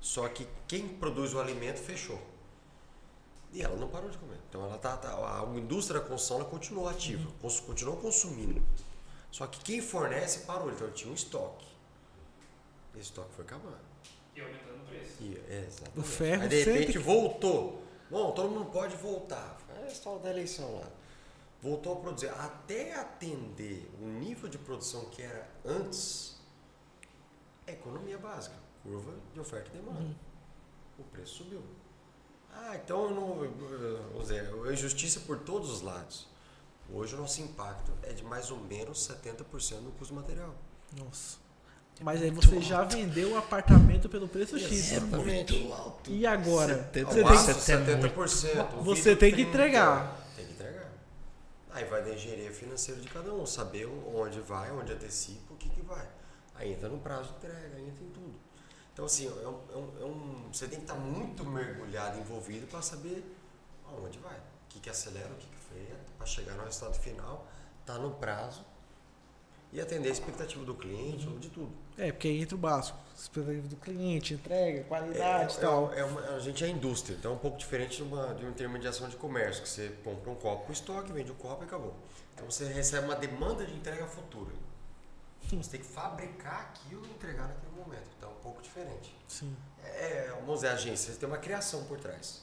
só 0.00 0.26
que 0.28 0.46
quem 0.66 0.88
produz 0.88 1.34
o 1.34 1.40
alimento 1.40 1.78
fechou. 1.78 2.20
E 3.52 3.60
ela 3.62 3.76
não 3.76 3.88
parou 3.88 4.08
de 4.08 4.16
comer. 4.16 4.38
Então 4.48 4.64
ela 4.64 4.78
tá, 4.78 4.96
tá- 4.96 5.10
a 5.12 5.44
indústria 5.58 6.00
da 6.00 6.06
construção 6.06 6.38
ela 6.40 6.48
continuou 6.48 6.88
ativa, 6.88 7.28
cons- 7.42 7.60
continuou 7.60 7.96
consumindo. 7.98 8.62
Só 9.30 9.46
que 9.46 9.60
quem 9.60 9.82
fornece 9.82 10.40
parou, 10.40 10.70
então 10.70 10.90
tinha 10.92 11.10
um 11.10 11.14
estoque. 11.14 11.66
Esse 13.00 13.08
estoque 13.08 13.32
foi 13.34 13.44
acabando. 13.44 13.78
E 14.36 14.40
aumentando 14.40 14.82
o 14.82 14.86
preço. 14.86 15.22
E, 15.22 15.34
exatamente. 15.66 15.98
O 15.98 16.02
ferro 16.02 16.42
Aí 16.42 16.48
de 16.48 16.62
repente 16.62 16.86
sempre- 16.92 16.98
voltou. 17.02 17.82
Bom, 18.10 18.32
todo 18.32 18.50
mundo 18.50 18.70
pode 18.70 18.94
voltar. 18.96 19.58
É 19.76 19.84
a 19.84 19.86
história 19.88 20.20
da 20.20 20.30
eleição 20.30 20.78
lá. 20.80 20.88
Voltou 21.62 21.94
a 21.94 21.96
produzir. 22.00 22.28
Até 22.28 22.94
atender 22.94 23.90
o 24.00 24.04
nível 24.06 24.48
de 24.48 24.58
produção 24.58 25.06
que 25.06 25.22
era 25.22 25.48
antes, 25.64 26.38
é 27.66 27.72
economia 27.72 28.18
básica. 28.18 28.56
Curva 28.82 29.12
de 29.32 29.40
oferta 29.40 29.70
e 29.70 29.78
demanda. 29.78 30.00
Uhum. 30.00 30.14
O 30.98 31.04
preço 31.04 31.36
subiu. 31.36 31.62
Ah, 32.52 32.76
então 32.76 33.04
eu 33.04 33.10
não. 33.14 33.44
eu- 33.44 34.10
Ou 34.14 34.24
seja, 34.24 34.50
é 34.68 34.72
injustiça 34.72 35.20
por 35.20 35.38
todos 35.38 35.70
os 35.70 35.80
lados. 35.82 36.26
Hoje 36.92 37.14
o 37.14 37.18
nosso 37.18 37.40
impacto 37.40 37.92
é 38.02 38.12
de 38.12 38.24
mais 38.24 38.50
ou 38.50 38.58
menos 38.58 38.98
70% 39.06 39.84
do 39.84 39.92
custo 39.92 40.12
material. 40.14 40.54
Nossa. 40.98 41.38
Mas 42.02 42.22
aí 42.22 42.30
você 42.30 42.60
já 42.62 42.82
vendeu 42.84 43.32
o 43.32 43.36
apartamento 43.36 44.08
pelo 44.08 44.26
preço 44.26 44.58
X. 44.58 44.92
Exatamente. 44.92 45.68
E 46.08 46.26
agora? 46.26 46.76
Setenta- 46.84 47.10
Você 47.12 47.20
Ao 47.20 47.26
tem, 47.28 47.36
máximo 47.36 47.54
Você 47.54 47.76
tem 47.76 47.96
70%. 48.00 48.78
o 48.78 48.82
Você 48.82 49.16
tem 49.16 49.30
que 49.34 49.44
30%. 49.44 49.48
entregar. 49.48 50.26
Tem 50.34 50.46
que 50.46 50.52
entregar. 50.52 50.92
Aí 51.72 51.84
vai 51.84 52.02
da 52.02 52.10
engenharia 52.14 52.50
financeira 52.52 53.00
de 53.00 53.08
cada 53.08 53.32
um, 53.34 53.44
saber 53.44 53.86
onde 54.14 54.40
vai, 54.40 54.70
onde 54.72 54.92
antecipa, 54.92 55.52
o 55.52 55.56
que, 55.56 55.68
que 55.68 55.82
vai. 55.82 56.06
Aí 56.54 56.72
entra 56.72 56.88
no 56.88 56.98
prazo 56.98 57.24
de 57.30 57.36
entrega, 57.36 57.76
aí 57.76 57.86
entra 57.88 58.02
em 58.04 58.08
tudo. 58.10 58.34
Então, 58.92 59.04
assim, 59.04 59.26
é 59.26 59.30
um, 59.48 59.60
é 59.72 59.76
um- 59.76 59.92
é 60.00 60.04
um- 60.04 60.48
você 60.52 60.66
tem 60.68 60.78
que 60.78 60.84
estar 60.84 60.96
muito 60.98 61.44
mergulhado, 61.44 62.18
envolvido 62.18 62.66
para 62.66 62.80
saber 62.82 63.22
aonde 63.86 64.18
vai. 64.18 64.36
O 64.36 64.40
que, 64.70 64.80
que 64.80 64.90
acelera, 64.90 65.28
o 65.28 65.34
que, 65.36 65.46
que 65.46 65.56
freia, 65.70 65.96
para 66.16 66.26
chegar 66.26 66.54
no 66.54 66.64
resultado 66.64 66.94
final, 66.98 67.46
tá 67.86 67.94
no 67.98 68.10
prazo 68.12 68.64
e 69.72 69.80
atender 69.80 70.08
a 70.08 70.12
expectativa 70.12 70.64
do 70.64 70.74
cliente 70.74 71.26
ou 71.28 71.38
de 71.38 71.48
tudo. 71.50 71.72
É, 72.00 72.12
porque 72.12 72.28
aí 72.28 72.40
entra 72.42 72.54
o 72.54 72.58
básico. 72.58 72.98
Expectativa 73.16 73.68
do 73.68 73.76
cliente, 73.76 74.32
entrega, 74.32 74.82
qualidade 74.84 75.52
e 75.52 75.56
É, 75.58 75.60
tal. 75.60 75.92
é 75.92 76.02
uma- 76.02 76.22
a 76.22 76.38
gente 76.40 76.64
é 76.64 76.68
indústria, 76.68 77.14
então 77.14 77.32
é 77.32 77.34
um 77.34 77.38
pouco 77.38 77.58
diferente 77.58 77.98
de 77.98 78.02
uma, 78.02 78.32
de 78.34 78.42
uma 78.42 78.50
intermediação 78.50 79.10
de 79.10 79.16
comércio, 79.16 79.62
que 79.62 79.68
você 79.68 79.90
compra 80.02 80.30
um 80.30 80.34
copo 80.36 80.64
com 80.66 80.72
estoque, 80.72 81.12
vende 81.12 81.30
o 81.30 81.34
copo 81.34 81.62
e 81.62 81.66
acabou. 81.66 81.94
Então 82.34 82.50
você 82.50 82.64
recebe 82.72 83.04
uma 83.04 83.14
demanda 83.16 83.66
de 83.66 83.74
entrega 83.74 84.06
futura. 84.06 84.50
Você 85.50 85.70
tem 85.70 85.80
que 85.80 85.86
fabricar 85.86 86.60
aquilo 86.72 87.04
e 87.06 87.10
entregar 87.10 87.46
naquele 87.48 87.72
momento. 87.76 88.08
Então 88.16 88.30
é 88.30 88.32
um 88.32 88.36
pouco 88.36 88.62
diferente. 88.62 89.14
Sim. 89.28 89.54
É, 89.84 90.32
vamos 90.40 90.54
dizer, 90.60 90.68
agência, 90.68 91.12
você 91.12 91.18
tem 91.18 91.28
uma 91.28 91.38
criação 91.38 91.84
por 91.84 91.98
trás. 92.00 92.42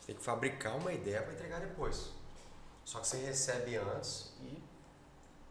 Você 0.00 0.08
tem 0.08 0.16
que 0.16 0.22
fabricar 0.22 0.76
uma 0.76 0.92
ideia 0.92 1.22
para 1.22 1.32
entregar 1.32 1.60
depois. 1.60 2.10
Só 2.84 2.98
que 3.00 3.06
você 3.06 3.16
recebe 3.18 3.76
antes 3.76 4.32
e 4.42 4.62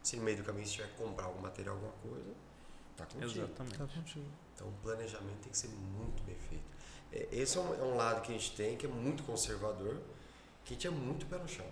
se 0.02 0.16
no 0.16 0.22
meio 0.22 0.36
do 0.36 0.44
caminho 0.44 0.64
você 0.66 0.74
tiver 0.74 0.88
que 0.88 0.94
comprar 1.02 1.24
algum 1.26 1.40
material, 1.40 1.74
alguma 1.74 1.92
coisa, 2.02 2.30
tá 3.06 3.14
contigo. 3.14 3.44
Exatamente. 3.44 3.78
Tá 3.78 3.86
contigo. 3.86 4.26
Então 4.54 4.68
o 4.68 4.72
planejamento 4.82 5.38
tem 5.40 5.50
que 5.50 5.58
ser 5.58 5.68
muito 5.68 6.22
bem 6.24 6.36
feito. 6.36 6.64
É, 7.12 7.28
Esse 7.32 7.58
é 7.58 7.60
um, 7.60 7.74
é 7.74 7.84
um 7.84 7.96
lado 7.96 8.22
que 8.22 8.32
a 8.32 8.38
gente 8.38 8.54
tem 8.56 8.76
que 8.76 8.86
é 8.86 8.88
muito 8.88 9.22
conservador, 9.22 10.00
que 10.64 10.72
a 10.72 10.76
gente 10.76 10.86
é 10.86 10.90
muito 10.90 11.26
pé 11.26 11.38
no 11.38 11.48
chão. 11.48 11.66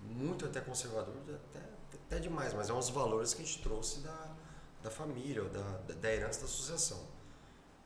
Muito 0.00 0.46
até 0.46 0.60
conservador, 0.60 1.14
até, 1.34 1.60
até 1.94 2.18
demais, 2.20 2.54
mas 2.54 2.70
é 2.70 2.72
uns 2.72 2.88
valores 2.88 3.34
que 3.34 3.42
a 3.42 3.44
gente 3.44 3.60
trouxe 3.62 4.00
da, 4.00 4.36
da 4.82 4.90
família, 4.90 5.42
ou 5.42 5.48
da, 5.48 5.60
da, 5.60 5.94
da 5.94 6.12
herança 6.12 6.40
da 6.40 6.46
associação. 6.46 7.04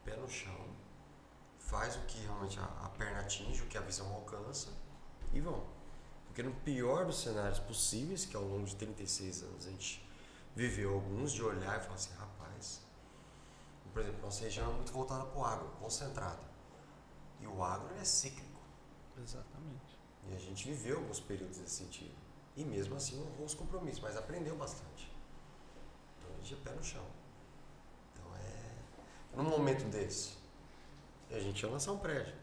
Pé 0.05 0.14
no 0.16 0.28
chão, 0.28 0.66
faz 1.59 1.97
o 1.97 2.01
que 2.01 2.18
realmente 2.20 2.59
a, 2.59 2.64
a 2.64 2.89
perna 2.91 3.20
atinge, 3.20 3.62
o 3.62 3.66
que 3.66 3.78
a 3.78 3.80
visão 3.80 4.12
alcança 4.12 4.68
e 5.33 5.41
vão. 5.41 5.64
Porque 6.26 6.43
no 6.43 6.53
pior 6.53 7.07
dos 7.07 7.20
cenários 7.20 7.59
possíveis, 7.59 8.24
que 8.24 8.37
ao 8.37 8.43
longo 8.43 8.66
de 8.66 8.76
36 8.76 9.43
anos 9.43 9.66
a 9.66 9.70
gente 9.70 10.07
viveu 10.55 10.95
alguns, 10.95 11.33
de 11.33 11.43
olhar 11.43 11.78
e 11.78 11.83
falar 11.83 11.95
assim, 11.95 12.14
rapaz, 12.14 12.32
por 13.93 14.03
exemplo, 14.03 14.22
nossa 14.22 14.43
região 14.45 14.70
é 14.70 14.74
muito 14.74 14.93
voltada 14.93 15.24
para 15.24 15.38
o 15.38 15.45
agro, 15.45 15.68
concentrado. 15.80 16.40
E 17.40 17.47
o 17.47 17.62
agro 17.62 17.95
é 18.01 18.05
cíclico. 18.05 18.61
Exatamente. 19.20 19.99
E 20.28 20.34
a 20.34 20.38
gente 20.38 20.64
viveu 20.64 20.99
alguns 20.99 21.21
períodos 21.21 21.58
nesse 21.58 21.76
sentido. 21.76 22.14
E 22.57 22.64
mesmo 22.64 22.95
assim 22.96 23.21
honrou 23.21 23.46
os 23.46 23.54
compromissos, 23.54 24.00
mas 24.00 24.17
aprendeu 24.17 24.57
bastante. 24.57 25.11
Então 26.18 26.30
a 26.30 26.37
gente 26.38 26.54
é 26.54 26.57
pé 26.57 26.71
no 26.71 26.83
chão. 26.83 27.04
Então 28.12 28.25
é. 28.37 29.37
Num 29.37 29.49
momento 29.49 29.84
desse, 29.91 30.37
a 31.30 31.38
gente 31.38 31.62
ia 31.62 31.68
lançar 31.71 31.92
um 31.92 31.99
prédio. 31.99 32.34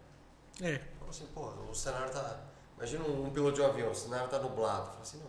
É. 0.61 0.79
Falou 0.97 1.09
assim, 1.09 1.27
pô, 1.27 1.47
o 1.69 1.73
cenário 1.73 2.11
tá. 2.11 2.41
Imagina 2.77 3.03
um, 3.05 3.27
um 3.27 3.29
piloto 3.29 3.55
de 3.55 3.61
um 3.61 3.65
avião, 3.65 3.91
o 3.91 3.95
cenário 3.95 4.29
tá 4.29 4.39
nublado. 4.39 4.87
Falou 4.87 5.01
assim, 5.01 5.21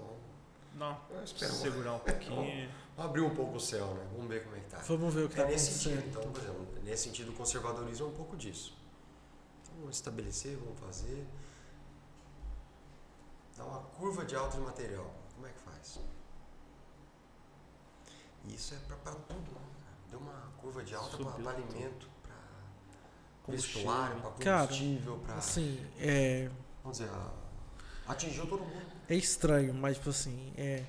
não, 0.74 0.88
Não. 0.88 1.00
eu 1.10 1.24
espero. 1.24 1.52
Segurar 1.52 1.94
um 1.94 1.98
pouquinho. 1.98 2.70
Abrir 3.00 3.22
um 3.22 3.34
pouco 3.34 3.56
o 3.56 3.60
céu, 3.60 3.94
né? 3.94 4.06
Vamos 4.12 4.28
ver 4.28 4.44
como 4.44 4.56
é 4.56 4.60
que 4.60 4.68
tá. 4.68 4.78
Vamos 4.78 5.14
ver 5.14 5.24
o 5.24 5.28
que 5.28 5.36
tá 5.36 5.42
É 5.42 5.46
nesse 5.48 5.72
sentido. 5.72 6.06
Então, 6.08 6.22
por 6.30 6.42
exemplo, 6.42 6.66
nesse 6.84 7.02
sentido, 7.04 7.30
o 7.30 7.34
conservadorismo 7.34 8.06
é 8.06 8.08
um 8.10 8.12
pouco 8.14 8.36
disso. 8.36 8.76
Então, 9.62 9.74
vamos 9.80 9.96
estabelecer, 9.96 10.56
vamos 10.58 10.78
fazer. 10.78 11.26
Dar 13.56 13.64
uma 13.64 13.80
curva 13.80 14.24
de 14.24 14.36
alta 14.36 14.58
de 14.58 14.62
material. 14.62 15.10
Como 15.34 15.46
é 15.46 15.50
que 15.50 15.58
faz? 15.60 15.98
E 18.44 18.54
isso 18.54 18.74
é 18.74 18.78
para 18.78 19.12
tudo, 19.12 19.50
né? 19.50 19.60
Deu 20.10 20.18
uma 20.18 20.50
curva 20.60 20.82
de 20.82 20.94
alta 20.94 21.16
para 21.16 21.50
alimento, 21.50 22.08
para 22.22 23.54
vestuário, 23.54 24.20
para 24.20 24.30
combustível, 24.30 25.18
para. 25.18 25.34
Assim, 25.36 25.86
é, 25.98 26.50
Vamos 26.82 26.98
dizer, 26.98 27.10
atingiu 28.06 28.46
todo 28.46 28.62
mundo. 28.62 28.86
é 29.08 29.14
estranho, 29.14 29.72
mas, 29.74 29.96
tipo 29.96 30.10
assim, 30.10 30.52
é, 30.56 30.84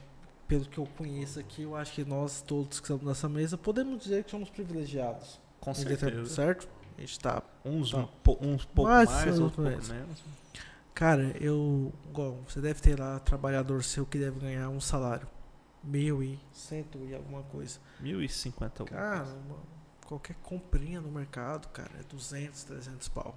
pelo 0.52 0.66
que 0.66 0.78
eu 0.80 0.86
conheço 0.98 1.40
aqui, 1.40 1.62
eu 1.62 1.78
acho 1.78 1.94
que 1.94 2.04
nós 2.04 2.42
todos 2.42 2.82
que 2.82 2.84
estamos 2.86 3.06
nessa 3.06 3.30
mesa 3.30 3.58
podemos 3.58 4.04
dizer 4.04 4.26
que 4.26 4.32
somos 4.32 4.50
privilegiados. 4.50 5.40
Com 5.62 5.74
certeza. 5.74 6.26
Certo? 6.26 6.68
A 6.98 7.00
gente 7.02 7.18
tá 7.22 7.42
Uns, 7.64 7.92
Tá. 7.92 8.00
um, 8.00 8.08
po- 8.22 8.38
uns 8.42 8.66
pouco 8.66 8.92
Mas, 8.92 9.10
mais, 9.10 9.40
outros 9.40 9.66
pouco 9.66 9.94
menos. 9.94 10.24
Cara, 10.94 11.34
eu. 11.40 11.94
Igual, 12.10 12.38
você 12.46 12.60
deve 12.60 12.82
ter 12.82 13.00
lá 13.00 13.18
trabalhador 13.20 13.82
seu 13.82 14.06
que 14.06 14.18
deve 14.18 14.42
ganhar 14.42 14.68
um 14.68 14.82
salário. 14.82 15.26
Mil 15.82 16.22
e 16.22 16.38
cento 16.52 16.98
e 17.10 17.16
alguma 17.16 17.44
coisa. 17.44 17.80
1050 18.02 18.84
Cara, 18.84 19.24
uma- 19.24 19.58
qualquer 20.06 20.36
comprinha 20.44 21.00
no 21.00 21.10
mercado, 21.10 21.70
cara, 21.70 21.92
é 21.98 22.04
200, 22.04 22.64
300 22.66 23.08
pau. 23.08 23.34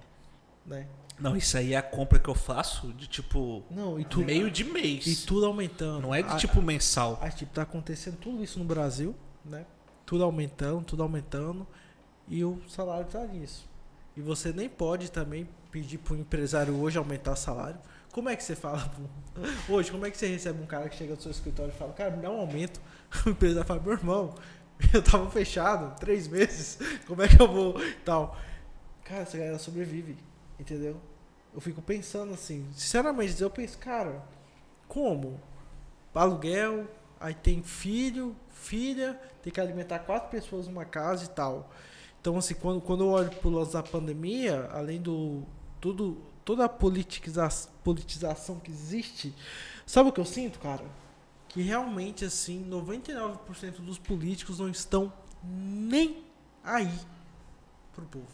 Né? 0.65 0.87
Não, 1.17 1.35
isso 1.35 1.57
aí 1.57 1.73
é 1.73 1.77
a 1.77 1.81
compra 1.81 2.19
que 2.19 2.27
eu 2.27 2.35
faço 2.35 2.91
de 2.93 3.07
tipo 3.07 3.63
Não, 3.71 4.03
tu, 4.03 4.19
meio 4.19 4.51
de 4.51 4.65
mês. 4.65 5.05
e 5.07 5.25
tudo 5.25 5.45
aumentando. 5.45 6.01
Não 6.01 6.13
é 6.13 6.21
de 6.21 6.29
A- 6.33 6.35
tipo 6.35 6.61
mensal. 6.61 7.17
Aí, 7.21 7.31
tipo, 7.31 7.53
tá 7.53 7.61
acontecendo 7.61 8.17
tudo 8.17 8.43
isso 8.43 8.59
no 8.59 8.65
Brasil, 8.65 9.15
né? 9.45 9.65
Tudo 10.05 10.23
aumentando, 10.25 10.83
tudo 10.83 11.03
aumentando. 11.03 11.65
E 12.27 12.43
o 12.43 12.59
salário 12.67 13.05
tá 13.05 13.23
nisso. 13.25 13.65
E 14.17 14.21
você 14.21 14.51
nem 14.51 14.67
pode 14.67 15.09
também 15.11 15.47
pedir 15.71 15.99
pro 15.99 16.15
empresário 16.17 16.75
hoje 16.75 16.97
aumentar 16.97 17.31
o 17.31 17.35
salário. 17.37 17.79
Como 18.11 18.27
é 18.29 18.35
que 18.35 18.43
você 18.43 18.55
fala 18.55 18.89
hoje? 19.69 19.91
Como 19.91 20.05
é 20.05 20.11
que 20.11 20.17
você 20.17 20.27
recebe 20.27 20.61
um 20.61 20.65
cara 20.65 20.89
que 20.89 20.95
chega 20.97 21.15
no 21.15 21.21
seu 21.21 21.31
escritório 21.31 21.71
e 21.73 21.77
fala, 21.77 21.93
cara, 21.93 22.11
me 22.11 22.21
dá 22.21 22.29
um 22.29 22.39
aumento? 22.41 22.81
O 23.25 23.29
empresário 23.29 23.65
fala, 23.67 23.79
meu 23.81 23.93
irmão, 23.93 24.35
eu 24.93 25.01
tava 25.01 25.29
fechado 25.31 25.97
três 25.97 26.27
meses, 26.27 26.77
como 27.07 27.21
é 27.21 27.27
que 27.29 27.41
eu 27.41 27.47
vou? 27.47 27.75
Tal. 28.03 28.37
Cara, 29.05 29.21
essa 29.21 29.37
galera 29.37 29.59
sobrevive, 29.59 30.17
entendeu? 30.59 30.99
Eu 31.53 31.61
fico 31.61 31.81
pensando 31.81 32.33
assim, 32.33 32.67
sinceramente, 32.73 33.41
eu 33.41 33.49
penso, 33.49 33.77
cara, 33.77 34.21
como? 34.87 35.39
aluguel, 36.19 36.87
aí 37.19 37.33
tem 37.33 37.61
filho, 37.61 38.35
filha, 38.49 39.19
tem 39.43 39.51
que 39.51 39.59
alimentar 39.59 39.99
quatro 39.99 40.29
pessoas 40.29 40.67
numa 40.67 40.85
casa 40.85 41.25
e 41.25 41.29
tal. 41.29 41.69
Então, 42.21 42.37
assim, 42.37 42.55
quando, 42.55 42.81
quando 42.81 43.03
eu 43.03 43.09
olho 43.09 43.29
pro 43.29 43.49
lance 43.49 43.73
da 43.73 43.83
pandemia, 43.83 44.69
além 44.71 45.01
do 45.01 45.43
tudo, 45.79 46.17
toda 46.43 46.65
a 46.65 46.69
politiza, 46.69 47.49
politização 47.83 48.59
que 48.59 48.71
existe, 48.71 49.35
sabe 49.85 50.09
o 50.09 50.11
que 50.11 50.19
eu 50.19 50.25
sinto, 50.25 50.59
cara? 50.59 50.85
Que 51.49 51.61
realmente, 51.61 52.25
assim, 52.25 52.67
99% 52.67 53.81
dos 53.81 53.99
políticos 53.99 54.59
não 54.59 54.69
estão 54.69 55.13
nem 55.43 56.23
aí 56.63 56.91
pro 57.93 58.05
povo. 58.05 58.25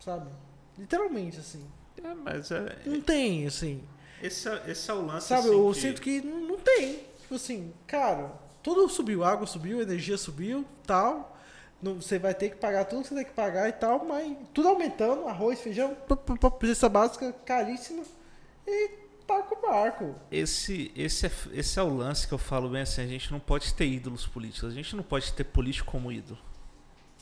Sabe? 0.00 0.30
Literalmente, 0.78 1.38
assim. 1.38 1.64
É, 2.02 2.14
mas 2.14 2.50
é, 2.50 2.78
Não 2.86 3.00
tem, 3.00 3.46
assim. 3.46 3.82
esse, 4.22 4.48
é, 4.48 4.62
esse 4.70 4.90
é 4.90 4.94
o 4.94 5.04
lance. 5.04 5.26
Sabe, 5.28 5.48
assim, 5.48 5.56
eu 5.58 5.72
que- 5.72 5.80
sinto 5.80 6.00
que 6.02 6.20
não, 6.22 6.40
não 6.40 6.56
tem. 6.58 7.00
Tipo 7.20 7.34
assim, 7.34 7.72
cara, 7.86 8.32
tudo 8.62 8.88
subiu, 8.88 9.24
água 9.24 9.46
subiu, 9.46 9.82
energia 9.82 10.16
subiu, 10.16 10.64
tal. 10.86 11.36
Não, 11.82 12.00
você 12.00 12.18
vai 12.18 12.34
ter 12.34 12.50
que 12.50 12.56
pagar 12.56 12.84
tudo 12.86 13.02
que 13.02 13.08
você 13.08 13.14
tem 13.14 13.24
que 13.24 13.32
pagar 13.32 13.68
e 13.68 13.72
tal, 13.72 14.04
mas 14.04 14.36
tudo 14.54 14.68
aumentando, 14.68 15.28
arroz, 15.28 15.60
feijão, 15.60 15.96
preço 16.58 16.88
básica 16.88 17.32
caríssima. 17.44 18.02
E 18.66 18.90
taca 19.26 19.54
o 19.54 19.60
barco. 19.62 20.14
Esse, 20.30 20.90
esse, 20.96 21.26
é, 21.26 21.30
esse 21.52 21.78
é 21.78 21.82
o 21.82 21.94
lance 21.94 22.26
que 22.26 22.34
eu 22.34 22.38
falo 22.38 22.68
bem 22.70 22.82
assim, 22.82 23.02
a 23.02 23.06
gente 23.06 23.30
não 23.30 23.38
pode 23.38 23.74
ter 23.74 23.86
ídolos 23.86 24.26
políticos, 24.26 24.70
a 24.70 24.74
gente 24.74 24.96
não 24.96 25.02
pode 25.04 25.32
ter 25.32 25.44
político 25.44 25.90
como 25.90 26.10
ídolo. 26.10 26.38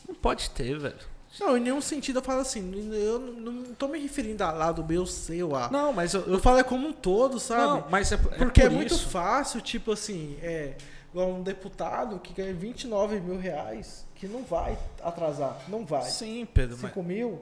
Não 0.08 0.14
pode 0.14 0.48
ter, 0.50 0.78
velho. 0.78 1.15
Não, 1.38 1.56
em 1.56 1.60
nenhum 1.60 1.80
sentido 1.80 2.18
eu 2.18 2.22
falo 2.22 2.40
assim, 2.40 2.72
eu 2.94 3.18
não, 3.18 3.52
não 3.52 3.74
tô 3.74 3.88
me 3.88 3.98
referindo 3.98 4.42
a 4.42 4.50
lá 4.52 4.72
do 4.72 4.82
meu, 4.84 5.04
seu, 5.06 5.54
a. 5.54 5.70
Não, 5.70 5.92
mas 5.92 6.14
eu, 6.14 6.22
Eu 6.22 6.38
falo 6.38 6.58
é 6.58 6.62
como 6.62 6.88
um 6.88 6.92
todo, 6.92 7.38
sabe? 7.38 7.62
Não, 7.62 7.86
mas 7.90 8.10
é, 8.12 8.16
Porque 8.16 8.62
é, 8.62 8.68
por 8.68 8.74
muito 8.74 8.94
isso. 8.94 9.08
fácil, 9.08 9.60
tipo 9.60 9.92
assim, 9.92 10.38
é 10.42 10.74
igual 11.12 11.30
um 11.30 11.42
deputado 11.42 12.18
que 12.20 12.32
ganha 12.32 12.54
29 12.54 13.20
mil 13.20 13.38
reais, 13.38 14.06
que 14.14 14.26
não 14.26 14.42
vai 14.44 14.78
atrasar, 15.02 15.58
não 15.68 15.84
vai. 15.84 16.02
Sim, 16.04 16.46
Pedro, 16.52 16.76
mas... 16.80 16.90
5 16.90 17.02
mil, 17.02 17.40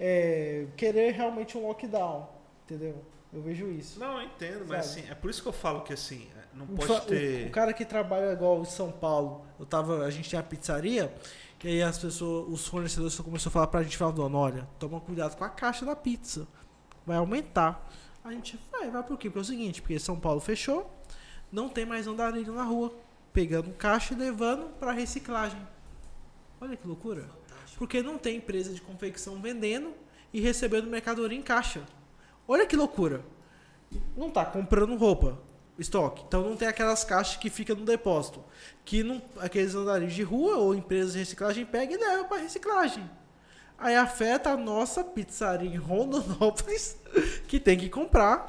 é, 0.00 0.66
querer 0.76 1.12
realmente 1.12 1.56
um 1.58 1.66
lockdown, 1.66 2.28
entendeu? 2.64 2.96
Eu 3.32 3.42
vejo 3.42 3.68
isso. 3.70 3.98
Não, 3.98 4.20
eu 4.20 4.26
entendo, 4.26 4.64
mas 4.66 4.86
Sabe? 4.86 5.00
assim, 5.00 5.10
é 5.10 5.14
por 5.14 5.28
isso 5.28 5.42
que 5.42 5.48
eu 5.48 5.52
falo 5.52 5.80
que 5.82 5.92
assim, 5.92 6.26
não 6.54 6.64
O 6.66 6.68
pode 6.68 6.92
o- 6.92 7.00
ter. 7.00 7.48
O, 7.48 7.50
cara 7.50 7.72
que 7.72 7.84
trabalha 7.84 8.32
igual 8.32 8.60
em 8.62 8.64
São 8.64 8.90
Paulo, 8.92 9.44
eu 9.58 9.66
tava, 9.66 10.04
a 10.04 10.10
gente 10.10 10.28
tinha 10.28 10.40
a 10.40 10.44
pizzaria, 10.44 11.12
que 11.64 11.68
aí 11.68 11.82
as 11.82 11.96
pessoas, 11.96 12.52
os 12.52 12.68
fornecedores 12.68 13.18
começaram 13.20 13.48
a 13.48 13.52
falar 13.52 13.66
pra 13.68 13.82
gente, 13.82 13.96
falando, 13.96 14.36
olha, 14.36 14.68
toma 14.78 15.00
cuidado 15.00 15.34
com 15.34 15.44
a 15.44 15.48
caixa 15.48 15.86
da 15.86 15.96
pizza, 15.96 16.46
vai 17.06 17.16
aumentar. 17.16 17.90
A 18.22 18.30
gente 18.32 18.60
vai, 18.70 18.90
vai 18.90 19.02
por 19.02 19.16
quê? 19.16 19.30
Porque 19.30 19.38
é 19.38 19.40
o 19.40 19.44
seguinte, 19.46 19.80
porque 19.80 19.98
São 19.98 20.20
Paulo 20.20 20.40
fechou, 20.40 20.94
não 21.50 21.70
tem 21.70 21.86
mais 21.86 22.06
andarilho 22.06 22.52
na 22.52 22.64
rua, 22.64 22.94
pegando 23.32 23.70
caixa 23.70 24.12
e 24.12 24.16
levando 24.18 24.78
pra 24.78 24.92
reciclagem. 24.92 25.58
Olha 26.60 26.76
que 26.76 26.86
loucura. 26.86 27.30
Porque 27.78 28.02
não 28.02 28.18
tem 28.18 28.36
empresa 28.36 28.74
de 28.74 28.82
confecção 28.82 29.40
vendendo 29.40 29.94
e 30.34 30.42
recebendo 30.42 30.86
mercadoria 30.86 31.38
em 31.38 31.42
caixa. 31.42 31.82
Olha 32.46 32.66
que 32.66 32.76
loucura. 32.76 33.24
Não 34.14 34.30
tá 34.30 34.44
comprando 34.44 34.94
roupa, 34.98 35.38
estoque. 35.78 36.24
Então 36.26 36.42
não 36.42 36.56
tem 36.56 36.68
aquelas 36.68 37.04
caixas 37.04 37.36
que 37.36 37.50
ficam 37.50 37.76
no 37.76 37.84
depósito. 37.84 38.42
Que 38.84 39.02
não, 39.02 39.20
aqueles 39.38 39.74
andarilhos 39.74 40.14
de 40.14 40.22
rua 40.22 40.56
ou 40.56 40.74
empresas 40.74 41.12
de 41.12 41.18
reciclagem 41.18 41.64
pegam 41.66 41.96
e 41.96 41.98
levam 41.98 42.28
para 42.28 42.42
reciclagem. 42.42 43.08
Aí 43.76 43.96
afeta 43.96 44.50
a 44.50 44.56
nossa 44.56 45.02
pizzaria 45.02 45.68
em 45.68 45.76
Rondonópolis, 45.76 46.96
que 47.48 47.58
tem 47.58 47.76
que 47.76 47.88
comprar. 47.88 48.46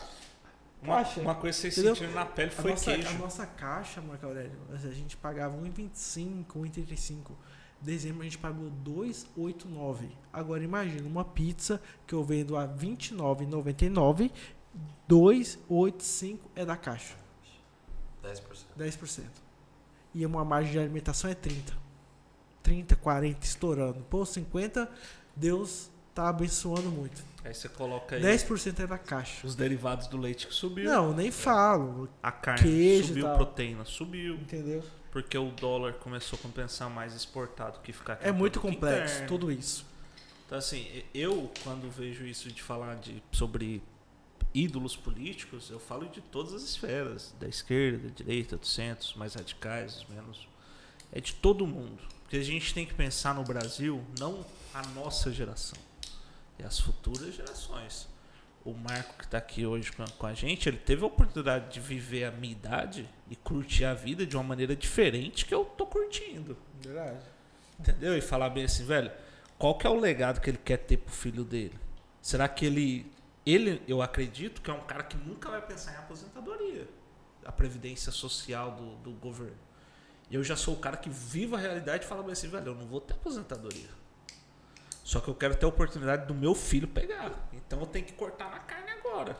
Uma, 0.81 0.97
caixa, 0.97 1.22
uma 1.22 1.35
coisa 1.35 1.57
que 1.57 1.61
vocês 1.61 1.73
entendeu? 1.77 1.95
sentiram 1.95 2.14
na 2.14 2.26
pele 2.26 2.49
A 2.49 2.61
foi 2.61 2.72
nossa, 2.72 2.91
queijo. 2.93 3.07
a 3.10 3.14
nossa 3.14 3.45
caixa, 3.47 4.02
Marco 4.02 4.26
Aurélio, 4.26 4.60
a 4.72 4.77
gente 4.77 5.18
pagava 5.18 5.57
1,25, 5.57 6.45
1,35. 6.56 7.31
Dezembro 7.81 8.22
a 8.22 8.23
gente 8.23 8.38
pagou 8.38 8.72
2,89. 8.84 10.10
Agora 10.31 10.64
imagina 10.64 11.07
uma 11.07 11.26
pizza 11.26 11.81
que 12.07 12.14
eu 12.14 12.23
vendo 12.23 12.56
a 12.56 12.61
R$ 12.61 12.69
29,99, 12.80 14.31
2,85 15.10 16.39
é 16.56 16.65
da 16.65 16.76
caixa. 16.76 17.15
10%. 18.23 18.41
10%. 18.77 19.23
E 20.14 20.26
uma 20.26 20.43
margem 20.45 20.72
de 20.73 20.80
alimentação 20.80 21.30
é 21.30 21.35
30. 21.35 21.73
30, 22.64 22.95
40 22.95 23.45
estourando. 23.45 23.99
Pô, 24.10 24.26
50, 24.26 24.89
Deus 25.35 25.89
tá 26.14 26.30
abençoando 26.30 26.89
muito. 26.89 27.23
Aí 27.43 27.53
você 27.53 27.69
coloca 27.69 28.15
aí 28.15 28.22
10% 28.23 28.80
é 28.80 28.88
da 28.88 28.97
caixa. 28.97 29.45
os 29.45 29.53
derivados 29.56 30.07
do 30.07 30.18
leite 30.18 30.47
que 30.47 30.53
subiu. 30.53 30.85
Não, 30.89 31.14
nem 31.14 31.30
falo, 31.30 32.10
A 32.23 32.31
carne 32.31 32.64
Queijo 32.64 33.10
subiu, 33.10 33.26
tal. 33.26 33.35
proteína 33.35 33.85
subiu. 33.85 34.35
entendeu? 34.35 34.84
Porque 35.11 35.38
o 35.38 35.52
dólar 35.52 35.93
começou 35.93 36.39
a 36.39 36.41
compensar 36.41 36.89
mais 36.89 37.14
exportado 37.14 37.80
que 37.81 37.93
ficar 37.93 38.14
aqui 38.14 38.27
É 38.27 38.31
muito 38.31 38.60
complexo, 38.60 39.14
interno. 39.15 39.27
tudo 39.27 39.52
isso. 39.52 39.85
Então, 40.45 40.57
assim, 40.57 41.03
eu, 41.14 41.52
quando 41.64 41.89
vejo 41.91 42.26
isso 42.26 42.52
de 42.52 42.61
falar 42.64 42.95
de, 42.95 43.22
sobre 43.31 43.81
ídolos 44.56 44.95
políticos, 44.95 45.69
eu 45.69 45.80
falo 45.80 46.07
de 46.07 46.22
todas 46.22 46.53
as 46.53 46.64
esferas, 46.64 47.36
da 47.40 47.48
esquerda, 47.48 48.07
da 48.07 48.14
direita, 48.14 48.56
do 48.56 48.65
centro, 48.65 49.06
os 49.06 49.14
mais 49.14 49.36
radicais, 49.36 49.98
os 49.98 50.07
menos. 50.07 50.48
É 51.11 51.19
de 51.19 51.34
todo 51.34 51.68
mundo. 51.68 52.02
Porque 52.23 52.38
a 52.38 52.44
gente 52.44 52.73
tem 52.73 52.86
que 52.86 52.94
pensar 52.94 53.36
no 53.36 53.44
Brasil, 53.44 54.03
não 54.18 54.45
a 54.73 54.82
nossa 54.88 55.32
geração, 55.32 55.77
é 56.57 56.64
as 56.64 56.80
futuras 56.80 57.36
gerações. 57.36 58.07
O 58.64 58.73
Marco 58.73 59.19
que 59.19 59.26
está 59.26 59.38
aqui 59.38 59.64
hoje 59.64 59.91
com 59.91 60.02
a, 60.02 60.07
com 60.07 60.26
a 60.26 60.34
gente, 60.34 60.68
ele 60.68 60.77
teve 60.77 61.03
a 61.03 61.07
oportunidade 61.07 61.72
de 61.72 61.80
viver 61.80 62.23
a 62.23 62.32
minha 62.32 62.52
idade 62.52 63.07
e 63.30 63.36
curtir 63.36 63.86
a 63.86 63.94
vida 63.94 64.26
de 64.26 64.36
uma 64.36 64.44
maneira 64.44 64.76
diferente 64.76 65.45
que 65.45 65.53
eu 65.53 65.65
tô 65.65 65.86
curtindo. 65.86 66.57
Verdade. 66.82 67.19
Entendeu? 67.80 68.18
E 68.18 68.22
falar 68.22 68.49
bem 68.49 68.64
assim, 68.64 68.84
velho, 68.86 69.11
qual 69.60 69.77
que 69.77 69.86
é 69.86 69.90
o 69.90 69.99
legado 69.99 70.41
que 70.41 70.49
ele 70.49 70.57
quer 70.57 70.77
ter 70.77 70.98
pro 70.98 71.14
filho 71.14 71.44
dele? 71.44 71.76
Será 72.22 72.48
que 72.48 72.65
ele. 72.65 73.06
Ele, 73.45 73.81
eu 73.88 74.01
acredito 74.01 74.61
que 74.61 74.72
é 74.72 74.73
um 74.73 74.81
cara 74.81 75.03
que 75.03 75.15
nunca 75.17 75.49
vai 75.49 75.61
pensar 75.61 75.93
em 75.93 75.97
aposentadoria. 75.97 76.88
A 77.45 77.51
previdência 77.51 78.11
social 78.11 78.72
do, 78.72 78.95
do 78.97 79.11
governo. 79.11 79.57
E 80.30 80.35
eu 80.35 80.43
já 80.43 80.55
sou 80.55 80.73
o 80.73 80.77
cara 80.77 80.97
que 80.97 81.09
vive 81.09 81.53
a 81.53 81.57
realidade 81.57 82.05
e 82.05 82.07
fala 82.07 82.31
assim, 82.31 82.47
velho, 82.47 82.67
eu 82.67 82.76
não 82.76 82.88
vou 82.88 82.99
ter 82.99 83.13
aposentadoria. 83.13 83.89
Só 85.03 85.19
que 85.19 85.27
eu 85.27 85.35
quero 85.35 85.55
ter 85.55 85.65
a 85.65 85.69
oportunidade 85.69 86.26
do 86.26 86.34
meu 86.34 86.55
filho 86.55 86.88
pegar. 86.88 87.47
Então 87.53 87.80
eu 87.80 87.85
tenho 87.85 88.05
que 88.05 88.13
cortar 88.13 88.49
na 88.49 88.59
carne 88.59 88.89
agora. 88.89 89.38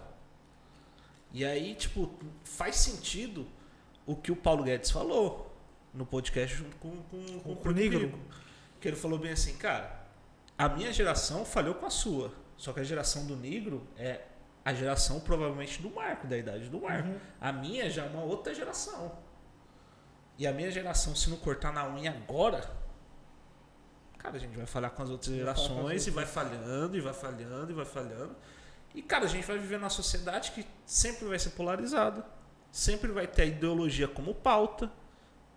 E 1.34 1.44
aí, 1.44 1.74
tipo, 1.74 2.14
faz 2.44 2.76
sentido 2.76 3.48
o 4.06 4.16
que 4.16 4.32
o 4.32 4.36
Paulo 4.36 4.64
Guedes 4.64 4.92
falou 4.92 5.52
no 5.92 6.06
podcast 6.06 6.56
junto 6.56 6.76
com, 6.78 7.02
com, 7.04 7.40
com, 7.40 7.56
Com 7.56 7.70
o. 7.70 7.72
Negro. 7.72 8.20
Que 8.80 8.90
ele 8.90 8.96
falou 8.96 9.18
bem 9.18 9.32
assim, 9.32 9.56
cara, 9.58 10.06
a 10.58 10.70
minha 10.70 10.94
geração 10.94 11.44
falhou 11.44 11.74
com 11.74 11.88
a 11.88 11.90
sua. 11.90 12.32
Só 12.58 12.74
que 12.74 12.80
a 12.80 12.84
geração 12.84 13.26
do 13.26 13.36
negro 13.36 13.88
é 13.98 14.22
a 14.64 14.74
geração 14.74 15.20
provavelmente 15.20 15.82
do 15.82 15.90
Marco, 15.90 16.26
da 16.26 16.38
idade 16.38 16.70
do 16.70 16.82
Marco. 16.82 17.10
Uhum. 17.10 17.20
A 17.40 17.52
minha 17.52 17.90
já 17.90 18.06
é 18.06 18.10
uma 18.10 18.24
outra 18.24 18.54
geração. 18.54 19.18
E 20.38 20.48
a 20.48 20.52
minha 20.52 20.72
geração, 20.72 21.16
se 21.16 21.30
não 21.30 21.38
cortar 21.38 21.72
na 21.72 21.88
unha 21.88 22.12
agora, 22.12 22.70
cara, 24.18 24.38
a 24.38 24.40
gente 24.40 24.58
vai 24.58 24.66
falhar 24.66 24.92
com 24.92 25.04
as 25.04 25.10
outras 25.10 25.28
com 25.28 25.34
as 25.34 25.40
gerações 25.40 26.08
e 26.08 26.12
vai 26.12 26.26
falhando, 26.26 26.98
e 26.98 27.02
vai 27.02 27.14
falhando, 27.14 27.72
e 27.72 27.76
vai 27.76 27.86
falhando. 27.86 28.36
E, 28.94 29.02
cara, 29.02 29.26
a 29.26 29.28
gente 29.28 29.46
vai 29.46 29.58
viver 29.58 29.78
numa 29.78 29.90
sociedade 29.90 30.52
que 30.52 30.66
sempre 30.86 31.26
vai 31.26 31.38
ser 31.38 31.52
polarizada. 31.52 32.26
Sempre 32.72 33.12
vai 33.12 33.28
ter 33.28 33.44
a 33.44 33.46
ideologia 33.46 34.08
como 34.08 34.34
pauta. 34.34 34.92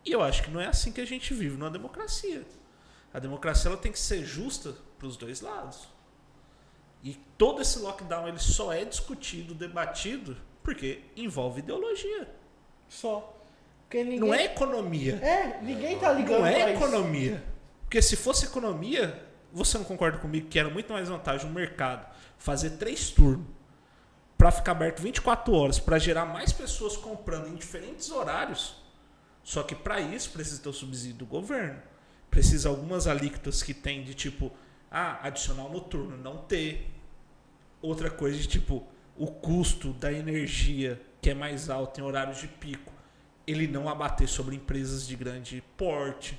E 0.04 0.12
eu 0.12 0.22
acho 0.22 0.42
que 0.42 0.50
não 0.50 0.60
é 0.60 0.66
assim 0.66 0.92
que 0.92 1.00
a 1.00 1.06
gente 1.06 1.32
vive 1.34 1.56
numa 1.56 1.70
democracia. 1.70 2.44
A 3.12 3.18
democracia 3.18 3.70
ela 3.70 3.78
tem 3.78 3.90
que 3.90 3.98
ser 3.98 4.24
justa 4.24 4.74
para 4.98 5.06
os 5.06 5.16
dois 5.16 5.40
lados. 5.40 5.88
E 7.02 7.14
todo 7.36 7.62
esse 7.62 7.78
lockdown 7.78 8.28
ele 8.28 8.38
só 8.38 8.72
é 8.72 8.84
discutido, 8.84 9.54
debatido, 9.54 10.36
porque 10.62 11.02
envolve 11.16 11.60
ideologia. 11.60 12.28
Só. 12.88 13.34
Porque 13.82 14.04
ninguém... 14.04 14.20
Não 14.20 14.34
é 14.34 14.44
economia. 14.44 15.14
É, 15.16 15.60
ninguém 15.62 15.98
tá 15.98 16.12
ligando 16.12 16.40
Não 16.40 16.46
é 16.46 16.52
pra 16.62 16.72
isso. 16.72 16.82
economia. 16.84 17.42
Porque 17.84 18.02
se 18.02 18.16
fosse 18.16 18.46
economia, 18.46 19.26
você 19.52 19.78
não 19.78 19.84
concorda 19.84 20.18
comigo 20.18 20.48
que 20.48 20.58
era 20.58 20.68
muito 20.68 20.92
mais 20.92 21.08
vantagem 21.08 21.48
o 21.48 21.52
mercado 21.52 22.06
fazer 22.36 22.70
três 22.70 23.10
turnos 23.10 23.46
para 24.36 24.50
ficar 24.50 24.72
aberto 24.72 25.00
24 25.00 25.52
horas, 25.52 25.78
para 25.78 25.98
gerar 25.98 26.24
mais 26.26 26.52
pessoas 26.52 26.96
comprando 26.96 27.48
em 27.48 27.56
diferentes 27.56 28.10
horários? 28.10 28.76
Só 29.42 29.62
que 29.62 29.74
para 29.74 30.00
isso 30.00 30.30
precisa 30.30 30.62
ter 30.62 30.68
o 30.68 30.72
subsídio 30.72 31.16
do 31.16 31.26
governo. 31.26 31.80
Precisa 32.30 32.68
algumas 32.68 33.06
alíquotas 33.06 33.62
que 33.62 33.72
tem 33.72 34.04
de 34.04 34.12
tipo, 34.12 34.52
ah, 34.90 35.18
adicional 35.26 35.70
noturno, 35.70 36.16
não 36.16 36.38
ter. 36.38 36.90
Outra 37.80 38.10
coisa 38.10 38.38
de 38.38 38.48
tipo, 38.48 38.86
o 39.16 39.26
custo 39.26 39.92
da 39.92 40.12
energia, 40.12 41.00
que 41.20 41.30
é 41.30 41.34
mais 41.34 41.70
alto 41.70 42.00
em 42.00 42.02
horários 42.02 42.38
de 42.38 42.48
pico, 42.48 42.92
ele 43.46 43.66
não 43.66 43.88
abater 43.88 44.28
sobre 44.28 44.56
empresas 44.56 45.06
de 45.06 45.16
grande 45.16 45.62
porte. 45.76 46.38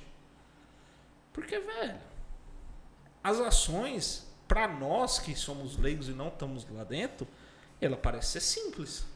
Porque, 1.32 1.58
velho, 1.58 1.98
as 3.22 3.38
ações, 3.40 4.26
para 4.46 4.68
nós 4.68 5.18
que 5.18 5.34
somos 5.34 5.76
leigos 5.76 6.08
e 6.08 6.12
não 6.12 6.28
estamos 6.28 6.66
lá 6.70 6.84
dentro, 6.84 7.26
ela 7.80 7.96
parece 7.96 8.32
ser 8.32 8.40
simples. 8.40 9.06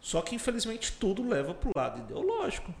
Só 0.00 0.20
que, 0.20 0.34
infelizmente, 0.34 0.92
tudo 0.92 1.26
leva 1.26 1.54
pro 1.54 1.70
lado 1.74 2.00
ideológico. 2.00 2.74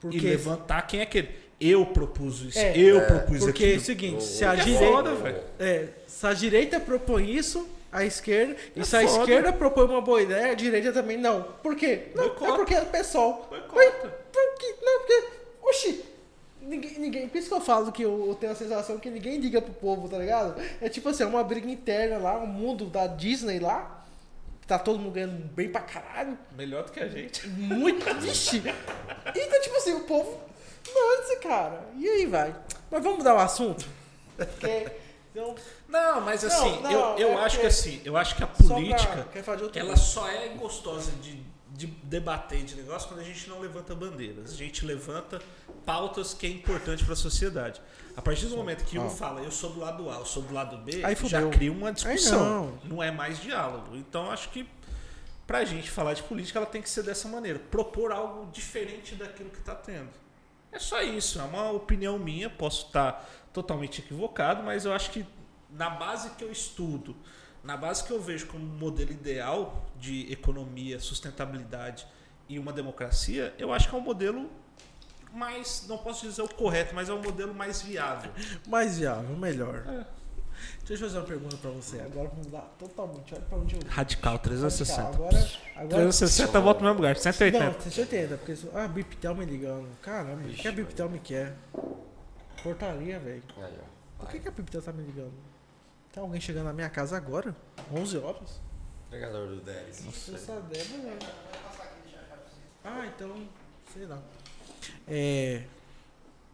Porque, 0.00 0.16
E 0.16 0.20
levantar 0.20 0.82
quem 0.82 1.00
é 1.00 1.02
aquele. 1.02 1.47
Eu 1.60 1.86
propus 1.86 2.40
isso. 2.42 2.58
É, 2.58 2.76
eu 2.78 2.98
é, 2.98 3.06
propus 3.06 3.40
porque 3.40 3.64
é 3.64 3.66
o 3.66 3.70
aquilo. 3.70 3.84
seguinte, 3.84 4.22
se 4.22 4.44
a 4.44 4.52
É 4.54 4.56
direita. 4.56 4.86
foda, 4.92 5.14
velho. 5.16 5.40
É, 5.58 5.88
se 6.06 6.26
a 6.26 6.32
direita 6.32 6.78
propõe 6.80 7.30
isso, 7.34 7.68
a 7.90 8.04
esquerda. 8.04 8.54
E 8.76 8.80
É 8.80 8.84
se 8.84 8.96
a 8.96 9.06
foda. 9.08 9.20
esquerda 9.20 9.52
propõe 9.52 9.84
uma 9.86 10.00
boa 10.00 10.22
ideia, 10.22 10.52
a 10.52 10.54
direita 10.54 10.92
também 10.92 11.16
não. 11.16 11.42
Por 11.62 11.74
quê? 11.74 12.08
Não, 12.14 12.24
Boicota. 12.28 12.52
é 12.52 12.56
porque 12.56 12.74
é 12.74 12.82
o 12.82 12.86
pessoal. 12.86 13.46
Boicota. 13.50 14.08
Por 14.32 14.54
quê? 14.58 14.74
Não, 14.82 14.98
porque. 15.00 15.24
Oxi! 15.62 16.04
Ninguém, 16.62 16.98
ninguém, 16.98 17.28
por 17.28 17.38
isso 17.38 17.48
que 17.48 17.54
eu 17.54 17.60
falo 17.60 17.90
que 17.90 18.02
eu, 18.02 18.26
eu 18.28 18.34
tenho 18.34 18.52
a 18.52 18.54
sensação 18.54 18.98
que 18.98 19.08
ninguém 19.08 19.38
liga 19.38 19.60
pro 19.62 19.72
povo, 19.72 20.06
tá 20.08 20.18
ligado? 20.18 20.60
É 20.82 20.88
tipo 20.88 21.08
assim, 21.08 21.22
é 21.22 21.26
uma 21.26 21.42
briga 21.42 21.68
interna 21.70 22.18
lá, 22.18 22.38
um 22.38 22.46
mundo 22.46 22.86
da 22.86 23.06
Disney 23.06 23.58
lá. 23.58 24.04
Tá 24.66 24.78
todo 24.78 24.98
mundo 24.98 25.12
ganhando 25.14 25.46
bem 25.54 25.70
pra 25.70 25.80
caralho. 25.80 26.36
Melhor 26.54 26.84
do 26.84 26.92
que 26.92 27.00
a 27.00 27.08
gente. 27.08 27.48
Muito. 27.48 28.04
Vixe! 28.20 28.58
Então, 29.34 29.60
tipo 29.62 29.76
assim, 29.76 29.94
o 29.94 30.00
povo. 30.00 30.38
Manda 30.94 31.36
cara. 31.40 31.88
E 31.96 32.08
aí, 32.08 32.26
vai. 32.26 32.54
Mas 32.90 33.02
vamos 33.02 33.18
mudar 33.18 33.34
o 33.34 33.38
assunto? 33.38 33.86
Porque. 34.36 34.90
Então, 35.30 35.54
Não, 35.88 36.20
mas 36.22 36.42
Não, 36.42 36.48
assim, 36.50 36.80
não, 36.82 36.90
eu, 36.90 37.18
eu 37.18 37.28
é 37.38 37.44
acho 37.44 37.60
que 37.60 37.66
assim, 37.66 38.00
eu 38.04 38.16
acho 38.16 38.34
que 38.34 38.42
a 38.42 38.48
só 38.48 38.74
política, 38.74 39.24
pra- 39.24 39.70
ela 39.74 39.88
ponto. 39.94 39.98
só 40.00 40.28
é 40.28 40.48
gostosa 40.48 41.12
de, 41.22 41.42
de 41.70 41.86
debater 41.86 42.64
de 42.64 42.74
negócio 42.74 43.08
quando 43.08 43.20
a 43.20 43.24
gente 43.24 43.48
não 43.48 43.60
levanta 43.60 43.94
bandeiras. 43.94 44.52
A 44.52 44.56
gente 44.56 44.84
levanta 44.84 45.40
pautas 45.84 46.34
que 46.34 46.46
é 46.46 46.50
importante 46.50 47.04
para 47.04 47.12
a 47.12 47.16
sociedade. 47.16 47.80
A 48.16 48.22
partir 48.22 48.46
do 48.46 48.56
momento 48.56 48.84
que 48.84 48.98
um 48.98 49.06
Ó. 49.06 49.10
fala 49.10 49.40
eu 49.42 49.50
sou 49.52 49.70
do 49.70 49.80
lado 49.80 50.10
A, 50.10 50.14
eu 50.16 50.26
sou 50.26 50.42
do 50.42 50.52
lado 50.52 50.76
B, 50.78 51.04
Aí 51.04 51.14
já 51.14 51.16
fudeu. 51.16 51.50
cria 51.50 51.70
uma 51.70 51.92
discussão. 51.92 52.40
não. 52.84 52.96
não. 52.96 53.02
é 53.02 53.10
mais 53.12 53.38
diálogo. 53.40 53.96
Então 53.96 54.30
acho 54.30 54.48
que 54.48 54.68
pra 55.46 55.64
gente 55.64 55.88
falar 55.90 56.14
de 56.14 56.22
política, 56.24 56.58
ela 56.58 56.66
tem 56.66 56.82
que 56.82 56.90
ser 56.90 57.02
dessa 57.04 57.28
maneira, 57.28 57.58
propor 57.70 58.10
algo 58.12 58.50
diferente 58.50 59.14
daquilo 59.14 59.50
que 59.50 59.58
está 59.58 59.74
tendo. 59.74 60.08
É 60.70 60.78
só 60.78 61.00
isso, 61.02 61.40
é 61.40 61.42
uma 61.42 61.70
opinião 61.70 62.18
minha, 62.18 62.50
posso 62.50 62.86
estar 62.86 63.26
totalmente 63.52 64.00
equivocado, 64.00 64.62
mas 64.62 64.84
eu 64.84 64.92
acho 64.92 65.10
que 65.10 65.26
na 65.70 65.90
base 65.90 66.30
que 66.30 66.44
eu 66.44 66.52
estudo, 66.52 67.16
na 67.64 67.76
base 67.76 68.04
que 68.04 68.12
eu 68.12 68.20
vejo 68.20 68.46
como 68.46 68.64
modelo 68.64 69.10
ideal 69.10 69.86
de 69.96 70.30
economia, 70.32 71.00
sustentabilidade 71.00 72.06
e 72.48 72.58
uma 72.58 72.72
democracia, 72.72 73.54
eu 73.58 73.72
acho 73.72 73.88
que 73.88 73.94
é 73.94 73.98
um 73.98 74.02
modelo 74.02 74.50
mais, 75.32 75.86
não 75.88 75.98
posso 75.98 76.26
dizer 76.26 76.42
o 76.42 76.48
correto, 76.48 76.94
mas 76.94 77.08
é 77.08 77.12
um 77.12 77.22
modelo 77.22 77.54
mais 77.54 77.82
viável. 77.82 78.30
Mais 78.66 78.98
viável, 78.98 79.36
melhor. 79.36 79.84
É. 79.86 80.17
Deixa 80.88 81.04
eu 81.04 81.08
fazer 81.08 81.18
uma 81.18 81.26
pergunta 81.26 81.56
pra 81.58 81.70
você. 81.70 82.00
Agora 82.00 82.30
vamos 82.30 82.46
mudar 82.46 82.74
totalmente. 82.78 83.34
Olha 83.34 83.44
pra 83.44 83.58
onde 83.58 83.74
eu 83.74 83.80
vim. 83.82 83.88
Radical, 83.88 84.38
360. 84.38 85.02
Agora. 85.02 85.36
agora 85.76 85.88
360 85.88 86.60
volta 86.60 86.80
no 86.80 86.86
mesmo 86.86 86.96
lugar, 86.96 87.14
não, 87.14 87.22
180. 87.22 87.90
180, 87.90 88.36
porque. 88.38 88.56
Ah, 88.74 88.88
Biptel 88.88 89.34
me 89.34 89.44
ligando. 89.44 89.86
Caramba, 90.00 90.48
o 90.48 90.54
que 90.54 90.66
a 90.66 90.72
Biptel 90.72 91.10
me 91.10 91.18
quer? 91.18 91.54
Portaria, 92.62 93.20
velho. 93.20 93.42
Por 94.18 94.30
que, 94.30 94.38
que 94.40 94.48
a 94.48 94.50
Biptel 94.50 94.80
tá 94.80 94.90
me 94.90 95.02
ligando? 95.02 95.34
Tem 96.10 96.22
alguém 96.22 96.40
chegando 96.40 96.64
na 96.64 96.72
minha 96.72 96.88
casa 96.88 97.18
agora? 97.18 97.54
11 97.92 98.16
horas? 98.16 98.58
Entregador 99.08 99.46
do 99.46 99.60
10. 99.60 99.94
Se 99.94 100.30
eu 100.30 100.38
souber, 100.38 100.86
beleza. 100.86 101.32
Ah, 102.82 103.06
então. 103.14 103.46
Sei 103.92 104.06
lá. 104.06 104.18
É. 105.06 105.64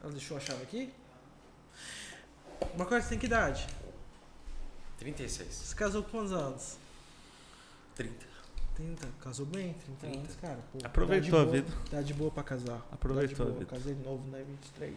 Ela 0.02 0.10
deixou 0.10 0.36
a 0.36 0.40
chave 0.40 0.64
aqui? 0.64 0.92
Uma 2.74 2.84
coisa 2.84 3.08
tem 3.08 3.16
que 3.16 3.26
idade? 3.26 3.64
36. 4.98 5.48
Você 5.52 5.74
casou 5.74 6.02
com 6.02 6.10
quantos 6.10 6.32
anos? 6.32 6.76
30. 7.96 8.14
30. 8.76 9.08
Casou 9.20 9.46
bem? 9.46 9.74
30, 9.74 10.00
30. 10.00 10.18
anos, 10.18 10.36
cara. 10.36 10.58
Pô, 10.72 10.78
Aproveitou 10.84 11.28
idade 11.28 11.40
a 11.40 11.44
boa, 11.44 11.52
vida. 11.52 11.72
Idade 11.86 12.14
boa 12.14 12.30
pra 12.30 12.42
casar. 12.42 12.86
Aproveitou 12.90 13.34
Idade 13.34 13.42
a 13.42 13.44
boa. 13.44 13.58
vida. 13.58 13.70
Casei 13.70 13.94
novo, 14.04 14.26
né? 14.30 14.44
23. 14.78 14.94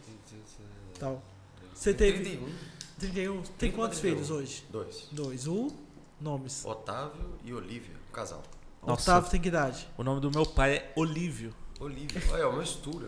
Tal. 1.00 1.22
Você 1.74 1.94
teve 1.94 2.24
31. 2.24 2.50
31. 3.00 3.42
Tem 3.58 3.72
quantos 3.72 4.00
31. 4.00 4.26
filhos 4.26 4.32
hoje? 4.32 4.66
Dois. 4.72 5.08
Dois. 5.12 5.48
O. 5.48 5.72
Nomes. 6.20 6.66
Otávio 6.66 7.38
e 7.44 7.54
Olivia, 7.54 7.94
um 8.10 8.12
casal. 8.12 8.42
Nossa. 8.86 9.12
Otávio 9.12 9.30
tem 9.30 9.40
que 9.40 9.50
idade? 9.50 9.88
O 9.96 10.04
nome 10.04 10.20
do 10.20 10.32
meu 10.32 10.46
pai 10.48 10.78
é 10.78 10.94
Olívio. 10.96 11.54
Olivia, 11.80 12.22
olha, 12.32 12.42
é 12.42 12.46
uma 12.46 12.60
mistura. 12.60 13.08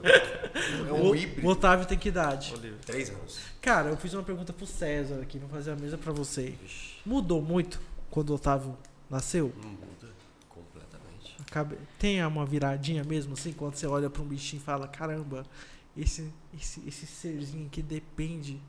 É 0.87 0.93
um 0.93 1.09
O- 1.09 1.15
híbrido. 1.15 1.47
O 1.47 1.51
Otávio 1.51 1.85
tem 1.87 1.97
que 1.97 2.09
idade? 2.09 2.53
Olívio. 2.53 2.77
Três 2.85 3.09
anos. 3.09 3.39
Cara, 3.61 3.89
eu 3.89 3.97
fiz 3.97 4.13
uma 4.13 4.21
pergunta 4.23 4.53
pro 4.53 4.65
César 4.67 5.19
aqui, 5.21 5.39
vou 5.39 5.49
fazer 5.49 5.71
a 5.71 5.75
mesa 5.75 5.97
pra 5.97 6.11
você. 6.11 6.55
Vixe, 6.61 6.95
Mudou 7.05 7.41
muito 7.41 7.79
quando 8.11 8.29
o 8.29 8.35
Otávio 8.35 8.77
nasceu? 9.09 9.51
não 9.61 9.69
muda 9.71 10.09
completamente. 10.47 11.35
Acabe- 11.41 11.77
Tem 11.97 12.23
uma 12.23 12.45
viradinha 12.45 13.03
mesmo, 13.03 13.33
assim, 13.33 13.51
quando 13.53 13.75
você 13.75 13.87
olha 13.87 14.09
pra 14.09 14.21
um 14.21 14.25
bichinho 14.25 14.61
e 14.61 14.63
fala, 14.63 14.87
caramba, 14.87 15.43
esse, 15.97 16.31
esse, 16.55 16.81
esse 16.87 17.07
serzinho 17.07 17.65
aqui 17.65 17.81
depende. 17.81 18.59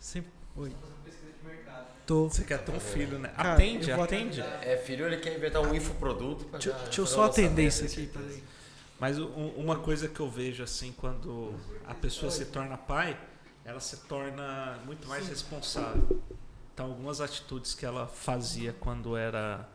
Sempre. 0.00 0.30
Oi. 0.56 0.70
Fazendo 0.70 1.04
pesquisa 1.04 1.32
de 1.40 1.46
mercado. 1.48 1.86
Tô. 2.04 2.28
Você 2.28 2.42
quer 2.42 2.58
ter 2.64 2.72
um 2.72 2.80
filho, 2.80 3.18
né? 3.20 3.28
Cara, 3.28 3.52
atende, 3.54 3.92
atende. 3.92 4.40
É, 4.40 4.76
filho, 4.84 5.06
ele 5.06 5.18
quer 5.18 5.36
inventar 5.36 5.62
um 5.62 5.72
infoproduto 5.72 6.44
pra 6.46 6.58
Deixa, 6.58 6.76
deixa 6.84 7.00
eu 7.00 7.06
só 7.06 7.24
atender 7.24 7.66
isso 7.68 7.86
tenho 7.86 8.08
aqui, 8.08 8.18
peraí. 8.18 8.42
Mas 8.98 9.18
um- 9.18 9.52
uma 9.56 9.76
coisa 9.76 10.08
que 10.08 10.20
eu 10.20 10.28
vejo 10.28 10.62
assim, 10.62 10.92
quando 10.92 11.54
a 11.86 11.94
pessoa 11.94 12.30
se 12.30 12.46
torna 12.46 12.76
pai, 12.76 13.18
ela 13.64 13.80
se 13.80 13.96
torna 14.08 14.78
muito 14.84 15.06
mais 15.08 15.28
responsável. 15.28 16.20
Então, 16.74 16.86
algumas 16.86 17.20
atitudes 17.20 17.74
que 17.74 17.84
ela 17.86 18.06
fazia 18.06 18.72
quando 18.80 19.16
era 19.16 19.68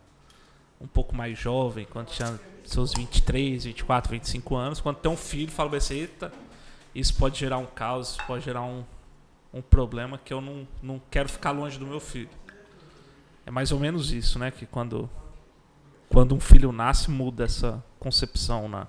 um 0.80 0.88
pouco 0.88 1.16
mais 1.16 1.38
jovem, 1.38 1.86
quando 1.86 2.08
tinha 2.08 2.40
seus 2.66 2.94
23, 2.94 3.64
24, 3.66 4.12
25 4.12 4.56
anos, 4.56 4.82
quando 4.82 4.98
tem 4.98 5.12
um 5.12 5.18
filho, 5.18 5.52
fala 5.52 5.76
assim, 5.78 5.96
eita, 5.96 6.32
isso 6.96 7.14
pode 7.16 7.40
gerar 7.40 7.58
um 7.58 7.66
caos, 7.66 8.12
isso 8.12 8.24
pode 8.28 8.44
gerar 8.44 8.64
um, 8.64 8.84
um 9.54 9.62
problema 9.62 10.18
que 10.18 10.34
eu 10.34 10.42
não, 10.42 10.68
não 10.82 11.02
quero 11.12 11.30
ficar 11.30 11.52
longe 11.52 11.78
do 11.78 11.86
meu 11.86 12.00
filho. 12.00 12.30
É 13.46 13.52
mais 13.52 13.72
ou 13.72 13.80
menos 13.80 14.12
isso, 14.12 14.40
né? 14.40 14.52
Que 14.52 14.66
quando, 14.66 15.10
quando 16.10 16.34
um 16.36 16.40
filho 16.40 16.72
nasce, 16.72 17.10
muda 17.12 17.44
essa 17.44 17.84
concepção 18.00 18.68
na, 18.70 18.88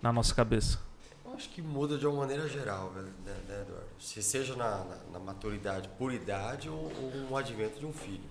na 0.00 0.12
nossa 0.12 0.34
cabeça. 0.34 0.78
Eu 1.24 1.34
acho 1.34 1.48
que 1.50 1.60
muda 1.60 1.98
de 1.98 2.06
uma 2.06 2.20
maneira 2.20 2.48
geral, 2.48 2.90
velho, 2.90 3.12
né, 3.24 3.36
né, 3.46 3.60
Eduardo? 3.62 3.88
Se 4.00 4.22
seja 4.22 4.56
na, 4.56 4.84
na, 4.84 4.96
na 5.12 5.18
maturidade 5.18 5.88
por 5.98 6.12
idade 6.12 6.68
ou, 6.68 6.76
ou 6.76 7.12
um 7.30 7.36
advento 7.36 7.78
de 7.78 7.86
um 7.86 7.92
filho. 7.92 8.28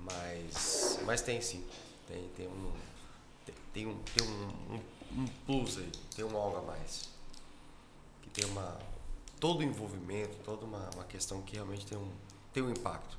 Mas, 0.00 1.00
mas 1.04 1.20
tem 1.20 1.40
sim. 1.40 1.64
Tem, 2.06 2.28
tem 2.36 2.48
um. 2.48 2.72
Tem, 3.44 3.54
tem 3.72 3.86
um, 3.86 3.98
tem 3.98 4.26
um, 4.26 4.74
um, 4.74 5.22
um 5.22 5.26
plus 5.46 5.78
aí, 5.78 5.90
tem 6.14 6.24
um 6.24 6.36
algo 6.36 6.58
a 6.58 6.62
mais. 6.62 7.10
Que 8.22 8.30
tem 8.30 8.44
uma. 8.46 8.78
Todo 9.38 9.60
o 9.60 9.62
envolvimento, 9.62 10.36
toda 10.44 10.64
uma, 10.64 10.88
uma 10.94 11.04
questão 11.04 11.42
que 11.42 11.54
realmente 11.54 11.86
tem 11.86 11.96
um, 11.96 12.10
tem 12.52 12.62
um 12.62 12.70
impacto. 12.70 13.18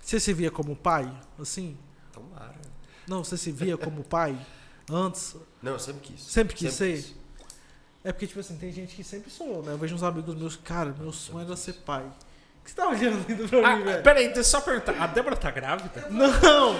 Você 0.00 0.18
se 0.18 0.32
via 0.32 0.50
como 0.50 0.74
pai? 0.76 1.10
Assim? 1.38 1.78
Tomara. 2.12 2.60
Não, 3.06 3.24
você 3.24 3.36
se 3.36 3.50
via 3.50 3.78
como 3.78 4.02
pai? 4.02 4.38
Antes? 4.90 5.36
Não, 5.62 5.72
eu 5.72 5.78
sempre 5.78 6.00
quis. 6.02 6.20
Sempre 6.22 6.54
quis 6.54 6.72
ser? 6.74 7.04
É 8.04 8.10
porque, 8.12 8.26
tipo 8.26 8.40
assim, 8.40 8.56
tem 8.56 8.72
gente 8.72 8.96
que 8.96 9.04
sempre 9.04 9.30
sonhou, 9.30 9.62
né? 9.62 9.72
Eu 9.72 9.78
vejo 9.78 9.94
uns 9.94 10.02
amigos 10.02 10.34
meus, 10.34 10.56
cara, 10.56 10.94
meu 10.98 11.12
sonho 11.12 11.46
era 11.46 11.56
ser 11.56 11.74
pai. 11.74 12.02
O 12.02 12.64
que 12.64 12.70
você 12.70 12.76
tá 12.76 12.88
olhando 12.88 13.24
ainda 13.28 13.48
pra 13.48 13.68
Ah, 13.72 13.76
mim, 13.76 13.84
velho? 13.84 14.02
peraí, 14.02 14.24
deixa 14.26 14.40
eu 14.40 14.44
só 14.44 14.60
perguntar. 14.60 14.94
A 15.00 15.06
Débora 15.06 15.36
tá 15.36 15.50
grávida? 15.50 16.06
Não! 16.10 16.28
Não! 16.30 16.74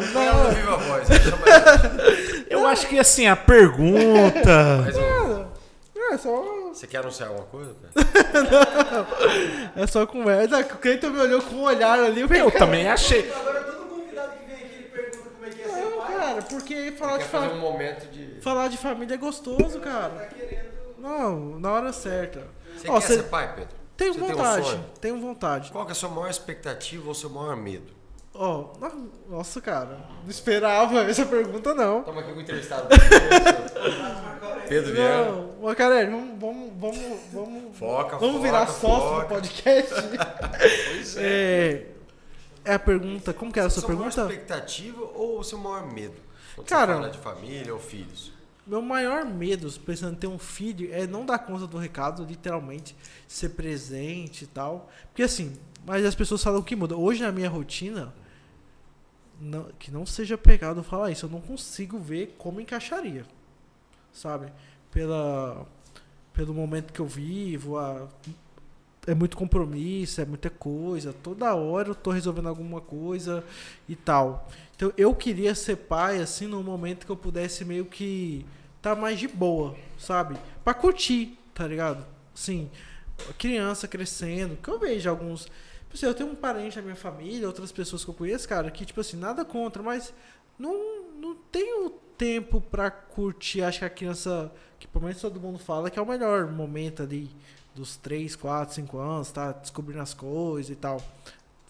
Não, 0.00 0.20
ela 0.22 0.44
Não! 0.44 0.50
viva 0.54 0.74
a 0.74 0.76
voz. 0.76 1.08
ela. 1.10 2.46
Eu 2.50 2.66
acho 2.66 2.86
que 2.88 2.98
assim, 2.98 3.26
a 3.26 3.36
pergunta. 3.36 4.42
Cara, 5.94 6.14
é 6.14 6.18
só. 6.18 6.70
Você 6.72 6.86
quer 6.86 6.98
anunciar 6.98 7.28
alguma 7.28 7.46
coisa? 7.46 7.74
cara? 7.92 9.06
É 9.76 9.86
só 9.86 10.06
conversa. 10.06 10.58
O 10.60 10.64
Cleiton 10.78 11.10
me 11.10 11.20
olhou 11.20 11.40
com 11.42 11.56
um 11.56 11.62
olhar 11.62 11.98
ali. 11.98 12.20
Eu 12.22 12.28
Eu 12.28 12.50
também 12.50 12.88
achei. 12.88 13.30
Agora 13.32 13.62
todo 13.62 13.88
convidado 13.88 14.32
que 14.38 14.46
vem 14.46 14.56
aqui 14.56 14.74
ele 14.74 14.88
pergunta 14.88 15.28
como 15.30 15.46
é 15.46 15.50
que 15.50 15.62
é 15.62 15.68
ser 15.68 15.84
Não, 15.84 15.98
pai. 15.98 16.14
Cara, 16.30 16.42
porque 16.42 16.92
falar 16.92 17.18
de, 17.18 17.24
fazer 17.24 17.48
fa... 17.48 17.54
um 17.54 17.58
momento 17.58 18.10
de. 18.10 18.40
falar 18.40 18.68
de 18.68 18.76
família 18.76 19.14
é 19.14 19.18
gostoso, 19.18 19.80
cara. 19.80 20.10
Tá 20.10 20.26
querendo. 20.26 20.70
Não, 20.98 21.58
na 21.58 21.72
hora 21.72 21.92
certa. 21.92 22.46
Você 22.76 22.88
Ó, 22.88 22.94
quer 22.94 23.06
cê- 23.06 23.16
ser 23.16 23.22
pai, 23.24 23.54
Pedro? 23.54 23.80
Tenho 23.96 24.14
Você 24.14 24.20
tem 24.20 24.28
um 24.28 24.36
vontade, 24.36 24.80
tenho 25.00 25.20
vontade. 25.20 25.72
Qual 25.72 25.84
que 25.84 25.90
é 25.90 25.92
a 25.92 25.94
sua 25.94 26.08
maior 26.08 26.30
expectativa 26.30 27.06
ou 27.06 27.14
seu 27.14 27.28
maior 27.28 27.56
medo? 27.56 27.92
Ó, 28.32 28.68
no- 28.78 29.10
nossa, 29.28 29.60
cara, 29.60 29.98
não 30.22 30.30
esperava 30.30 31.00
essa 31.02 31.26
pergunta, 31.26 31.74
não. 31.74 32.00
Estamos 32.00 32.22
aqui 32.22 32.32
com 32.32 32.38
o 32.38 32.42
entrevistado. 32.42 32.88
Pedro 34.68 34.92
Viana. 34.92 35.32
Não, 35.32 35.62
Macarelli, 35.62 36.10
vamos, 36.10 36.38
vamos, 36.38 36.72
vamos, 36.78 37.20
vamos, 37.32 37.76
Foca, 37.76 38.18
vamos 38.18 38.36
foca, 38.36 38.44
virar 38.44 38.66
sócio 38.68 39.20
do 39.20 39.26
podcast. 39.26 39.94
é. 41.18 41.86
é 41.86 41.89
a 42.64 42.78
pergunta, 42.78 43.32
como 43.32 43.52
que 43.52 43.58
era 43.58 43.68
a 43.68 43.70
sua 43.70 43.82
Sua 43.82 43.94
maior 43.94 44.12
pergunta? 44.12 44.32
expectativa 44.34 45.02
ou 45.14 45.38
o 45.40 45.44
seu 45.44 45.58
maior 45.58 45.92
medo? 45.92 46.16
Quando 46.54 46.66
Cara- 46.68 46.94
você 46.94 47.00
fala 47.00 47.10
de 47.12 47.18
família 47.18 47.72
ou 47.74 47.80
filhos. 47.80 48.32
Meu 48.66 48.82
maior 48.82 49.24
medo, 49.24 49.70
pensando 49.80 50.12
em 50.12 50.16
ter 50.18 50.26
um 50.26 50.38
filho, 50.38 50.92
é 50.92 51.06
não 51.06 51.24
dar 51.26 51.38
conta 51.40 51.66
do 51.66 51.78
recado, 51.78 52.24
literalmente, 52.24 52.94
ser 53.26 53.50
presente 53.50 54.44
e 54.44 54.46
tal. 54.46 54.88
Porque 55.08 55.22
assim, 55.22 55.56
mas 55.84 56.04
as 56.04 56.14
pessoas 56.14 56.42
falam 56.42 56.62
que 56.62 56.76
muda. 56.76 56.96
Hoje 56.96 57.22
na 57.22 57.32
minha 57.32 57.48
rotina, 57.48 58.12
não- 59.40 59.70
que 59.78 59.90
não 59.90 60.04
seja 60.06 60.36
pegado 60.38 60.82
falar 60.82 61.10
isso, 61.10 61.26
eu 61.26 61.30
não 61.30 61.40
consigo 61.40 61.98
ver 61.98 62.34
como 62.38 62.60
encaixaria. 62.60 63.24
Sabe? 64.12 64.52
Pela, 64.92 65.66
pelo 66.32 66.52
momento 66.54 66.92
que 66.92 67.00
eu 67.00 67.06
vivo, 67.06 67.78
a- 67.78 68.06
é 69.10 69.14
muito 69.14 69.36
compromisso, 69.36 70.20
é 70.20 70.24
muita 70.24 70.48
coisa. 70.48 71.12
Toda 71.12 71.54
hora 71.54 71.88
eu 71.88 71.94
tô 71.94 72.10
resolvendo 72.10 72.48
alguma 72.48 72.80
coisa 72.80 73.44
e 73.88 73.96
tal. 73.96 74.48
Então 74.76 74.92
eu 74.96 75.14
queria 75.14 75.54
ser 75.54 75.76
pai, 75.76 76.20
assim, 76.20 76.46
num 76.46 76.62
momento 76.62 77.04
que 77.04 77.10
eu 77.10 77.16
pudesse 77.16 77.64
meio 77.64 77.84
que 77.84 78.46
tá 78.80 78.94
mais 78.94 79.18
de 79.18 79.26
boa, 79.26 79.76
sabe? 79.98 80.36
Pra 80.62 80.72
curtir, 80.72 81.36
tá 81.52 81.66
ligado? 81.66 82.06
Sim, 82.34 82.70
criança 83.36 83.88
crescendo, 83.88 84.56
que 84.56 84.68
eu 84.68 84.78
vejo 84.78 85.10
alguns. 85.10 85.44
Tipo 85.44 85.94
assim, 85.94 86.06
eu 86.06 86.14
tenho 86.14 86.30
um 86.30 86.36
parente 86.36 86.76
da 86.76 86.82
minha 86.82 86.94
família, 86.94 87.48
outras 87.48 87.72
pessoas 87.72 88.04
que 88.04 88.10
eu 88.10 88.14
conheço, 88.14 88.48
cara, 88.48 88.70
que, 88.70 88.84
tipo 88.86 89.00
assim, 89.00 89.16
nada 89.16 89.44
contra, 89.44 89.82
mas 89.82 90.14
não, 90.56 91.02
não 91.20 91.34
tenho 91.50 91.90
tempo 92.16 92.60
pra 92.60 92.92
curtir. 92.92 93.62
Acho 93.62 93.80
que 93.80 93.84
a 93.84 93.90
criança, 93.90 94.52
que 94.78 94.86
pelo 94.86 95.04
menos 95.04 95.20
todo 95.20 95.40
mundo 95.40 95.58
fala, 95.58 95.90
que 95.90 95.98
é 95.98 96.02
o 96.02 96.06
melhor 96.06 96.46
momento 96.46 97.02
ali, 97.02 97.28
dos 97.74 97.96
3, 97.96 98.34
4, 98.36 98.74
5 98.74 98.98
anos, 98.98 99.30
tá 99.30 99.52
descobrindo 99.52 100.02
as 100.02 100.12
coisas 100.14 100.70
e 100.70 100.74
tal. 100.76 101.00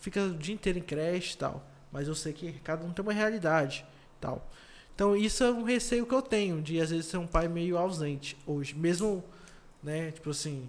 Fica 0.00 0.22
o 0.22 0.34
dia 0.34 0.54
inteiro 0.54 0.78
em 0.78 0.82
creche 0.82 1.34
e 1.34 1.38
tal. 1.38 1.62
Mas 1.92 2.08
eu 2.08 2.14
sei 2.14 2.32
que 2.32 2.52
cada 2.60 2.84
um 2.84 2.92
tem 2.92 3.02
uma 3.02 3.12
realidade 3.12 3.84
e 4.16 4.20
tal. 4.20 4.48
Então 4.94 5.16
isso 5.16 5.42
é 5.44 5.50
um 5.50 5.62
receio 5.62 6.06
que 6.06 6.14
eu 6.14 6.22
tenho, 6.22 6.60
de 6.62 6.80
às 6.80 6.90
vezes 6.90 7.06
ser 7.06 7.16
um 7.16 7.26
pai 7.26 7.48
meio 7.48 7.76
ausente 7.78 8.36
hoje. 8.46 8.74
Mesmo, 8.74 9.24
né, 9.82 10.10
tipo 10.10 10.30
assim, 10.30 10.68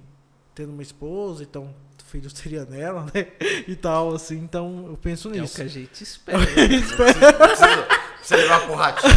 tendo 0.55 0.71
uma 0.71 0.81
esposa, 0.81 1.43
então 1.43 1.63
o 1.99 2.03
filho 2.11 2.29
seria 2.35 2.65
nela, 2.65 3.05
né? 3.13 3.27
E 3.67 3.75
tal, 3.75 4.13
assim, 4.15 4.37
então 4.37 4.85
eu 4.87 4.97
penso 4.97 5.27
É 5.29 5.31
o 5.37 5.41
nisso. 5.41 5.55
que 5.55 5.61
a 5.61 5.67
gente 5.67 6.01
espera. 6.03 6.39
Precisa, 6.47 7.87
precisa 8.17 8.35
levar 8.35 8.59
uma 8.61 8.67
porradinha. 8.67 9.11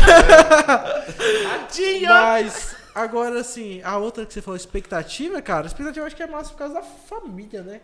Mas, 2.09 2.77
agora 2.95 3.41
assim, 3.41 3.83
a 3.83 3.97
outra 3.99 4.25
que 4.25 4.33
você 4.33 4.41
falou, 4.43 4.57
expectativa, 4.57 5.41
cara, 5.43 5.67
expectativa 5.67 6.01
eu 6.03 6.07
acho 6.07 6.17
que 6.17 6.23
é 6.23 6.27
massa 6.27 6.51
por 6.51 6.59
causa 6.59 6.75
da 6.75 6.83
família, 6.83 7.63
né? 7.63 7.81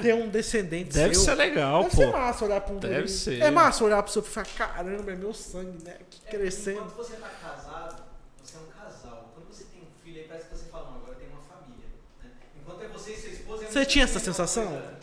Ter 0.00 0.14
um 0.14 0.28
descendente 0.28 0.94
Deve 0.94 1.14
seu. 1.14 1.24
ser 1.24 1.34
legal, 1.34 1.82
Deve 1.82 1.96
ser 1.96 2.06
pô. 2.06 2.12
massa 2.18 2.44
olhar 2.46 2.60
pra 2.62 2.74
um 2.74 2.78
Deve 2.78 2.94
bebê. 2.94 3.08
ser. 3.08 3.42
É 3.42 3.50
massa 3.50 3.84
olhar 3.84 4.02
pro 4.02 4.10
seu 4.10 4.22
filho 4.22 4.42
e 4.42 4.48
falar, 4.48 4.68
caramba, 4.72 5.12
é 5.12 5.16
meu 5.16 5.34
sangue, 5.34 5.84
né? 5.84 5.96
Que 6.08 6.20
É, 6.26 6.30
crescendo. 6.30 6.78
Enquanto 6.78 6.94
você 6.96 7.16
tá 7.16 7.28
casado, 7.28 8.02
você 8.42 8.56
é 8.56 8.60
um 8.60 8.66
casal. 8.82 9.32
Quando 9.34 9.48
você 9.54 9.64
tem 9.64 9.80
um 9.82 10.02
filho, 10.02 10.18
aí 10.22 10.26
parece 10.28 10.48
que 10.48 10.56
você 10.56 10.64
fala, 10.70 10.90
não, 10.90 10.96
agora 10.96 11.14
tem 11.16 11.28
uma 11.28 11.42
família. 11.42 11.84
né? 12.22 12.30
Enquanto 12.62 12.82
é 12.84 12.88
você 12.88 13.12
e 13.12 13.16
sua 13.18 13.28
esposa... 13.30 13.64
é 13.64 13.68
Você 13.68 13.84
tinha 13.84 14.04
essa 14.04 14.18
sensação? 14.18 14.64
é 14.64 14.66
coisa- 14.68 14.96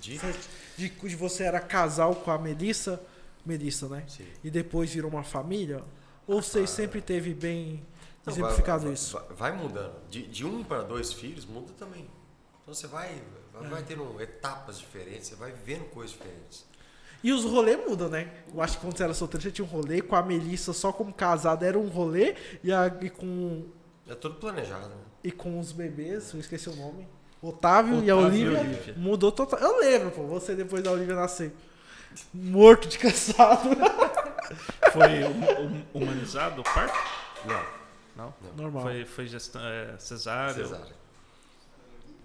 De... 0.00 0.18
De 0.78 0.88
de 0.88 1.16
você 1.16 1.42
era 1.42 1.58
casal 1.60 2.14
com 2.14 2.30
a 2.30 2.38
Melissa, 2.38 2.98
Melissa, 3.44 3.86
né? 3.88 4.04
Sim. 4.08 4.24
E 4.44 4.48
depois 4.50 4.90
virou 4.94 5.10
uma 5.10 5.24
família? 5.24 5.82
Ou 6.26 6.40
vocês 6.40 6.70
sempre 6.70 7.02
teve 7.02 7.34
bem 7.34 7.84
Não, 8.26 8.32
exemplificado 8.32 8.84
vai, 8.84 8.92
isso? 8.92 9.20
Vai, 9.36 9.52
mudando. 9.52 9.94
De, 10.08 10.26
de 10.26 10.44
um 10.46 10.62
para 10.62 10.82
dois 10.82 11.12
filhos, 11.12 11.44
muda 11.46 11.72
também. 11.78 12.08
Então 12.62 12.74
você 12.74 12.86
vai, 12.86 13.20
vai, 13.52 13.64
É. 13.64 13.68
vai 13.68 13.82
tendo 13.82 14.20
etapas 14.20 14.78
diferentes, 14.78 15.28
você 15.28 15.34
vai 15.36 15.50
vivendo 15.52 15.84
coisas 15.90 16.12
diferentes. 16.12 16.64
E 17.22 17.32
os 17.32 17.44
rolês 17.44 17.78
mudam, 17.86 18.08
né? 18.08 18.32
Eu 18.54 18.62
acho 18.62 18.76
que 18.78 18.84
quando 18.84 18.96
você 18.96 19.02
era 19.04 19.12
solteiro, 19.14 19.42
você 19.42 19.50
tinha 19.50 19.64
um 19.64 19.68
rolê 19.68 20.00
com 20.00 20.16
a 20.16 20.22
Melissa 20.22 20.72
só 20.72 20.90
como 20.92 21.12
casada, 21.12 21.66
era 21.66 21.78
um 21.78 21.88
rolê, 21.88 22.34
e, 22.64 22.72
a, 22.72 22.86
e, 23.00 23.10
com, 23.10 23.66
É 24.08 24.14
tudo 24.14 24.36
planejado, 24.36 24.88
né? 24.88 24.94
e 25.22 25.30
com 25.30 25.58
os 25.58 25.70
bebês, 25.72 26.32
eu 26.32 26.40
esqueci 26.40 26.68
o 26.70 26.76
nome. 26.76 27.06
Otávio, 27.42 28.02
e 28.04 28.10
a 28.10 28.16
Otávio 28.16 28.38
e 28.38 28.46
Olivia, 28.48 28.60
Olivia. 28.60 28.94
mudou 28.96 29.32
total. 29.32 29.58
Eu 29.60 29.80
lembro, 29.80 30.10
pô, 30.10 30.22
você 30.26 30.54
depois 30.54 30.82
da 30.82 30.92
Olivia 30.92 31.14
nascer. 31.14 31.54
Morto 32.34 32.86
de 32.88 32.96
cansado. 33.00 33.68
Foi 34.92 35.24
hum- 35.24 35.66
hum- 35.66 35.84
humanizado 35.94 36.60
o 36.60 36.64
parto? 36.64 36.94
Não, 37.46 37.79
Não. 38.16 38.34
Normal. 38.56 38.82
Foi, 38.82 39.04
foi 39.04 39.26
gestão, 39.26 39.60
é, 39.64 39.94
cesárea. 39.98 40.54
cesárea. 40.54 41.00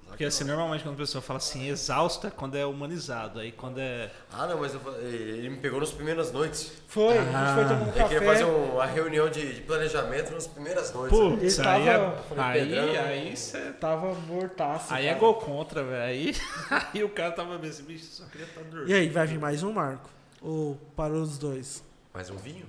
Porque 0.08 0.24
assim, 0.24 0.44
normalmente 0.46 0.84
quando 0.84 0.94
a 0.96 0.98
pessoa 1.00 1.22
fala 1.22 1.38
assim, 1.38 1.68
exausto 1.68 2.28
é 2.28 2.30
quando 2.32 2.56
é 2.56 2.66
humanizado. 2.66 3.40
Aí 3.40 3.52
quando 3.52 3.80
é. 3.80 4.12
Ah, 4.32 4.46
não, 4.48 4.60
mas 4.60 4.74
eu 4.74 4.80
ele 5.02 5.50
me 5.50 5.58
pegou 5.58 5.80
nas 5.80 5.92
primeiras 5.92 6.32
noites. 6.32 6.72
Foi, 6.88 7.18
a 7.18 7.22
gente 7.24 7.54
foi 7.56 7.64
tomar 7.66 7.82
um 7.82 7.84
Ele 7.84 7.92
queria 7.92 8.20
café. 8.20 8.26
fazer 8.26 8.44
um- 8.46 8.74
uma 8.76 8.86
reunião 8.86 9.30
de, 9.30 9.56
de 9.56 9.62
planejamento 9.62 10.32
nas 10.32 10.48
primeiras 10.48 10.94
noites. 10.94 11.20
né? 11.20 11.30
Putz, 11.32 11.58
Ele 11.60 11.68
aí, 11.68 11.86
tava- 11.86 12.24
é, 12.36 12.42
aí, 12.62 12.98
aí, 12.98 13.36
cê- 13.38 13.72
Tava 13.74 14.14
mortaço. 14.14 14.94
aí 14.94 15.06
é 15.06 15.10
cara. 15.10 15.20
gol 15.20 15.34
contra, 15.36 15.84
velho. 15.84 16.04
Aí, 16.04 16.36
aí 16.94 17.04
o 17.04 17.10
cara 17.10 17.32
tava 17.32 17.58
meio 17.58 17.74
assim, 17.74 17.84
bicho, 17.84 18.06
só 18.06 18.26
queria 18.26 18.46
estar 18.46 18.62
dormindo. 18.62 18.90
E 18.90 18.94
aí, 18.94 19.10
vai 19.10 19.26
vir 19.28 19.40
mais 19.40 19.64
um, 19.64 19.74
Marco? 19.74 20.10
Ou 20.42 20.76
parou 20.96 21.24
os 21.24 21.38
dois? 21.40 21.84
Mais 22.14 22.30
um 22.30 22.38
vinho? 22.38 22.66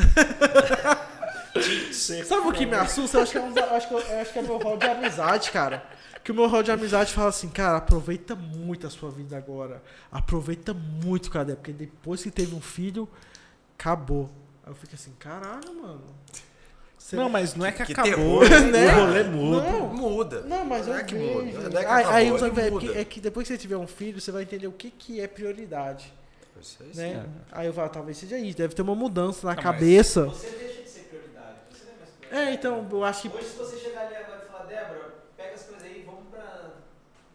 Sabe 2.24 2.48
o 2.48 2.52
que 2.52 2.66
me 2.66 2.74
assusta? 2.76 3.18
Eu 3.18 3.22
acho 3.22 3.32
que 3.32 3.38
é, 3.38 3.40
um, 3.42 3.54
eu 3.56 3.74
acho 3.76 3.88
que, 3.88 3.94
eu, 3.94 4.20
acho 4.20 4.32
que 4.32 4.38
é 4.38 4.42
meu 4.42 4.58
rol 4.58 4.76
de 4.76 4.86
amizade, 4.86 5.50
cara. 5.50 5.82
Que 6.22 6.30
o 6.32 6.34
meu 6.34 6.46
rol 6.48 6.62
de 6.62 6.70
amizade 6.70 7.12
fala 7.12 7.28
assim, 7.30 7.48
cara, 7.48 7.78
aproveita 7.78 8.34
muito 8.36 8.86
a 8.86 8.90
sua 8.90 9.10
vida 9.10 9.36
agora. 9.36 9.82
Aproveita 10.12 10.74
muito, 10.74 11.30
cara, 11.30 11.56
porque 11.56 11.72
depois 11.72 12.22
que 12.22 12.30
teve 12.30 12.54
um 12.54 12.60
filho, 12.60 13.08
acabou. 13.78 14.30
Aí 14.64 14.70
eu 14.70 14.74
fico 14.74 14.94
assim, 14.94 15.12
caralho, 15.18 15.74
mano. 15.82 16.02
Você- 16.98 17.16
Não, 17.16 17.28
mas 17.30 17.54
não 17.54 17.64
é 17.66 17.72
que, 17.72 17.84
Que 17.86 17.92
acabou. 17.92 18.40
terror, 18.46 18.48
né? 18.70 18.94
O 18.94 19.06
rolê 19.06 19.24
muda. 19.24 19.62
Não, 19.72 19.88
Muda. 19.94 20.40
Não, 20.42 20.64
mas 20.64 20.86
não 20.86 20.96
é 20.96 21.02
que 21.04 21.14
vejo. 21.14 21.42
muda. 21.42 21.68
Não 21.70 21.80
é 21.80 21.84
que 21.84 21.90
aí, 21.90 22.02
acabou, 22.02 22.12
aí 22.14 22.26
é 22.26 22.28
que 22.28 22.44
amigos- 22.44 22.58
é, 22.58 22.70
muda. 22.70 22.86
que, 22.92 22.98
é 22.98 23.04
que 23.04 23.20
depois 23.20 23.48
que 23.48 23.54
você 23.54 23.58
tiver 23.58 23.76
um 23.78 23.86
filho, 23.86 24.20
você 24.20 24.30
vai 24.30 24.42
entender 24.42 24.66
o 24.66 24.72
que, 24.72 24.90
que 24.90 25.20
é 25.20 25.26
prioridade. 25.26 26.12
Isso 26.60 26.76
aí, 26.82 26.90
Né? 26.94 27.22
sim. 27.24 27.30
Aí 27.50 27.66
eu 27.66 27.72
falo, 27.72 27.88
talvez 27.88 28.18
seja 28.18 28.38
isso. 28.38 28.58
Deve 28.58 28.74
ter 28.74 28.82
uma 28.82 28.94
mudança 28.94 29.46
na 29.46 29.54
Não, 29.54 29.62
cabeça. 29.62 30.26
Você 30.26 30.46
deixa 30.50 30.82
de 30.82 30.88
ser 30.90 31.00
prioridade. 31.04 31.56
Você 31.72 31.84
não 31.86 31.94
é 32.30 32.52
então, 32.52 32.86
eu 32.90 33.04
acho 33.04 33.22
que. 33.22 33.36
Hoje, 33.36 33.46
se 33.46 33.56
você 33.56 33.76
chegar 33.78 34.06
ali 34.06 34.16
agora 34.16 34.44
e 34.44 34.50
falar, 34.50 34.64
Débora, 34.64 35.14
pega 35.36 35.54
as 35.54 35.62
coisas 35.64 35.82
aí, 35.84 36.02
vamos 36.06 36.28
pra. 36.30 36.70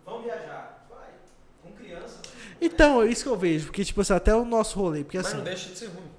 Vamos 0.05 0.23
viajar. 0.23 0.85
Vai. 0.89 1.09
Com 1.61 1.71
criança. 1.73 2.19
Então, 2.61 3.01
é 3.01 3.07
isso 3.07 3.23
que 3.23 3.29
eu 3.29 3.37
vejo. 3.37 3.65
Porque, 3.65 3.83
tipo 3.83 4.01
assim, 4.01 4.13
até 4.13 4.33
o 4.33 4.45
nosso 4.45 4.79
rolê. 4.79 5.03
Porque 5.03 5.17
Mas 5.17 5.27
assim. 5.27 5.37
não 5.37 5.43
deixa 5.43 5.69
de 5.69 5.77
ser 5.77 5.87
ruim. 5.87 6.09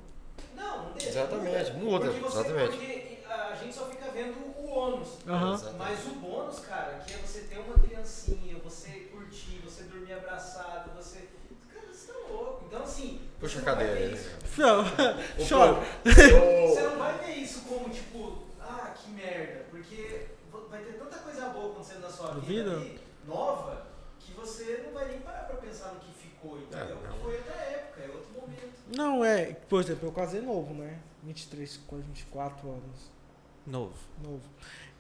Não, 0.55 0.85
não 0.85 0.93
deixa. 0.93 1.09
Exatamente, 1.09 1.73
muda, 1.73 2.07
Porque 2.07 2.20
você, 2.20 2.39
exatamente. 2.40 2.77
Porque 2.77 3.19
a 3.28 3.55
gente 3.57 3.74
só 3.74 3.86
fica 3.86 4.11
vendo 4.11 4.36
o 4.59 4.69
ônus. 4.69 5.09
Exatamente. 5.24 5.78
Mas 5.78 6.07
o 6.07 6.11
bônus, 6.16 6.59
cara, 6.61 7.03
que 7.07 7.15
é 7.15 7.16
você 7.19 7.40
ter 7.40 7.59
uma 7.59 7.78
criancinha, 7.78 8.57
você 8.62 8.90
curtir, 9.12 9.61
você 9.65 9.85
dormir 9.85 10.12
abraçado, 10.12 10.90
você. 10.94 11.28
Cara, 11.73 11.86
você 11.90 12.12
tá 12.12 12.19
louco. 12.31 12.65
Então, 12.69 12.82
assim. 12.82 13.20
Puxa 13.40 13.59
a 13.59 13.62
cadeira 13.62 14.19
Não, 14.57 14.81
Ô, 14.81 14.85
chora. 15.48 15.82
Você 16.05 16.82
não 16.82 16.98
vai 16.98 17.19
ver 17.19 17.35
isso 17.35 17.61
como, 17.62 17.90
tipo, 17.90 18.45
que 18.97 19.10
merda. 19.10 19.64
Porque 19.70 20.27
vai 20.70 20.82
ter 20.85 20.93
tanta 20.94 21.18
coisa 21.18 21.48
boa 21.48 21.73
acontecendo 21.73 22.01
na 22.02 22.10
sua 22.10 22.35
vida 22.35 22.73
ali, 22.73 23.01
nova, 23.27 23.86
que 24.18 24.32
você 24.32 24.82
não 24.86 24.93
vai 24.93 25.09
nem 25.09 25.20
parar 25.20 25.44
pra 25.44 25.56
pensar 25.56 25.93
no 25.93 26.01
que 26.01 26.12
ficou, 26.12 26.59
entendeu? 26.59 26.98
É, 26.98 27.09
não. 27.09 27.18
Foi 27.18 27.36
outra 27.36 27.55
época, 27.55 28.02
é 28.02 28.09
outro 28.09 28.32
momento. 28.32 28.74
Não, 28.97 29.24
é. 29.24 29.52
Por 29.68 29.81
exemplo, 29.82 30.09
eu 30.09 30.12
casei 30.12 30.40
novo, 30.40 30.74
né? 30.74 30.98
23, 31.23 31.81
quase 31.86 32.05
24 32.05 32.68
anos. 32.68 33.10
Novo. 33.66 33.94
Novo. 34.23 34.43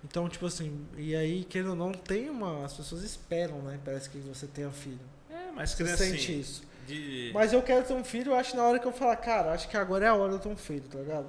Então, 0.04 0.28
tipo 0.28 0.46
assim, 0.46 0.86
e 0.96 1.14
aí, 1.16 1.44
querendo 1.44 1.70
ou 1.70 1.76
não, 1.76 1.92
tem 1.92 2.28
uma. 2.28 2.64
As 2.64 2.74
pessoas 2.74 3.02
esperam, 3.02 3.58
né? 3.62 3.80
Parece 3.84 4.08
que 4.10 4.18
você 4.18 4.46
tenha 4.46 4.70
filho. 4.70 5.00
É, 5.30 5.50
mas 5.52 5.70
Você 5.70 5.76
queria 5.78 5.96
sente 5.96 6.14
assim. 6.22 6.40
isso. 6.40 6.62
De... 6.86 7.30
Mas 7.34 7.52
eu 7.52 7.62
quero 7.62 7.84
ter 7.84 7.94
um 7.94 8.04
filho, 8.04 8.32
eu 8.32 8.36
acho 8.36 8.52
que 8.52 8.56
na 8.56 8.62
hora 8.64 8.78
que 8.78 8.86
eu 8.86 8.92
falar, 8.92 9.16
cara, 9.16 9.52
acho 9.52 9.68
que 9.68 9.76
agora 9.76 10.04
é 10.04 10.08
a 10.08 10.14
hora 10.14 10.30
de 10.30 10.34
eu 10.36 10.40
ter 10.40 10.48
um 10.48 10.56
filho, 10.56 10.84
tá 10.88 10.98
ligado? 10.98 11.26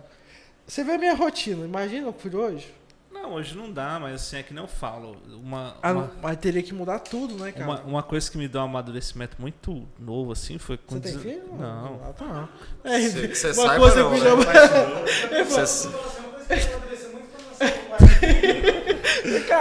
Você 0.68 0.84
vê 0.84 0.94
a 0.94 0.98
minha 0.98 1.14
rotina, 1.16 1.66
imagina 1.66 2.08
o 2.10 2.14
filho 2.14 2.40
hoje. 2.40 2.74
Não, 3.12 3.34
hoje 3.34 3.56
não 3.58 3.72
dá, 3.72 3.98
mas 4.00 4.16
assim, 4.16 4.38
é 4.38 4.44
que 4.44 4.54
nem 4.54 4.62
eu 4.62 4.68
falo. 4.68 5.18
Uma, 5.42 5.76
Ah, 5.82 5.92
uma, 5.94 6.12
mas 6.22 6.38
teria 6.38 6.62
que 6.62 6.74
mudar 6.74 7.00
tudo, 7.00 7.36
né, 7.36 7.52
cara? 7.52 7.66
uma, 7.66 7.82
uma 7.82 8.04
coisa 8.04 8.30
que 8.30 8.38
me 8.38 8.48
deu 8.48 8.62
um 8.62 8.66
amadurecimento 8.66 9.38
muito 9.40 9.88
novo, 9.98 10.34
assim, 10.34 10.58
foi 10.58 10.76
Você 10.78 10.84
quando. 10.86 11.04
tem 11.04 11.18
filho? 11.18 11.56
Não. 11.58 12.00
Ah, 12.04 12.14
tá. 12.14 12.50
É, 12.84 13.00
Cê- 13.10 13.34
cê 13.34 13.52
uma 13.60 13.76
coisa 13.76 14.04
não, 14.04 14.14
que 14.14 14.20
né? 14.20 14.26
já- 14.26 14.36
que 15.44 15.46
você 15.46 15.90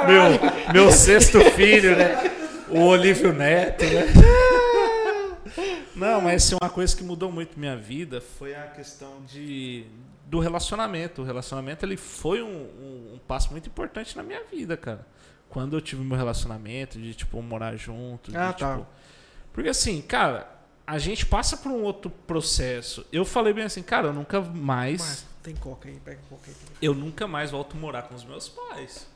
Meu, 0.07 0.73
meu 0.73 0.93
sexto 0.93 1.41
filho, 1.53 1.97
né? 1.97 2.31
o 2.69 2.81
Olívio 2.81 3.33
Neto, 3.33 3.85
né? 3.85 4.07
Não, 5.97 6.21
mas 6.21 6.45
assim, 6.45 6.57
uma 6.61 6.69
coisa 6.69 6.95
que 6.95 7.03
mudou 7.03 7.33
muito 7.33 7.59
minha 7.59 7.75
vida 7.77 8.21
foi 8.21 8.55
a 8.55 8.65
questão 8.67 9.23
de, 9.27 9.85
do 10.27 10.41
relacionamento. 10.41 11.23
O 11.23 11.25
relacionamento 11.25 11.87
ele 11.87 11.97
foi 11.97 12.43
um, 12.43 12.49
um, 12.49 13.15
um 13.15 13.21
passo 13.27 13.51
muito 13.53 13.69
importante 13.69 14.17
na 14.17 14.23
minha 14.23 14.43
vida, 14.45 14.77
cara. 14.77 15.07
Quando 15.49 15.77
eu 15.77 15.81
tive 15.81 16.03
meu 16.03 16.17
relacionamento, 16.19 16.99
de 16.99 17.15
tipo, 17.15 17.41
morar 17.41 17.77
junto. 17.77 18.31
de, 18.31 18.37
Ah, 18.37 18.53
tá. 18.53 18.75
tipo, 18.75 18.87
porque 19.53 19.71
assim, 19.71 20.03
cara, 20.03 20.51
a 20.87 20.99
gente 20.99 21.25
passa 21.25 21.57
por 21.57 21.71
um 21.71 21.83
outro 21.83 22.11
processo. 22.11 23.07
Eu 23.13 23.25
falei 23.25 23.53
bem 23.53 23.65
assim, 23.65 23.83
cara, 23.83 24.09
eu 24.09 24.13
nunca 24.13 24.41
mais. 24.41 25.01
Mas, 25.01 25.27
tem 25.43 25.55
coca 25.55 25.89
aí, 25.89 25.99
pega 26.05 26.21
coca 26.29 26.43
aí. 26.49 26.55
Eu 26.83 26.95
nunca 26.95 27.27
mais 27.27 27.51
volto 27.53 27.77
morar 27.77 28.03
com 28.03 28.15
os 28.15 28.25
meus 28.25 28.49
pais. 28.49 29.07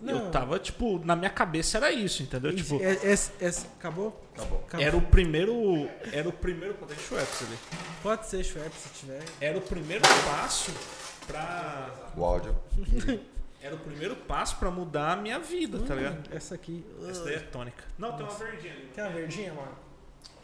Eu 0.00 0.14
Não. 0.16 0.30
tava, 0.30 0.58
tipo, 0.60 1.04
na 1.04 1.16
minha 1.16 1.30
cabeça 1.30 1.76
era 1.78 1.90
isso, 1.90 2.22
entendeu? 2.22 2.54
Tipo, 2.54 2.76
Esse- 2.80 3.06
esse- 3.06 3.32
esse- 3.40 3.66
acabou? 3.78 4.24
Acabou. 4.36 4.58
Acabou. 4.66 4.86
era 4.86 4.96
o 4.96 5.02
primeiro. 5.02 5.88
Era 6.12 6.28
o 6.28 6.32
primeiro. 6.32 6.74
Deixa 6.86 7.14
eu 7.14 7.18
Schweppes 7.18 7.42
ali. 7.42 7.58
Pode 8.02 8.26
ser 8.26 8.44
Schweppes 8.44 8.78
se 8.80 8.88
tiver. 9.00 9.22
Era 9.40 9.58
o 9.58 9.60
primeiro 9.60 10.02
passo 10.30 10.70
pra. 11.26 11.90
O 12.16 12.24
áudio. 12.24 12.56
Era 13.60 13.74
o 13.74 13.78
primeiro 13.80 14.14
passo 14.14 14.56
pra 14.56 14.70
mudar 14.70 15.14
a 15.14 15.16
minha 15.16 15.40
vida, 15.40 15.80
tá 15.80 15.92
ligado? 15.92 16.18
Hum, 16.18 16.36
Essa 16.36 16.54
aqui. 16.54 16.86
Essa 17.10 17.24
daí 17.24 17.34
é 17.34 17.38
tônica. 17.40 17.82
Não, 17.98 18.12
tem 18.16 18.24
uma 18.24 18.34
verdinha 18.36 18.72
ali. 18.72 18.90
Quer 18.94 19.02
uma 19.02 19.10
verdinha, 19.10 19.52
mano? 19.52 19.72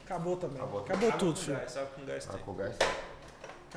Acabou 0.05 0.37
também. 0.37 0.57
Acabou. 0.57 0.81
Acabou, 0.81 1.13
tudo, 1.13 1.35
com 1.35 1.41
filho. 1.41 1.57
gás, 1.57 1.77
água 1.77 1.91
com 1.95 2.05
gás 2.05 2.25
Tá 2.27 2.33
tem. 2.33 2.43
com 2.43 2.51
o 2.51 2.55
gás? 2.55 2.77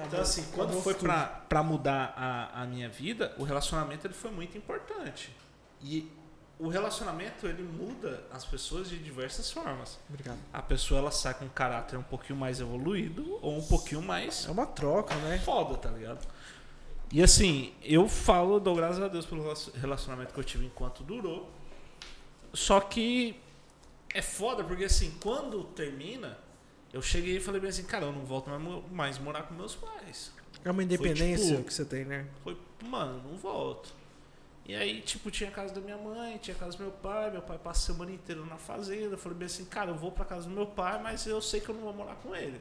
Então, 0.08 0.20
assim, 0.22 0.44
quando 0.56 0.70
acabou 0.70 0.82
foi 0.82 0.94
pra, 0.96 1.26
pra 1.48 1.62
mudar 1.62 2.14
a, 2.18 2.64
a 2.64 2.66
minha 2.66 2.90
vida, 2.90 3.36
o 3.38 3.44
relacionamento 3.44 4.08
ele 4.08 4.16
foi 4.16 4.32
muito 4.32 4.58
importante. 4.58 5.32
E 5.82 6.12
o 6.60 6.68
relacionamento 6.70 7.46
ele 7.48 7.62
muda 7.64 8.26
as 8.32 8.44
pessoas 8.46 8.90
de 8.90 8.98
diversas 8.98 9.52
formas. 9.52 10.00
Obrigado. 10.10 10.40
A 10.52 10.62
pessoa 10.62 11.00
ela 11.00 11.12
sai 11.12 11.34
com 11.36 11.46
um 11.46 11.50
caráter 11.50 11.98
um 11.98 12.04
pouquinho 12.04 12.38
mais 12.40 12.60
evoluído 12.60 13.38
ou 13.42 13.58
um 13.58 13.64
pouquinho 13.64 14.02
mais 14.02 14.46
É 14.48 14.52
uma 14.52 14.66
troca, 14.66 15.14
né? 15.16 15.38
foda, 15.40 15.78
tá 15.78 15.90
ligado? 15.90 16.28
E 17.12 17.22
assim, 17.24 17.74
eu 17.84 18.10
falo, 18.10 18.60
dou 18.60 18.76
graças 18.76 19.02
a 19.02 19.08
Deus 19.08 19.26
pelo 19.26 19.42
relacion- 19.44 19.72
relacionamento 19.76 20.34
que 20.34 20.40
eu 20.40 20.44
tive 20.44 20.66
enquanto 20.66 21.04
durou. 21.04 21.50
Só 22.54 22.80
que 22.80 23.40
é 24.14 24.22
foda, 24.22 24.64
porque 24.64 24.86
assim, 24.86 25.12
quando 25.22 25.64
termina, 25.64 26.38
eu 26.92 27.02
cheguei 27.02 27.38
e 27.38 27.40
falei 27.40 27.62
bem 27.62 27.70
assim, 27.70 27.84
cara, 27.84 28.06
eu 28.08 28.12
não 28.12 28.26
volto 28.26 28.50
mais, 28.50 28.62
mo- 28.62 28.84
mais 28.92 29.20
morar 29.20 29.44
com 29.44 29.54
meus 29.54 29.76
pais. 29.76 30.32
É 30.66 30.72
uma 30.72 30.84
independência 30.84 31.56
tipo- 31.58 31.68
que 31.68 31.74
você 31.74 31.86
tem, 31.86 32.04
né? 32.04 32.26
Foi, 32.44 32.58
mano, 32.86 33.22
não 33.30 33.38
volto. 33.38 33.94
E 34.68 34.76
aí, 34.76 35.02
tipo, 35.02 35.32
tinha 35.32 35.50
a 35.50 35.54
casa 35.54 35.74
da 35.74 35.80
minha 35.80 35.98
mãe, 35.98 36.38
tinha 36.40 36.54
a 36.56 36.60
casa 36.60 36.78
do 36.78 36.84
meu 36.84 36.92
pai, 36.92 37.32
meu 37.32 37.42
pai 37.42 37.58
passa 37.58 37.80
a 37.80 37.96
semana 37.96 38.12
inteira 38.12 38.44
na 38.44 38.58
fazenda. 38.58 39.14
Eu 39.14 39.18
falei 39.18 39.38
bem 39.38 39.46
assim, 39.46 39.64
cara, 39.64 39.92
eu 39.92 39.96
vou 39.96 40.12
pra 40.12 40.26
casa 40.26 40.50
do 40.50 40.54
meu 40.54 40.66
pai, 40.66 41.02
mas 41.02 41.26
eu 41.26 41.42
sei 41.42 41.62
que 41.62 41.70
eu 41.70 41.76
não 41.76 41.84
vou 41.84 41.94
morar 41.94 42.16
com 42.16 42.36
ele. 42.36 42.60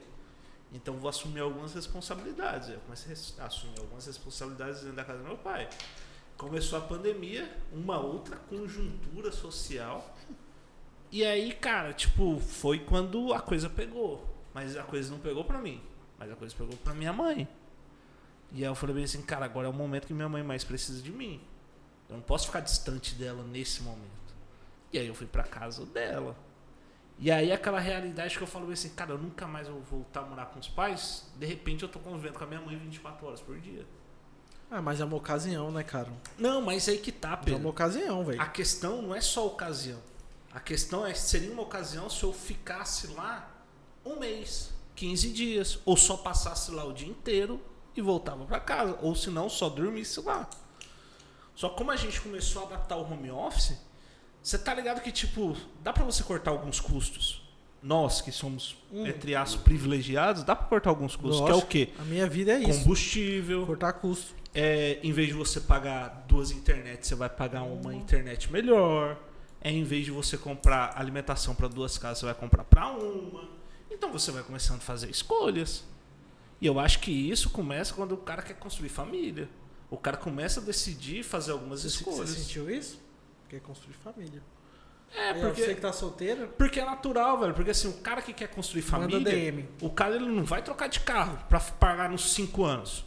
Então 0.73 0.95
vou 0.99 1.09
assumir 1.09 1.41
algumas 1.41 1.74
responsabilidades. 1.74 2.69
Eu 2.69 2.78
comecei 2.81 3.12
a 3.41 3.47
assumir 3.47 3.81
algumas 3.81 4.07
responsabilidades 4.07 4.83
dentro 4.83 4.95
da 4.95 5.05
casa 5.05 5.19
do 5.19 5.24
meu 5.24 5.37
pai. 5.37 5.69
Começou 6.37 6.78
a 6.78 6.83
pandemia, 6.83 7.53
uma 7.73 7.99
outra 7.99 8.37
conjuntura 8.37 9.33
social. 9.33 10.15
E 11.11 11.24
aí, 11.24 11.53
cara, 11.53 11.93
tipo, 11.93 12.39
foi 12.39 12.78
quando 12.78 13.33
a 13.33 13.41
coisa 13.41 13.69
pegou. 13.69 14.24
Mas 14.55 14.77
a 14.77 14.85
coisa 14.85 15.11
não 15.11 15.19
pegou 15.19 15.45
pra 15.45 15.59
mim. 15.59 15.83
Mas 16.16 16.31
a 16.31 16.37
coisa 16.37 16.55
pegou 16.55 16.77
pra 16.77 16.95
minha 16.95 17.12
mãe. 17.12 17.49
E 18.53 18.59
aí 18.59 18.70
eu 18.70 18.74
falei 18.77 18.95
bem 18.95 19.05
assim, 19.05 19.23
cara, 19.23 19.45
agora 19.45 19.66
é 19.66 19.70
o 19.70 19.73
momento 19.73 20.07
que 20.07 20.15
minha 20.15 20.28
mãe 20.28 20.43
mais 20.45 20.62
precisa 20.62 21.03
de 21.03 21.11
mim. 21.11 21.41
Eu 22.09 22.16
não 22.16 22.23
posso 22.23 22.47
ficar 22.47 22.61
distante 22.61 23.15
dela 23.15 23.43
nesse 23.43 23.83
momento. 23.83 24.35
E 24.93 24.99
aí 24.99 25.07
eu 25.07 25.15
fui 25.15 25.27
pra 25.27 25.43
casa 25.43 25.85
dela. 25.87 26.37
E 27.19 27.31
aí 27.31 27.51
aquela 27.51 27.81
realidade 27.81 28.37
que 28.37 28.43
eu 28.43 28.47
falo 28.47 28.70
assim, 28.70 28.91
cara, 28.91 29.12
eu 29.12 29.19
nunca 29.19 29.47
mais 29.47 29.69
vou 29.69 29.81
voltar 29.81 30.20
a 30.20 30.24
morar 30.27 30.47
com 30.47 30.59
os 30.59 30.69
pais. 30.69 31.24
De 31.37 31.47
repente 31.47 31.83
eu 31.83 31.89
tô 31.89 31.99
convivendo 31.99 32.39
com 32.39 32.45
a 32.45 32.47
minha 32.47 32.61
mãe 32.61 32.77
24 32.77 33.27
horas 33.27 33.41
por 33.41 33.59
dia. 33.59 33.87
Ah, 34.70 34.83
mas 34.83 35.01
é 35.01 35.05
uma 35.05 35.16
ocasião, 35.16 35.70
né, 35.70 35.83
cara? 35.83 36.12
Não, 36.39 36.61
mas 36.61 36.89
aí 36.89 36.99
que 36.99 37.12
tá, 37.12 37.31
É 37.31 37.33
uma 37.35 37.39
Pedro. 37.45 37.69
ocasião, 37.69 38.24
velho. 38.24 38.41
A 38.43 38.47
questão 38.47 39.01
não 39.01 39.15
é 39.15 39.20
só 39.20 39.47
ocasião. 39.47 40.01
A 40.53 40.61
questão 40.61 41.07
é 41.07 41.15
seria 41.15 41.53
uma 41.53 41.62
ocasião 41.62 42.11
se 42.11 42.23
eu 42.24 42.33
ficasse 42.33 43.07
lá 43.09 43.49
um 44.05 44.19
mês, 44.19 44.70
15 44.95 45.31
dias, 45.33 45.78
ou 45.85 45.97
só 45.97 46.16
passasse 46.16 46.70
lá 46.70 46.85
o 46.85 46.93
dia 46.93 47.09
inteiro 47.09 47.61
e 47.95 48.03
voltava 48.03 48.45
pra 48.45 48.59
casa, 48.61 48.99
ou 49.03 49.15
se 49.15 49.31
não 49.31 49.49
só 49.49 49.69
dormisse 49.69 50.20
lá. 50.20 50.49
Só 51.57 51.70
como 51.70 51.91
a 51.91 51.97
gente 51.97 52.20
começou 52.20 52.62
a 52.62 52.66
adaptar 52.66 52.97
o 52.97 53.11
home 53.11 53.31
office, 53.31 53.77
você 54.43 54.57
tá 54.59 54.73
ligado 54.74 55.01
que 55.01 55.11
tipo, 55.11 55.57
dá 55.83 55.93
pra 55.93 56.05
você 56.05 56.23
cortar 56.23 56.53
alguns 56.53 56.78
custos. 56.78 57.43
Nós 57.83 58.20
que 58.20 58.31
somos 58.31 58.77
entre 58.93 59.35
aspas 59.35 59.62
privilegiados, 59.62 60.43
dá 60.45 60.55
pra 60.55 60.66
cortar 60.66 60.91
alguns 60.91 61.16
custos, 61.16 61.39
que 61.41 61.51
é 61.51 61.53
o 61.53 61.55
Lógico. 61.55 61.70
quê? 61.70 61.89
A 61.99 62.03
minha 62.05 62.28
vida 62.28 62.53
é 62.53 62.59
isso. 62.61 62.81
Combustível, 62.81 63.66
Cortar 63.66 63.93
custo. 63.95 64.35
é, 64.55 64.99
em 65.03 65.12
vez 65.12 65.28
de 65.28 65.35
você 65.35 65.61
pagar 65.61 66.24
duas 66.28 66.51
internets, 66.51 67.09
você 67.09 67.15
vai 67.15 67.28
pagar 67.28 67.62
uma 67.62 67.95
internet 67.95 68.53
melhor. 68.53 69.16
É, 69.61 69.70
em 69.70 69.83
vez 69.85 70.05
de 70.05 70.11
você 70.11 70.37
comprar 70.37 70.93
alimentação 70.97 71.55
para 71.55 71.69
duas 71.69 71.97
casas, 71.97 72.19
você 72.19 72.27
vai 72.27 72.35
comprar 72.35 72.65
para 72.65 72.89
uma. 72.91 73.49
Então 73.91 74.12
você 74.12 74.31
vai 74.31 74.43
começando 74.43 74.78
a 74.78 74.81
fazer 74.83 75.09
escolhas. 75.11 75.85
E 76.61 76.66
eu 76.66 76.78
acho 76.78 76.99
que 77.01 77.11
isso 77.11 77.51
começa 77.51 77.95
quando 77.95 78.12
o 78.12 78.19
cara 78.19 78.43
quer 78.43 78.55
construir 78.55 78.89
família. 78.91 79.49
O 79.91 79.97
cara 79.97 80.17
começa 80.17 80.61
a 80.61 80.63
decidir 80.63 81.23
fazer 81.23 81.53
algumas 81.53 81.83
Você, 81.83 81.89
escolhas. 81.89 82.31
você 82.31 82.41
sentiu 82.41 82.69
isso? 82.71 83.01
Quer 83.49 83.61
construir 83.61 83.95
família. 83.95 84.43
É, 85.15 85.31
Aí, 85.31 85.31
ó, 85.31 85.35
Você 85.35 85.47
porque, 85.47 85.75
que 85.77 85.81
tá 85.81 85.93
solteiro, 85.93 86.49
porque 86.59 86.81
é 86.81 86.85
natural, 86.85 87.39
velho. 87.39 87.55
Porque 87.55 87.71
assim, 87.71 87.89
o 87.89 87.93
cara 87.99 88.21
que 88.21 88.33
quer 88.33 88.49
construir 88.49 88.83
família. 88.83 89.21
DM. 89.21 89.69
O 89.81 89.89
cara 89.91 90.17
ele 90.17 90.27
não 90.27 90.45
vai 90.45 90.63
trocar 90.63 90.89
de 90.89 90.99
carro 91.01 91.39
pra 91.49 91.61
pagar 91.61 92.11
nos 92.11 92.33
5 92.33 92.65
anos. 92.65 93.05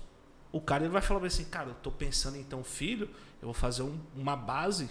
O 0.51 0.61
cara 0.61 0.83
ele 0.85 0.93
vai 0.93 1.01
falar 1.01 1.23
assim, 1.27 1.43
cara, 1.43 1.69
eu 1.69 1.75
tô 1.75 1.91
pensando 1.91 2.37
em 2.37 2.43
ter 2.43 2.55
um 2.55 2.63
filho, 2.63 3.07
eu 3.41 3.47
vou 3.47 3.53
fazer 3.53 3.83
um- 3.83 3.99
uma 4.15 4.35
base 4.35 4.89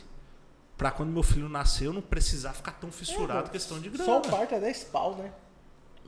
pra 0.77 0.91
quando 0.93 1.11
meu 1.11 1.23
filho 1.23 1.49
nascer 1.49 1.87
eu 1.87 1.93
não 1.93 2.03
precisar 2.03 2.53
ficar 2.53 2.73
tão 2.73 2.93
fissurado 2.93 3.49
É, 3.49 3.51
questão 3.51 3.81
de 3.81 3.89
grana. 3.89 4.05
Só 4.05 4.19
o 4.19 4.23
parto 4.23 4.55
é 4.55 4.61
10 4.61 4.85
pau, 4.85 5.17
né? 5.17 5.33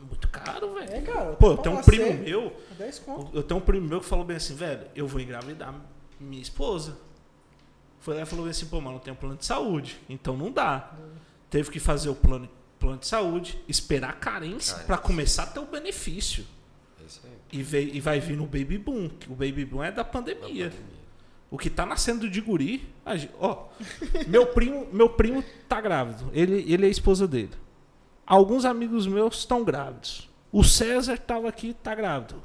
Muito 0.07 0.29
caro, 0.29 0.75
velho. 0.75 0.93
É, 0.93 1.01
cara. 1.01 1.33
Pô, 1.33 1.53
eu 1.53 1.57
tenho 1.59 1.77
um 1.79 1.83
primo 1.83 2.13
meu, 2.15 2.57
É 2.73 2.75
10 2.85 2.99
conto. 3.01 3.37
eu 3.37 3.43
tenho 3.43 3.59
um 3.59 3.63
primo 3.63 3.87
meu 3.89 4.01
que 4.01 4.07
falou 4.07 4.25
bem 4.25 4.37
assim, 4.37 4.55
velho, 4.55 4.87
eu 4.95 5.07
vou 5.07 5.21
engravidar 5.21 5.75
minha 6.19 6.43
esposa. 6.43 6.97
Foi 8.01 8.15
lá 8.15 8.23
e 8.23 8.27
falou 8.27 8.45
bem 8.45 8.51
assim, 8.51 8.67
pô, 8.67 8.81
mano, 8.81 8.95
não 8.97 8.99
tenho 9.01 9.17
plano 9.17 9.37
de 9.37 9.45
saúde, 9.45 9.99
então 10.09 10.37
não 10.37 10.51
dá. 10.51 10.93
Teve 11.51 11.71
que 11.71 11.79
fazer 11.79 12.09
o 12.09 12.15
plano, 12.15 12.49
plano 12.79 12.99
de 12.99 13.07
saúde, 13.07 13.63
esperar 13.69 14.11
a 14.11 14.15
carência 14.15 14.79
pra 14.79 14.97
começar 14.97 15.43
a 15.43 15.47
ter 15.47 15.61
o 15.61 15.67
benefício. 15.67 16.45
É 17.01 17.07
isso 17.07 17.21
aí. 17.25 17.33
E, 17.53 17.63
veio, 17.63 17.95
e 17.95 18.01
vai 18.01 18.21
vir 18.21 18.37
no 18.37 18.47
Baby 18.47 18.79
Boom, 18.79 19.09
que 19.09 19.31
o 19.31 19.35
Baby 19.35 19.65
Boom 19.65 19.83
é 19.83 19.91
da 19.93 20.05
pandemia. 20.05 20.71
pandemia. 20.71 21.01
O 21.51 21.59
que 21.59 21.69
tá 21.69 21.85
nascendo 21.85 22.31
de 22.31 22.41
guri. 22.41 22.89
Ó, 23.41 23.67
meu 24.29 24.47
primo, 24.47 24.87
meu 24.93 25.09
primo 25.09 25.43
tá 25.69 25.81
grávido. 25.81 26.31
Ele, 26.33 26.65
ele 26.73 26.85
é 26.85 26.89
a 26.89 26.91
esposa 26.91 27.27
dele. 27.27 27.51
Alguns 28.31 28.65
amigos 28.65 29.09
meus 29.09 29.39
estão 29.39 29.65
grávidos. 29.65 30.29
O 30.53 30.63
César 30.63 31.19
tava 31.19 31.49
aqui, 31.49 31.75
tá 31.75 31.95
grávido. 31.97 32.41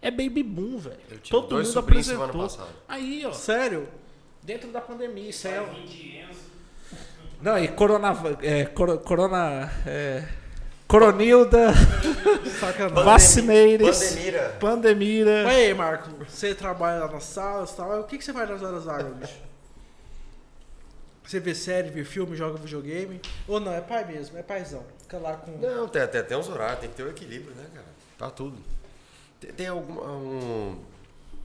É 0.00 0.10
Baby 0.10 0.42
Boom, 0.42 0.78
velho. 0.78 0.96
Todo 1.28 1.48
dois 1.48 1.68
mundo 1.68 1.78
apresentou. 1.80 2.48
Aí, 2.88 3.22
ó, 3.26 3.32
Sério? 3.32 3.86
dentro 4.42 4.70
da 4.70 4.80
pandemia, 4.80 5.28
isso 5.28 5.46
é. 5.46 5.62
Não, 7.42 7.58
e 7.58 7.68
corona. 7.68 8.16
É, 8.40 8.64
coro- 8.64 8.98
corona. 9.00 9.70
É, 9.86 10.24
coronilda, 10.88 11.68
Sacanagem. 12.58 13.04
vacineires, 13.04 13.98
Pandemia. 14.02 14.56
pandemia. 14.58 15.42
Mas 15.44 15.54
aí, 15.56 15.74
Marco, 15.74 16.10
você 16.26 16.54
trabalha 16.54 17.00
lá 17.04 17.12
nas 17.12 17.24
salas 17.24 17.70
e 17.72 17.76
tal. 17.76 18.00
O 18.00 18.04
que, 18.04 18.16
que 18.16 18.24
você 18.24 18.32
faz 18.32 18.48
nas 18.48 18.62
horas 18.62 18.84
vagas, 18.84 19.12
bicho? 19.16 19.36
Você 21.24 21.38
vê 21.38 21.54
série, 21.54 21.90
vê 21.90 22.04
filme, 22.04 22.34
joga 22.36 22.58
videogame? 22.58 23.20
Ou 23.46 23.60
não, 23.60 23.72
é 23.72 23.80
pai 23.82 24.04
mesmo, 24.06 24.36
é 24.38 24.42
paizão. 24.42 24.82
Com. 25.18 25.58
Não, 25.58 25.88
tem, 25.88 26.06
tem 26.06 26.36
uns 26.36 26.48
horários, 26.48 26.80
tem 26.80 26.90
que 26.90 26.96
ter 26.96 27.04
um 27.04 27.10
equilíbrio, 27.10 27.54
né, 27.54 27.66
cara? 27.74 27.86
Tá 28.18 28.30
tudo. 28.30 28.56
Tem, 29.40 29.52
tem 29.52 29.66
algum. 29.68 30.00
Um... 30.00 30.84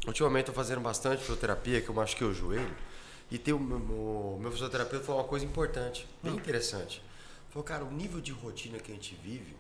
Ultimamente 0.08 0.50
eu 0.50 0.54
tô 0.54 0.60
fazendo 0.62 0.82
bastante 0.82 1.22
fisioterapia, 1.22 1.82
que 1.82 1.90
eu 1.90 1.96
machuquei 1.96 2.28
o 2.28 2.34
joelho. 2.34 2.76
E 3.32 3.40
tem 3.40 3.54
o 3.54 3.60
meu, 3.60 3.78
o 3.78 4.38
meu 4.40 4.52
fisioterapeuta 4.52 5.04
falou 5.04 5.22
uma 5.22 5.28
coisa 5.28 5.44
importante, 5.44 6.08
bem 6.22 6.36
interessante. 6.36 7.02
Falou, 7.50 7.64
cara, 7.64 7.84
o 7.84 7.92
nível 7.92 8.22
de 8.22 8.32
rotina 8.32 8.78
que 8.78 8.92
a 8.92 8.94
gente 8.96 9.16
vive, 9.16 9.56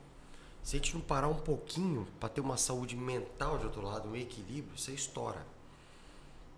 se 0.61 0.75
a 0.75 0.79
gente 0.79 0.93
não 0.93 1.01
parar 1.01 1.27
um 1.29 1.35
pouquinho 1.39 2.07
para 2.19 2.29
ter 2.29 2.41
uma 2.41 2.57
saúde 2.57 2.95
mental 2.95 3.57
de 3.57 3.65
outro 3.65 3.81
lado, 3.81 4.07
um 4.07 4.15
equilíbrio, 4.15 4.77
você 4.77 4.91
estoura. 4.91 5.43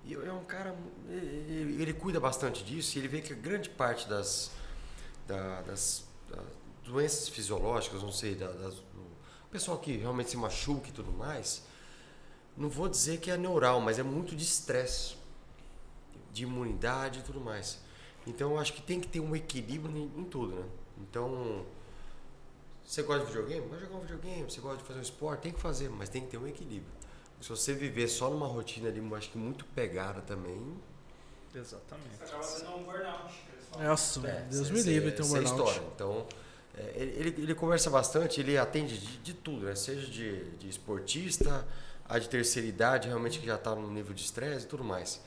E 0.04 0.14
é 0.16 0.34
um 0.34 0.44
cara, 0.44 0.76
ele, 1.10 1.82
ele 1.82 1.94
cuida 1.94 2.20
bastante 2.20 2.64
disso 2.64 2.98
e 2.98 3.00
ele 3.02 3.08
vê 3.08 3.22
que 3.22 3.34
grande 3.34 3.70
parte 3.70 4.08
das, 4.10 4.52
da- 5.28 5.62
das 5.62 6.04
doenças 6.88 7.30
fisiológicas, 7.30 8.02
não 8.02 8.12
sei, 8.12 8.36
das, 8.36 8.76
do 8.76 9.08
pessoal 9.52 9.78
que 9.78 9.96
realmente 9.98 10.30
se 10.32 10.38
machuca 10.38 10.90
e 10.90 10.92
tudo 10.92 11.12
mais, 11.12 11.64
não 12.56 12.70
vou 12.70 12.88
dizer 12.90 13.20
que 13.20 13.30
é 13.30 13.38
neural, 13.38 13.80
mas 13.80 14.00
é 14.00 14.04
muito 14.04 14.36
de 14.36 14.44
estresse, 14.44 15.16
de 16.32 16.44
imunidade 16.44 17.20
e 17.20 17.22
tudo 17.24 17.40
mais. 17.40 17.80
Então 18.26 18.52
eu 18.52 18.60
acho 18.60 18.74
que 18.74 18.82
tem 18.82 19.00
que 19.00 19.08
ter 19.08 19.20
um 19.20 19.36
equilíbrio 19.36 19.96
em, 19.96 20.22
em 20.22 20.24
tudo, 20.26 20.56
né? 20.56 20.66
Então, 21.00 21.66
você 22.84 23.04
gosta 23.04 23.26
de 23.26 23.32
videogame? 23.32 23.68
Vai 23.68 23.80
jogar 23.80 23.96
um 23.96 24.00
videogame. 24.02 24.44
Você 24.44 24.60
gosta 24.60 24.78
de 24.78 24.84
fazer 24.84 25.00
um 25.00 25.04
esporte? 25.04 25.42
Tem 25.42 25.52
que 25.52 25.60
fazer, 25.62 25.90
mas 25.90 26.10
tem 26.10 26.22
que 26.24 26.30
ter 26.30 26.38
um 26.38 26.48
equilíbrio. 26.48 26.92
Se 27.40 27.50
você 27.50 27.74
viver 27.74 28.08
só 28.08 28.30
numa 28.30 28.48
rotina 28.48 28.90
ali, 28.90 29.00
acho 29.16 29.30
que 29.30 29.38
muito 29.38 29.64
pegada 29.66 30.22
também, 30.22 30.76
Exatamente. 31.56 32.18
Você 32.18 32.24
acaba 32.24 32.46
tendo 32.46 32.76
um 32.76 32.84
burnout. 32.84 33.34
Nossa, 33.80 34.28
É, 34.28 34.42
Deus 34.52 34.68
cê- 34.68 34.74
me 34.74 34.82
livre, 34.84 35.12
tem 35.12 35.26
um 35.26 35.30
burnout. 35.30 35.50
estoura. 35.50 35.92
Então, 35.96 36.26
é, 36.30 36.47
ele, 36.96 37.12
ele- 37.20 37.42
ele 37.44 37.56
conversa 37.56 37.90
bastante, 37.90 38.40
ele 38.40 38.58
atende 38.58 38.98
de, 38.98 39.18
de 39.18 39.34
tudo, 39.34 39.66
né? 39.66 39.76
Seja 39.76 40.06
de, 40.08 40.44
de 40.58 40.70
esportista, 40.70 41.68
a 42.08 42.18
de 42.20 42.30
terceira 42.30 42.68
idade, 42.68 43.08
realmente 43.08 43.40
que 43.40 43.46
já 43.46 43.56
está 43.56 43.76
no 43.76 43.90
nível 43.92 44.14
de 44.14 44.24
estresse 44.24 44.66
e 44.66 44.68
tudo 44.68 44.84
mais. 44.84 45.22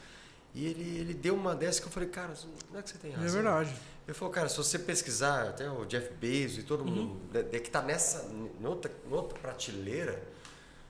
E 0.54 0.66
ele, 0.66 0.98
ele 0.98 1.14
deu 1.14 1.34
uma 1.34 1.54
dessa 1.54 1.80
que 1.80 1.86
eu 1.86 1.92
falei, 1.92 2.08
cara, 2.08 2.32
não 2.72 2.80
é 2.80 2.82
que 2.82 2.90
você 2.90 2.98
tem 2.98 3.12
razão. 3.12 3.26
É 3.26 3.30
verdade. 3.30 3.74
Ele 4.06 4.14
falou, 4.14 4.32
cara, 4.34 4.48
se 4.48 4.56
você 4.56 4.78
pesquisar, 4.78 5.48
até 5.48 5.70
o 5.70 5.84
Jeff 5.84 6.12
Bezos 6.14 6.58
e 6.58 6.62
todo 6.64 6.84
mundo 6.84 7.20
né, 7.32 7.42
que 7.44 7.68
está 7.68 7.80
nessa, 7.80 8.28
noutra, 8.58 8.90
noutra 9.08 9.38
prateleira, 9.38 10.20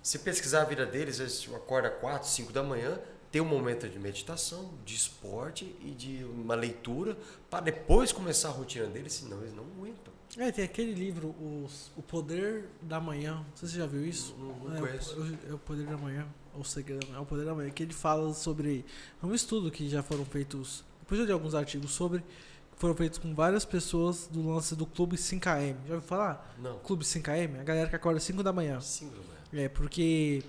se 0.03 0.19
pesquisar 0.21 0.63
a 0.63 0.65
vida 0.65 0.87
deles, 0.87 1.21
eles 1.21 1.47
acordam 1.55 1.93
4, 2.01 2.27
5 2.27 2.53
da 2.53 2.63
manhã, 2.63 2.99
tem 3.31 3.43
um 3.43 3.45
momento 3.45 3.87
de 3.87 3.99
meditação, 3.99 4.73
de 4.85 4.95
esporte 4.95 5.65
e 5.83 5.91
de 5.91 6.25
uma 6.25 6.55
leitura, 6.55 7.17
para 7.51 7.61
depois 7.61 8.11
começar 8.13 8.49
a 8.49 8.53
rotina 8.53 8.87
deles, 8.87 9.13
senão 9.13 9.41
eles 9.43 9.53
não 9.53 9.65
aguentam. 9.65 10.13
É, 10.39 10.53
tem 10.53 10.65
aquele 10.65 10.95
livro, 10.95 11.35
os- 11.65 11.91
O 11.97 12.03
Poder 12.03 12.67
da 12.83 13.01
Manhã. 13.01 13.35
Não 13.37 13.57
sei 13.57 13.69
se 13.69 13.75
você 13.75 13.81
já 13.81 13.87
viu 13.87 14.07
isso. 14.07 14.35
Não- 14.39 14.69
não 14.71 14.77
é, 14.77 14.81
conheço. 14.81 15.21
o- 15.21 15.51
É 15.51 15.55
o 15.55 15.59
Poder 15.59 15.87
da 15.87 15.97
Manhã. 15.97 16.27
Ou 16.55 16.61
o 16.61 16.65
Segredo. 16.65 17.07
É 17.15 17.19
o 17.19 17.27
Poder 17.27 17.45
da 17.45 17.55
Manhã. 17.55 17.71
Que 17.71 17.83
ele 17.83 17.93
fala 17.93 18.33
sobre. 18.33 18.85
É 19.23 19.27
um 19.27 19.35
estudo 19.35 19.71
que 19.71 19.89
já 19.89 20.03
foram 20.03 20.25
feitos. 20.25 20.85
Depois 21.01 21.21
eu 21.21 21.27
li 21.27 21.33
alguns 21.33 21.55
artigos 21.55 21.91
sobre. 21.93 22.21
Que 22.21 22.79
foram 22.79 22.95
feitos 22.95 23.19
com 23.19 23.35
várias 23.35 23.65
pessoas 23.65 24.29
do 24.31 24.49
lance 24.49 24.75
do 24.77 24.87
Clube 24.87 25.17
5AM. 25.17 25.77
Já 25.89 25.95
ouviu 25.95 26.09
falar? 26.09 26.55
Não. 26.63 26.79
Clube 26.79 27.05
5AM? 27.05 27.59
A 27.61 27.65
galera 27.65 27.89
que 27.91 27.97
acorda 27.97 28.19
às 28.19 28.25
5 28.25 28.43
da 28.43 28.53
manhã. 28.53 28.81
5 28.81 29.11
da 29.11 29.17
manhã. 29.23 29.65
É, 29.65 29.69
porque 29.69 30.45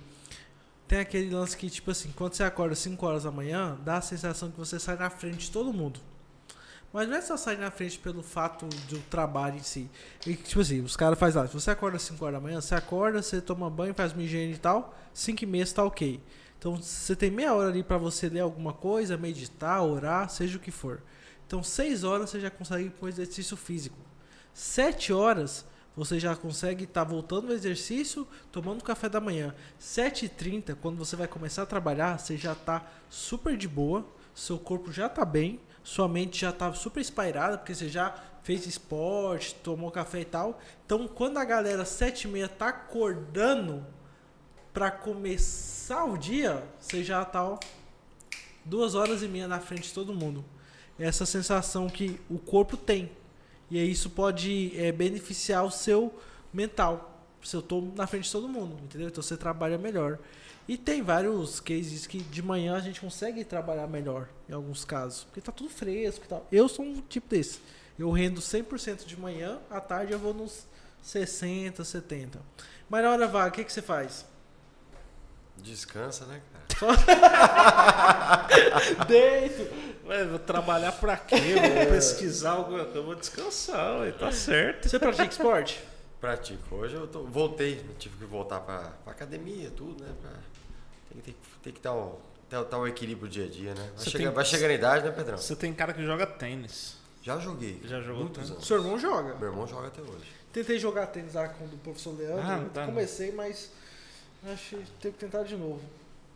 tem 0.87 0.99
aquele 0.99 1.29
lance 1.33 1.57
que, 1.57 1.69
tipo 1.69 1.89
assim, 1.89 2.11
quando 2.15 2.33
você 2.35 2.43
acorda 2.43 2.73
às 2.73 2.79
5 2.79 3.03
horas 3.05 3.23
da 3.23 3.31
manhã, 3.31 3.77
dá 3.83 3.97
a 3.97 4.01
sensação 4.01 4.51
que 4.51 4.57
você 4.57 4.79
sai 4.79 4.95
na 4.95 5.09
frente 5.09 5.45
de 5.45 5.51
todo 5.51 5.73
mundo. 5.73 5.99
Mas 6.93 7.07
não 7.07 7.15
é 7.15 7.21
só 7.21 7.37
sair 7.37 7.57
na 7.57 7.71
frente 7.71 7.97
pelo 7.97 8.21
fato 8.21 8.67
do 8.89 8.99
trabalho 9.09 9.55
em 9.57 9.63
si. 9.63 9.89
E, 10.27 10.35
tipo 10.35 10.59
assim, 10.59 10.81
os 10.81 10.97
caras 10.97 11.17
fazem 11.17 11.41
lá, 11.41 11.47
se 11.47 11.53
você 11.53 11.71
acorda 11.71 11.97
às 11.97 12.03
5 12.03 12.25
horas 12.25 12.37
da 12.37 12.41
manhã, 12.41 12.59
você 12.59 12.75
acorda, 12.75 13.21
você 13.21 13.39
toma 13.39 13.69
banho, 13.69 13.93
faz 13.93 14.11
uma 14.11 14.21
higiene 14.23 14.53
e 14.53 14.57
tal, 14.57 14.93
5 15.13 15.43
e 15.43 15.47
meia 15.47 15.65
você 15.65 15.73
tá 15.73 15.83
ok. 15.83 16.21
Então 16.59 16.75
você 16.75 17.15
tem 17.15 17.31
meia 17.31 17.53
hora 17.53 17.69
ali 17.69 17.81
pra 17.81 17.97
você 17.97 18.29
ler 18.29 18.41
alguma 18.41 18.73
coisa, 18.73 19.17
meditar, 19.17 19.81
orar, 19.81 20.29
seja 20.29 20.57
o 20.57 20.59
que 20.59 20.69
for. 20.69 21.01
Então 21.47 21.63
6 21.63 22.03
horas 22.03 22.29
você 22.29 22.39
já 22.39 22.51
consegue 22.51 22.89
pôr 22.89 23.09
exercício 23.09 23.57
físico. 23.57 23.97
7 24.53 25.13
horas 25.13 25.65
você 25.95 26.19
já 26.19 26.35
consegue 26.35 26.85
estar 26.85 27.03
voltando 27.03 27.47
ao 27.47 27.53
exercício, 27.53 28.27
tomando 28.51 28.83
café 28.83 29.09
da 29.09 29.19
manhã. 29.19 29.53
7h30, 29.79 30.75
quando 30.81 30.97
você 30.97 31.15
vai 31.15 31.27
começar 31.27 31.63
a 31.63 31.65
trabalhar, 31.65 32.17
você 32.17 32.37
já 32.37 32.53
está 32.53 32.85
super 33.09 33.57
de 33.57 33.67
boa, 33.67 34.05
seu 34.33 34.57
corpo 34.57 34.91
já 34.91 35.07
está 35.07 35.25
bem, 35.25 35.59
sua 35.83 36.07
mente 36.07 36.39
já 36.39 36.49
está 36.49 36.71
super 36.73 37.01
espairada, 37.01 37.57
porque 37.57 37.73
você 37.73 37.89
já 37.89 38.15
fez 38.43 38.65
esporte, 38.65 39.55
tomou 39.55 39.91
café 39.91 40.21
e 40.21 40.25
tal. 40.25 40.59
Então, 40.85 41.07
quando 41.07 41.37
a 41.37 41.45
galera 41.45 41.83
7h30 41.83 42.47
tá 42.49 42.69
acordando 42.69 43.85
para 44.73 44.89
começar 44.89 46.05
o 46.05 46.17
dia, 46.17 46.63
você 46.79 47.03
já 47.03 47.23
tá 47.25 47.43
ó, 47.43 47.59
duas 48.63 48.95
horas 48.95 49.21
e 49.21 49.27
meia 49.27 49.47
na 49.47 49.59
frente 49.59 49.83
de 49.83 49.93
todo 49.93 50.13
mundo. 50.13 50.43
Essa 50.99 51.25
sensação 51.25 51.89
que 51.89 52.19
o 52.29 52.37
corpo 52.37 52.77
tem. 52.77 53.11
E 53.69 53.79
isso 53.83 54.09
pode 54.09 54.73
é, 54.77 54.91
beneficiar 54.91 55.63
o 55.65 55.71
seu 55.71 56.13
mental. 56.53 57.25
Se 57.43 57.55
eu 57.55 57.61
tô 57.61 57.81
na 57.95 58.05
frente 58.05 58.25
de 58.25 58.31
todo 58.31 58.47
mundo, 58.47 58.77
entendeu? 58.83 59.07
Então 59.07 59.23
você 59.23 59.35
trabalha 59.35 59.77
melhor. 59.77 60.19
E 60.67 60.77
tem 60.77 61.01
vários 61.01 61.59
cases 61.59 62.07
que 62.07 62.19
de 62.19 62.41
manhã 62.41 62.75
a 62.75 62.79
gente 62.79 63.01
consegue 63.01 63.43
trabalhar 63.43 63.87
melhor, 63.87 64.27
em 64.47 64.53
alguns 64.53 64.85
casos. 64.85 65.23
Porque 65.25 65.41
tá 65.41 65.51
tudo 65.51 65.69
fresco 65.69 66.25
e 66.25 66.27
tal. 66.27 66.47
Eu 66.51 66.69
sou 66.69 66.85
um 66.85 67.01
tipo 67.01 67.27
desse. 67.29 67.59
Eu 67.97 68.09
rendo 68.11 68.39
100% 68.39 69.05
de 69.05 69.19
manhã, 69.19 69.59
à 69.69 69.79
tarde 69.81 70.13
eu 70.13 70.19
vou 70.19 70.33
nos 70.33 70.65
60, 71.01 71.83
70. 71.83 72.39
Mas 72.89 73.03
na 73.03 73.11
hora 73.11 73.27
vaga, 73.27 73.49
o 73.49 73.51
que, 73.51 73.63
que 73.63 73.71
você 73.73 73.81
faz? 73.81 74.25
Descansa, 75.57 76.25
né, 76.25 76.41
cara? 76.51 76.97
Deito. 79.07 79.91
Ué, 80.05 80.25
vou 80.25 80.39
trabalhar 80.39 80.91
pra 80.93 81.15
quê? 81.15 81.35
Vou 81.35 81.85
pesquisar 81.87 82.51
alguma 82.51 82.83
coisa, 82.83 82.97
eu 82.97 83.03
vou 83.03 83.15
descansar, 83.15 83.99
ué, 83.99 84.11
tá 84.11 84.31
certo. 84.31 84.89
Você 84.89 84.97
pratica 84.97 85.29
esporte? 85.29 85.81
Pratico. 86.19 86.75
Hoje 86.75 86.95
eu 86.95 87.07
tô, 87.07 87.23
voltei, 87.23 87.83
tive 87.97 88.17
que 88.17 88.25
voltar 88.25 88.59
pra, 88.61 88.91
pra 89.03 89.11
academia, 89.11 89.71
tudo, 89.71 90.03
né? 90.03 90.09
Pra, 90.21 90.31
tem, 91.11 91.21
que- 91.21 91.31
tem, 91.31 91.35
tem 91.63 91.73
que 91.73 91.81
dar 91.81 91.93
um, 91.93 92.81
um 92.81 92.87
equilíbrio 92.87 93.29
dia 93.29 93.45
a 93.45 93.47
dia, 93.49 93.73
né? 93.75 93.89
Vai, 93.95 94.05
chegar, 94.05 94.25
tem- 94.25 94.33
vai 94.33 94.45
chegar 94.45 94.67
na 94.67 94.73
idade, 94.73 95.05
né, 95.05 95.11
Pedrão? 95.11 95.37
Você 95.37 95.55
tem 95.55 95.73
cara 95.73 95.93
que 95.93 96.03
joga 96.03 96.25
tênis. 96.25 96.95
Já 97.23 97.37
joguei. 97.39 97.79
Já 97.83 98.01
jogou 98.01 98.23
muitos 98.23 98.41
tanto? 98.43 98.53
anos. 98.53 98.67
Seu 98.67 98.77
irmão 98.77 98.97
joga. 98.97 99.35
Meu 99.35 99.49
irmão 99.49 99.67
joga 99.67 99.87
até 99.87 100.01
hoje. 100.01 100.25
Tentei 100.51 100.79
jogar 100.79 101.07
tênis 101.07 101.33
lá 101.35 101.47
com 101.47 101.65
o 101.65 101.77
professor 101.77 102.17
Leandro. 102.17 102.41
Ah, 102.43 102.57
não. 102.75 102.85
comecei, 102.87 103.31
mas 103.31 103.71
acho 104.47 104.75
que 104.77 104.83
tenho 104.99 105.13
que 105.13 105.19
tentar 105.19 105.43
de 105.43 105.55
novo. 105.55 105.81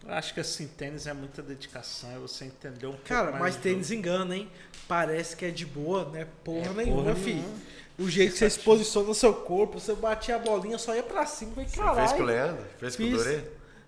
Eu 0.05 0.13
Acho 0.13 0.33
que 0.35 0.39
assim, 0.39 0.67
tênis 0.67 1.07
é 1.07 1.13
muita 1.13 1.41
dedicação, 1.41 2.11
é 2.11 2.19
você 2.19 2.45
entender 2.45 2.85
um 2.85 2.91
pouco 2.91 3.05
Cara, 3.07 3.31
mais 3.31 3.41
mas 3.41 3.55
tênis 3.55 3.87
jogo. 3.87 3.99
engana, 3.99 4.35
hein? 4.37 4.47
Parece 4.87 5.35
que 5.35 5.43
é 5.45 5.49
de 5.49 5.65
boa, 5.65 6.05
né? 6.09 6.27
Porra 6.43 6.67
É, 6.69 6.73
nenhuma, 6.73 7.01
porra 7.01 7.15
filho. 7.15 7.37
nenhuma. 7.37 7.59
O 7.97 8.07
jeito 8.09 8.33
que 8.33 8.37
você 8.37 8.49
se 8.51 8.59
posiciona 8.59 9.07
no 9.07 9.15
seu 9.15 9.33
corpo, 9.33 9.79
você 9.79 9.95
batia 9.95 10.35
a 10.35 10.39
bolinha, 10.39 10.77
só 10.77 10.93
ia 10.95 11.01
pra 11.01 11.25
cima. 11.25 11.53
Falei, 11.53 11.67
Você 11.69 11.75
fez 11.75 11.85
com 11.85 11.93
o 11.93 11.95
caralho. 11.95 12.25
Leandro? 12.25 12.65
Fez 12.77 12.95
com 12.95 13.03
o. 13.03 13.09
Dorê? 13.09 13.43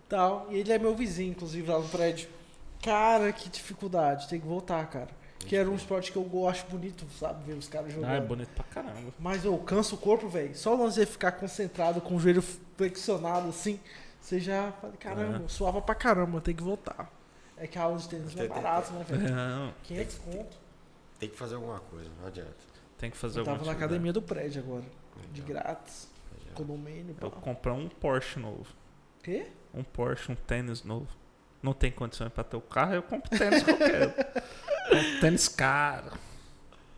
Tal. 0.09 0.47
E 0.49 0.57
ele 0.57 0.71
é 0.71 0.79
meu 0.79 0.95
vizinho, 0.95 1.31
inclusive, 1.31 1.69
lá 1.69 1.79
no 1.79 1.89
prédio. 1.89 2.29
Cara, 2.81 3.31
que 3.33 3.49
dificuldade. 3.49 4.27
Tem 4.27 4.39
que 4.39 4.47
voltar, 4.47 4.85
cara. 4.89 5.09
Que 5.39 5.55
era 5.55 5.69
um 5.69 5.75
esporte 5.75 6.11
que 6.11 6.17
eu 6.17 6.23
go- 6.23 6.47
acho 6.47 6.65
bonito, 6.67 7.05
sabe? 7.19 7.43
Ver 7.45 7.53
os 7.57 7.67
caras 7.67 7.93
jogando. 7.93 8.09
Ah, 8.09 8.15
é 8.15 8.21
bonito 8.21 8.49
pra 8.49 8.63
caramba. 8.65 9.13
Mas 9.19 9.45
eu 9.45 9.57
canso 9.59 9.95
o 9.95 9.97
corpo, 9.97 10.27
velho. 10.27 10.55
Só 10.57 10.75
o 10.75 10.83
lance 10.83 10.99
de 10.99 11.05
ficar 11.05 11.31
concentrado 11.33 12.01
com 12.01 12.15
o 12.15 12.19
joelho 12.19 12.41
flexionado 12.41 13.49
assim, 13.49 13.79
você 14.19 14.39
já 14.39 14.71
fala, 14.73 14.93
caramba, 14.99 15.45
É. 15.45 15.47
suava 15.47 15.81
pra 15.81 15.95
caramba, 15.95 16.41
tem 16.41 16.55
que 16.55 16.63
voltar. 16.63 17.09
É 17.55 17.65
que 17.65 17.77
a 17.79 17.83
aula 17.83 17.97
de 17.97 18.09
tênis 18.09 18.35
não 18.35 18.43
é 18.43 18.47
Tem- 18.47 18.53
tem- 18.55 18.63
barato, 18.63 18.91
né, 18.93 19.05
velho? 19.07 19.33
Não, 19.35 19.73
500 19.83 20.17
conto. 20.17 20.57
Tem 21.19 21.29
que 21.29 21.35
fazer 21.37 21.55
alguma 21.55 21.79
coisa, 21.79 22.09
não 22.19 22.27
adianta. 22.27 22.55
tem 22.97 23.11
que 23.11 23.17
fazer 23.17 23.39
Eu 23.39 23.45
tava 23.45 23.57
alguma 23.57 23.71
na 23.71 23.75
coisa. 23.77 23.85
academia 23.85 24.11
do 24.13 24.21
prédio 24.21 24.61
agora. 24.63 24.83
De 25.31 25.41
grátis. 25.41 26.07
legal. 26.33 26.53
Condomínio. 26.55 27.15
Eu 27.21 27.31
comprar 27.31 27.73
um 27.73 27.87
Porsche 27.87 28.39
novo. 28.39 28.65
Quê? 29.23 29.47
Um 29.77 29.83
Porsche, 29.83 30.31
um 30.31 30.35
tênis 30.35 30.83
novo. 30.83 31.07
Não 31.61 31.73
tem 31.73 31.91
condições 31.91 32.31
pra 32.31 32.43
ter 32.43 32.57
o 32.57 32.61
carro, 32.61 32.95
eu 32.95 33.03
compro 33.03 33.29
tênis 33.37 33.63
qualquer. 33.63 34.13
compro 34.89 35.19
tênis 35.21 35.47
caro. 35.47 36.11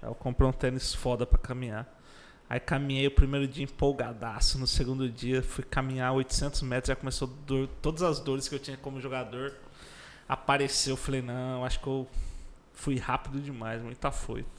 Eu 0.02 0.16
comprei 0.16 0.48
um 0.48 0.52
tênis 0.52 0.94
foda 0.94 1.26
pra 1.26 1.38
caminhar. 1.38 1.88
Aí 2.50 2.60
caminhei 2.60 3.06
o 3.08 3.12
primeiro 3.12 3.48
dia 3.48 3.64
empolgadaço. 3.64 4.58
No 4.58 4.66
segundo 4.66 5.10
dia 5.10 5.44
fui 5.44 5.64
caminhar 5.64 6.14
800 6.14 6.62
metros. 6.64 6.88
Já 6.88 6.96
começou 6.96 7.28
dor, 7.28 7.68
todas 7.82 8.02
as 8.02 8.20
dores 8.20 8.48
que 8.48 8.56
eu 8.56 8.60
tinha 8.60 8.78
como 8.78 9.00
jogador. 9.00 9.54
Apareceu. 10.28 10.94
Eu 10.94 10.98
falei, 10.98 11.22
não, 11.22 11.64
acho 11.64 11.80
que 11.80 11.88
eu 11.88 12.08
fui 12.74 12.98
rápido 12.98 13.40
demais. 13.40 13.82
Muito 13.82 14.04
afoito. 14.06 14.50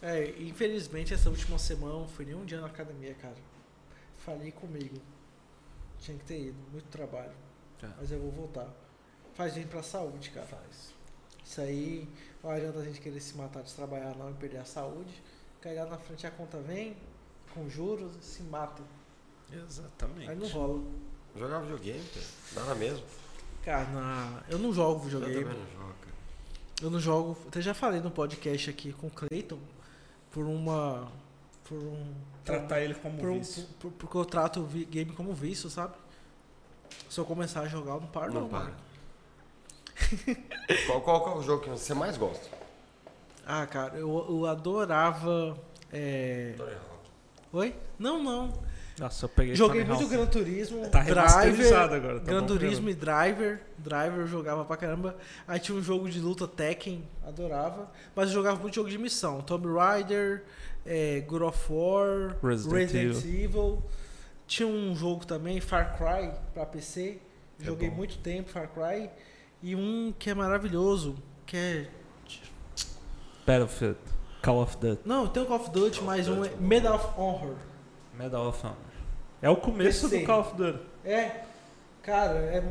É, 0.00 0.34
infelizmente 0.38 1.12
essa 1.12 1.28
última 1.28 1.58
semana 1.58 1.94
não 1.94 2.08
fui 2.08 2.24
nem 2.24 2.34
um 2.34 2.44
dia 2.44 2.60
na 2.60 2.66
academia, 2.66 3.14
cara. 3.14 3.36
Falei 4.18 4.52
comigo. 4.52 4.96
Tinha 5.98 6.16
que 6.16 6.24
ter 6.24 6.48
ido, 6.48 6.58
muito 6.70 6.86
trabalho. 6.86 7.32
Mas 7.98 8.10
eu 8.10 8.18
vou 8.20 8.30
voltar. 8.30 8.68
Faz 9.34 9.54
bem 9.54 9.66
pra 9.66 9.82
saúde, 9.82 10.30
cara. 10.30 10.46
Isso 11.44 11.60
aí 11.60 12.08
não 12.42 12.50
adianta 12.50 12.78
a 12.78 12.84
gente 12.84 13.00
querer 13.00 13.20
se 13.20 13.36
matar 13.36 13.62
de 13.62 13.72
trabalhar 13.74 14.14
não 14.16 14.30
e 14.30 14.34
perder 14.34 14.58
a 14.58 14.64
saúde. 14.64 15.22
Cair 15.60 15.84
na 15.88 15.98
frente 15.98 16.26
a 16.26 16.30
conta 16.30 16.58
vem, 16.58 16.96
com 17.52 17.68
juros, 17.68 18.12
se 18.22 18.42
mata. 18.42 18.82
Exatamente. 19.52 20.30
Aí 20.30 20.36
não 20.36 20.48
rola. 20.48 20.82
Jogar 21.36 21.60
videogame, 21.60 22.04
cara. 22.12 22.26
Dá 22.54 22.64
na 22.64 22.74
mesma. 22.74 23.04
Cara, 23.64 23.88
na- 23.90 24.42
eu 24.48 24.58
não 24.58 24.72
jogo 24.72 25.00
Eu 25.00 25.04
videogame. 25.04 25.44
também 25.44 25.58
não 25.58 25.70
jogo, 25.72 25.94
cara. 26.00 26.14
Eu 26.82 26.90
não 26.90 27.00
jogo. 27.00 27.38
Até 27.48 27.60
já 27.60 27.74
falei 27.74 28.00
no 28.00 28.10
podcast 28.10 28.70
aqui 28.70 28.92
com 28.92 29.06
o 29.06 29.10
Clayton 29.10 29.58
por 30.30 30.44
uma. 30.44 31.10
Por 31.64 31.78
um. 31.78 32.14
Tratar 32.44 32.80
ele 32.82 32.94
como 32.94 33.18
por, 33.18 33.30
um- 33.30 33.38
vício. 33.38 33.64
por- 33.80 33.90
por- 33.90 33.92
porque 33.92 34.16
eu 34.18 34.24
trato 34.24 34.60
o 34.60 34.66
game 34.66 35.12
como 35.12 35.32
vício, 35.32 35.70
sabe? 35.70 35.94
Se 37.08 37.18
eu 37.20 37.24
começar 37.24 37.60
a 37.60 37.68
jogar, 37.68 37.92
eu 37.94 38.00
não 38.00 38.08
paro, 38.08 38.32
não. 38.32 38.40
Não 38.42 38.48
para. 38.48 38.72
qual, 40.86 41.00
qual, 41.00 41.20
qual 41.22 41.36
é 41.36 41.38
o 41.38 41.42
jogo 41.42 41.62
que 41.62 41.70
você 41.70 41.94
mais 41.94 42.16
gosta? 42.16 42.48
Ah, 43.46 43.66
cara, 43.66 43.96
eu, 43.96 44.26
eu 44.28 44.46
adorava. 44.46 45.56
é. 45.92 46.54
Oi? 47.52 47.74
Não, 47.98 48.22
não. 48.22 48.52
Nossa, 48.98 49.24
eu 49.24 49.28
peguei 49.28 49.54
Joguei 49.56 49.84
muito. 49.84 50.08
Gran 50.08 50.26
Turismo, 50.26 50.88
Tá 50.88 51.02
Driver, 51.02 51.78
agora. 51.78 52.20
Tá 52.20 52.26
Gran 52.26 52.40
bom 52.40 52.46
Turismo 52.46 52.88
e 52.88 52.94
Driver. 52.94 53.60
Driver 53.78 54.20
eu 54.20 54.26
jogava 54.26 54.64
pra 54.64 54.76
caramba. 54.76 55.16
Aí 55.46 55.58
tinha 55.58 55.76
um 55.76 55.82
jogo 55.82 56.08
de 56.08 56.20
luta 56.20 56.46
Tekken, 56.46 57.04
adorava. 57.26 57.90
Mas 58.14 58.28
eu 58.28 58.34
jogava 58.34 58.60
muito 58.60 58.74
jogo 58.74 58.88
de 58.88 58.98
missão. 58.98 59.40
Tomb 59.40 59.66
Raider, 59.72 60.44
é, 60.86 61.20
God 61.20 61.42
of 61.42 61.58
War, 61.72 62.36
Resident 62.42 62.92
Resident, 62.92 63.24
Evil. 63.24 63.82
Tinha 64.46 64.66
um 64.68 64.94
jogo 64.94 65.26
também, 65.26 65.60
Far 65.60 65.96
Cry, 65.96 66.30
pra 66.52 66.66
PC. 66.66 67.18
É 67.60 67.64
Joguei 67.64 67.88
bom. 67.88 67.96
muito 67.96 68.18
tempo, 68.18 68.50
Far 68.50 68.68
Cry. 68.68 69.08
E 69.62 69.74
um 69.74 70.12
que 70.18 70.30
é 70.30 70.34
maravilhoso, 70.34 71.16
que 71.46 71.56
é... 71.56 71.88
Battlefield, 73.46 73.98
Call 74.42 74.62
of 74.62 74.76
Duty, 74.78 75.02
Não, 75.04 75.26
tem 75.28 75.42
o 75.42 75.46
Call 75.46 75.56
of 75.60 75.70
Duty, 75.70 75.98
Call 76.00 76.08
of 76.08 76.16
mas 76.18 76.28
um 76.28 76.36
Duty 76.36 76.48
é 76.48 76.52
é 76.52 76.56
bom. 76.56 76.62
Medal 76.66 76.94
of 76.96 77.20
Honor. 77.20 77.56
Medal 78.14 78.48
of 78.48 78.66
Honor. 78.66 78.76
É 79.42 79.50
o 79.50 79.56
começo 79.56 80.08
PC. 80.08 80.20
do 80.20 80.26
Call 80.26 80.40
of 80.40 80.56
Duty. 80.56 80.80
É, 81.04 81.44
cara, 82.02 82.34
é, 82.38 82.64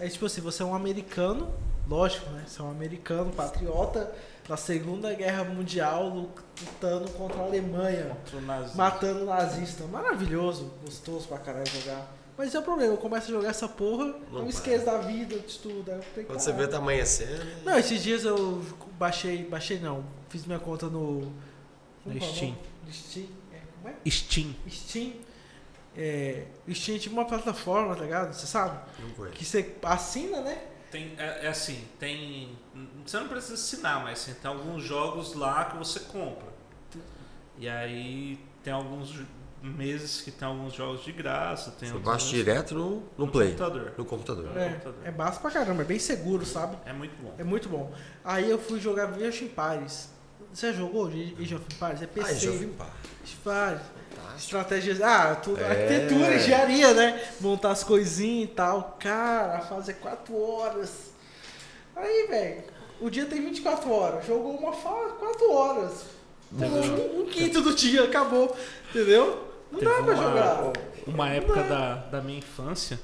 é, 0.00 0.06
é 0.06 0.08
tipo 0.08 0.26
assim, 0.26 0.40
você 0.40 0.62
é 0.62 0.66
um 0.66 0.74
americano, 0.74 1.52
lógico, 1.88 2.28
né? 2.30 2.44
Você 2.46 2.60
é 2.60 2.64
um 2.64 2.70
americano, 2.70 3.30
patriota, 3.32 4.12
na 4.48 4.56
Segunda 4.56 5.12
Guerra 5.14 5.44
Mundial, 5.44 6.08
lutando 6.08 7.10
contra 7.12 7.40
a 7.40 7.44
Alemanha, 7.44 8.16
Contra 8.30 8.38
o 8.38 8.76
matando 8.76 9.24
nazista. 9.24 9.84
Maravilhoso, 9.86 10.72
gostoso 10.84 11.26
pra 11.26 11.38
caralho 11.38 11.66
jogar. 11.66 12.14
Mas 12.38 12.54
é 12.54 12.58
o 12.58 12.62
problema, 12.62 12.92
eu 12.92 12.98
começo 12.98 13.28
a 13.28 13.34
jogar 13.34 13.48
essa 13.48 13.66
porra, 13.66 14.14
Não 14.30 14.42
eu 14.42 14.48
esqueço 14.48 14.84
da 14.84 14.98
vida, 14.98 15.38
de 15.38 15.58
tudo. 15.58 15.90
aí 15.90 15.96
eu 15.96 16.02
tenho 16.02 16.14
que 16.14 16.24
Quando 16.24 16.38
você 16.38 16.52
vê 16.52 16.68
tá 16.68 16.76
amanhecendo. 16.76 17.64
Não, 17.64 17.78
esses 17.78 18.02
dias 18.02 18.24
eu 18.24 18.62
baixei, 18.98 19.44
baixei 19.44 19.78
não, 19.78 20.04
fiz 20.28 20.44
minha 20.44 20.58
conta 20.58 20.86
no... 20.86 21.32
No 22.04 22.16
é 22.16 22.20
Steam. 22.20 22.56
Steam, 22.92 23.26
é, 23.52 23.60
como 23.74 23.88
é? 23.88 24.10
Steam. 24.10 24.54
Steam. 24.68 25.12
É, 25.96 26.44
Steam 26.72 26.96
é 26.96 26.98
tipo 27.00 27.14
uma 27.14 27.24
plataforma, 27.24 27.96
tá 27.96 28.02
ligado? 28.02 28.34
Você 28.34 28.46
sabe? 28.46 28.78
Não 29.00 29.10
conheço. 29.10 29.36
Que 29.36 29.44
você 29.44 29.74
assina, 29.82 30.42
né? 30.42 30.62
Tem, 30.90 31.14
é, 31.18 31.46
é 31.46 31.48
assim, 31.48 31.84
tem. 31.98 32.56
Você 33.06 33.18
não 33.20 33.28
precisa 33.28 33.54
assinar, 33.54 34.02
mas 34.02 34.20
assim, 34.20 34.34
tem 34.34 34.50
alguns 34.50 34.82
jogos 34.82 35.34
lá 35.34 35.64
que 35.66 35.76
você 35.76 36.00
compra. 36.00 36.46
E 37.58 37.68
aí 37.68 38.38
tem 38.62 38.72
alguns 38.72 39.14
meses 39.62 40.20
que 40.20 40.30
tem 40.30 40.46
alguns 40.46 40.74
jogos 40.74 41.04
de 41.04 41.12
graça. 41.12 41.70
Tem 41.72 41.90
Você 41.90 41.98
baixa 41.98 42.26
direto 42.28 42.74
no, 42.74 43.02
no 43.16 43.28
Play, 43.28 43.48
computador. 43.50 43.92
no 43.96 44.04
computador. 44.04 44.44
No 44.44 44.52
computador. 44.54 44.94
É, 45.04 45.08
é 45.08 45.10
básico 45.10 45.42
pra 45.42 45.50
caramba, 45.50 45.82
é 45.82 45.84
bem 45.84 45.98
seguro, 45.98 46.44
sabe? 46.44 46.76
É 46.84 46.92
muito 46.92 47.14
bom. 47.22 47.34
É 47.38 47.44
muito 47.44 47.68
bom. 47.68 47.92
Aí 48.24 48.50
eu 48.50 48.58
fui 48.58 48.78
jogar 48.80 49.08
Age 49.14 49.26
of 49.28 49.44
Empires. 49.44 50.10
Você 50.52 50.72
jogou 50.72 51.06
Age 51.06 51.54
of 51.54 51.64
Empires? 51.74 52.02
É 52.02 52.06
PC. 52.06 52.28
Ah. 52.28 52.32
Age 52.32 52.48
of 52.48 52.64
Empires. 52.64 53.82
Estratégias. 54.36 55.00
Ah, 55.00 55.34
tudo, 55.36 55.60
É. 55.60 55.68
arquitetura, 55.70 56.34
engenharia, 56.36 56.92
né? 56.94 57.28
Montar 57.40 57.70
as 57.70 57.82
coisinhas 57.82 58.50
e 58.50 58.52
tal. 58.52 58.96
Cara, 59.00 59.58
a 59.58 59.60
fase 59.60 59.90
é 59.90 59.94
4 59.94 60.36
horas. 60.38 61.12
Aí, 61.94 62.26
velho, 62.28 62.64
o 63.00 63.10
dia 63.10 63.26
tem 63.26 63.40
24 63.44 63.90
horas. 63.90 64.26
Jogou 64.26 64.56
uma 64.56 64.72
fase 64.72 65.12
4 65.18 65.52
horas. 65.52 66.06
Jogou 66.58 66.80
um, 66.80 67.22
um 67.22 67.26
quinto 67.26 67.60
do 67.60 67.74
dia, 67.74 68.04
acabou. 68.04 68.56
Entendeu? 68.90 69.44
Não 69.70 69.78
Teve 69.80 69.90
dá 69.92 70.02
pra 70.02 70.14
uma- 70.14 70.22
jogar. 70.22 70.72
Uma 71.06 71.28
época 71.30 71.62
da, 71.64 71.94
da 71.96 72.20
minha 72.20 72.38
infância 72.38 72.98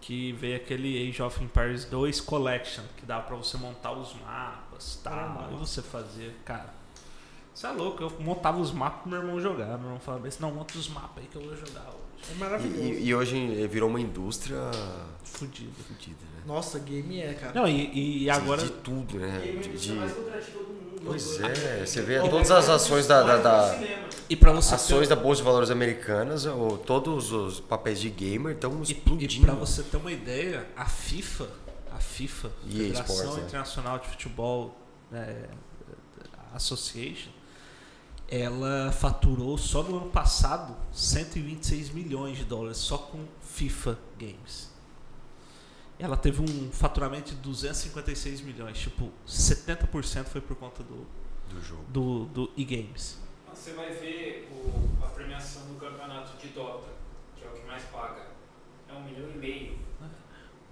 que 0.00 0.32
veio 0.32 0.56
aquele 0.56 1.08
Age 1.08 1.22
of 1.22 1.42
Empires 1.42 1.84
2 1.84 2.20
Collection, 2.20 2.82
que 2.96 3.04
dava 3.04 3.24
pra 3.26 3.36
você 3.36 3.56
montar 3.56 3.92
os 3.92 4.14
mapas 4.20 4.98
tal, 5.02 5.12
Ah, 5.14 5.48
e 5.52 5.56
você 5.56 5.82
fazia, 5.82 6.32
cara. 6.44 6.72
Você 7.54 7.66
é 7.66 7.70
louco, 7.70 8.02
eu 8.02 8.12
montava 8.20 8.58
os 8.58 8.70
mapas 8.72 9.00
pro 9.02 9.10
meu 9.10 9.20
irmão 9.20 9.40
jogar. 9.40 9.66
Meu 9.66 9.86
irmão 9.86 10.00
falava 10.00 10.26
assim, 10.28 10.38
não, 10.40 10.52
monta 10.52 10.78
os 10.78 10.88
mapas 10.88 11.18
aí 11.22 11.28
que 11.30 11.36
eu 11.36 11.42
vou 11.42 11.56
jogar 11.56 11.82
hoje. 11.88 12.32
É 12.32 12.34
maravilhoso. 12.38 12.80
e- 12.82 13.04
e 13.06 13.14
hoje 13.14 13.66
virou 13.68 13.88
uma 13.88 14.00
indústria 14.00 14.58
Fudido. 15.24 15.72
fodida, 15.86 16.16
né? 16.22 16.27
Nossa, 16.48 16.78
game 16.80 17.20
é, 17.20 17.34
cara. 17.34 17.52
Não, 17.54 17.68
e, 17.68 18.24
e 18.24 18.30
agora. 18.30 18.60
De, 18.62 18.68
de 18.68 18.72
tudo, 18.80 19.18
né? 19.18 19.38
Game 19.44 19.56
é 19.58 19.60
a 19.60 19.62
De, 19.62 19.78
de-. 19.78 20.14
Pois 21.04 21.40
é, 21.40 21.86
você 21.86 22.02
vê 22.02 22.18
todas 22.28 22.50
as 22.50 22.68
ações 22.68 23.06
da, 23.06 23.22
da- 23.22 23.36
da- 23.36 23.78
E 24.28 24.34
pra 24.34 24.50
você 24.52 24.74
ações 24.74 25.06
ter, 25.08 25.14
da 25.14 25.20
Bolsa 25.20 25.40
de 25.40 25.44
Valores 25.46 25.70
Americanas, 25.70 26.44
ou 26.44 26.76
todos 26.76 27.30
os 27.32 27.60
papéis 27.60 28.00
de 28.00 28.10
gamer 28.10 28.54
estão 28.54 28.80
e, 28.80 28.82
explodindo. 28.82 29.44
e 29.44 29.46
pra 29.46 29.54
você 29.54 29.82
ter 29.84 29.96
uma 29.96 30.10
ideia, 30.10 30.66
a 30.76 30.84
FIFA, 30.86 31.48
a 31.92 31.98
FIFA, 32.00 32.48
EA 32.66 32.72
Federação 32.72 33.14
Sports, 33.16 33.36
né? 33.36 33.42
Internacional 33.46 33.98
de 34.00 34.08
Futebol 34.08 34.76
é, 35.12 35.44
Association, 36.54 37.30
ela 38.28 38.90
faturou 38.92 39.56
só 39.56 39.82
no 39.82 39.98
ano 39.98 40.10
passado 40.10 40.76
126 40.92 41.90
milhões 41.90 42.36
de 42.38 42.44
dólares 42.44 42.76
só 42.78 42.98
com 42.98 43.20
FIFA 43.42 43.98
Games. 44.18 44.67
Ela 45.98 46.16
teve 46.16 46.40
um 46.40 46.70
faturamento 46.70 47.30
de 47.34 47.36
256 47.40 48.40
milhões, 48.42 48.78
tipo, 48.78 49.10
70% 49.26 50.24
foi 50.26 50.40
por 50.40 50.54
conta 50.56 50.82
do, 50.84 51.06
do 51.50 51.60
jogo. 51.60 51.82
do, 51.88 52.24
do 52.26 52.50
e-games. 52.56 53.18
Você 53.52 53.72
vai 53.72 53.90
ver 53.90 54.48
o- 54.52 55.04
a 55.04 55.08
premiação 55.08 55.62
do 55.66 55.74
campeonato 55.74 56.36
de 56.38 56.48
Dota, 56.48 56.86
que 57.36 57.44
é 57.44 57.48
o 57.48 57.52
que 57.52 57.66
mais 57.66 57.82
paga. 57.84 58.22
É 58.88 58.92
um 58.92 59.02
milhão 59.02 59.28
e 59.34 59.38
meio. 59.38 59.78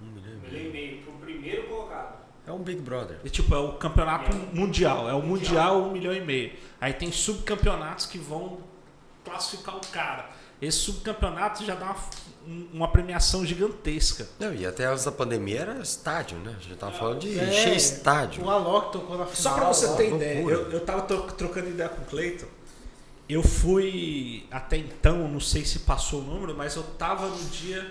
Um 0.01 0.07
milhão 0.13 0.33
e 0.33 0.37
Um 0.37 0.41
milhão 0.41 0.53
meio. 0.53 0.69
e 0.69 0.73
meio 0.73 1.03
pro 1.03 1.13
primeiro 1.15 1.69
colocado. 1.69 2.25
É 2.47 2.53
um 2.53 2.61
Big 2.63 2.81
Brother. 2.81 3.19
E, 3.25 3.29
tipo, 3.31 3.53
é 3.53 3.59
o 3.59 3.73
campeonato 3.73 4.31
É. 4.31 4.55
mundial, 4.55 5.09
é 5.11 5.15
o 5.15 5.21
mundial 5.23 5.83
um 5.83 5.91
milhão 5.93 6.15
e 6.15 6.21
meio. 6.21 6.53
Aí 6.81 6.93
tem 6.93 7.11
subcampeonatos 7.11 8.07
que 8.07 8.19
vão 8.19 8.61
classificar 9.25 9.77
o 9.77 9.81
cara. 9.89 10.31
Esse 10.63 10.79
subcampeonato 10.79 11.65
já 11.65 11.75
dá 11.75 11.87
uma, 11.87 11.97
um- 12.47 12.69
uma 12.73 12.89
premiação 12.89 13.45
gigantesca. 13.45 14.27
Não, 14.39 14.55
e 14.55 14.65
até 14.67 14.85
antes 14.87 15.05
da 15.05 15.13
pandemia 15.13 15.61
era 15.61 15.79
estádio, 15.81 16.39
né? 16.39 16.55
A 16.59 16.63
gente 16.63 16.77
tava 16.77 16.93
falando 16.93 17.21
de 17.21 17.39
É, 17.39 17.45
encher 17.49 17.77
estádio. 17.77 18.45
O 18.45 18.51
Alok 18.51 18.93
tocou 18.93 19.19
na 19.19 19.27
final. 19.27 19.35
Só 19.37 19.55
pra 19.55 19.67
você 19.69 19.87
ter 19.97 20.11
loucura. 20.11 20.25
ideia, 20.25 20.41
eu, 20.43 20.71
eu 20.73 20.81
tava 20.81 21.03
tro- 21.03 21.23
trocando 21.33 21.69
ideia 21.69 21.89
com 21.89 22.03
o 22.03 22.05
Cleiton. 22.07 22.47
Eu 23.29 23.43
fui, 23.43 24.47
até 24.53 24.77
então, 24.77 25.27
não 25.29 25.41
sei 25.41 25.65
se 25.65 25.81
passou 25.81 26.21
o 26.21 26.25
número, 26.25 26.57
mas 26.57 26.77
eu 26.77 26.85
tava 26.85 27.27
no 27.27 27.45
dia 27.51 27.91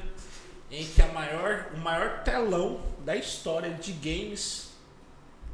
em 0.71 0.85
que 0.85 1.01
a 1.01 1.07
maior, 1.07 1.67
o 1.73 1.77
maior 1.77 2.23
telão 2.23 2.79
da 3.03 3.15
história 3.17 3.71
de 3.71 3.91
games 3.91 4.69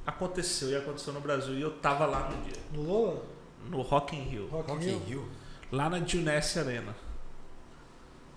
aconteceu. 0.05 0.69
E 0.69 0.75
aconteceu 0.75 1.11
no 1.13 1.19
Brasil. 1.19 1.55
E 1.55 1.61
eu 1.61 1.71
tava 1.71 2.05
lá 2.05 2.29
no 2.29 2.43
dia. 2.43 2.61
No 2.71 2.83
Lola? 2.83 3.23
No 3.69 3.81
Rock 3.81 4.15
in 4.15 4.21
Rio. 4.23 4.47
Rock 4.49 4.69
Rock 4.71 4.83
in 4.85 4.87
Rio? 4.89 4.99
Rio. 5.07 5.29
Lá 5.71 5.89
na 5.89 5.99
Dionesse 5.99 6.59
Arena. 6.59 6.95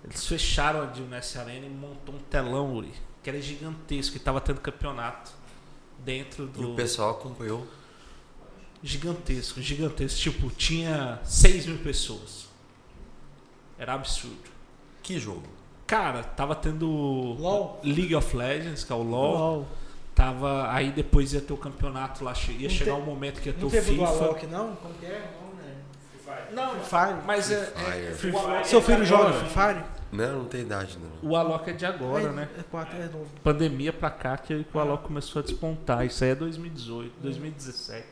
Eles 0.05 0.25
fecharam 0.27 0.83
a 0.83 0.85
Dionesse 0.85 1.37
Arena 1.37 1.65
e 1.65 1.69
montou 1.69 2.15
um 2.15 2.19
telão, 2.19 2.73
Uri, 2.75 2.91
que 3.23 3.29
era 3.29 3.41
gigantesco, 3.41 4.15
e 4.15 4.19
tava 4.19 4.39
tendo 4.39 4.61
campeonato 4.61 5.31
dentro 5.99 6.43
E 6.55 6.59
o 6.59 6.67
do. 6.69 6.75
pessoal 6.75 7.11
acompanhou. 7.11 7.65
Gigantesco, 8.83 9.61
gigantesco. 9.61 10.19
Tipo, 10.19 10.49
tinha 10.51 11.19
6 11.23 11.65
mil 11.65 11.77
pessoas. 11.79 12.47
Era 13.79 13.93
absurdo. 13.93 14.37
Que 15.01 15.19
jogo? 15.19 15.43
Cara, 15.87 16.23
tava 16.23 16.55
tendo 16.55 16.87
LOL. 16.87 17.79
League 17.83 18.15
of 18.15 18.35
Legends, 18.35 18.83
que 18.83 18.91
é 18.91 18.95
o 18.95 19.01
LoL. 19.01 19.33
LOL. 19.37 19.67
Tava, 20.13 20.71
aí 20.71 20.91
depois 20.91 21.33
ia 21.33 21.41
ter 21.41 21.51
o 21.51 21.57
campeonato 21.57 22.23
lá, 22.23 22.33
ia 22.47 22.69
Não 22.69 22.75
chegar 22.75 22.95
te- 22.95 23.01
um 23.01 23.05
momento 23.05 23.41
que 23.41 23.49
ia 23.49 23.53
ter 23.53 23.59
Não 23.61 23.67
o 23.67 23.71
teve 23.71 23.95
do 23.95 24.05
FIFA. 24.07 24.23
Alok, 24.23 24.47
não? 24.47 24.75
Como 24.77 24.93
que 24.93 25.05
é? 25.07 25.29
Não, 25.41 25.55
né? 25.61 25.75
Free 26.09 26.21
Fire. 26.23 26.55
Não, 26.55 26.69
Free 26.79 26.83
Fire. 26.85 27.25
mas 27.25 27.51
é, 27.51 27.65
Free 27.65 27.83
é- 27.85 27.91
Fire. 27.91 28.13
Free 28.15 28.31
O 28.31 28.39
Fire. 28.39 28.67
Seu 28.67 28.79
é 28.79 28.81
filho 28.83 29.05
joga. 29.05 29.33
Free 29.33 29.49
Fire? 29.49 29.83
Não, 30.15 30.39
não 30.39 30.45
tem 30.45 30.61
idade 30.61 30.97
não. 30.99 31.29
O 31.29 31.35
Alok 31.35 31.69
é 31.69 31.73
de 31.73 31.85
agora, 31.85 32.23
é, 32.23 32.31
né? 32.31 32.49
É, 32.57 32.63
quatro, 32.63 32.97
é 32.97 33.07
novo. 33.07 33.29
Pandemia 33.43 33.93
pra 33.93 34.09
cá 34.09 34.37
que 34.37 34.63
que 34.63 34.77
o 34.77 34.79
Alok 34.79 35.03
começou 35.03 35.41
a 35.41 35.43
despontar. 35.43 36.05
Isso 36.05 36.23
aí 36.23 36.31
é 36.31 36.35
2018, 36.35 37.13
2017. 37.21 38.05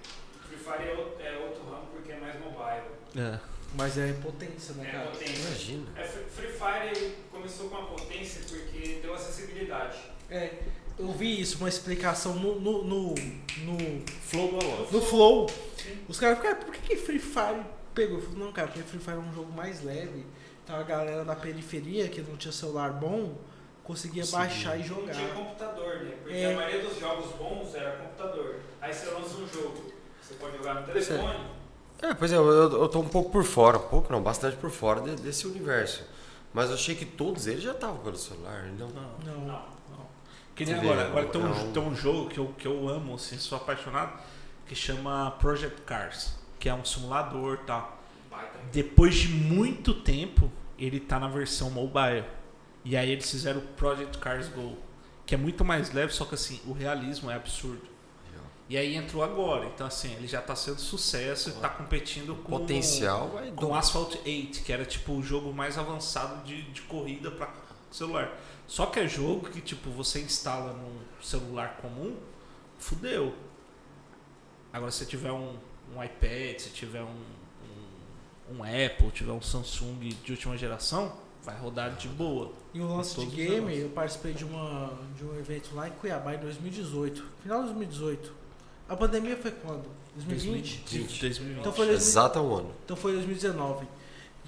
Free 0.48 0.58
Fire 0.58 0.90
é 0.90 0.96
outro, 0.96 1.22
é 1.24 1.38
outro 1.38 1.64
ramo 1.64 1.88
porque 1.92 2.12
é 2.12 2.20
mais 2.20 2.36
mobile. 2.40 2.84
É. 3.16 3.40
Mas 3.76 3.98
é 3.98 4.14
potência, 4.14 4.76
né, 4.76 4.88
É 4.88 4.92
cara? 4.92 5.10
potência. 5.10 5.48
Imagina. 5.48 5.86
É, 5.98 6.04
Free 6.04 6.48
Fire 6.48 7.16
começou 7.32 7.70
com 7.70 7.78
a 7.78 7.82
potência 7.84 8.42
porque 8.48 9.00
deu 9.02 9.14
acessibilidade. 9.14 9.98
É, 10.30 10.60
eu 10.98 11.12
vi 11.12 11.42
isso, 11.42 11.58
uma 11.58 11.70
explicação 11.70 12.36
no, 12.36 12.60
no, 12.60 12.84
no, 12.84 13.10
no, 13.10 14.02
Flow 14.22 14.50
do 14.52 14.66
Alok. 14.66 14.94
no 14.94 15.02
Flow. 15.02 15.50
Os 16.08 16.20
caras 16.20 16.38
ficaram, 16.38 16.60
por 16.62 16.72
que, 16.74 16.82
que 16.82 16.98
Free 16.98 17.20
Fire 17.20 17.62
pegou? 17.96 18.18
Eu 18.18 18.24
falei, 18.24 18.40
não, 18.40 18.52
cara, 18.52 18.68
porque 18.68 18.84
Free 18.84 19.00
Fire 19.00 19.16
é 19.16 19.20
um 19.20 19.34
jogo 19.34 19.52
mais 19.52 19.84
leve. 19.84 20.24
Então 20.64 20.76
a 20.78 20.84
galera 20.84 21.26
da 21.26 21.36
periferia, 21.36 22.08
que 22.08 22.22
não 22.22 22.38
tinha 22.38 22.52
celular 22.52 22.92
bom, 22.94 23.36
conseguia 23.84 24.24
Conseguia. 24.24 24.40
baixar 24.48 24.76
e 24.78 24.80
Não 24.80 24.86
jogar. 24.88 25.14
tinha 25.14 25.28
computador, 25.30 25.96
né? 26.04 26.16
Porque 26.22 26.38
É. 26.38 26.54
a 26.54 26.56
maioria 26.56 26.82
dos 26.88 27.00
jogos 27.00 27.32
bons 27.34 27.76
era 27.76 27.92
computador. 27.98 28.60
Aí 28.82 28.94
você 28.94 29.10
lança 29.12 29.36
um 29.36 29.48
jogo, 29.48 29.92
você 30.22 30.34
pode 30.36 30.58
jogar 30.58 30.76
no 30.76 30.84
telefone. 30.88 31.48
É, 32.02 32.14
pois 32.14 32.32
é, 32.32 32.36
eu, 32.38 32.46
eu, 32.50 32.90
tô 32.90 33.00
um 33.00 33.08
pouco 33.08 33.30
por 33.30 33.44
fora, 33.44 33.78
um 33.78 33.88
pouco 33.88 34.12
não, 34.12 34.22
bastante 34.22 34.58
por 34.58 34.70
fora 34.70 35.02
de- 35.02 35.16
desse 35.22 35.48
universo. 35.48 36.04
Mas 36.54 36.70
eu 36.70 36.76
achei 36.76 36.96
que 36.96 37.06
todos 37.06 37.48
eles 37.48 37.64
já 37.64 37.72
estavam 37.72 37.98
pelo 37.98 38.18
celular, 38.18 38.68
então. 38.74 38.88
Não. 38.90 39.34
Não. 39.34 39.46
Não. 39.48 39.64
Que 40.56 40.66
nem 40.66 40.76
agora, 40.76 41.08
agora 41.08 41.26
tem, 41.28 41.42
é 41.42 41.46
um, 41.46 41.72
tem 41.74 41.82
um 41.84 41.96
jogo 41.96 42.30
que 42.30 42.38
eu, 42.40 42.48
que 42.58 42.68
eu 42.68 42.88
amo, 42.88 43.16
assim, 43.16 43.38
sou 43.38 43.58
apaixonado, 43.58 44.20
que 44.68 44.76
chama 44.76 45.32
Project 45.40 45.82
Cars, 45.82 46.36
que 46.60 46.70
é 46.70 46.74
um 46.74 46.86
simulador 46.86 47.60
e 47.64 47.66
tal. 47.66 47.98
Depois 48.72 49.16
de 49.16 49.28
muito 49.30 49.94
tempo, 49.94 50.52
ele 50.78 51.00
tá 51.00 51.20
na 51.20 51.28
versão 51.28 51.70
mobile. 51.70 52.24
E 52.86 52.98
aí 52.98 53.10
eles 53.12 53.30
fizeram 53.30 53.60
o 53.60 53.68
Project 53.76 54.18
Cars 54.18 54.48
Go, 54.50 54.78
que 55.26 55.36
é 55.36 55.38
muito 55.38 55.64
mais 55.64 55.94
leve, 55.94 56.12
só 56.14 56.26
que 56.26 56.36
assim, 56.36 56.60
o 56.68 56.74
realismo 56.74 57.30
é 57.32 57.36
absurdo. 57.36 57.94
E 58.70 58.78
aí 58.78 58.96
entrou 58.96 59.22
agora. 59.24 59.66
Então, 59.66 59.86
assim, 59.86 60.14
ele 60.16 60.26
já 60.28 60.42
tá 60.42 60.56
sendo 60.56 60.80
sucesso 60.80 61.50
e 61.50 61.54
tá 61.54 61.70
competindo 61.70 62.34
com 62.44 62.60
Potencial 62.60 63.28
vai 63.30 63.52
com 63.52 63.68
do- 63.68 63.74
Asphalt 63.74 64.16
8, 64.26 64.64
que 64.64 64.72
era 64.72 64.86
tipo 64.86 65.14
o 65.14 65.22
jogo 65.22 65.54
mais 65.54 65.78
avançado 65.78 66.44
de, 66.46 66.62
de 66.72 66.82
corrida 66.84 67.30
para 67.30 67.54
celular. 67.92 68.32
Só 68.66 68.86
que 68.86 69.00
é 69.02 69.08
jogo 69.08 69.50
que 69.50 69.60
tipo 69.62 69.90
você 69.92 70.22
instala 70.22 70.74
num 70.74 70.98
celular 71.22 71.78
comum, 71.82 72.16
fudeu. 72.80 73.36
Agora 74.72 74.92
se 74.92 75.06
tiver 75.06 75.32
um, 75.32 75.58
um 75.96 76.04
iPad, 76.04 76.60
se 76.60 76.70
tiver 76.70 77.04
um, 77.04 77.16
um, 78.58 78.64
Apple, 78.64 79.12
tiver 79.12 79.32
um 79.32 79.42
Samsung 79.42 80.10
de 80.24 80.32
última 80.32 80.58
geração, 80.58 81.14
vai 81.44 81.58
rodar 81.58 81.96
de 81.96 82.08
boa. 82.08 82.52
E 82.74 82.80
o 82.80 82.88
lance 82.88 83.20
de 83.20 83.26
game, 83.36 83.78
eu 83.78 83.90
participei 83.90 84.34
de, 84.34 84.46
uma, 84.46 84.94
de 85.18 85.26
um 85.26 85.38
evento 85.38 85.76
lá 85.76 85.88
em 85.88 85.92
Cuiabá 85.92 86.36
em 86.36 86.40
2018. 86.40 87.24
Final 87.42 87.60
de 87.60 87.66
2018. 87.66 88.34
A 88.88 88.96
pandemia 88.96 89.36
foi 89.38 89.52
quando? 89.52 89.90
2020? 90.16 90.80
2020. 90.82 91.22
2020. 91.22 91.60
Então 91.60 91.74
foi 91.74 91.88
2000 91.88 92.08
Exato 92.08 92.40
um 92.40 92.56
ano. 92.56 92.72
Então 92.86 92.96
foi 92.96 93.14
2019. 93.14 93.88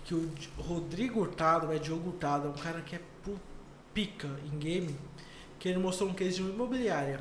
Que 0.03 0.13
o 0.13 0.29
Rodrigo 0.59 1.19
Hurtado, 1.19 1.71
é 1.73 1.79
Diogo 1.79 2.09
Hurtado, 2.09 2.47
é 2.47 2.49
um 2.51 2.53
cara 2.53 2.81
que 2.81 2.95
é 2.95 3.01
pica 3.93 4.29
em 4.45 4.59
game, 4.59 4.95
que 5.57 5.67
ele 5.67 5.79
mostrou 5.79 6.09
um 6.09 6.13
case 6.13 6.35
de 6.35 6.41
uma 6.43 6.51
imobiliária. 6.51 7.19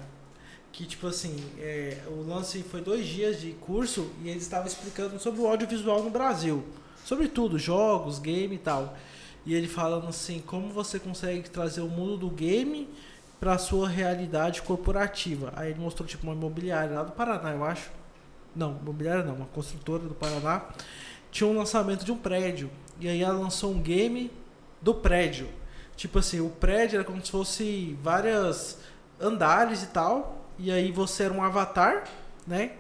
Que 0.75 0.85
tipo 0.85 1.07
assim, 1.07 1.37
é, 1.57 1.99
o 2.09 2.29
lance 2.29 2.61
foi 2.65 2.81
dois 2.81 3.07
dias 3.07 3.41
de 3.41 3.53
curso 3.53 4.11
e 4.21 4.29
ele 4.29 4.41
estava 4.41 4.67
explicando 4.67 5.21
sobre 5.21 5.41
o 5.41 5.47
audiovisual 5.47 6.03
no 6.03 6.11
Brasil. 6.11 6.65
Sobre 7.05 7.29
tudo, 7.29 7.61
jogos, 7.61 8.19
game 8.19 8.57
e 8.57 8.59
tal. 8.59 8.97
E 9.47 9.55
ele 9.55 9.69
falando 9.69 10.09
assim, 10.09 10.43
como 10.45 10.71
você 10.71 10.99
consegue 10.99 11.49
trazer 11.49 11.81
o 11.81 11.87
mundo 11.87 12.17
do 12.17 12.29
game 12.29 12.89
para 13.39 13.57
sua 13.57 13.89
realidade 13.89 14.63
corporativa. 14.63 15.53
Aí 15.55 15.71
ele 15.71 15.79
mostrou 15.79 16.09
tipo 16.09 16.25
uma 16.25 16.35
imobiliária 16.35 16.97
lá 16.97 17.05
do 17.05 17.13
Paraná, 17.13 17.53
eu 17.53 17.63
acho. 17.63 17.93
Não, 18.57 18.77
imobiliária 18.83 19.23
não, 19.23 19.37
uma 19.37 19.47
construtora 19.47 20.03
do 20.03 20.15
Paraná. 20.15 20.71
Tinha 21.31 21.49
um 21.49 21.57
lançamento 21.57 22.05
de 22.05 22.11
um 22.11 22.17
prédio. 22.17 22.69
E 22.99 23.09
aí 23.09 23.23
ela 23.23 23.39
lançou 23.39 23.71
um 23.71 23.81
game 23.81 24.29
do 24.83 24.93
prédio. 24.93 25.49
Tipo 25.95 26.19
assim, 26.19 26.41
o 26.41 26.51
prédio 26.51 26.97
era 26.97 27.05
como 27.05 27.25
se 27.25 27.31
fosse 27.31 27.97
várias 28.03 28.81
andares 29.21 29.85
e 29.85 29.87
tal. 29.87 30.44
E 30.59 30.71
aí 30.71 30.93
você 30.93 31.25
era 31.25 31.35
um 31.35 31.43
avatar, 31.43 32.05
né? 32.47 32.73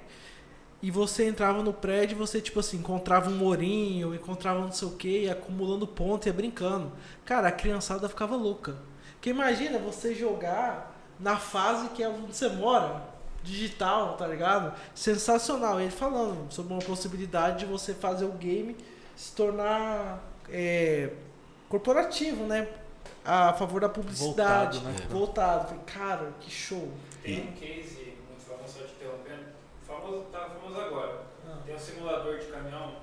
E 0.82 0.90
você 0.90 1.26
entrava 1.26 1.62
no 1.62 1.72
prédio 1.72 2.14
e 2.14 2.18
você, 2.18 2.40
tipo 2.40 2.60
assim, 2.60 2.76
encontrava 2.76 3.30
um 3.30 3.36
morinho, 3.36 4.14
encontrava 4.14 4.60
não 4.60 4.70
sei 4.70 4.86
o 4.86 4.90
que, 4.90 5.30
acumulando 5.30 5.86
ponto 5.86 6.26
e 6.26 6.28
ia 6.28 6.32
brincando. 6.32 6.92
Cara, 7.24 7.48
a 7.48 7.52
criançada 7.52 8.08
ficava 8.08 8.36
louca. 8.36 8.76
Porque 9.14 9.30
imagina 9.30 9.78
você 9.78 10.14
jogar 10.14 10.94
na 11.18 11.36
fase 11.36 11.88
que 11.88 12.02
é 12.02 12.08
onde 12.08 12.34
você 12.36 12.50
mora, 12.50 13.02
digital, 13.42 14.16
tá 14.18 14.26
ligado? 14.26 14.74
Sensacional. 14.94 15.80
Ele 15.80 15.90
falando 15.90 16.52
sobre 16.52 16.74
uma 16.74 16.82
possibilidade 16.82 17.60
de 17.60 17.64
você 17.64 17.94
fazer 17.94 18.26
o 18.26 18.32
game 18.32 18.76
se 19.16 19.32
tornar 19.32 20.22
é, 20.50 21.10
corporativo, 21.68 22.44
né? 22.44 22.68
A 23.24 23.54
favor 23.54 23.80
da 23.80 23.88
publicidade. 23.88 24.80
Voltado, 24.80 25.02
né? 25.02 25.08
Voltado. 25.08 25.74
Cara, 25.86 26.34
que 26.40 26.50
show. 26.50 26.92
Tem 27.24 27.40
um 27.48 27.52
case 27.52 28.18
muito 28.28 28.42
famoso, 28.46 28.78
só 28.80 28.84
te 28.84 28.92
interrompendo, 28.92 29.44
famoso, 29.86 30.24
tá 30.30 30.50
famoso 30.50 30.78
agora. 30.78 31.22
Ah. 31.46 31.58
Tem 31.64 31.74
um 31.74 31.78
simulador 31.78 32.38
de 32.38 32.46
caminhão 32.46 32.96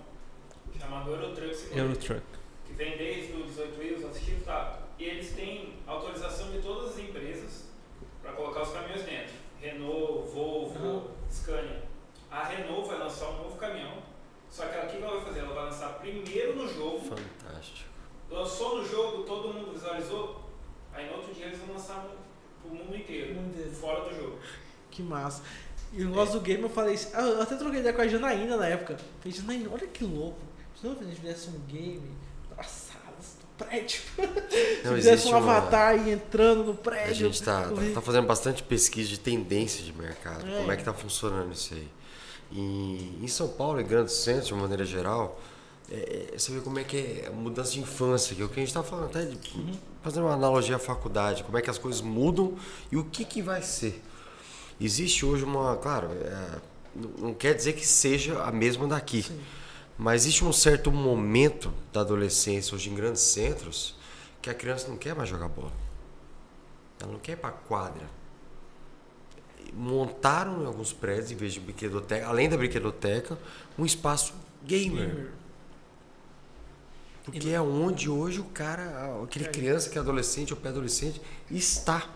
chamado 0.79 1.09
Eurotruck 1.11 1.55
Simulator, 1.55 1.79
Eurotruck. 1.83 2.21
que 2.67 2.73
vem 2.73 2.97
desde 2.97 3.33
o 3.33 3.43
18 3.43 3.79
Wheels, 3.79 4.05
assistiu, 4.05 4.37
tá? 4.45 4.79
E 4.99 5.03
eles 5.05 5.31
têm 5.33 5.73
autorização 5.87 6.51
de 6.51 6.59
todas 6.61 6.91
as 6.91 6.99
empresas 6.99 7.65
para 8.21 8.33
colocar 8.33 8.61
os 8.61 8.71
caminhões 8.71 9.03
dentro. 9.03 9.33
Renault, 9.59 10.29
Volvo, 10.31 10.77
Aham. 10.79 11.03
Scania. 11.31 11.83
A 12.29 12.43
Renault 12.45 12.87
vai 12.87 12.99
lançar 12.99 13.27
um 13.29 13.43
novo 13.43 13.57
caminhão, 13.57 13.97
só 14.49 14.67
que 14.67 14.75
ela, 14.75 14.85
o 14.85 14.89
que 14.89 14.97
ela 15.01 15.15
vai 15.15 15.25
fazer? 15.25 15.39
Ela 15.39 15.53
vai 15.55 15.63
lançar 15.65 15.99
primeiro 15.99 16.55
no 16.55 16.67
jogo, 16.67 16.99
Fantástico. 16.99 17.89
lançou 18.29 18.77
no 18.77 18.85
jogo, 18.87 19.23
todo 19.23 19.53
mundo 19.53 19.73
visualizou, 19.73 20.41
aí 20.93 21.07
no 21.09 21.17
outro 21.17 21.33
dia 21.33 21.47
eles 21.47 21.59
vão 21.59 21.73
lançar 21.75 22.07
pro 22.77 22.85
mundo 22.85 22.95
inteiro, 22.97 23.31
O 23.31 23.35
mundo 23.35 23.49
inteiro. 23.53 23.71
fora 23.71 24.09
do 24.09 24.15
jogo. 24.15 24.39
Que 24.89 25.01
massa. 25.03 25.41
E 25.93 26.03
o 26.03 26.09
negócio 26.09 26.35
do 26.35 26.41
game 26.41 26.63
eu 26.63 26.69
falei 26.69 26.95
assim, 26.95 27.09
eu 27.15 27.41
até 27.41 27.55
troquei 27.55 27.79
ideia 27.79 27.93
com 27.93 28.01
a 28.01 28.07
Janaína 28.07 28.57
na 28.57 28.67
época. 28.67 28.97
Falei, 29.21 29.37
Janaína, 29.37 29.69
olha 29.71 29.87
que 29.87 30.03
louco. 30.03 30.39
Se 30.79 30.85
não 30.87 30.93
a 30.99 31.03
gente 31.03 31.19
fizesse 31.19 31.49
um 31.49 31.59
game 31.67 32.01
salas 32.63 33.37
do 33.39 33.65
prédio. 33.65 34.01
Se 34.49 34.81
Não, 34.87 34.95
fizesse 34.95 35.09
existe 35.09 35.33
um 35.33 35.37
uma- 35.37 35.57
avatar 35.57 36.07
e 36.07 36.11
entrando 36.11 36.63
no 36.63 36.71
A 36.71 36.75
prédio. 36.75 37.13
gente 37.15 37.41
tá, 37.43 37.67
eu 37.69 37.75
tá, 37.75 37.81
tá 37.95 38.01
fazendo 38.01 38.25
bastante 38.27 38.63
pesquisa 38.63 39.09
de 39.09 39.19
tendência 39.19 39.83
de 39.83 39.93
mercado. 39.93 40.47
É. 40.47 40.57
Como 40.59 40.71
é 40.71 40.77
que 40.77 40.83
tá 40.83 40.93
funcionando 40.93 41.51
isso 41.53 41.73
aí? 41.73 41.87
E 42.51 43.19
em 43.21 43.27
São 43.27 43.47
Paulo 43.47 43.79
e 43.79 43.83
grandes 43.83 44.13
centros, 44.15 44.47
de 44.47 44.53
maneira 44.53 44.83
geral, 44.85 45.39
é, 45.91 46.29
é, 46.33 46.37
você 46.39 46.53
vê 46.53 46.61
como 46.61 46.79
é 46.79 46.85
que 46.85 46.97
é 46.97 47.27
a 47.27 47.31
mudança 47.31 47.73
de 47.73 47.81
infância, 47.81 48.33
que 48.33 48.41
é 48.41 48.45
o 48.45 48.47
que 48.47 48.55
a 48.55 48.59
gente 48.59 48.69
está 48.69 48.81
falando, 48.81 49.09
até 49.09 49.25
de, 49.25 49.37
fazendo 50.01 50.23
uma 50.23 50.33
analogia 50.33 50.77
à 50.77 50.79
faculdade, 50.79 51.43
como 51.43 51.57
é 51.57 51.61
que 51.61 51.69
as 51.69 51.77
coisas 51.77 51.99
mudam 51.99 52.55
e 52.89 52.95
o 52.95 53.03
que, 53.03 53.25
que 53.25 53.41
vai 53.41 53.61
ser. 53.61 54.01
Existe 54.79 55.25
hoje 55.25 55.43
uma, 55.43 55.75
claro, 55.75 56.07
é, 56.11 56.61
não 56.95 57.09
não 57.17 57.33
quer 57.33 57.53
dizer 57.53 57.73
que 57.73 57.85
seja 57.85 58.41
a 58.41 58.51
mesma 58.51 58.87
daqui, 58.87 59.23
Sim. 59.23 59.39
mas 59.97 60.23
existe 60.23 60.45
um 60.45 60.53
certo 60.53 60.91
momento 60.91 61.73
da 61.91 61.99
adolescência 61.99 62.73
hoje 62.73 62.89
em 62.89 62.95
grandes 62.95 63.21
centros 63.21 63.95
que 64.41 64.49
a 64.49 64.53
criança 64.53 64.87
não 64.87 64.95
quer 64.95 65.13
mais 65.13 65.29
jogar 65.29 65.49
bola. 65.49 65.73
Ela 67.01 67.11
não 67.11 67.19
quer 67.19 67.33
ir 67.33 67.37
para 67.37 67.51
quadra. 67.51 68.09
Montaram 69.73 70.63
em 70.63 70.65
alguns 70.65 70.93
prédios, 70.93 71.31
em 71.31 71.35
vez 71.35 71.53
de 71.53 71.59
brinquedoteca, 71.59 72.27
além 72.27 72.49
da 72.49 72.57
brinquedoteca, 72.57 73.37
um 73.77 73.85
espaço 73.85 74.33
gamer. 74.65 75.09
Gamer. 75.09 75.40
Porque 77.23 77.49
é 77.49 77.61
onde 77.61 78.09
hoje 78.09 78.39
o 78.39 78.45
cara, 78.45 79.21
aquele 79.23 79.45
criança 79.45 79.89
que 79.89 79.97
é 79.97 80.01
adolescente 80.01 80.53
ou 80.53 80.59
pré-adolescente, 80.59 81.21
está. 81.49 82.07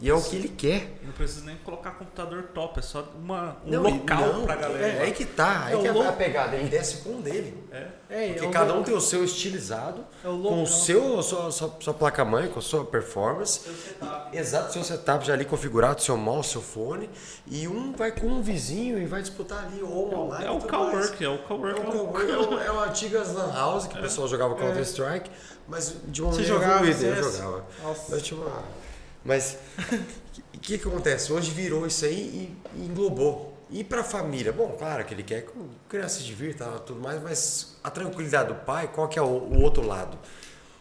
E 0.00 0.08
é 0.08 0.14
o 0.14 0.22
que 0.22 0.36
ele 0.36 0.48
quer. 0.48 0.98
Não 1.02 1.12
precisa 1.12 1.44
nem 1.44 1.56
colocar 1.56 1.90
computador 1.92 2.44
top, 2.54 2.78
é 2.78 2.82
só 2.82 3.04
uma, 3.20 3.56
um 3.66 3.70
Não, 3.70 3.82
local 3.82 4.32
não, 4.34 4.44
pra 4.44 4.54
galera. 4.54 4.86
É, 4.86 5.02
aí 5.02 5.12
que 5.12 5.24
tá, 5.24 5.64
aí 5.64 5.72
É 5.72 5.76
o 5.76 5.80
que 5.80 5.88
é 5.88 6.06
a 6.08 6.12
pegada. 6.12 6.56
Ele 6.56 6.68
desce 6.68 6.98
com 6.98 7.18
o 7.18 7.22
dele. 7.22 7.62
É, 7.72 8.28
Porque 8.28 8.44
é 8.44 8.48
o 8.48 8.50
cada 8.50 8.74
um 8.74 8.82
tem 8.82 8.94
o 8.94 9.00
seu 9.00 9.24
estilizado, 9.24 10.04
É 10.24 10.28
o 10.28 10.38
com 10.40 10.62
o 10.62 10.66
seu, 10.66 11.22
sua, 11.22 11.50
sua, 11.50 11.76
sua 11.80 11.94
placa-mãe, 11.94 12.48
com 12.48 12.58
a 12.58 12.62
sua 12.62 12.84
performance. 12.84 13.60
Seu 13.60 13.74
setup. 13.74 14.36
Exato, 14.36 14.72
seu 14.72 14.84
setup 14.84 15.26
já 15.26 15.32
ali 15.32 15.44
configurado, 15.44 16.00
seu 16.02 16.16
mouse, 16.16 16.50
seu 16.50 16.62
fone. 16.62 17.10
E 17.46 17.66
um 17.66 17.92
vai 17.92 18.12
com 18.12 18.26
um 18.26 18.42
vizinho 18.42 18.98
e 18.98 19.06
vai 19.06 19.22
disputar 19.22 19.64
ali 19.64 19.82
ou 19.82 20.14
online. 20.14 20.44
É 20.46 20.50
o 20.50 20.60
cowork, 20.60 21.24
é 21.24 21.28
o 21.28 21.34
É 21.34 21.38
cowork. 21.38 21.80
o 21.80 21.84
cowork, 21.84 22.30
é 22.30 22.36
o, 22.36 22.58
é 22.60 22.72
o 22.72 22.80
antigas 22.80 23.32
Lan 23.34 23.52
House 23.52 23.86
que 23.86 23.98
o 23.98 24.00
pessoal 24.02 24.28
jogava 24.28 24.54
Counter 24.54 24.82
Strike, 24.82 25.30
mas 25.68 25.94
de 26.06 26.22
uma 26.22 26.32
Você 26.32 26.42
maneira 26.42 26.54
jogava 26.64 26.86
evoluída. 26.88 27.20
Eu 27.20 27.32
jogava. 27.32 27.64
Nossa. 27.82 28.06
Mas 28.10 28.22
tinha 28.22 28.40
uma. 28.40 28.79
Mas 29.24 29.58
o 30.54 30.58
que, 30.60 30.78
que 30.78 30.88
acontece? 30.88 31.32
Hoje 31.32 31.50
virou 31.50 31.86
isso 31.86 32.04
aí 32.04 32.56
e, 32.74 32.80
e 32.80 32.86
englobou. 32.86 33.58
E 33.70 33.84
para 33.84 34.00
a 34.00 34.04
família? 34.04 34.52
Bom, 34.52 34.74
claro 34.76 35.04
que 35.04 35.14
ele 35.14 35.22
quer 35.22 35.42
que 35.42 35.52
a 35.52 35.88
criança 35.88 36.18
se 36.18 36.24
divirta 36.24 36.64
e 36.76 36.80
tudo 36.80 37.00
mais, 37.00 37.22
mas 37.22 37.76
a 37.84 37.90
tranquilidade 37.90 38.48
do 38.48 38.54
pai, 38.56 38.88
qual 38.88 39.08
que 39.08 39.18
é 39.18 39.22
o, 39.22 39.26
o 39.26 39.62
outro 39.62 39.86
lado? 39.86 40.18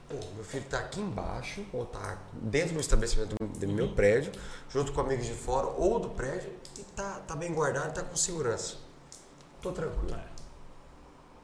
Pô, 0.07 0.15
meu 0.33 0.43
filho 0.43 0.63
está 0.63 0.79
aqui 0.79 0.99
embaixo, 0.99 1.63
ou 1.71 1.83
está 1.83 2.17
dentro 2.33 2.73
do 2.73 2.79
estabelecimento 2.79 3.35
do, 3.35 3.45
do 3.45 3.67
meu 3.67 3.89
prédio, 3.89 4.31
junto 4.67 4.91
com 4.91 5.01
amigos 5.01 5.27
de 5.27 5.33
fora 5.33 5.67
ou 5.67 5.99
do 5.99 6.09
prédio, 6.09 6.51
e 6.79 6.83
tá, 6.95 7.21
tá 7.27 7.35
bem 7.35 7.53
guardado, 7.53 7.93
tá 7.93 8.01
com 8.01 8.15
segurança. 8.15 8.77
Tô 9.61 9.71
tranquilo. 9.71 10.19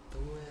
Então 0.10 0.22
é. 0.38 0.45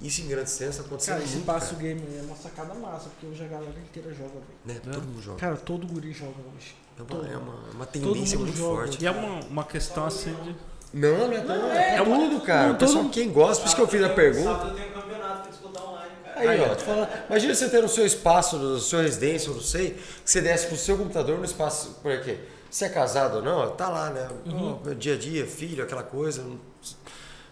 Isso 0.00 0.22
em 0.22 0.28
grandes 0.28 0.52
centros 0.54 0.78
tá 0.78 0.82
acontecendo 0.84 1.14
Cara, 1.14 1.24
esse 1.24 1.34
muito, 1.34 1.46
passo 1.46 1.70
cara, 1.74 1.82
game 1.82 2.02
é 2.18 2.22
uma 2.22 2.36
sacada 2.36 2.74
massa, 2.74 3.10
porque 3.10 3.26
hoje 3.26 3.44
a 3.44 3.48
galera 3.48 3.74
inteira 3.78 4.08
joga, 4.14 4.30
velho. 4.30 4.44
né? 4.64 4.80
Todo 4.82 5.02
mundo 5.06 5.22
joga. 5.22 5.38
Cara, 5.38 5.56
todo 5.56 5.86
guri 5.86 6.12
joga 6.12 6.34
hoje. 6.56 6.74
É 6.98 7.02
uma, 7.02 7.06
todo. 7.08 7.26
é 7.26 7.36
uma, 7.36 7.54
uma 7.74 7.86
tendência 7.86 8.38
mundo 8.38 8.46
muito 8.46 8.58
joga. 8.58 8.76
forte. 8.82 9.02
E 9.02 9.06
é 9.06 9.10
uma, 9.10 9.40
uma 9.44 9.64
questão 9.64 10.06
assim 10.06 10.34
de. 10.42 10.56
Não, 10.92 11.28
não 11.28 11.32
é, 11.32 11.44
não, 11.44 11.70
é, 11.72 11.94
é 11.96 12.02
tudo, 12.04 12.40
cara. 12.40 12.68
não, 12.68 12.74
O 12.74 12.78
pessoal, 12.78 13.04
todo- 13.04 13.12
quem 13.12 13.30
gosta, 13.30 13.62
por 13.62 13.66
isso 13.68 13.76
que 13.76 13.82
eu 13.82 13.88
fiz 13.88 14.02
a 14.02 14.08
pergunta. 14.08 14.50
Eu 14.66 14.74
tenho 14.74 14.88
um 14.88 14.92
campeonato, 14.92 15.34
tem 15.34 15.42
que 15.42 15.48
disputar 15.50 15.84
online, 15.86 16.10
cara. 16.24 16.50
Aí, 16.50 16.60
ó, 16.62 16.74
tô 16.74 16.84
falando, 16.84 17.08
imagina 17.28 17.54
você 17.54 17.68
ter 17.68 17.82
no 17.82 17.88
seu 17.88 18.06
espaço, 18.06 18.56
na 18.58 18.80
sua 18.80 19.02
residência, 19.02 19.50
eu 19.50 19.54
não 19.54 19.60
sei, 19.62 19.90
que 20.24 20.30
você 20.30 20.40
desce 20.40 20.66
pro 20.66 20.76
seu 20.76 20.96
computador 20.98 21.38
no 21.38 21.44
espaço, 21.44 21.98
por 22.02 22.20
quê? 22.22 22.38
Se 22.70 22.84
é 22.84 22.88
casado 22.88 23.36
ou 23.36 23.42
não, 23.42 23.70
tá 23.76 23.88
lá, 23.88 24.10
né? 24.10 24.28
Uhum. 24.46 24.78
Ó, 24.84 24.94
dia 24.94 25.14
a 25.14 25.18
dia, 25.18 25.46
filho, 25.46 25.84
aquela 25.84 26.02
coisa. 26.02 26.44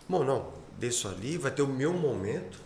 Bom, 0.09 0.25
não, 0.25 0.47
desço 0.78 1.09
ali, 1.09 1.36
vai 1.36 1.50
ter 1.50 1.62
o 1.62 1.66
meu 1.68 1.92
momento, 1.92 2.59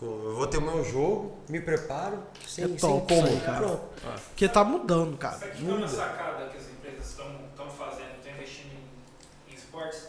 eu 0.00 0.34
vou 0.34 0.46
ter 0.48 0.58
o 0.58 0.62
meu 0.62 0.84
jogo, 0.84 1.38
me 1.48 1.60
preparo, 1.60 2.22
sem, 2.46 2.64
É 2.64 2.68
sem 2.68 2.76
top 2.76 3.14
isso 3.14 3.22
como, 3.24 3.40
cara. 3.42 3.58
Pronto. 3.60 3.90
Porque 4.28 4.48
tá 4.48 4.64
mudando, 4.64 5.16
cara. 5.16 5.38
Sabe 5.38 5.52
que 5.52 5.70
é 5.70 5.72
uma 5.72 5.86
sacada 5.88 6.46
que 6.48 6.56
as 6.56 6.68
empresas 6.70 7.06
estão 7.10 7.70
fazendo, 7.70 8.16
estão 8.18 8.32
investindo 8.32 8.72
em, 8.72 9.52
em 9.52 9.54
esportes? 9.54 10.08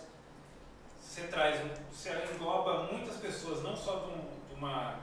Você 0.99 1.21
traz, 1.27 1.61
um, 1.63 1.69
você 1.95 2.09
engloba 2.33 2.91
muitas 2.91 3.17
pessoas, 3.17 3.61
não 3.61 3.75
só 3.77 3.97
de, 3.99 4.05
um- 4.13 4.25
de 4.49 4.55
uma, 4.55 4.95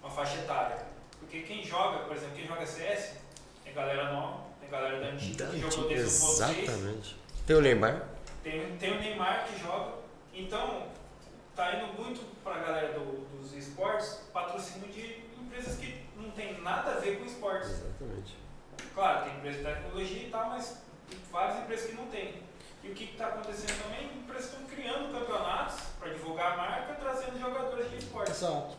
uma 0.00 0.10
faixa 0.10 0.36
etária. 0.38 0.86
Porque 1.18 1.40
quem 1.42 1.64
joga, 1.64 2.04
por 2.04 2.16
exemplo, 2.16 2.36
quem 2.36 2.46
joga 2.46 2.64
CS, 2.64 3.14
tem 3.64 3.74
galera 3.74 4.12
nova, 4.12 4.44
tem 4.60 4.70
galera 4.70 5.00
da 5.00 5.06
antiga, 5.08 5.46
que 5.48 5.58
jogou 5.58 5.88
desde 5.88 6.04
o 6.06 6.28
1.6, 6.28 6.58
Exatamente. 6.62 7.16
Tem 7.44 7.56
o 7.56 7.60
Neymar. 7.60 8.08
Tem, 8.44 8.76
tem 8.76 8.92
o 8.92 9.00
Neymar 9.00 9.44
que 9.48 9.58
joga. 9.60 9.94
Então, 10.32 10.84
tá 11.56 11.74
indo 11.76 11.92
muito 12.02 12.20
pra 12.42 12.58
galera 12.58 12.92
do- 12.98 13.24
dos 13.38 13.52
esportes 13.54 14.20
patrocínio 14.32 14.88
de 14.88 15.22
empresas 15.40 15.76
que 15.78 16.04
não 16.16 16.30
tem 16.30 16.60
nada 16.60 16.92
a 16.92 16.98
ver 17.00 17.18
com 17.18 17.24
esportes. 17.24 17.70
Exatamente. 17.70 18.36
Claro, 18.94 19.24
tem 19.24 19.36
empresa 19.36 19.58
de 19.58 19.64
tecnologia 19.64 20.22
e 20.26 20.30
tal, 20.30 20.48
mas 20.50 20.82
tem 21.08 21.18
várias 21.30 21.58
empresas 21.62 21.90
que 21.90 21.96
não 21.96 22.06
tem. 22.06 22.42
E 22.82 22.88
o 22.90 22.94
que 22.94 23.04
está 23.04 23.28
acontecendo 23.28 23.82
também? 23.82 24.06
Empresas 24.18 24.46
estão 24.52 24.64
criando 24.66 25.12
campeonatos 25.12 25.80
para 25.98 26.10
divulgar 26.12 26.52
a 26.52 26.56
marca, 26.56 26.94
trazendo 26.94 27.38
jogadores 27.40 27.90
de 27.90 27.96
esportes. 27.98 28.42
Exato. 28.42 28.76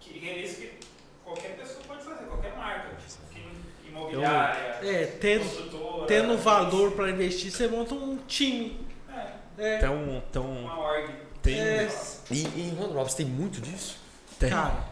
Que 0.00 0.28
é 0.28 0.38
isso 0.38 0.56
que 0.60 0.78
qualquer 1.24 1.56
pessoa 1.56 1.80
pode 1.86 2.04
fazer, 2.04 2.24
qualquer 2.24 2.56
marca. 2.56 2.88
Tipo, 2.96 3.50
imobiliária, 3.88 4.78
É, 4.82 5.06
tendo, 5.20 6.06
tendo 6.06 6.38
valor 6.38 6.92
pra 6.92 7.10
investir, 7.10 7.50
você 7.50 7.66
monta 7.68 7.94
um 7.94 8.16
time. 8.28 8.86
É, 9.08 9.32
É. 9.58 9.76
Então, 9.78 10.22
então 10.28 10.44
uma 10.50 10.78
org. 10.78 11.10
Tem, 11.42 11.58
é, 11.58 11.88
E, 12.30 12.46
e 12.46 12.68
em 12.68 12.74
Rondonópolis 12.74 13.14
tem 13.14 13.26
muito 13.26 13.60
disso? 13.60 13.98
tem. 14.38 14.50
Cara, 14.50 14.84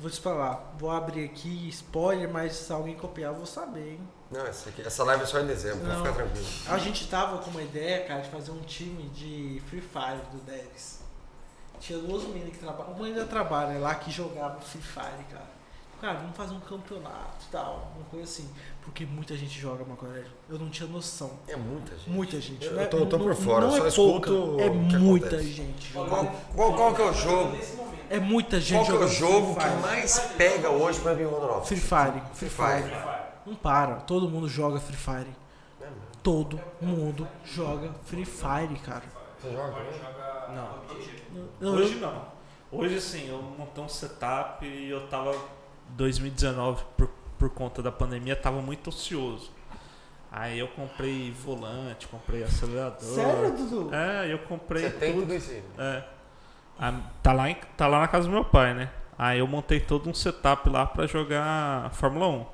vou 0.00 0.10
te 0.10 0.20
falar. 0.20 0.74
Vou 0.78 0.90
abrir 0.90 1.24
aqui 1.24 1.68
spoiler, 1.68 2.28
mas 2.28 2.54
se 2.54 2.72
alguém 2.72 2.94
copiar, 2.96 3.32
eu 3.32 3.36
vou 3.36 3.46
saber, 3.46 3.92
hein? 3.92 4.00
Não, 4.30 4.44
essa, 4.46 4.68
aqui, 4.70 4.82
essa 4.82 5.04
live 5.04 5.22
é 5.22 5.26
só 5.26 5.40
em 5.40 5.46
dezembro, 5.46 5.86
Não. 5.86 6.02
pode 6.02 6.08
ficar 6.08 6.24
tranquilo. 6.24 6.46
A 6.68 6.78
gente 6.78 7.06
tava 7.08 7.38
com 7.38 7.50
uma 7.50 7.62
ideia, 7.62 8.04
cara, 8.06 8.20
de 8.20 8.30
fazer 8.30 8.50
um 8.50 8.60
time 8.62 9.04
de 9.10 9.62
Free 9.68 9.80
Fire 9.80 10.20
do 10.32 10.38
Deves. 10.44 11.00
Tinha 11.80 11.98
duas 11.98 12.22
meninas 12.24 12.52
que 12.52 12.58
trabalham. 12.58 12.92
Uma 12.94 13.06
ainda 13.06 13.24
trabalha 13.26 13.78
lá 13.78 13.94
que 13.94 14.10
jogava 14.10 14.60
Free 14.60 14.80
Fire, 14.82 15.24
cara. 15.30 15.54
Cara, 16.00 16.18
vamos 16.18 16.36
fazer 16.36 16.54
um 16.54 16.60
campeonato 16.60 17.46
e 17.48 17.50
tal, 17.52 17.92
uma 17.96 18.04
coisa 18.06 18.24
assim. 18.24 18.50
Porque 18.84 19.06
muita 19.06 19.34
gente 19.36 19.58
joga 19.58 19.84
Macoré. 19.84 20.24
Eu 20.48 20.58
não 20.58 20.68
tinha 20.68 20.88
noção. 20.88 21.30
É 21.48 21.56
muita 21.56 21.96
gente. 21.96 22.10
Muita 22.10 22.40
gente. 22.40 22.66
Eu 22.66 22.78
é- 22.80 22.84
tô- 22.86 22.98
eu 22.98 23.06
tô 23.06 23.16
não- 23.18 23.24
por 23.24 23.34
fora, 23.34 23.66
não 23.66 23.76
eu 23.76 23.86
é 23.86 23.90
só 23.90 24.02
pouca, 24.02 24.30
escuto 24.30 24.60
É 24.60 24.68
muita 24.70 25.26
acontece. 25.26 25.52
gente 25.52 25.92
Qual, 25.92 26.06
jogando. 26.08 26.30
qual, 26.54 26.74
qual 26.74 26.94
que 26.94 27.02
é 27.02 27.04
o 27.10 27.12
jogo? 27.14 27.56
É 28.10 28.20
muita 28.20 28.60
gente 28.60 28.86
Qual 28.90 28.98
que 28.98 29.04
é 29.04 29.06
o 29.06 29.08
jogo 29.08 29.54
Free 29.54 29.64
que 29.64 29.70
Fire. 29.70 29.82
mais 29.82 30.18
pega 30.36 30.68
hoje 30.70 31.00
pra 31.00 31.14
mim 31.14 31.22
em 31.22 31.26
Rondonópolis? 31.26 31.68
Free 31.68 31.80
Fire. 31.80 32.22
Free 32.34 32.50
Free 32.50 32.82
Fire. 32.82 32.96
Não 33.46 33.54
para. 33.54 33.96
Todo 33.96 34.28
mundo 34.28 34.48
joga 34.48 34.78
Free 34.78 34.96
Fire. 34.96 35.34
É 35.80 35.84
mesmo. 35.84 35.96
Todo 36.22 36.60
mundo 36.80 37.26
joga 37.44 37.90
Free 38.04 38.24
Fire, 38.26 38.78
cara. 38.84 39.02
Você 39.40 39.50
joga 39.50 39.82
Não. 41.60 41.72
Hoje 41.72 41.94
não. 41.96 42.22
Hoje 42.70 42.96
assim, 42.96 43.28
eu 43.28 43.40
montei 43.58 43.82
um 43.82 43.88
setup 43.88 44.64
e 44.66 44.90
eu 44.90 45.06
tava 45.08 45.34
2019 45.90 46.84
por, 46.96 47.08
por 47.44 47.50
conta 47.50 47.82
da 47.82 47.92
pandemia, 47.92 48.34
tava 48.34 48.62
muito 48.62 48.88
ocioso. 48.88 49.50
Aí 50.32 50.58
eu 50.58 50.66
comprei 50.68 51.30
volante, 51.30 52.08
comprei 52.08 52.42
acelerador. 52.42 53.00
Sério, 53.02 53.52
Dudu? 53.56 53.94
É, 53.94 54.32
eu 54.32 54.38
comprei 54.40 54.84
Você 54.84 54.90
tem 54.90 55.12
tudo. 55.12 55.22
tudo 55.22 55.34
isso 55.34 55.50
aí? 55.50 55.62
É. 55.78 56.04
Ah, 56.78 57.00
tá, 57.22 57.32
lá 57.34 57.50
em- 57.50 57.56
tá 57.76 57.86
lá 57.86 58.00
na 58.00 58.08
casa 58.08 58.26
do 58.26 58.32
meu 58.32 58.44
pai, 58.44 58.72
né? 58.74 58.90
Aí 59.18 59.38
eu 59.38 59.46
montei 59.46 59.78
todo 59.78 60.08
um 60.08 60.14
setup 60.14 60.68
lá 60.70 60.86
pra 60.86 61.06
jogar 61.06 61.90
Fórmula 61.92 62.26
1. 62.28 62.46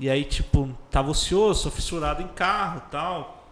E 0.00 0.10
aí, 0.10 0.24
tipo, 0.24 0.68
tava 0.90 1.10
ocioso, 1.10 1.62
sou 1.62 1.72
fissurado 1.72 2.20
em 2.20 2.28
carro 2.28 2.82
e 2.86 2.90
tal. 2.90 3.46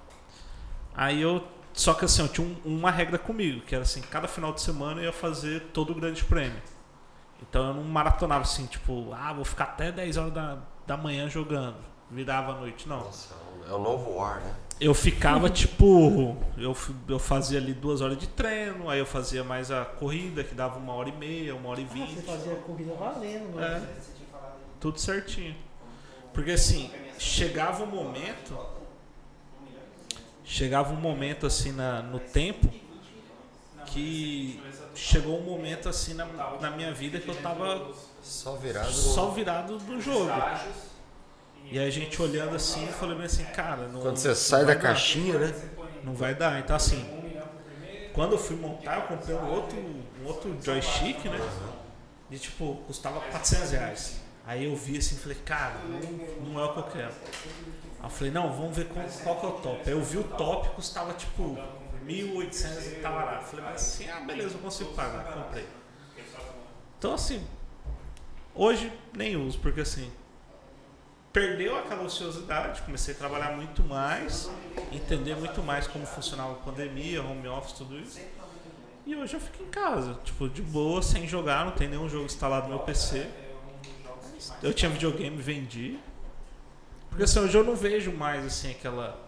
Aí 0.95 1.23
eu. 1.23 1.47
Só 1.73 1.95
que 1.95 2.05
assim, 2.07 2.23
eu 2.23 2.29
tinha 2.29 2.47
um- 2.47 2.57
uma 2.77 2.91
regra 2.91 3.19
comigo, 3.19 3.61
que 3.61 3.75
era 3.75 3.83
assim, 3.83 4.01
cada 4.01 4.27
final 4.27 4.53
de 4.53 4.61
semana 4.63 5.01
eu 5.01 5.05
ia 5.05 5.13
fazer 5.13 5.61
todo 5.73 5.91
o 5.91 5.95
grande 5.95 6.25
prêmio. 6.25 6.61
Então 7.43 7.69
eu 7.69 7.75
não 7.75 7.85
maratonava 7.85 8.43
assim, 8.43 8.67
tipo, 8.67 9.13
ah, 9.13 9.33
vou 9.33 9.45
ficar 9.45 9.65
até 9.65 9.93
10 9.93 10.17
horas 10.17 10.33
da, 10.33 10.59
da 10.87 10.97
manhã 10.97 11.29
jogando. 11.29 11.77
Virava 12.11 12.53
a 12.53 12.57
noite, 12.57 12.89
não. 12.89 13.01
Nossa, 13.01 13.35
é 13.69 13.73
o 13.73 13.79
novo 13.79 14.15
War, 14.17 14.41
né? 14.41 14.55
Eu 14.81 14.93
ficava 14.95 15.49
tipo. 15.49 16.37
Eu, 16.57 16.77
eu 17.09 17.19
fazia 17.19 17.59
ali 17.59 17.73
duas 17.73 18.01
horas 18.03 18.19
de 18.19 18.27
treino, 18.29 18.89
aí 18.91 18.99
eu 18.99 19.07
fazia 19.07 19.43
mais 19.43 19.71
a 19.71 19.85
corrida, 19.85 20.45
que 20.45 20.55
dava 20.55 20.79
uma 20.79 20.93
hora 20.93 21.09
e 21.09 21.13
meia, 21.13 21.55
uma 21.57 21.71
hora 21.71 21.81
e 21.81 21.85
Ah, 21.85 21.89
você 21.89 21.95
vinte. 21.95 22.23
fazia 22.23 22.53
a 22.53 22.57
corrida 22.57 22.95
valendo, 22.95 23.59
É. 23.59 23.71
mano. 23.71 23.87
Você 23.99 24.13
tinha 24.17 24.29
falado 24.31 24.53
aí. 24.53 24.61
Tudo 24.81 25.01
certinho. 25.01 25.57
Porque 26.35 26.51
assim, 26.53 26.91
chegava 27.19 27.83
um 27.85 27.87
momento. 27.87 28.57
Chegava 30.45 30.93
um 30.93 31.01
momento 31.01 31.47
assim 31.47 31.73
na, 31.73 32.03
no 32.03 32.21
tempo 32.21 32.69
que 33.87 34.61
chegou 35.07 35.39
um 35.39 35.43
momento 35.43 35.89
assim 35.89 36.15
na, 36.15 36.25
na 36.61 36.71
minha 36.73 36.93
vida 36.93 37.21
que 37.21 37.29
eu 37.29 37.35
tava 37.37 37.93
Só 38.23 38.57
virado. 38.57 38.87
no- 38.87 38.93
só 38.93 39.31
virado 39.31 39.79
do 39.79 40.01
jogo. 40.01 40.31
E 41.71 41.79
aí 41.79 41.87
a 41.87 41.91
gente 41.91 42.21
olhando 42.21 42.57
assim, 42.57 42.85
eu 42.87 42.93
falei 42.93 43.17
bem 43.17 43.27
assim, 43.27 43.45
cara, 43.45 43.89
não, 43.89 44.01
Quando 44.01 44.17
você 44.17 44.29
não 44.29 44.35
sai 44.35 44.65
da 44.65 44.75
dar. 44.75 44.81
caixinha, 44.81 45.39
né? 45.39 45.55
Não 46.03 46.15
vai 46.15 46.35
dar. 46.35 46.59
Então 46.61 46.75
assim. 46.75 47.05
Quando 48.13 48.33
eu 48.33 48.39
fui 48.39 48.57
montar, 48.57 48.97
eu 48.97 49.03
comprei 49.03 49.37
um 49.37 49.51
outro, 49.53 49.77
um 49.79 50.27
outro 50.27 50.57
joystick, 50.63 51.25
né? 51.27 51.39
E 52.31 52.39
tipo, 52.39 52.77
custava 52.87 53.21
400 53.21 53.71
reais. 53.73 54.17
Aí 54.47 54.65
eu 54.65 54.75
vi 54.77 54.99
assim 54.99 55.17
e 55.17 55.19
falei, 55.19 55.37
cara, 55.45 55.75
não, 55.85 56.53
não 56.53 56.61
é 56.61 56.65
o 56.65 56.73
que 56.73 56.79
eu 56.79 56.83
quero. 56.85 57.13
Aí 58.01 58.05
eu 58.05 58.11
falei, 58.11 58.33
não, 58.33 58.53
vamos 58.53 58.77
ver 58.77 58.87
qual, 58.87 59.05
qual 59.23 59.37
que 59.41 59.47
é 59.47 59.49
o 59.49 59.53
top. 59.53 59.81
Aí 59.87 59.93
eu 59.93 60.03
vi 60.03 60.19
o 60.19 60.25
top, 60.25 60.69
custava 60.71 61.13
tipo 61.15 61.57
1.800 62.07 62.87
e 62.87 63.01
tal. 63.01 63.35
Eu 63.35 63.43
falei, 63.43 63.65
mas 63.65 63.75
assim, 63.75 64.09
ah, 64.09 64.21
beleza, 64.21 64.55
eu 64.55 64.61
consigo 64.61 64.93
pagar. 64.95 65.25
Comprei. 65.25 65.67
Então 66.99 67.15
assim, 67.15 67.47
hoje 68.55 68.93
nem 69.13 69.37
uso, 69.37 69.59
porque 69.59 69.81
assim, 69.81 70.11
perdeu 71.33 71.77
aquela 71.77 72.03
ociosidade, 72.03 72.81
comecei 72.83 73.13
a 73.13 73.17
trabalhar 73.17 73.55
muito 73.55 73.83
mais, 73.83 74.51
entender 74.91 75.37
muito 75.37 75.63
mais 75.63 75.87
como 75.87 76.07
funcionava 76.07 76.53
a 76.53 76.57
pandemia, 76.57 77.23
home 77.23 77.47
office, 77.47 77.73
tudo 77.73 77.99
isso. 77.99 78.19
E 79.05 79.15
hoje 79.15 79.35
eu 79.35 79.41
fico 79.41 79.63
em 79.63 79.67
casa, 79.67 80.19
tipo, 80.25 80.49
de 80.49 80.63
boa, 80.63 81.03
sem 81.03 81.29
jogar, 81.29 81.65
não 81.65 81.73
tem 81.73 81.89
nenhum 81.89 82.09
jogo 82.09 82.25
instalado 82.25 82.69
no 82.69 82.77
meu 82.77 82.79
PC. 82.81 83.29
Eu 84.63 84.73
tinha 84.73 84.91
videogame, 84.91 85.37
vendi. 85.37 85.99
Porque 87.09 87.25
assim, 87.25 87.39
hoje 87.41 87.57
eu 87.57 87.65
não 87.65 87.77
vejo 87.77 88.13
mais 88.13 88.45
assim 88.45 88.71
aquela. 88.71 89.26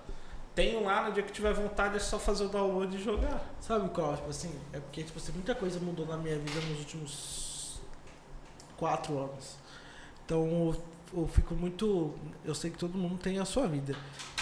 Tenho 0.59 0.83
lá, 0.83 1.07
no 1.07 1.13
dia 1.13 1.23
que 1.23 1.31
tiver 1.31 1.53
vontade 1.55 1.95
é 1.95 2.01
só 2.01 2.19
fazer 2.19 2.43
o 2.43 2.49
download 2.49 2.97
e 2.97 3.01
jogar. 3.01 3.49
Sabe 3.61 3.89
qual? 3.91 4.17
Tipo 4.17 4.31
assim, 4.31 4.53
é 4.73 4.81
porque 4.81 5.05
tipo 5.05 5.17
assim, 5.17 5.31
muita 5.31 5.55
coisa 5.55 5.79
mudou 5.79 6.05
na 6.05 6.17
minha 6.17 6.37
vida 6.37 6.61
nos 6.63 6.81
últimos 6.81 7.81
quatro 8.77 9.17
anos. 9.17 9.55
Então 10.25 10.45
eu, 11.15 11.21
eu 11.21 11.29
fico 11.29 11.55
muito. 11.55 12.13
Eu 12.45 12.57
sei 12.57 12.73
que 12.73 12.77
todo 12.77 12.99
mundo 12.99 13.19
tem 13.19 13.39
a 13.39 13.45
sua 13.45 13.69
vida. 13.69 13.95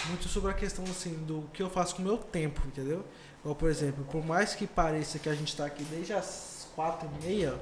Muito 0.07 0.27
sobre 0.27 0.49
a 0.49 0.55
questão 0.55 0.83
assim 0.85 1.13
do 1.23 1.47
que 1.53 1.61
eu 1.61 1.69
faço 1.69 1.97
com 1.97 2.01
o 2.01 2.05
meu 2.05 2.17
tempo, 2.17 2.63
entendeu? 2.65 3.05
Ou, 3.45 3.53
por 3.53 3.69
exemplo, 3.69 4.03
por 4.05 4.25
mais 4.25 4.55
que 4.55 4.65
pareça 4.65 5.19
que 5.19 5.29
a 5.29 5.35
gente 5.35 5.49
está 5.49 5.67
aqui 5.67 5.83
desde 5.83 6.13
as 6.13 6.67
quatro 6.75 7.07
e 7.07 7.27
meia, 7.27 7.53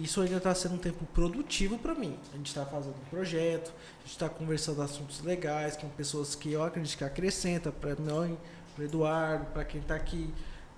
isso 0.00 0.20
ainda 0.20 0.36
está 0.36 0.54
sendo 0.54 0.74
um 0.74 0.78
tempo 0.78 1.04
produtivo 1.06 1.78
para 1.78 1.94
mim. 1.94 2.18
A 2.32 2.36
gente 2.36 2.46
está 2.46 2.64
fazendo 2.64 2.94
um 2.94 3.10
projeto, 3.10 3.70
a 3.70 4.02
gente 4.02 4.12
está 4.12 4.28
conversando 4.28 4.82
assuntos 4.82 5.22
legais 5.22 5.76
com 5.76 5.88
pessoas 5.88 6.34
que 6.34 6.52
eu 6.52 6.62
acredito 6.62 6.96
que 6.98 7.04
acrescenta 7.04 7.70
para 7.70 7.94
mim, 7.96 8.36
para 8.74 8.84
Eduardo, 8.84 9.46
para 9.46 9.64
quem 9.64 9.80
está 9.80 9.94
aqui, 9.94 10.32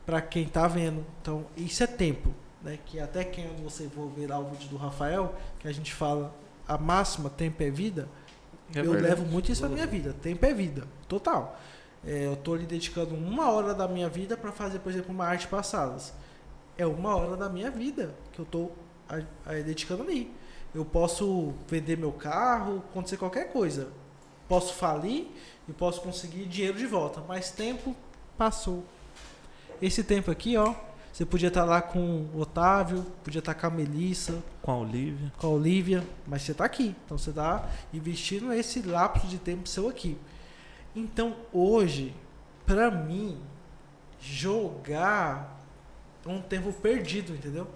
para 0.05 0.20
quem 0.20 0.45
está 0.45 0.66
vendo. 0.66 1.05
Então, 1.20 1.47
isso 1.57 1.82
é 1.82 1.86
tempo, 1.86 2.35
né? 2.62 2.78
Que 2.85 3.01
até 3.01 3.24
quem 3.24 3.47
você 3.62 3.89
for 3.89 4.09
ver 4.09 4.28
lá 4.28 4.39
o 4.39 4.51
vídeo 4.51 4.69
do 4.69 4.77
Rafael, 4.77 5.35
que 5.59 5.69
a 5.69 5.73
gente 5.73 5.93
fala 5.93 6.35
a 6.66 6.78
máxima 6.78 7.31
tempo 7.31 7.62
é 7.62 7.70
vida, 7.70 8.09
eu 8.74 8.93
levo 8.93 9.24
muito 9.24 9.53
isso 9.53 9.62
na 9.62 9.69
minha 9.69 9.86
vida. 9.86 10.15
Tempo 10.23 10.45
é 10.45 10.55
vida, 10.55 10.86
total. 11.09 11.59
É, 12.07 12.27
eu 12.27 12.35
estou 12.35 12.55
ali 12.55 12.66
dedicando 12.66 13.15
uma 13.15 13.51
hora 13.51 13.74
da 13.74 13.89
minha 13.89 14.09
vida 14.09 14.36
para 14.36 14.53
fazer, 14.53 14.78
por 14.78 14.91
exemplo, 14.91 15.12
uma 15.12 15.27
arte 15.27 15.47
passadas. 15.47 16.12
É 16.77 16.86
uma 16.86 17.15
hora 17.16 17.36
da 17.36 17.49
minha 17.49 17.70
vida 17.70 18.15
que 18.32 18.41
eu 18.41 18.45
estou 18.45 18.74
dedicando 19.65 20.03
ali. 20.03 20.35
Eu 20.75 20.85
posso 20.85 21.55
vender 21.69 21.97
meu 21.97 22.13
carro, 22.13 22.83
acontecer 22.91 23.17
qualquer 23.17 23.53
coisa. 23.53 23.89
Posso 24.49 24.75
falir 24.75 25.29
e 25.69 25.73
posso 25.73 26.01
conseguir 26.01 26.47
dinheiro 26.47 26.77
de 26.77 26.87
volta. 26.87 27.23
Mas 27.27 27.51
tempo 27.51 27.95
passou. 28.37 28.85
Esse 29.81 30.03
tempo 30.03 30.31
aqui, 30.31 30.57
ó. 30.57 30.75
Você 31.13 31.25
podia 31.25 31.47
estar 31.47 31.65
lá 31.65 31.81
com 31.81 32.27
o 32.35 32.41
Otávio, 32.41 33.07
podia 33.23 33.39
estar 33.39 33.55
com 33.55 33.67
a 33.69 33.71
Melissa, 33.71 34.43
Com 34.61 34.73
a 34.73 34.77
Olivia. 34.79 35.33
com 35.39 35.47
a 35.47 35.51
Olivia, 35.51 36.05
mas 36.27 36.43
você 36.43 36.51
está 36.51 36.65
aqui. 36.65 36.97
Então 37.05 37.17
você 37.17 37.31
está 37.31 37.71
investindo 37.93 38.53
esse 38.53 38.83
lapso 38.83 39.29
de 39.29 39.39
tempo 39.39 39.69
seu 39.69 39.89
aqui. 39.89 40.19
Então 40.95 41.37
hoje, 41.53 42.13
para 42.67 42.91
mim, 42.91 43.39
jogar 44.21 45.61
é 46.27 46.29
um 46.29 46.43
tempo 46.43 46.73
perdido, 46.73 47.33
entendeu? 47.33 47.69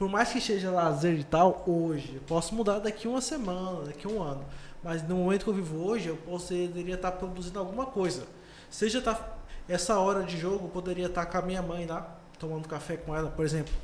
Por 0.00 0.08
mais 0.08 0.32
que 0.32 0.40
seja 0.40 0.70
lazer 0.70 1.18
e 1.18 1.24
tal, 1.24 1.62
hoje, 1.66 2.14
eu 2.14 2.22
posso 2.22 2.54
mudar 2.54 2.78
daqui 2.78 3.06
uma 3.06 3.20
semana, 3.20 3.84
daqui 3.84 4.08
um 4.08 4.22
ano. 4.22 4.42
Mas 4.82 5.06
no 5.06 5.14
momento 5.16 5.44
que 5.44 5.50
eu 5.50 5.54
vivo 5.54 5.76
hoje, 5.76 6.08
eu 6.08 6.16
poderia 6.16 6.94
estar 6.94 7.12
produzindo 7.12 7.58
alguma 7.58 7.84
coisa. 7.84 8.26
Seja 8.70 9.02
tá, 9.02 9.36
essa 9.68 9.98
hora 9.98 10.22
de 10.22 10.38
jogo, 10.38 10.64
eu 10.64 10.70
poderia 10.70 11.04
estar 11.04 11.26
com 11.26 11.36
a 11.36 11.42
minha 11.42 11.60
mãe 11.60 11.84
lá, 11.84 12.16
tomando 12.38 12.66
café 12.66 12.96
com 12.96 13.14
ela, 13.14 13.28
por 13.28 13.44
exemplo. 13.44 13.74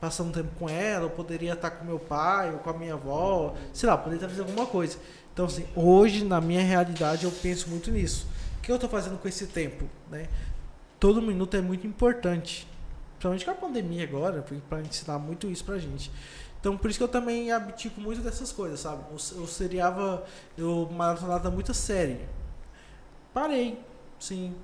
passando 0.00 0.32
tempo 0.32 0.50
com 0.60 0.68
ela, 0.68 1.06
eu 1.06 1.10
poderia 1.10 1.54
estar 1.54 1.72
com 1.72 1.84
meu 1.84 1.98
pai 1.98 2.52
ou 2.52 2.60
com 2.60 2.70
a 2.70 2.74
minha 2.74 2.94
avó, 2.94 3.52
sei 3.72 3.88
lá, 3.88 3.98
poderia 3.98 4.18
estar 4.18 4.28
fazendo 4.28 4.46
alguma 4.46 4.66
coisa. 4.68 4.96
Então, 5.32 5.46
assim, 5.46 5.66
hoje, 5.74 6.24
na 6.24 6.40
minha 6.40 6.62
realidade, 6.62 7.24
eu 7.24 7.32
penso 7.32 7.68
muito 7.68 7.90
nisso. 7.90 8.28
O 8.58 8.60
que 8.60 8.70
eu 8.70 8.76
estou 8.76 8.88
fazendo 8.88 9.18
com 9.18 9.26
esse 9.26 9.48
tempo, 9.48 9.86
né? 10.08 10.28
Todo 11.00 11.20
minuto 11.20 11.56
é 11.56 11.60
muito 11.60 11.84
importante. 11.84 12.72
Principalmente 13.24 13.44
com 13.46 13.50
a 13.52 13.54
pandemia 13.54 14.04
agora, 14.04 14.44
para 14.68 14.82
ensinar 14.82 15.18
muito 15.18 15.48
isso 15.48 15.64
pra 15.64 15.78
gente. 15.78 16.10
Então, 16.60 16.76
por 16.76 16.90
isso 16.90 16.98
que 16.98 17.02
eu 17.02 17.08
também 17.08 17.50
abdico 17.50 17.98
muito 17.98 18.20
dessas 18.20 18.52
coisas, 18.52 18.80
sabe? 18.80 19.02
Eu, 19.10 19.40
eu 19.40 19.46
seriava, 19.46 20.24
eu 20.58 20.88
maratonava 20.92 21.50
muita 21.50 21.72
série. 21.72 22.20
Parei, 23.32 23.80
sim. 24.20 24.54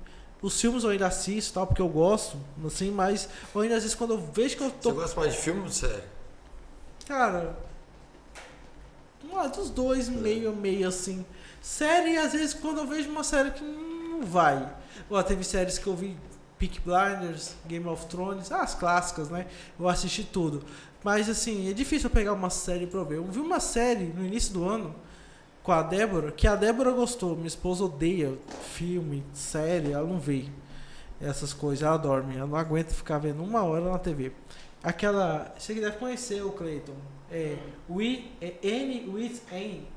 Os 0.41 0.59
filmes 0.59 0.83
eu 0.83 0.91
ainda 0.91 1.07
assisto, 1.07 1.53
tal, 1.53 1.65
porque 1.65 1.81
eu 1.81 1.89
gosto, 1.89 2.37
assim, 2.65 2.91
mas 2.91 3.29
eu 3.53 3.61
ainda 3.61 3.77
às 3.77 3.83
vezes 3.83 3.95
quando 3.95 4.13
eu 4.13 4.31
vejo 4.31 4.57
que 4.57 4.63
eu 4.63 4.71
tô. 4.71 4.89
Você 4.91 4.95
gosta 4.95 5.19
mais 5.19 5.33
de 5.33 5.39
filme 5.39 5.61
ou 5.61 5.67
de 5.67 5.75
série? 5.75 6.03
Cara. 7.07 7.57
Ah, 9.33 9.47
dos 9.47 9.71
dois, 9.71 10.07
meio, 10.07 10.55
meio 10.55 10.87
assim. 10.87 11.25
Série, 11.61 12.17
às 12.17 12.33
vezes, 12.33 12.53
quando 12.53 12.79
eu 12.79 12.87
vejo 12.87 13.09
uma 13.09 13.23
série 13.23 13.51
que 13.51 13.63
não 13.63 14.23
vai. 14.23 14.71
Ó, 15.09 15.21
teve 15.23 15.43
séries 15.43 15.77
que 15.77 15.87
eu 15.87 15.95
vi 15.95 16.15
Peak 16.61 16.79
Blinders, 16.81 17.55
Game 17.67 17.87
of 17.87 18.05
Thrones, 18.05 18.51
as 18.51 18.75
clássicas, 18.75 19.31
né? 19.31 19.47
Eu 19.79 19.89
assisti 19.89 20.23
tudo. 20.23 20.63
Mas 21.03 21.27
assim, 21.27 21.67
é 21.67 21.73
difícil 21.73 22.07
eu 22.07 22.13
pegar 22.13 22.33
uma 22.33 22.51
série 22.51 22.85
pra 22.85 23.03
ver. 23.03 23.15
Eu 23.17 23.25
vi 23.25 23.39
uma 23.39 23.59
série 23.59 24.05
no 24.05 24.23
início 24.23 24.53
do 24.53 24.69
ano 24.69 24.93
com 25.63 25.71
a 25.71 25.81
Débora, 25.81 26.31
que 26.31 26.47
a 26.47 26.55
Débora 26.55 26.91
gostou. 26.91 27.35
Minha 27.35 27.47
esposa 27.47 27.85
odeia 27.85 28.37
filme, 28.75 29.23
série, 29.33 29.91
ela 29.91 30.07
não 30.07 30.19
vê 30.19 30.45
essas 31.19 31.51
coisas, 31.51 31.81
ela 31.81 31.97
dorme. 31.97 32.37
Ela 32.37 32.45
não 32.45 32.55
aguenta 32.55 32.93
ficar 32.93 33.17
vendo 33.17 33.43
uma 33.43 33.63
hora 33.63 33.89
na 33.89 33.97
TV. 33.97 34.31
Aquela. 34.83 35.51
Você 35.57 35.73
que 35.73 35.81
deve 35.81 35.97
conhecer 35.97 36.43
o 36.43 36.51
Clayton. 36.51 36.93
É. 37.31 37.57
We, 37.89 38.25
é 38.39 38.53
N 38.61 39.09
with 39.09 39.41
N. 39.51 39.87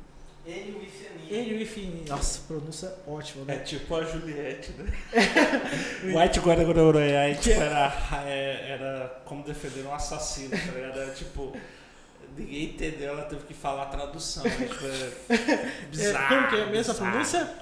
Ele, 0.47 0.73
o 0.79 0.83
Ifeni. 0.83 1.15
N 1.31 1.55
with 1.59 1.79
N. 1.79 2.05
Nossa, 2.09 2.41
pronúncia 2.47 2.95
ótima, 3.07 3.45
É 3.51 3.57
né? 3.57 3.63
tipo 3.63 3.95
a 3.97 4.05
Juliette, 4.05 4.73
né? 4.73 4.93
White 6.15 6.41
Guaragororoyai, 6.41 7.35
tipo, 7.37 7.61
era, 7.61 7.93
é, 8.27 8.71
era 8.73 9.23
como 9.25 9.43
defender 9.43 9.87
um 9.87 9.95
assassino, 9.95 10.51
tá 10.51 10.73
ligado? 10.73 10.99
Era 11.01 11.11
tipo. 11.15 11.57
Ninguém 12.37 12.65
entendeu, 12.65 13.11
ela 13.11 13.23
teve 13.23 13.45
que 13.47 13.55
falar 13.55 13.85
a 13.85 13.87
tradução. 13.87 14.43
né? 14.45 14.51
Tipo, 14.69 14.87
é 14.87 15.35
É, 15.55 15.87
bizarro. 15.91 16.29
como 16.37 16.49
que 16.49 16.57
é 16.57 16.67
mesmo 16.67 16.91
a 16.93 16.95
bizarro. 16.95 17.11
pronúncia? 17.11 17.55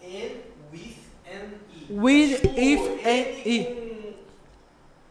N 0.00 0.36
with 0.72 0.96
N-I. 1.26 1.86
With, 1.90 2.36
Tipo, 2.40 2.60
if, 2.60 2.80
N 2.80 3.10
and, 3.10 3.46
I. 3.46 3.95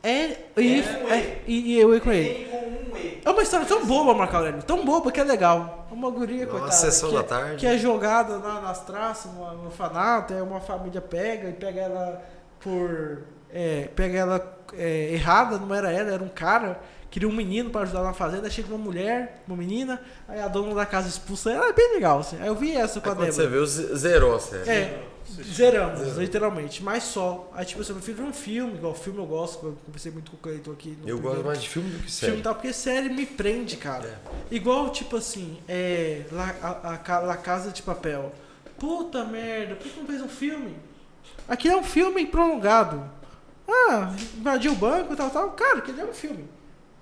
N, 0.06 0.38
if, 0.57 0.88
É, 1.10 1.18
é, 1.18 1.41
e, 1.48 1.73
e 1.73 1.80
eu 1.80 1.99
com 2.02 2.11
ele. 2.11 2.30
N 2.30 2.45
com 2.86 2.91
um 2.94 2.98
E. 2.98 3.22
É 3.26 3.30
uma 3.30 3.41
história 3.41 3.65
tão 3.65 3.86
boba, 3.86 4.14
Marco 4.14 4.36
Aurélio. 4.36 4.61
Tão 4.64 4.86
boba 4.86 5.11
que 5.11 5.19
é 5.19 5.23
legal. 5.23 5.88
É 5.90 5.94
uma 5.94 6.10
guria, 6.11 6.44
Uma 6.44 6.52
coitada. 6.52 6.72
sessão 6.73 7.10
que, 7.10 7.15
da 7.15 7.22
é- 7.22 7.23
tarde. 7.23 7.56
que 7.57 7.65
é 7.68 7.77
jogada 7.77 8.38
na- 8.40 8.61
nas 8.61 8.86
traças, 8.86 9.32
no, 9.34 9.53
no 9.53 9.65
orfanato, 9.65 10.34
aí 10.34 10.41
uma 10.41 10.60
família 10.61 11.02
pega 11.02 11.49
e 11.49 11.53
pega 11.53 11.82
ela 11.82 12.22
por. 12.60 13.23
é, 13.52 13.90
pega 13.95 14.18
ela 14.18 14.57
é, 14.77 15.14
errada, 15.14 15.57
não 15.57 15.73
era 15.73 15.91
ela, 15.91 16.11
era 16.14 16.23
um 16.23 16.30
cara. 16.30 16.80
Queria 17.15 17.29
um 17.29 17.31
menino 17.31 17.69
pra 17.69 17.83
ajudar 17.83 18.03
na 18.03 18.11
fazenda, 18.11 18.49
chega 18.49 18.67
uma 18.67 18.77
mulher, 18.77 19.41
uma 19.47 19.55
menina, 19.55 20.01
aí 20.27 20.37
a 20.41 20.49
dona 20.49 20.75
da 20.75 20.85
casa 20.85 21.07
expulsa 21.07 21.49
ela, 21.49 21.69
é 21.69 21.71
bem 21.71 21.93
legal, 21.93 22.19
assim. 22.19 22.35
Aí 22.41 22.47
eu 22.47 22.55
vi 22.55 22.75
essa 22.75 22.99
com 22.99 23.07
Aí 23.07 23.13
a 23.13 23.15
quando 23.15 23.27
Débora. 23.29 23.43
você 23.43 23.47
viu, 23.47 23.65
ze- 23.65 23.95
zerou 23.95 24.35
a 24.35 24.39
série. 24.41 24.69
É, 24.69 25.03
zeramos, 25.41 26.17
literalmente, 26.17 26.83
mas 26.83 27.03
só. 27.03 27.49
Aí 27.53 27.63
tipo 27.65 27.79
assim, 27.79 27.93
eu 27.93 27.95
prefiro 28.01 28.21
um 28.27 28.33
filme, 28.33 28.73
igual 28.75 28.93
filme 28.93 29.19
eu 29.19 29.25
gosto, 29.25 29.65
eu 29.65 29.77
conversei 29.85 30.11
muito 30.11 30.29
com 30.29 30.35
o 30.35 30.39
Cleiton 30.41 30.73
aqui. 30.73 30.89
no 30.89 31.07
Eu 31.07 31.15
primeiro- 31.15 31.21
gosto 31.37 31.45
mais 31.45 31.61
de 31.61 31.69
filme 31.69 31.89
do 31.89 31.93
que 31.99 32.11
filme 32.11 32.11
série. 32.11 32.37
e 32.37 32.41
tal, 32.41 32.53
porque 32.55 32.73
série 32.73 33.07
me 33.07 33.25
prende, 33.25 33.77
cara. 33.77 34.07
É. 34.51 34.53
Igual, 34.53 34.89
tipo 34.89 35.15
assim, 35.15 35.57
é. 35.69 36.23
La, 36.33 36.53
a, 36.61 37.13
a, 37.15 37.19
La 37.19 37.37
Casa 37.37 37.71
de 37.71 37.81
Papel. 37.81 38.29
Puta 38.77 39.23
merda, 39.23 39.75
por 39.75 39.87
que 39.89 39.97
não 40.01 40.05
fez 40.05 40.21
um 40.21 40.27
filme? 40.27 40.75
Aqui 41.47 41.69
é 41.69 41.77
um 41.77 41.83
filme 41.83 42.25
prolongado. 42.25 43.09
Ah, 43.69 44.13
invadiu 44.37 44.73
o 44.73 44.75
banco 44.75 45.13
e 45.13 45.15
tal, 45.15 45.29
tal. 45.29 45.51
Cara, 45.51 45.77
aquele 45.77 46.01
é 46.01 46.05
um 46.05 46.13
filme. 46.13 46.53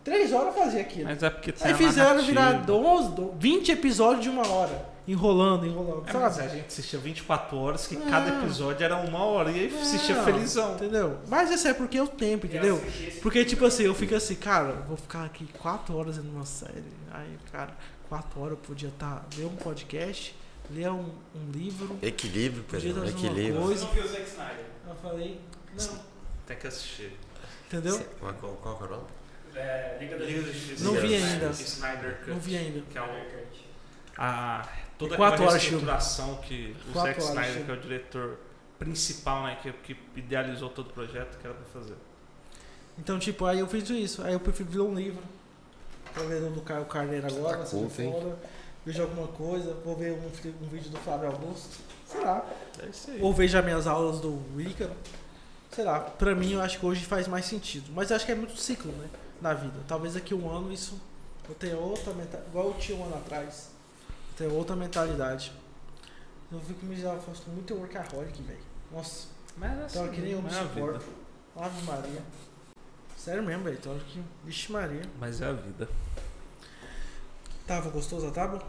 Três 0.04 0.34
horas 0.34 0.54
fazia 0.56 0.82
aquilo. 0.82 1.06
Mas 1.06 1.24
é 1.24 1.30
porque 1.30 1.52
tem 1.52 1.68
Aí 1.68 1.74
fizeram 1.74 2.10
narrativa. 2.16 2.28
virar 2.32 2.52
12, 2.66 3.10
do- 3.12 3.32
20 3.40 3.72
episódios 3.72 4.24
de 4.24 4.30
uma 4.30 4.46
hora. 4.48 4.94
Enrolando, 5.06 5.66
enrolando, 5.66 6.08
É, 6.08 6.14
mas 6.14 6.34
sabe? 6.36 6.48
a 6.48 6.50
gente 6.56 6.68
assistia 6.68 6.98
24 6.98 7.58
horas, 7.58 7.88
que 7.88 7.96
Ah. 7.98 8.10
cada 8.10 8.30
episódio 8.30 8.86
era 8.86 8.96
uma 8.98 9.22
hora 9.24 9.52
e 9.52 9.60
aí 9.60 9.82
assistia 9.82 10.16
Não, 10.16 10.24
felizão. 10.24 10.76
Entendeu? 10.76 11.18
Mas 11.28 11.52
isso 11.52 11.68
é 11.68 11.74
porque 11.74 11.98
é 11.98 12.04
o 12.04 12.08
tempo, 12.08 12.46
entendeu? 12.46 12.78
Eu 12.78 13.12
Porque, 13.22 13.44
tipo 13.44 13.66
assim, 13.66 13.84
eu 13.84 13.94
fico 13.94 14.16
assim, 14.16 14.36
cara, 14.36 14.70
eu 14.70 14.84
vou 14.84 14.96
ficar 14.96 15.26
aqui 15.26 15.46
quatro 15.60 15.98
horas 15.98 16.18
em 16.18 16.22
uma 16.22 16.46
série. 16.46 16.84
Aí, 17.12 17.38
cara, 17.52 17.72
quatro 18.08 18.40
horas 18.40 18.52
eu 18.54 18.58
podia 18.58 18.88
estar, 18.90 19.26
ler 19.38 19.46
um 19.46 19.56
podcast, 19.58 20.34
ler 20.72 20.90
um, 20.90 21.10
um 21.36 21.52
livro, 21.52 21.98
Equilíbrio, 22.02 22.64
Pedro. 22.64 23.06
Equilíbrio. 23.06 23.54
Você 23.56 23.62
coisa. 23.66 23.86
não 23.86 23.92
viu 23.94 24.04
o 24.04 24.08
Zack 24.08 24.24
Snyder? 24.30 24.66
Eu 24.88 24.96
falei, 24.96 25.42
não, 25.78 26.00
Tem 26.48 26.56
que 26.58 26.68
assistir. 26.68 27.12
entendeu? 27.68 28.00
Qual, 28.22 28.34
qual, 28.36 28.54
qual 28.54 28.80
é 28.82 28.86
o 28.86 28.90
nome? 28.92 29.04
É, 29.56 29.98
Liga 30.00 30.18
da 30.18 30.26
Justiça. 30.26 30.84
Não 30.84 30.94
vi 30.94 31.14
Snyder. 31.16 31.30
ainda. 31.34 31.50
Snyder 31.52 32.18
Cut. 32.20 32.30
Não 32.30 32.40
vi 32.40 32.58
ainda. 32.58 32.82
Que 32.90 32.98
é 32.98 33.02
um, 33.02 33.24
a, 34.18 34.68
toda 34.98 35.16
Quatro 35.16 35.36
aquela 35.36 35.50
horas 35.52 35.62
de 35.62 35.70
filme. 35.70 35.86
reestruturação 35.86 36.36
que 36.38 36.76
o 36.90 36.94
Quatro 36.94 37.12
Zack 37.12 37.20
Snyder, 37.22 37.52
filme. 37.52 37.66
que 37.66 37.72
é 37.72 37.74
o 37.74 37.80
diretor 37.80 38.38
principal, 38.80 39.44
né, 39.44 39.58
que, 39.62 39.72
que 39.72 39.98
idealizou 40.16 40.70
todo 40.70 40.88
o 40.88 40.94
projeto, 40.94 41.38
que 41.40 41.46
era 41.48 41.56
pra 41.56 41.66
fazer. 41.82 41.96
Então, 42.98 43.18
tipo, 43.18 43.46
aí 43.46 43.60
eu 43.60 43.68
fiz 43.68 43.90
isso. 43.90 44.22
Aí 44.24 44.34
eu 44.34 44.40
prefiro 44.40 44.70
ler 44.72 44.80
um 44.82 44.94
livro. 44.96 45.24
Tô 46.14 46.22
vendo 46.26 46.54
do 46.54 46.62
Caio 46.62 46.86
Carneiro 46.86 47.26
agora, 47.26 47.58
Tá 47.58 47.64
assim, 47.64 47.80
culto, 47.80 48.02
hein? 48.02 48.12
fora. 48.12 48.38
Vejo 48.86 49.02
alguma 49.02 49.28
coisa, 49.30 49.74
vou 49.86 49.96
ver 49.96 50.12
um, 50.12 50.28
um 50.64 50.68
vídeo 50.68 50.90
do 50.92 50.98
Flávio 50.98 51.28
Augusto. 51.30 51.70
Sei 52.06 52.20
lá. 52.22 52.46
É 52.84 52.86
isso 52.88 53.10
aí. 53.12 53.20
Ou 53.22 53.34
vejo 53.34 53.58
as 53.58 53.64
minhas 53.66 53.88
aulas 53.88 54.20
do 54.20 54.40
Ícaro. 54.60 54.92
Sei 55.72 55.84
lá, 55.84 56.02
pra 56.02 56.36
mim 56.36 56.54
eu 56.54 56.62
acho 56.62 56.80
que 56.80 56.86
hoje 56.86 57.04
faz 57.06 57.28
mais 57.28 57.46
sentido. 57.46 57.92
Mas 57.96 58.12
eu 58.12 58.16
acho 58.18 58.26
que 58.26 58.32
é 58.32 58.36
muito 58.36 58.56
ciclo, 58.58 58.92
né? 58.92 59.08
Na 59.44 59.54
vida. 59.54 59.74
Talvez 59.86 60.14
daqui 60.14 60.34
a 60.34 60.38
um 60.38 60.50
ano 60.50 60.72
isso 60.72 60.98
eu 61.50 61.54
tenha 61.56 61.78
outra 61.78 62.14
mentalidade. 62.14 62.48
Igual 62.50 62.68
eu 62.68 62.74
tinha 62.76 62.98
um 62.98 63.04
ano 63.04 63.16
atrás. 63.18 63.72
Eu 64.10 64.38
tenho 64.38 64.54
outra 64.58 64.74
mentalidade. 64.74 65.52
Eu 66.50 66.62
fico 66.62 66.86
me 66.86 66.96
já 66.96 67.14
faço 67.18 67.50
muito 67.50 67.74
workaholic, 67.76 68.42
velho. 68.42 68.60
Nossa, 68.90 69.28
Mas 69.58 69.72
é 69.72 69.86
então 69.90 70.08
que 70.08 70.22
nem 70.22 70.32
eu 70.32 70.42
me 70.42 70.48
é 70.48 70.54
suporto. 70.54 71.06
Ave 71.58 71.82
Maria. 71.84 72.22
Sério 73.18 73.44
mesmo, 73.44 73.66
velho. 73.66 73.78
Então 73.78 74.00
que. 74.08 74.24
Vixe 74.46 74.72
Maria. 74.72 75.02
Mas 75.20 75.42
é 75.42 75.48
a 75.48 75.52
vida. 75.52 75.90
Tava 77.68 77.90
gostoso 77.90 78.28
a 78.28 78.32
tábua? 78.32 78.62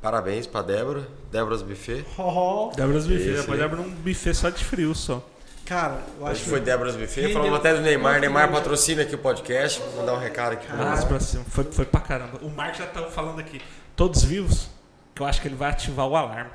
Parabéns 0.00 0.46
pra 0.46 0.62
Débora. 0.62 1.06
Débora's 1.30 1.60
Buffet. 1.60 2.04
Oh, 2.18 2.70
Débora's 2.74 3.06
Buffet, 3.06 3.36
Depois 3.36 3.58
aí. 3.60 3.64
abre 3.64 3.80
um 3.80 3.90
buffet 3.90 4.34
só 4.34 4.48
de 4.48 4.64
frio 4.64 4.94
só. 4.94 5.22
Cara, 5.64 6.00
eu 6.18 6.26
acho 6.26 6.32
Hoje 6.34 6.44
que. 6.44 6.50
foi 6.50 6.60
Débora's 6.60 6.96
Buffet. 6.96 7.32
Falamos 7.32 7.58
até 7.58 7.74
do 7.74 7.80
Neymar. 7.80 8.20
Neymar 8.20 8.50
patrocina 8.50 9.02
aqui 9.02 9.14
o 9.14 9.18
podcast. 9.18 9.80
Vou 9.80 9.96
mandar 10.00 10.14
um 10.14 10.18
recado 10.18 10.52
aqui 10.52 10.66
pra 10.66 10.76
Caralho. 10.76 10.96
Vamos 10.96 11.08
pra 11.08 11.20
cima. 11.20 11.44
Foi, 11.48 11.64
foi 11.64 11.84
pra 11.84 12.00
caramba. 12.00 12.38
O 12.42 12.50
Mark 12.50 12.74
já 12.76 12.86
tá 12.86 13.02
falando 13.06 13.40
aqui. 13.40 13.60
Todos 13.96 14.22
vivos? 14.24 14.68
Que 15.14 15.22
eu 15.22 15.26
acho 15.26 15.40
que 15.40 15.48
ele 15.48 15.54
vai 15.54 15.70
ativar 15.70 16.06
o 16.08 16.16
alarme. 16.16 16.50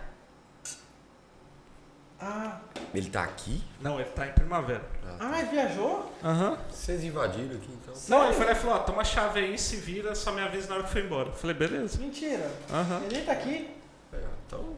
Ah, 2.21 2.57
Ele 2.93 3.09
tá 3.09 3.23
aqui? 3.23 3.63
Não, 3.79 3.95
ele 3.97 4.09
tá 4.09 4.27
em 4.27 4.33
primavera. 4.33 4.81
ah, 5.21 5.39
ele 5.39 5.49
viajou? 5.51 6.13
Aham. 6.21 6.57
Vocês 6.69 7.01
invadiram 7.01 7.55
aqui 7.55 7.69
então? 7.81 7.93
Não, 8.09 8.25
ele 8.25 8.33
foi 8.33 8.45
lá 8.45 8.51
e 8.51 8.55
falou, 8.55 8.75
ó, 8.75 8.79
toma 8.79 9.01
a 9.01 9.05
chave 9.05 9.39
aí, 9.39 9.57
se 9.57 9.77
vira, 9.77 10.13
só 10.13 10.33
me 10.33 10.41
avisa 10.41 10.67
na 10.67 10.75
hora 10.75 10.83
que 10.83 10.89
for 10.91 10.99
embora. 11.01 11.29
Eu 11.29 11.33
falei, 11.33 11.55
beleza. 11.55 11.97
Mentira. 11.97 12.51
Aham. 12.69 13.01
Ele 13.05 13.15
nem 13.15 13.25
tá 13.25 13.31
aqui. 13.31 13.73
É, 14.11 14.17
Então, 14.45 14.75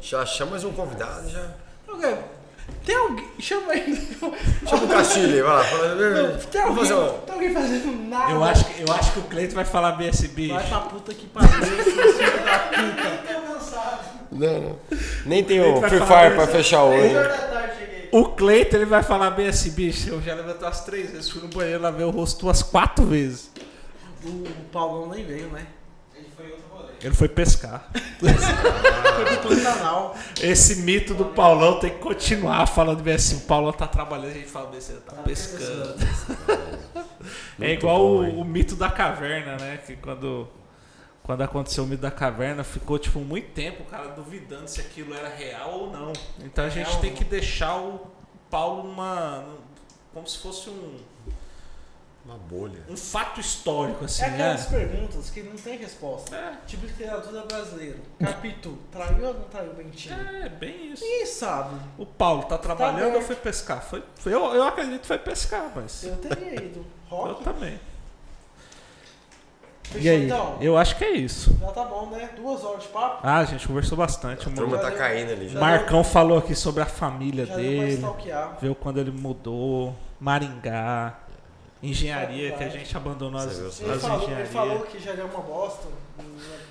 já 0.00 0.24
chama 0.24 0.52
mais 0.52 0.62
um 0.62 0.72
convidado. 0.72 1.28
Já. 1.28 1.50
Ok. 1.88 2.16
Tem 2.84 2.96
alguém. 2.96 3.28
Chama 3.38 3.72
aí. 3.72 4.08
Chama 4.66 4.84
o 4.84 4.88
Castilho 4.88 5.34
aí, 5.34 5.42
vai 5.42 5.56
lá. 5.56 5.64
Fala, 5.64 6.38
Tem 6.50 6.74
fazer 6.74 6.92
alguém, 6.94 7.10
um... 7.14 7.18
tem 7.20 7.34
alguém 7.34 7.54
fazendo 7.54 8.08
nada. 8.08 8.32
Eu 8.32 8.44
acho, 8.44 8.64
que- 8.64 8.80
eu 8.82 8.92
acho 8.94 9.12
que 9.12 9.18
o 9.18 9.22
Cleiton 9.22 9.54
vai 9.54 9.64
falar 9.64 9.92
bem 9.92 10.08
esse 10.08 10.28
bicho. 10.28 10.54
Vai 10.54 10.66
pra 10.66 10.80
puta 10.80 11.12
que 11.14 11.26
pariu, 11.26 11.50
seus 11.50 11.84
filhos 11.84 12.16
da 12.44 12.58
puta. 12.58 13.34
Tô 13.34 13.52
cansado. 13.54 14.08
Não, 14.32 14.60
não. 14.60 14.78
Nem 15.26 15.44
tem 15.44 15.60
o 15.60 15.80
Free 15.82 15.98
Fire 16.00 16.34
pra 16.34 16.46
fechar 16.46 16.82
o 16.84 16.90
olho. 16.90 17.18
O 18.10 18.24
Cleiton, 18.30 18.76
ele 18.76 18.86
vai 18.86 19.02
falar 19.02 19.30
bem 19.32 19.46
esse 19.48 19.70
bicho. 19.70 20.08
Eu 20.08 20.22
já 20.22 20.34
levantou 20.34 20.62
umas 20.66 20.80
três 20.80 21.10
vezes, 21.10 21.28
fui 21.28 21.42
no 21.42 21.48
banheiro, 21.48 21.82
lavei 21.82 22.06
o 22.06 22.10
rosto 22.10 22.46
umas 22.46 22.62
quatro 22.62 23.04
vezes. 23.04 23.50
O, 24.24 24.28
o 24.28 24.48
Paulão 24.72 25.10
nem 25.14 25.24
veio, 25.24 25.48
né? 25.48 25.66
Ele 26.16 26.26
foi 26.34 26.46
em 26.46 26.50
outro 26.52 26.64
rolê. 26.72 26.87
Ele 27.02 27.14
foi 27.14 27.28
pescar. 27.28 27.90
Esse 30.42 30.76
mito 30.76 31.14
do 31.14 31.26
Paulão 31.26 31.78
tem 31.78 31.90
que 31.90 31.98
continuar 31.98 32.66
falando 32.66 33.02
bem 33.02 33.14
assim. 33.14 33.36
O 33.36 33.40
Paulão 33.40 33.72
tá 33.72 33.86
trabalhando, 33.86 34.30
a 34.30 34.34
gente 34.34 34.48
fala 34.48 34.68
bem 34.68 34.78
assim, 34.78 34.92
ele 34.92 35.02
tá 35.02 35.16
Tá 35.16 35.22
pescando. 35.22 35.98
É 37.60 37.68
Muito 37.68 37.80
igual 37.80 37.98
bom, 37.98 38.24
o, 38.24 38.40
o 38.40 38.44
mito 38.44 38.76
da 38.76 38.88
caverna, 38.88 39.56
né? 39.56 39.78
Que 39.84 39.96
quando, 39.96 40.48
quando 41.24 41.42
aconteceu 41.42 41.84
o 41.84 41.86
mito 41.86 42.00
da 42.00 42.10
caverna, 42.10 42.62
ficou 42.62 42.98
tipo 42.98 43.18
muito 43.18 43.52
tempo 43.52 43.82
o 43.82 43.86
cara 43.86 44.08
duvidando 44.08 44.68
se 44.68 44.80
aquilo 44.80 45.12
era 45.12 45.28
real 45.28 45.80
ou 45.80 45.90
não. 45.90 46.12
Então 46.44 46.64
a 46.64 46.68
gente 46.68 46.88
Real 46.88 47.00
tem 47.00 47.10
ou 47.10 47.16
que 47.16 47.24
deixar 47.24 47.76
o 47.76 48.06
Paulo 48.48 48.84
numa. 48.84 49.44
como 50.14 50.26
se 50.26 50.38
fosse 50.38 50.70
um. 50.70 50.96
Uma 52.28 52.36
bolha. 52.36 52.80
um 52.90 52.96
fato 52.96 53.40
histórico, 53.40 54.04
assim, 54.04 54.22
É 54.22 54.28
né? 54.28 54.34
aquelas 54.34 54.66
perguntas 54.66 55.30
que 55.30 55.42
não 55.42 55.56
tem 55.56 55.78
resposta. 55.78 56.36
É. 56.36 56.52
Tipo 56.66 56.84
literatura 56.84 57.40
brasileira. 57.46 57.96
Capitu, 58.18 58.76
traiu 58.92 59.26
ou 59.28 59.32
não 59.34 59.44
traiu 59.44 59.70
o 59.70 59.74
Bentinho? 59.74 60.14
É, 60.14 60.46
bem 60.50 60.92
isso. 60.92 61.02
Ninguém 61.02 61.24
sabe. 61.24 61.74
O 61.96 62.04
Paulo 62.04 62.42
tá 62.42 62.58
trabalhando, 62.58 62.98
eu 63.00 63.08
aberto. 63.08 63.24
fui 63.28 63.36
pescar. 63.36 63.82
Foi, 63.82 64.02
foi- 64.16 64.34
eu, 64.34 64.44
eu 64.54 64.62
acredito 64.64 65.00
que 65.00 65.06
foi 65.06 65.16
pescar, 65.18 65.72
mas. 65.74 66.04
Eu 66.04 66.16
teria 66.16 66.54
ido. 66.62 66.84
Eu 67.10 67.16
Rock? 67.16 67.42
também. 67.44 67.80
Fechou, 69.84 70.02
E 70.02 70.08
aí? 70.10 70.26
então? 70.26 70.58
Eu 70.60 70.76
acho 70.76 70.96
que 70.98 71.04
é 71.04 71.12
isso. 71.12 71.56
Já 71.58 71.68
tá 71.68 71.84
bom, 71.84 72.10
né? 72.10 72.28
Duas 72.36 72.62
horas 72.62 72.82
de 72.82 72.88
papo. 72.90 73.20
Ah, 73.26 73.38
a 73.38 73.44
gente 73.46 73.66
conversou 73.66 73.96
bastante. 73.96 74.46
A 74.46 74.50
O 74.50 74.54
turma 74.54 74.76
tá 74.76 74.90
deu- 74.90 74.98
caindo 74.98 75.32
ali 75.32 75.48
já. 75.48 75.58
Marcão 75.58 76.04
falou 76.04 76.36
aqui 76.36 76.54
sobre 76.54 76.82
a 76.82 76.86
família 76.86 77.46
Já 77.46 77.54
deu 77.56 77.64
dele. 77.64 78.02
Viu 78.60 78.74
quando 78.74 78.98
ele 79.00 79.10
mudou. 79.10 79.96
Maringá. 80.20 81.20
Engenharia, 81.82 82.52
que 82.52 82.64
a 82.64 82.68
gente 82.68 82.96
abandonou 82.96 83.40
as, 83.40 83.46
as? 83.60 83.80
Ele 83.80 83.98
falou, 83.98 84.16
ele 84.16 84.24
engenharias. 84.24 84.50
falou 84.52 84.80
que 84.80 84.98
já 84.98 85.12
é 85.12 85.22
uma 85.22 85.40
bosta. 85.40 85.86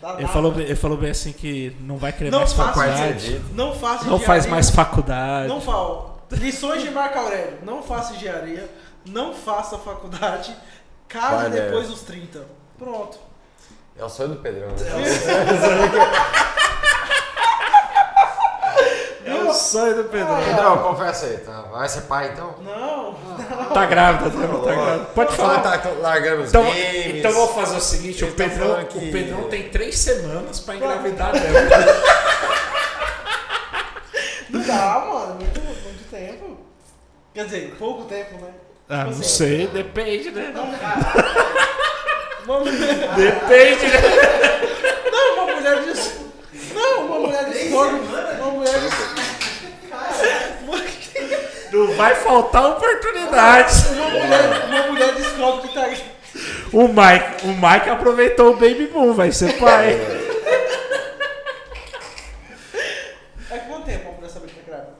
Dá 0.01 0.15
Ele 0.17 0.27
falou, 0.27 0.51
bem- 0.51 0.65
ele 0.65 0.75
falou 0.75 0.97
bem 0.97 1.09
assim 1.11 1.31
que 1.31 1.75
não 1.79 1.97
vai 1.97 2.11
querer 2.11 2.29
Não 2.29 2.39
mais 2.39 2.53
faculdade. 2.53 3.41
Não 3.53 3.73
faça 3.73 4.05
Não 4.05 4.19
faz 4.19 4.43
engenharia. 4.43 4.51
mais 4.51 4.69
faculdade. 4.69 5.47
Não 5.47 5.61
fala. 5.61 6.17
Lições 6.31 6.81
de 6.83 6.91
Marco 6.91 7.17
Aurélio. 7.19 7.59
Não 7.63 7.81
faça 7.81 8.13
engenharia. 8.15 8.69
Não 9.05 9.33
faça 9.33 9.77
faculdade. 9.77 10.53
Case 11.07 11.35
Vai, 11.35 11.49
né? 11.49 11.61
depois 11.61 11.87
dos 11.87 12.01
30. 12.01 12.45
Pronto. 12.77 13.17
É 13.97 14.03
o 14.03 14.09
sonho 14.09 14.29
do 14.29 14.35
Pedrão, 14.35 14.67
né? 14.67 14.75
É 14.75 15.53
o 15.53 15.57
sonho 15.61 15.87
do 19.73 20.03
Pedro. 20.09 20.33
Ah, 20.33 20.41
Pedrão, 20.45 20.77
confessa 20.79 21.25
aí, 21.25 21.37
tá? 21.37 21.61
Vai 21.71 21.89
ser 21.89 22.01
pai 22.01 22.31
então? 22.33 22.55
Não. 22.63 23.15
Tá 23.73 23.85
grávida, 23.85 24.29
tá, 24.29 24.47
tá 24.47 24.71
grávida. 24.73 25.05
Pode 25.13 25.35
falar. 25.35 25.59
Tá 25.61 25.77
tá 25.77 25.89
largando 25.99 26.43
os 26.43 26.49
Então, 26.49 26.63
games. 26.63 27.15
então 27.17 27.31
vou 27.33 27.47
fazer 27.49 27.77
o 27.77 27.81
seguinte, 27.81 28.23
o 28.23 28.27
tá 28.31 28.35
Pedrão, 28.43 28.85
que- 28.85 28.97
o 28.97 29.11
Pedrão 29.11 29.43
tem 29.49 29.69
três 29.69 29.97
semanas 29.97 30.59
pra 30.59 30.75
engravidar 30.75 31.31
dela. 31.37 32.03
Não 34.49 34.61
dá, 34.61 34.99
mano. 35.09 35.35
Muito, 35.35 35.59
muito 35.61 36.09
tempo. 36.09 36.57
Quer 37.33 37.45
dizer, 37.45 37.75
pouco 37.77 38.05
tempo, 38.05 38.35
né? 38.43 38.51
Ah, 38.89 39.03
não 39.03 39.11
Você- 39.13 39.23
sei, 39.25 39.67
depende, 39.67 40.31
né? 40.31 40.53
Mulher, 42.45 43.09
Depende, 43.15 43.85
né? 43.87 43.99
não, 45.11 45.33
uma 45.43 45.53
mulher 45.55 45.83
diz. 45.83 46.13
Não, 46.73 47.05
uma 47.05 47.19
mulher 47.19 47.45
discorda. 47.49 47.97
Uma 48.39 48.51
mulher 48.51 48.79
Não 51.77 51.93
vai 51.95 52.15
faltar 52.15 52.65
oportunidades. 52.71 53.85
Uma 53.91 54.09
mulher, 54.09 54.65
uma 54.67 54.87
mulher 54.87 55.15
descobre 55.15 55.67
que 55.67 55.73
tá. 55.73 55.87
O 56.73 56.87
Mike, 56.87 57.45
o 57.45 57.47
Mike 57.49 57.89
aproveitou 57.89 58.51
o 58.51 58.53
Baby 58.53 58.87
Boom, 58.87 59.13
vai 59.13 59.31
ser 59.31 59.57
pai. 59.59 59.93
É 63.49 63.57
quanto 63.59 63.85
tempo 63.85 64.09
a 64.09 64.11
mulher 64.13 64.29
saber 64.29 64.47
que 64.47 64.55
tá 64.59 64.61
grávida? 64.65 64.93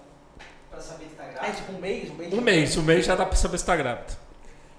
Pra 0.72 0.80
saber 0.82 1.06
que 1.06 1.16
tá 1.16 1.24
É 1.26 1.32
grávida. 1.34 1.54
tipo 1.54 1.72
um 1.74 1.80
mês? 1.80 2.10
Um 2.10 2.16
mês? 2.16 2.34
Um 2.34 2.42
mês, 2.42 2.78
um 2.78 2.82
mês 2.84 3.06
já 3.06 3.16
dá 3.16 3.26
pra 3.26 3.36
saber 3.36 3.58
se 3.58 3.66
tá 3.66 3.76
grávida. 3.76 4.28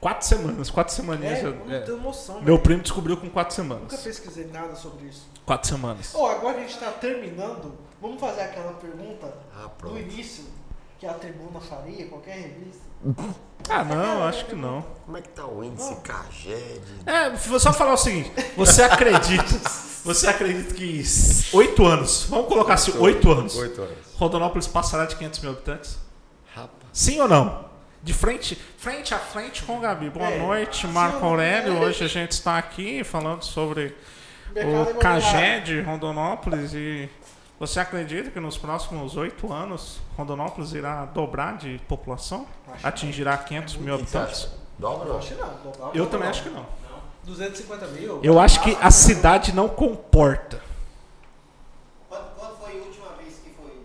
Quatro 0.01 0.27
semanas, 0.27 0.71
quatro 0.71 0.95
semaninhas. 0.95 1.41
É, 1.41 1.47
eu 1.47 1.55
não 1.57 1.75
é. 1.75 1.81
tenho 1.81 1.99
noção. 1.99 2.37
Meu 2.37 2.45
velho. 2.55 2.59
primo 2.61 2.83
descobriu 2.83 3.17
com 3.17 3.29
quatro 3.29 3.63
Nunca 3.65 3.79
semanas. 3.81 4.03
pesquisei 4.03 4.47
nada 4.53 4.75
sobre 4.77 5.07
isso. 5.07 5.29
Quatro 5.45 5.69
semanas. 5.69 6.13
Ó, 6.15 6.31
agora 6.31 6.57
a 6.59 6.61
gente 6.61 6.79
tá 6.79 6.91
terminando, 6.93 7.77
vamos 8.01 8.21
fazer 8.21 8.43
aquela 8.43 8.73
pergunta 8.75 9.33
Ah, 9.57 9.69
do 9.83 9.99
início 9.99 10.45
que 10.99 11.07
a 11.07 11.13
tribuna 11.15 11.61
faria, 11.61 12.07
qualquer 12.07 12.37
revista. 12.37 12.89
Ah, 13.69 13.85
não, 13.85 14.25
acho 14.25 14.47
que 14.47 14.55
não. 14.57 14.83
Como 15.05 15.17
é 15.17 15.21
que 15.23 15.29
tá 15.29 15.47
o 15.47 15.63
índice 15.63 15.95
CAGED? 16.03 16.81
É, 17.07 17.31
vou 17.31 17.61
só 17.61 17.73
falar 17.73 17.93
o 17.93 17.97
seguinte: 17.97 18.33
você 18.57 18.83
acredita, 18.83 19.45
você 20.05 20.27
acredita 20.27 20.75
que 20.75 21.03
oito 21.53 21.87
anos, 21.87 22.25
vamos 22.29 22.49
colocar 22.49 22.75
assim, 22.75 22.97
oito 22.99 23.31
anos, 23.31 23.57
Oito 23.57 23.83
anos. 23.83 23.97
Rondonópolis 24.17 24.67
passará 24.67 25.05
de 25.07 25.15
500 25.17 25.41
mil 25.41 25.51
habitantes? 25.53 25.99
Rapaz. 26.55 26.73
Sim 26.93 27.21
ou 27.21 27.29
não? 27.29 27.69
De 28.03 28.13
frente, 28.15 28.57
frente 28.79 29.13
a 29.15 29.19
frente 29.19 29.63
com 29.63 29.77
o 29.77 29.81
Gabi. 29.81 30.11
Boa 30.11 30.27
É, 30.29 30.39
noite, 30.39 30.87
Marco? 30.87 31.25
Aurélio. 31.25 31.79
Hoje 31.81 32.05
a 32.05 32.09
gente 32.09 32.33
está 32.33 32.57
aqui 32.59 33.05
falando 33.05 33.43
sobre 33.43 33.95
Mercado 34.55 34.91
o. 34.91 34.95
CAGED 34.99 35.81
Rondonópolis 35.83 36.73
e 36.75 37.09
você 37.59 37.81
acredita 37.81 38.31
que 38.31 38.39
nos 38.41 38.57
próximos 38.57 39.17
oito 39.17 39.53
anos 39.53 40.01
Rondonópolis 40.17 40.73
irá 40.73 41.05
dobrar 41.07 41.57
de 41.57 41.79
população? 41.89 42.47
Acho 42.73 42.87
Atingirá 42.87 43.37
500 43.37 43.77
mil 43.77 43.95
O 43.95 43.99
que 43.99 44.05
que 44.05 44.11
você 44.11 44.17
habitantes? 44.19 44.49
Dobra 44.79 45.07
Eu 45.09 45.13
não? 45.13 45.19
acho 45.19 45.29
que 45.29 45.35
não. 45.41 45.49
dobrar, 45.65 45.91
Eu 45.97 46.05
não, 46.05 46.11
também 46.11 46.25
não. 46.25 46.31
acho 46.31 46.43
que 46.45 46.51
não. 46.51 46.67
250 47.25 47.87
mil? 47.89 48.21
Eu 48.23 48.39
acho 48.41 48.63
que 48.63 48.77
a 48.81 48.91
cidade 48.91 49.53
não 49.53 49.69
comporta. 49.69 50.63
Quando, 52.09 52.35
quando 52.37 52.57
foi 52.59 52.73
a 52.81 52.85
última 52.85 53.09
vez 53.21 53.35
que 53.45 53.51
foi 53.51 53.83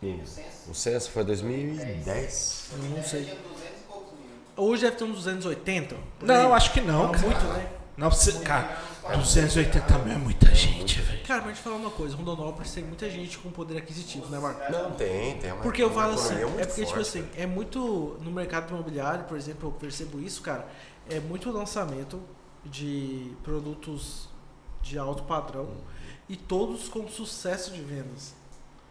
teve 0.00 0.22
o 0.22 0.26
censo? 0.26 0.70
O 0.70 0.74
censo 0.74 1.10
foi 1.10 1.24
2010. 1.24 2.70
Não 2.94 3.02
sei. 3.02 3.24
Tinha 3.24 3.34
200 3.36 3.80
poucos 3.88 4.12
mil. 4.12 4.64
Hoje 4.64 4.82
deve 4.82 4.96
ter 4.96 5.04
uns 5.04 5.14
280. 5.16 5.96
por 6.18 6.26
Não, 6.28 6.54
acho 6.54 6.72
que 6.72 6.80
não, 6.80 7.04
Não, 7.04 7.12
cara. 7.12 7.26
muito, 7.26 7.44
né? 7.46 7.66
Não, 7.96 8.10
você, 8.10 8.32
cara, 8.40 8.76
280 9.12 9.98
mil 9.98 10.14
é 10.14 10.18
muita 10.18 10.54
gente, 10.54 11.00
velho. 11.00 11.22
Cara, 11.26 11.40
mas 11.42 11.54
deixa 11.54 11.60
eu 11.60 11.64
falar 11.64 11.76
uma 11.76 11.90
coisa. 11.90 12.16
Rondonópolis 12.16 12.72
tem 12.72 12.84
muita 12.84 13.08
gente 13.10 13.38
com 13.38 13.50
poder 13.50 13.76
aquisitivo, 13.78 14.26
né, 14.28 14.38
Marco? 14.38 14.70
Não, 14.72 14.92
tem, 14.92 15.38
tem. 15.38 15.52
uma- 15.52 15.62
Porque 15.62 15.82
eu 15.82 15.90
falo 15.92 16.14
assim, 16.14 16.34
é 16.36 16.46
porque, 16.46 16.66
tipo 16.66 16.86
forte, 16.86 17.00
assim, 17.00 17.28
é 17.36 17.46
muito. 17.46 18.18
No 18.22 18.30
mercado 18.30 18.70
imobiliário, 18.72 19.24
por 19.24 19.36
exemplo, 19.36 19.68
eu 19.68 19.72
percebo 19.72 20.20
isso, 20.20 20.40
cara. 20.42 20.66
É 21.08 21.20
muito 21.20 21.50
lançamento 21.50 22.20
de 22.64 23.32
produtos 23.42 24.28
de 24.82 24.98
alto 24.98 25.22
padrão 25.24 25.68
e 26.28 26.36
todos 26.36 26.88
com 26.88 27.06
sucesso 27.08 27.70
de 27.72 27.80
vendas. 27.82 28.34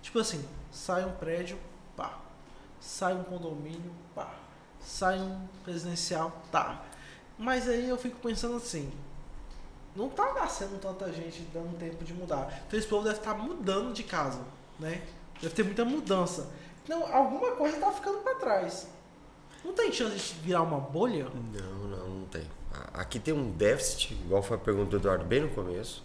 Tipo 0.02 0.19
assim, 0.19 0.44
sai 0.72 1.06
um 1.06 1.11
prédio, 1.14 1.57
pá. 1.95 2.19
Sai 2.80 3.14
um 3.15 3.23
condomínio, 3.23 3.91
pá. 4.14 4.31
Sai 4.80 5.19
um 5.19 5.48
residencial, 5.65 6.44
tá. 6.52 6.84
Mas 7.38 7.68
aí 7.68 7.90
eu 7.90 7.98
fico 7.98 8.19
pensando 8.19 8.56
assim. 8.57 8.91
Não 9.95 10.09
tá 10.09 10.33
nascendo 10.33 10.77
tanta 10.79 11.11
gente 11.13 11.41
dando 11.53 11.77
tempo 11.77 12.03
de 12.03 12.13
mudar. 12.13 12.63
Então 12.67 12.79
esse 12.79 12.87
povo 12.87 13.03
deve 13.03 13.17
estar 13.17 13.35
mudando 13.35 13.93
de 13.93 14.03
casa, 14.03 14.41
né? 14.79 15.01
Deve 15.41 15.53
ter 15.53 15.63
muita 15.63 15.85
mudança. 15.85 16.49
Então, 16.83 17.05
alguma 17.13 17.51
coisa 17.55 17.77
tá 17.77 17.91
ficando 17.91 18.17
para 18.19 18.35
trás. 18.35 18.87
Não 19.63 19.71
tem 19.73 19.91
chance 19.93 20.33
de 20.33 20.39
virar 20.41 20.61
uma 20.63 20.79
bolha? 20.79 21.25
Não, 21.33 21.87
não, 21.87 22.07
não 22.19 22.25
tem. 22.27 22.43
Aqui 22.93 23.19
tem 23.19 23.33
um 23.33 23.51
déficit, 23.51 24.13
igual 24.13 24.41
foi 24.43 24.57
a 24.57 24.59
pergunta 24.59 24.89
do 24.91 24.97
Eduardo 24.97 25.23
bem 25.23 25.41
no 25.41 25.49
começo. 25.49 26.03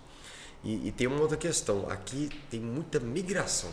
E, 0.63 0.89
e 0.89 0.93
tem 0.93 1.07
uma 1.07 1.21
outra 1.21 1.37
questão. 1.37 1.89
Aqui 1.91 2.29
tem 2.51 2.61
muita 2.61 3.01
migração. 3.01 3.71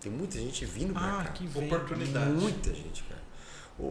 Tem 0.00 0.10
muita 0.10 0.38
gente 0.38 0.64
vindo 0.64 0.92
pra 0.94 1.20
Ah, 1.20 1.24
cá. 1.24 1.30
que. 1.32 1.46
Oportunidade. 1.58 2.30
Muita 2.30 2.72
gente, 2.72 3.02
cara. 3.02 3.20
O, 3.78 3.82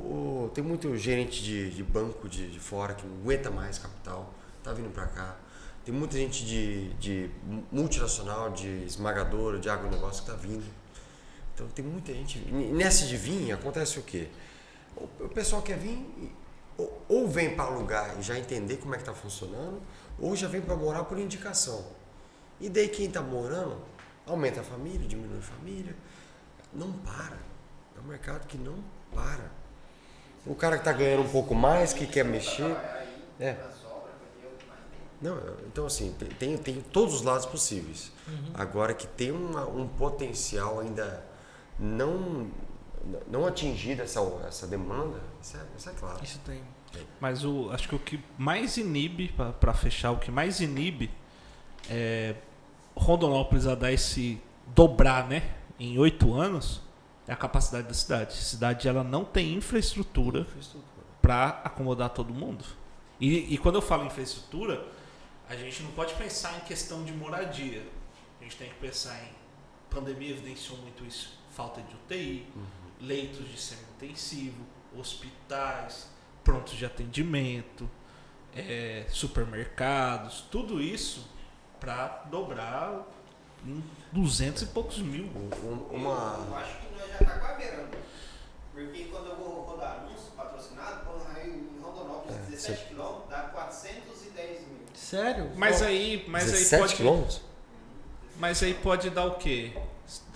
o- 0.45 0.51
tem 0.53 0.63
muito 0.63 0.95
gerente 0.97 1.43
de, 1.43 1.69
de 1.71 1.83
banco 1.83 2.27
de, 2.29 2.49
de 2.49 2.59
fora 2.59 2.93
que 2.95 3.05
não 3.05 3.15
aguenta 3.17 3.51
mais 3.51 3.77
capital, 3.77 4.33
tá 4.65 4.73
vindo 4.73 4.91
pra 4.91 5.05
cá. 5.05 5.35
Tem 5.85 5.93
muita 5.93 6.17
gente 6.17 6.43
de, 6.43 6.89
de 6.95 7.29
multinacional, 7.71 8.49
de 8.49 8.83
esmagadora, 8.85 9.59
de 9.59 9.69
agronegócio 9.69 10.23
que 10.23 10.31
tá 10.31 10.35
vindo. 10.35 10.65
Então 11.53 11.67
tem 11.67 11.85
muita 11.85 12.11
gente. 12.11 12.39
Nessa 12.39 13.05
de 13.05 13.15
vir, 13.15 13.51
acontece 13.51 13.99
o 13.99 14.01
quê? 14.01 14.27
O, 14.97 15.29
pessoal 15.29 15.61
quer 15.61 15.77
vir, 15.77 16.03
ou, 16.77 17.05
ou 17.07 17.27
vem 17.27 17.55
para 17.55 17.65
alugar 17.65 18.17
e 18.19 18.23
já 18.23 18.37
entender 18.37 18.77
como 18.77 18.95
é 18.95 18.97
que 18.97 19.03
tá 19.03 19.13
funcionando, 19.13 19.79
ou 20.19 20.35
já 20.35 20.47
vem 20.47 20.61
para 20.61 20.75
morar 20.75 21.03
por 21.03 21.19
indicação. 21.19 21.85
E 22.59 22.67
daí 22.67 22.87
quem 22.87 23.09
tá 23.09 23.21
morando, 23.21 23.77
aumenta 24.25 24.61
a 24.61 24.63
família, 24.63 25.07
diminui 25.07 25.37
a 25.37 25.41
família. 25.41 25.95
Não 26.73 26.91
para. 26.91 27.37
É 27.95 27.99
um 28.01 28.07
mercado 28.07 28.47
que 28.47 28.57
não 28.57 28.83
para. 29.13 29.51
O 30.45 30.55
cara 30.55 30.77
que 30.77 30.83
tá 30.83 30.91
ganhando 30.91 31.23
um 31.23 31.29
pouco 31.29 31.53
mais, 31.53 31.93
que 31.93 32.07
quer 32.07 32.25
mexer. 32.25 32.75
É. 33.39 33.74
Não, 35.25 35.37
então 35.67 35.85
assim, 35.85 36.13
tem, 36.39 36.57
tem, 36.57 36.81
todos 36.81 37.15
os 37.15 37.21
lados 37.21 37.45
possíveis. 37.45 38.11
Agora 38.53 38.93
que 38.93 39.07
tem 39.07 39.31
uma- 39.31 39.67
um 39.67 39.87
potencial 39.87 40.79
ainda 40.79 41.23
não, 41.79 42.47
não 43.29 43.45
atingido 43.45 44.01
essa, 44.01 44.19
essa 44.47 44.67
demanda, 44.67 45.19
isso 45.41 45.57
é, 45.57 45.61
isso 45.77 45.89
é 45.89 45.93
claro. 45.93 46.23
Isso 46.23 46.39
tem. 46.45 46.61
Mas 47.19 47.43
o, 47.43 47.69
acho 47.71 47.89
que 47.89 47.95
o 47.95 47.99
que 47.99 48.23
mais 48.37 48.77
inibe, 48.77 49.33
pra 49.59 49.73
fechar, 49.73 50.11
o 50.11 50.17
que 50.17 50.31
mais 50.31 50.61
inibe 50.61 51.11
é 51.89 52.35
Rondonópolis 52.95 53.67
a 53.67 53.75
dar 53.75 53.91
esse 53.91 54.41
dobrar, 54.73 55.27
né, 55.27 55.43
em 55.77 55.97
oito 55.99 56.33
anos, 56.33 56.81
é 57.27 57.33
a 57.33 57.35
capacidade 57.35 57.87
da 57.87 57.93
cidade. 57.93 58.29
A 58.29 58.41
cidade 58.41 58.87
ela 58.87 59.03
não 59.03 59.25
tem 59.25 59.53
infraestrutura 59.53 60.47
para 61.21 61.61
acomodar 61.63 62.09
todo 62.11 62.33
mundo. 62.33 62.63
E, 63.19 63.53
e 63.53 63.57
quando 63.57 63.75
eu 63.75 63.81
falo 63.81 64.05
infraestrutura, 64.05 64.85
a 65.49 65.55
gente 65.55 65.83
não 65.83 65.91
pode 65.91 66.13
pensar 66.15 66.55
em 66.57 66.61
questão 66.61 67.03
de 67.03 67.11
moradia. 67.13 67.83
A 68.39 68.43
gente 68.43 68.57
tem 68.57 68.69
que 68.69 68.75
pensar 68.75 69.15
em 69.23 69.31
pandemia 69.89 70.31
evidenciou 70.31 70.77
muito 70.79 71.05
isso, 71.05 71.39
falta 71.55 71.81
de 71.81 71.93
UTI, 71.95 72.47
leitos 72.99 73.47
de 73.49 73.59
semi-intensivo, 73.59 74.65
hospitais, 74.95 76.09
prontos 76.43 76.73
de 76.75 76.85
atendimento, 76.85 77.89
é, 78.55 79.05
supermercados, 79.09 80.41
tudo 80.51 80.81
isso 80.81 81.27
para 81.79 82.07
dobrar 82.29 83.03
em 83.65 83.83
200 84.11 84.63
e 84.63 84.65
poucos 84.67 84.97
mil. 84.99 85.25
Um- 85.25 85.49
Eu 85.91 85.97
Uma, 85.97 86.57
acho 86.57 86.77
que 86.79 86.93
nós 86.97 87.09
já 87.09 87.17
tá 87.17 87.39
quase 87.39 87.57
beirando. 87.57 87.97
Porque 88.73 88.91
Sério? 95.05 95.51
Mas 95.55 95.83
Ó, 95.83 95.85
aí, 95.85 96.25
mas 96.27 96.45
aí 96.45 96.51
17 96.51 96.81
pode, 96.81 96.95
quilômetros? 96.95 97.41
mas 98.39 98.63
aí 98.63 98.73
pode 98.73 99.11
dar 99.11 99.25
o 99.25 99.35
quê? 99.35 99.71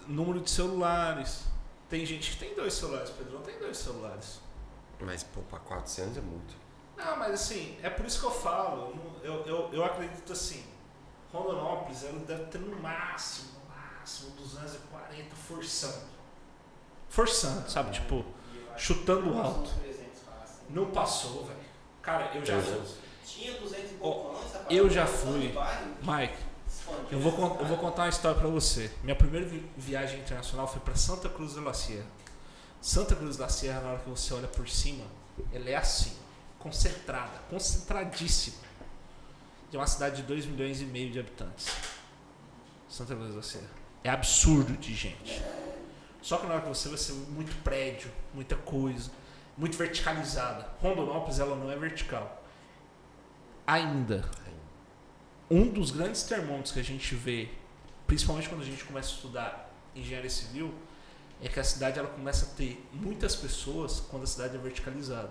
Número 0.06 0.40
de 0.41 0.52
celulares. 0.52 1.41
Tem 1.90 2.06
gente 2.06 2.32
que 2.32 2.38
tem 2.38 2.54
dois 2.54 2.76
celulares, 2.76 3.10
Pedrão 3.10 3.41
tem 3.41 3.58
dois 3.58 3.76
celulares. 3.76 4.40
Mas, 5.00 5.24
pô, 5.24 5.41
pra 5.41 5.58
400 5.58 6.18
é 6.18 6.22
muito. 6.22 6.54
Não, 6.96 7.18
mas 7.18 7.34
assim, 7.34 7.80
é 7.82 7.90
por 7.90 8.06
isso 8.06 8.20
que 8.20 8.28
eu 8.28 8.32
falo. 8.32 8.94
Eu, 9.24 9.44
eu, 9.48 9.74
eu 9.74 9.84
acredito 9.84 10.32
assim, 10.32 10.64
Rondonópolis 11.34 12.04
ela 12.04 12.20
deve 12.20 12.44
ter 12.46 12.60
no 12.60 12.80
máximo, 12.80 13.50
no 13.54 13.76
máximo 13.76 14.30
240 14.38 15.36
forçando. 15.36 16.06
Forçando, 17.10 17.68
sabe? 17.72 17.90
Tipo, 17.90 18.24
chutando 18.78 19.36
alto. 19.36 19.62
uns 19.62 19.72
300 19.80 20.20
fácil. 20.22 20.56
Não 20.70 20.91
passou, 20.91 21.46
velho. 21.46 21.60
Cara, 22.04 22.30
eu 22.36 22.46
já 22.46 22.62
fui. 22.62 23.09
300. 23.30 23.34
Tinha 23.34 23.60
200 23.60 23.91
e 23.91 23.95
rapaz. 24.53 24.65
eu 24.69 24.89
já 24.89 25.06
fui. 25.06 25.53
Mike, 26.01 26.38
eu 27.11 27.19
vou, 27.19 27.57
eu 27.60 27.65
vou 27.65 27.77
contar 27.77 28.03
uma 28.03 28.10
história 28.10 28.39
pra 28.39 28.49
você. 28.49 28.91
Minha 29.03 29.15
primeira 29.15 29.45
vi- 29.45 29.65
viagem 29.77 30.19
internacional 30.19 30.68
foi 30.68 30.80
pra 30.81 30.95
Santa 30.95 31.30
Cruz 31.30 31.53
de 31.53 31.60
la 31.60 31.73
Sierra. 31.73 32.06
Santa 32.81 33.15
Cruz 33.15 33.38
da 33.38 33.49
Sierra, 33.49 33.81
na 33.81 33.89
hora 33.89 33.99
que 33.99 34.10
você 34.10 34.34
olha 34.34 34.47
por 34.47 34.68
cima, 34.69 35.03
ela 35.53 35.69
é 35.69 35.76
assim, 35.76 36.14
concentrada, 36.57 37.38
concentradíssima. 37.49 38.57
De 39.69 39.77
uma 39.77 39.85
cidade 39.85 40.18
de 40.18 40.23
2 40.23 40.45
milhões 40.47 40.81
e 40.81 40.85
meio 40.85 41.11
de 41.11 41.19
habitantes. 41.19 41.68
Santa 42.89 43.15
Cruz 43.15 43.35
da 43.35 43.43
Sierra. 43.43 43.69
É 44.03 44.10
absurdo 44.10 44.73
de 44.77 44.95
gente. 44.95 45.43
Só 46.22 46.38
que 46.38 46.47
na 46.47 46.53
hora 46.53 46.61
que 46.64 46.69
você 46.69 46.89
vai 46.89 46.97
ser 46.97 47.14
muito 47.14 47.56
prédio, 47.64 48.11
muita 48.34 48.56
coisa, 48.56 49.11
muito 49.57 49.77
verticalizada. 49.77 50.68
Rondonópolis 50.81 51.39
ela 51.39 51.56
não 51.56 51.69
é 51.72 51.76
vertical. 51.76 52.39
Ainda. 53.72 54.28
Um 55.48 55.70
dos 55.70 55.91
grandes 55.91 56.24
termômetros 56.24 56.72
que 56.72 56.80
a 56.80 56.84
gente 56.84 57.14
vê, 57.14 57.50
principalmente 58.08 58.50
quando 58.50 58.62
a 58.62 58.66
gente 58.66 58.84
começa 58.84 59.10
a 59.10 59.14
estudar 59.14 59.72
engenharia 59.96 60.28
civil, 60.32 60.74
é 61.40 61.48
que 61.48 61.60
a 61.60 61.64
cidade 61.64 62.00
ela 62.00 62.08
começa 62.08 62.48
a 62.48 62.50
ter 62.56 62.84
muitas 62.91 63.36
pessoas 63.36 64.00
quando 64.10 64.24
a 64.24 64.26
cidade 64.26 64.56
é 64.56 64.58
verticalizada. 64.58 65.30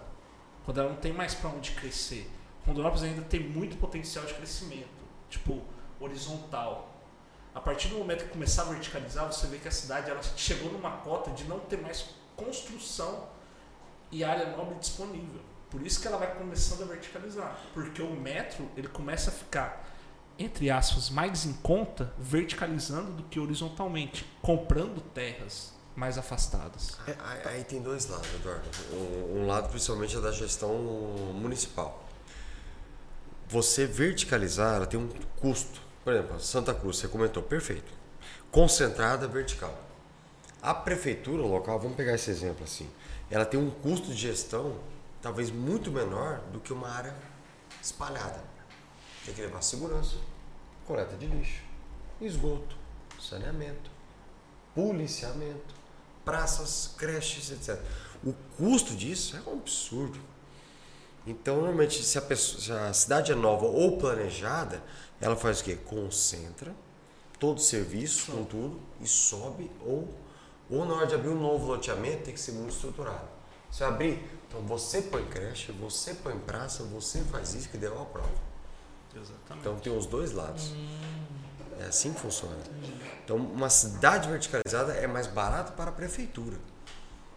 Quando 0.64 0.78
ela 0.78 0.90
não 0.90 0.98
tem 0.98 1.12
mais 1.12 1.34
para 1.34 1.50
onde 1.50 1.72
crescer. 1.72 2.30
Rondonópolis 2.64 3.02
ainda 3.02 3.22
tem 3.22 3.40
muito 3.40 3.76
potencial 3.76 4.24
de 4.24 4.34
crescimento, 4.34 4.86
tipo 5.28 5.60
horizontal. 5.98 6.94
A 7.52 7.58
partir 7.58 7.88
do 7.88 7.98
momento 7.98 8.22
que 8.22 8.30
começar 8.30 8.62
a 8.62 8.66
verticalizar, 8.66 9.26
você 9.26 9.48
vê 9.48 9.58
que 9.58 9.66
a 9.66 9.72
cidade 9.72 10.08
ela 10.08 10.22
chegou 10.36 10.70
numa 10.70 10.98
cota 10.98 11.32
de 11.32 11.42
não 11.42 11.58
ter 11.58 11.78
mais 11.82 12.10
construção 12.36 13.30
e 14.12 14.22
área 14.22 14.56
nobre 14.56 14.76
disponível. 14.78 15.47
Por 15.70 15.86
isso 15.86 16.00
que 16.00 16.08
ela 16.08 16.16
vai 16.16 16.34
começando 16.34 16.82
a 16.82 16.86
verticalizar, 16.86 17.58
porque 17.74 18.00
o 18.00 18.10
metro 18.10 18.68
ele 18.76 18.88
começa 18.88 19.30
a 19.30 19.32
ficar 19.32 19.84
entre 20.38 20.70
aspas 20.70 21.10
mais 21.10 21.44
em 21.44 21.52
conta 21.54 22.12
verticalizando 22.16 23.12
do 23.12 23.22
que 23.24 23.40
horizontalmente, 23.40 24.24
comprando 24.40 25.00
terras 25.12 25.74
mais 25.96 26.16
afastadas. 26.16 26.96
Aí, 27.06 27.16
aí 27.56 27.64
tem 27.64 27.82
dois 27.82 28.06
lados, 28.08 28.32
Eduardo. 28.34 28.68
Um 29.34 29.46
lado 29.46 29.68
principalmente 29.68 30.16
é 30.16 30.20
da 30.20 30.30
gestão 30.30 30.72
municipal. 31.34 32.04
Você 33.48 33.84
verticalizar, 33.84 34.76
ela 34.76 34.86
tem 34.86 35.00
um 35.00 35.08
custo. 35.40 35.80
Por 36.04 36.12
exemplo, 36.12 36.40
Santa 36.40 36.72
Cruz, 36.72 36.98
você 36.98 37.08
comentou, 37.08 37.42
perfeito. 37.42 37.92
Concentrada 38.52 39.26
vertical. 39.26 39.76
A 40.62 40.72
prefeitura 40.72 41.42
local, 41.42 41.80
vamos 41.80 41.96
pegar 41.96 42.14
esse 42.14 42.30
exemplo 42.30 42.64
assim, 42.64 42.88
ela 43.30 43.44
tem 43.44 43.58
um 43.58 43.70
custo 43.70 44.08
de 44.08 44.16
gestão 44.16 44.76
talvez 45.22 45.50
muito 45.50 45.90
menor 45.90 46.40
do 46.52 46.60
que 46.60 46.72
uma 46.72 46.88
área 46.88 47.14
espalhada. 47.82 48.42
Tem 49.24 49.34
que 49.34 49.40
levar 49.42 49.62
segurança, 49.62 50.16
coleta 50.86 51.16
de 51.16 51.26
lixo, 51.26 51.62
esgoto, 52.20 52.76
saneamento, 53.20 53.90
policiamento, 54.74 55.74
praças, 56.24 56.94
creches, 56.96 57.50
etc. 57.50 57.80
O 58.24 58.32
custo 58.56 58.94
disso 58.94 59.36
é 59.36 59.48
um 59.50 59.54
absurdo. 59.54 60.18
Então, 61.26 61.56
normalmente, 61.56 62.02
se 62.02 62.16
a, 62.16 62.22
pessoa- 62.22 62.60
se 62.60 62.72
a 62.72 62.92
cidade 62.92 63.32
é 63.32 63.34
nova 63.34 63.66
ou 63.66 63.98
planejada, 63.98 64.82
ela 65.20 65.36
faz 65.36 65.60
o 65.60 65.64
quê? 65.64 65.76
Concentra 65.76 66.74
todo 67.38 67.58
o 67.58 67.60
serviço 67.60 68.32
com 68.32 68.44
tudo 68.44 68.80
e 69.00 69.06
sobe 69.06 69.70
ou, 69.84 70.08
ou 70.70 70.84
na 70.84 70.94
hora 70.94 71.06
de 71.06 71.14
abrir 71.14 71.28
um 71.28 71.40
novo 71.40 71.66
loteamento 71.66 72.24
tem 72.24 72.34
que 72.34 72.40
ser 72.40 72.52
muito 72.52 72.70
estruturado. 72.74 73.28
Se 73.70 73.82
eu 73.82 73.88
abrir, 73.88 74.24
então 74.48 74.60
você 74.62 75.02
põe 75.02 75.24
creche, 75.26 75.70
você 75.72 76.14
põe 76.14 76.36
praça, 76.38 76.82
você 76.84 77.20
faz 77.24 77.54
isso 77.54 77.68
que 77.68 77.76
deu 77.76 78.00
a 78.00 78.04
prova. 78.06 78.28
Exatamente. 79.14 79.60
Então 79.60 79.76
tem 79.78 79.96
os 79.96 80.06
dois 80.06 80.32
lados. 80.32 80.72
É 81.80 81.84
assim 81.84 82.12
que 82.12 82.20
funciona. 82.20 82.56
Então 83.24 83.36
uma 83.36 83.70
cidade 83.70 84.28
verticalizada 84.28 84.94
é 84.94 85.06
mais 85.06 85.26
barato 85.26 85.72
para 85.72 85.90
a 85.90 85.92
prefeitura. 85.92 86.56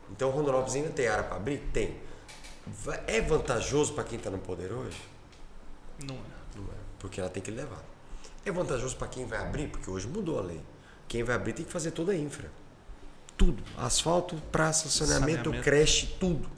Então 0.09 0.29
Rondonópolis 0.29 0.75
ainda 0.75 0.89
tem 0.89 1.07
área 1.07 1.23
para 1.23 1.35
abrir? 1.35 1.59
Tem. 1.73 1.99
É 3.07 3.21
vantajoso 3.21 3.93
para 3.93 4.03
quem 4.03 4.17
está 4.17 4.29
no 4.29 4.38
poder 4.39 4.71
hoje? 4.71 5.01
Não 6.03 6.15
é. 6.15 6.57
Não 6.57 6.63
é, 6.63 6.77
porque 6.99 7.19
ela 7.19 7.29
tem 7.29 7.41
que 7.41 7.51
levar. 7.51 7.83
É 8.45 8.51
vantajoso 8.51 8.95
para 8.95 9.07
quem 9.07 9.25
vai 9.25 9.39
abrir, 9.39 9.67
porque 9.67 9.89
hoje 9.89 10.07
mudou 10.07 10.39
a 10.39 10.41
lei. 10.41 10.61
Quem 11.07 11.23
vai 11.23 11.35
abrir 11.35 11.53
tem 11.53 11.65
que 11.65 11.71
fazer 11.71 11.91
toda 11.91 12.11
a 12.11 12.15
infra. 12.15 12.49
Tudo. 13.38 13.63
Asfalto, 13.77 14.35
praça, 14.51 14.89
saneamento, 14.89 15.43
Saneamento. 15.43 15.63
creche, 15.63 16.07
tudo. 16.19 16.49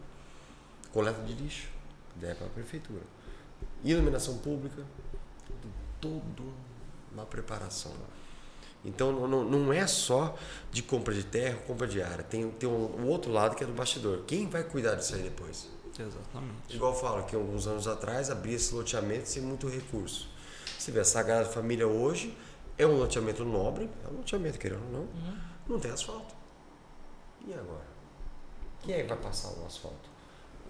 Coleta 0.93 1.21
de 1.23 1.33
lixo, 1.33 1.67
ideia 2.15 2.35
para 2.35 2.45
a 2.47 2.49
prefeitura. 2.49 3.01
Iluminação 3.83 4.37
pública, 4.37 4.83
tudo, 5.47 5.73
tudo 5.99 6.53
uma 7.11 7.25
preparação. 7.25 7.91
Então 8.85 9.11
não- 9.27 9.43
não, 9.43 9.73
é 9.73 9.87
só 9.87 10.35
de 10.71 10.83
compra 10.83 11.13
de 11.13 11.23
terra, 11.23 11.57
compra 11.65 11.87
de 11.87 12.01
área. 12.01 12.23
Tem, 12.23 12.49
tem 12.51 12.67
um, 12.69 13.01
um 13.01 13.07
outro 13.07 13.31
lado 13.31 13.55
que 13.55 13.63
é 13.63 13.67
do 13.67 13.73
bastidor. 13.73 14.23
Quem 14.27 14.47
vai 14.47 14.63
cuidar 14.63 14.95
disso 14.95 15.15
aí 15.15 15.23
depois? 15.23 15.67
Exatamente. 15.97 16.75
Igual 16.75 16.93
eu 16.93 16.99
falo 16.99 17.23
que 17.23 17.35
alguns 17.35 17.65
anos 17.67 17.87
atrás 17.87 18.29
abria 18.29 18.55
esse 18.55 18.73
loteamento 18.73 19.27
sem 19.29 19.41
muito 19.41 19.67
recurso. 19.69 20.27
Você 20.77 20.91
vê, 20.91 20.99
a 20.99 21.05
Sagrada 21.05 21.45
Família 21.45 21.87
hoje 21.87 22.35
é 22.77 22.85
um 22.85 22.97
loteamento 22.97 23.45
nobre, 23.45 23.89
é 24.03 24.07
um 24.11 24.17
loteamento, 24.17 24.59
querendo 24.59 24.83
ou 24.85 24.91
não, 24.91 25.07
não 25.67 25.79
tem 25.79 25.91
asfalto. 25.91 26.35
E 27.47 27.53
agora? 27.53 27.85
Quem 28.81 28.95
é 28.95 29.01
que 29.03 29.07
vai 29.09 29.17
passar 29.17 29.49
o 29.53 29.65
asfalto? 29.65 30.09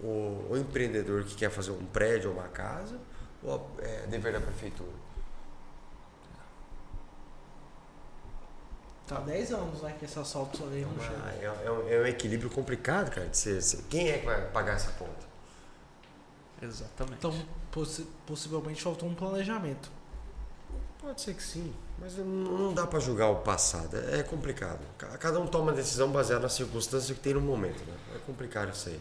O, 0.02 0.48
o 0.50 0.56
empreendedor 0.56 1.24
que 1.24 1.34
quer 1.34 1.50
fazer 1.50 1.70
um 1.70 1.84
prédio 1.86 2.30
ou 2.30 2.36
uma 2.36 2.48
casa, 2.48 2.98
ou 3.42 3.70
é 3.78 4.06
dever 4.06 4.32
da 4.32 4.40
prefeitura? 4.40 4.90
Tá 9.06 9.20
10 9.20 9.52
anos, 9.52 9.82
né, 9.82 9.94
que 9.98 10.06
esse 10.06 10.18
assalto 10.18 10.64
aí 10.64 10.80
não 10.82 10.98
chega. 10.98 11.20
Ah, 11.24 11.32
é, 11.34 11.66
é 11.66 11.70
um, 11.70 11.88
é 11.88 12.00
um 12.00 12.06
equilíbrio 12.06 12.48
complicado, 12.48 13.10
cara. 13.10 13.26
De 13.28 13.36
ser, 13.36 13.60
ser- 13.62 13.82
quem 13.90 14.08
é 14.08 14.18
que 14.18 14.24
vai 14.24 14.40
pagar 14.50 14.74
essa 14.76 14.92
conta? 14.92 15.26
Exatamente. 16.62 17.18
Então, 17.18 17.34
possi- 17.70 18.06
possivelmente 18.26 18.82
faltou 18.82 19.06
um 19.06 19.14
planejamento. 19.14 19.90
Pode 20.98 21.20
ser 21.20 21.34
que 21.34 21.42
sim, 21.42 21.74
mas 21.98 22.16
não, 22.16 22.24
não 22.24 22.72
dá 22.72 22.86
para 22.86 22.98
julgar 22.98 23.28
o 23.28 23.36
passado. 23.40 23.94
É, 23.94 24.20
é 24.20 24.22
complicado. 24.22 24.80
Ca- 24.96 25.18
Cada 25.18 25.38
um 25.38 25.46
toma 25.46 25.64
uma 25.64 25.72
decisão 25.74 26.10
baseada 26.10 26.40
na 26.44 26.48
circunstância 26.48 27.14
que 27.14 27.20
tem 27.20 27.34
no 27.34 27.42
momento. 27.42 27.84
Né? 27.84 27.94
É 28.14 28.18
complicado 28.20 28.72
isso 28.72 28.88
aí. 28.88 28.98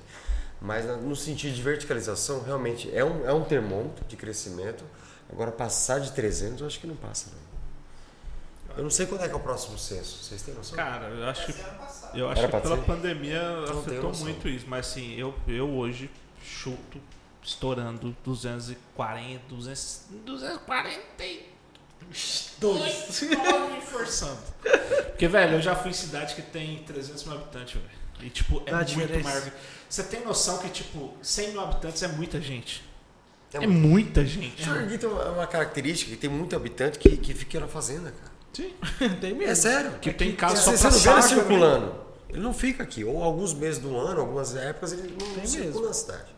Mas 0.63 0.85
no 1.01 1.13
sentido 1.13 1.53
de 1.53 1.61
verticalização, 1.61 2.41
realmente 2.41 2.89
é 2.95 3.03
um, 3.03 3.27
é 3.27 3.33
um 3.33 3.43
termômetro 3.43 4.05
de 4.05 4.15
crescimento. 4.15 4.85
Agora, 5.29 5.51
passar 5.51 5.99
de 5.99 6.13
300, 6.13 6.61
eu 6.61 6.67
acho 6.67 6.79
que 6.79 6.87
não 6.87 6.95
passa. 6.95 7.31
Não. 7.31 8.77
Eu 8.77 8.83
não 8.83 8.89
sei 8.89 9.05
quando 9.05 9.25
é 9.25 9.27
que 9.27 9.33
é 9.33 9.37
o 9.37 9.41
próximo 9.41 9.77
censo. 9.77 10.23
Vocês 10.23 10.41
têm 10.41 10.53
noção? 10.53 10.77
Cara, 10.77 11.09
eu 11.09 11.25
acho 11.27 11.45
que 11.47 11.53
passado. 11.53 12.17
Eu 12.17 12.29
acho 12.29 12.41
que 12.41 12.47
pela 12.47 12.77
ser? 12.77 12.85
pandemia 12.85 13.41
não 13.41 13.83
tenho 13.83 14.07
afetou 14.07 14.25
muito 14.25 14.47
isso, 14.47 14.65
mas 14.67 14.87
assim, 14.87 15.13
eu, 15.15 15.35
eu 15.49 15.69
hoje 15.69 16.09
chuto 16.41 16.97
estourando 17.43 18.15
240, 18.23 19.41
200, 19.49 20.01
242 20.25 21.53
nove 23.31 23.81
forçando. 23.81 24.41
Porque, 25.09 25.27
velho, 25.27 25.55
eu 25.55 25.61
já 25.61 25.75
fui 25.75 25.91
em 25.91 25.93
cidade 25.93 26.35
que 26.35 26.41
tem 26.41 26.83
300 26.83 27.25
mil 27.25 27.35
habitantes, 27.35 27.73
velho. 27.73 28.02
E, 28.23 28.29
tipo, 28.29 28.61
é 28.65 28.71
Dá 28.71 28.77
muito 28.77 28.87
diferença. 28.89 29.29
maior. 29.29 29.51
Você 29.89 30.03
tem 30.03 30.23
noção 30.23 30.57
que, 30.59 30.69
tipo, 30.69 31.13
100 31.21 31.49
mil 31.51 31.61
habitantes 31.61 32.01
é 32.03 32.07
muita 32.07 32.39
gente. 32.41 32.83
É 33.53 33.63
É, 33.63 33.67
muita 33.67 34.25
gente. 34.25 34.63
Jardim 34.63 34.97
tem 34.97 35.07
uma, 35.09 35.29
uma 35.29 35.47
característica 35.47 36.09
que 36.11 36.17
tem 36.17 36.29
muito 36.29 36.55
habitante 36.55 36.97
que, 36.97 37.15
que 37.17 37.33
fica 37.33 37.59
na 37.59 37.67
fazenda, 37.67 38.11
cara. 38.11 38.31
Sim. 38.53 38.73
tem 39.21 39.33
mesmo. 39.33 39.51
É 39.51 39.55
sério. 39.55 39.91
Que 39.99 40.11
tem 40.13 40.35
casa 40.35 40.55
Você, 40.55 40.63
só 40.63 40.71
você 40.71 40.81
pra 40.81 40.91
não 40.91 40.99
vê 40.99 41.09
ele 41.09 41.21
saco, 41.21 41.35
né? 41.35 41.41
circulando. 41.41 41.95
Ele 42.29 42.39
não 42.41 42.53
fica 42.53 42.81
aqui. 42.81 43.03
Ou 43.03 43.21
alguns 43.23 43.53
meses 43.53 43.79
do 43.79 43.95
ano, 43.95 44.21
algumas 44.21 44.55
épocas, 44.55 44.93
ele 44.93 45.15
não 45.19 45.33
Tem 45.35 45.45
circula 45.45 45.71
mesmo. 45.73 45.85
na 45.87 45.93
cidade. 45.93 46.33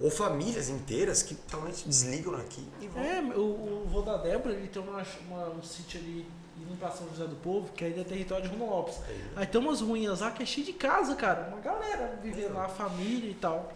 Ou 0.00 0.10
famílias 0.10 0.68
inteiras 0.68 1.22
que 1.22 1.34
talvez 1.34 1.82
desligam 1.84 2.34
aqui 2.36 2.66
e 2.80 2.86
vão. 2.86 3.02
É, 3.02 3.20
o, 3.36 3.40
o 3.40 3.86
vô 3.90 4.00
da 4.00 4.16
Débora, 4.16 4.54
ele 4.54 4.68
tem 4.68 4.80
uma, 4.80 5.02
uma- 5.28 5.48
um 5.50 5.62
sítio 5.62 5.98
ali 6.00 6.24
indo 6.60 6.76
pra 6.78 6.90
São 6.90 7.08
José 7.10 7.24
do 7.26 7.36
Povo, 7.36 7.72
que 7.72 7.84
ainda 7.84 8.00
é 8.00 8.04
território 8.04 8.48
de 8.48 8.54
Runo 8.54 8.68
Lopes. 8.70 8.96
Aí 9.36 9.46
tem 9.46 9.60
umas 9.60 9.80
ruínas 9.80 10.20
lá 10.20 10.30
que 10.30 10.42
é 10.42 10.46
cheio 10.46 10.66
de 10.66 10.72
casa, 10.72 11.14
cara. 11.16 11.48
Uma 11.48 11.60
galera 11.60 12.18
vivendo 12.22 12.54
lá, 12.54 12.68
família 12.68 13.30
e 13.30 13.34
tal. 13.34 13.72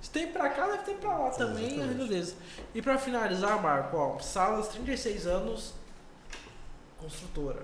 Se 0.00 0.10
tem 0.10 0.28
pra 0.28 0.48
cá, 0.50 0.66
deve 0.66 0.84
ter 0.84 0.94
pra 0.96 1.16
lá 1.18 1.30
também, 1.30 1.76
deles. 1.96 2.36
E 2.74 2.80
pra 2.80 2.96
finalizar, 2.98 3.60
Marco, 3.60 3.96
ó, 3.96 4.18
Salas, 4.20 4.68
36 4.68 5.26
anos, 5.26 5.74
construtora. 6.98 7.62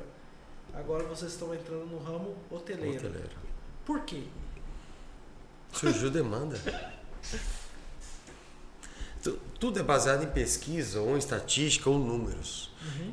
Agora 0.72 1.04
vocês 1.04 1.32
estão 1.32 1.54
entrando 1.54 1.86
no 1.86 1.98
ramo 1.98 2.34
hoteleiro. 2.50 2.96
Hoteleiro. 2.96 3.30
Por 3.86 4.00
quê? 4.00 4.24
Surgiu 5.72 6.10
demanda. 6.10 6.56
Tu- 9.22 9.38
Tudo 9.58 9.78
é 9.78 9.82
baseado 9.82 10.22
em 10.24 10.30
pesquisa, 10.30 11.00
ou 11.00 11.14
em 11.14 11.18
estatística, 11.18 11.88
ou 11.88 11.98
números. 11.98 12.70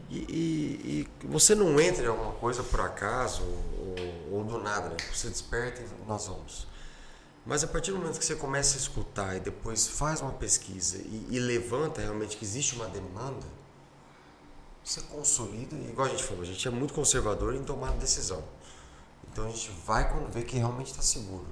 E, 0.09 0.17
e- 0.17 1.07
e 1.23 1.27
você 1.27 1.55
não 1.55 1.79
entra 1.79 2.03
em 2.03 2.07
alguma 2.07 2.33
coisa 2.33 2.63
por 2.63 2.81
acaso, 2.81 3.41
ou, 3.43 4.39
ou 4.39 4.43
do 4.43 4.57
nada, 4.59 4.89
né? 4.89 4.97
Você 5.13 5.29
desperta 5.29 5.81
e 5.81 6.07
nós 6.07 6.27
vamos. 6.27 6.67
Mas 7.45 7.63
a 7.63 7.67
partir 7.67 7.91
do 7.91 7.97
momento 7.97 8.19
que 8.19 8.25
você 8.25 8.35
começa 8.35 8.75
a 8.75 8.79
escutar 8.79 9.35
e 9.35 9.39
depois 9.39 9.87
faz 9.87 10.21
uma 10.21 10.33
pesquisa 10.33 10.97
e, 10.97 11.27
e 11.31 11.39
levanta 11.39 12.01
realmente 12.01 12.37
que 12.37 12.45
existe 12.45 12.75
uma 12.75 12.87
demanda, 12.87 13.45
você 14.83 15.01
consolida, 15.01 15.75
e 15.75 15.89
igual 15.89 16.07
a 16.07 16.09
gente 16.09 16.23
falou, 16.23 16.41
a 16.41 16.45
gente 16.45 16.67
é 16.67 16.71
muito 16.71 16.93
conservador 16.93 17.55
em 17.55 17.63
tomar 17.63 17.91
decisão. 17.93 18.43
Então 19.31 19.45
a 19.45 19.49
gente 19.49 19.71
vai 19.85 20.09
quando 20.11 20.31
vê 20.31 20.43
que 20.43 20.57
realmente 20.57 20.91
está 20.91 21.01
seguro. 21.01 21.47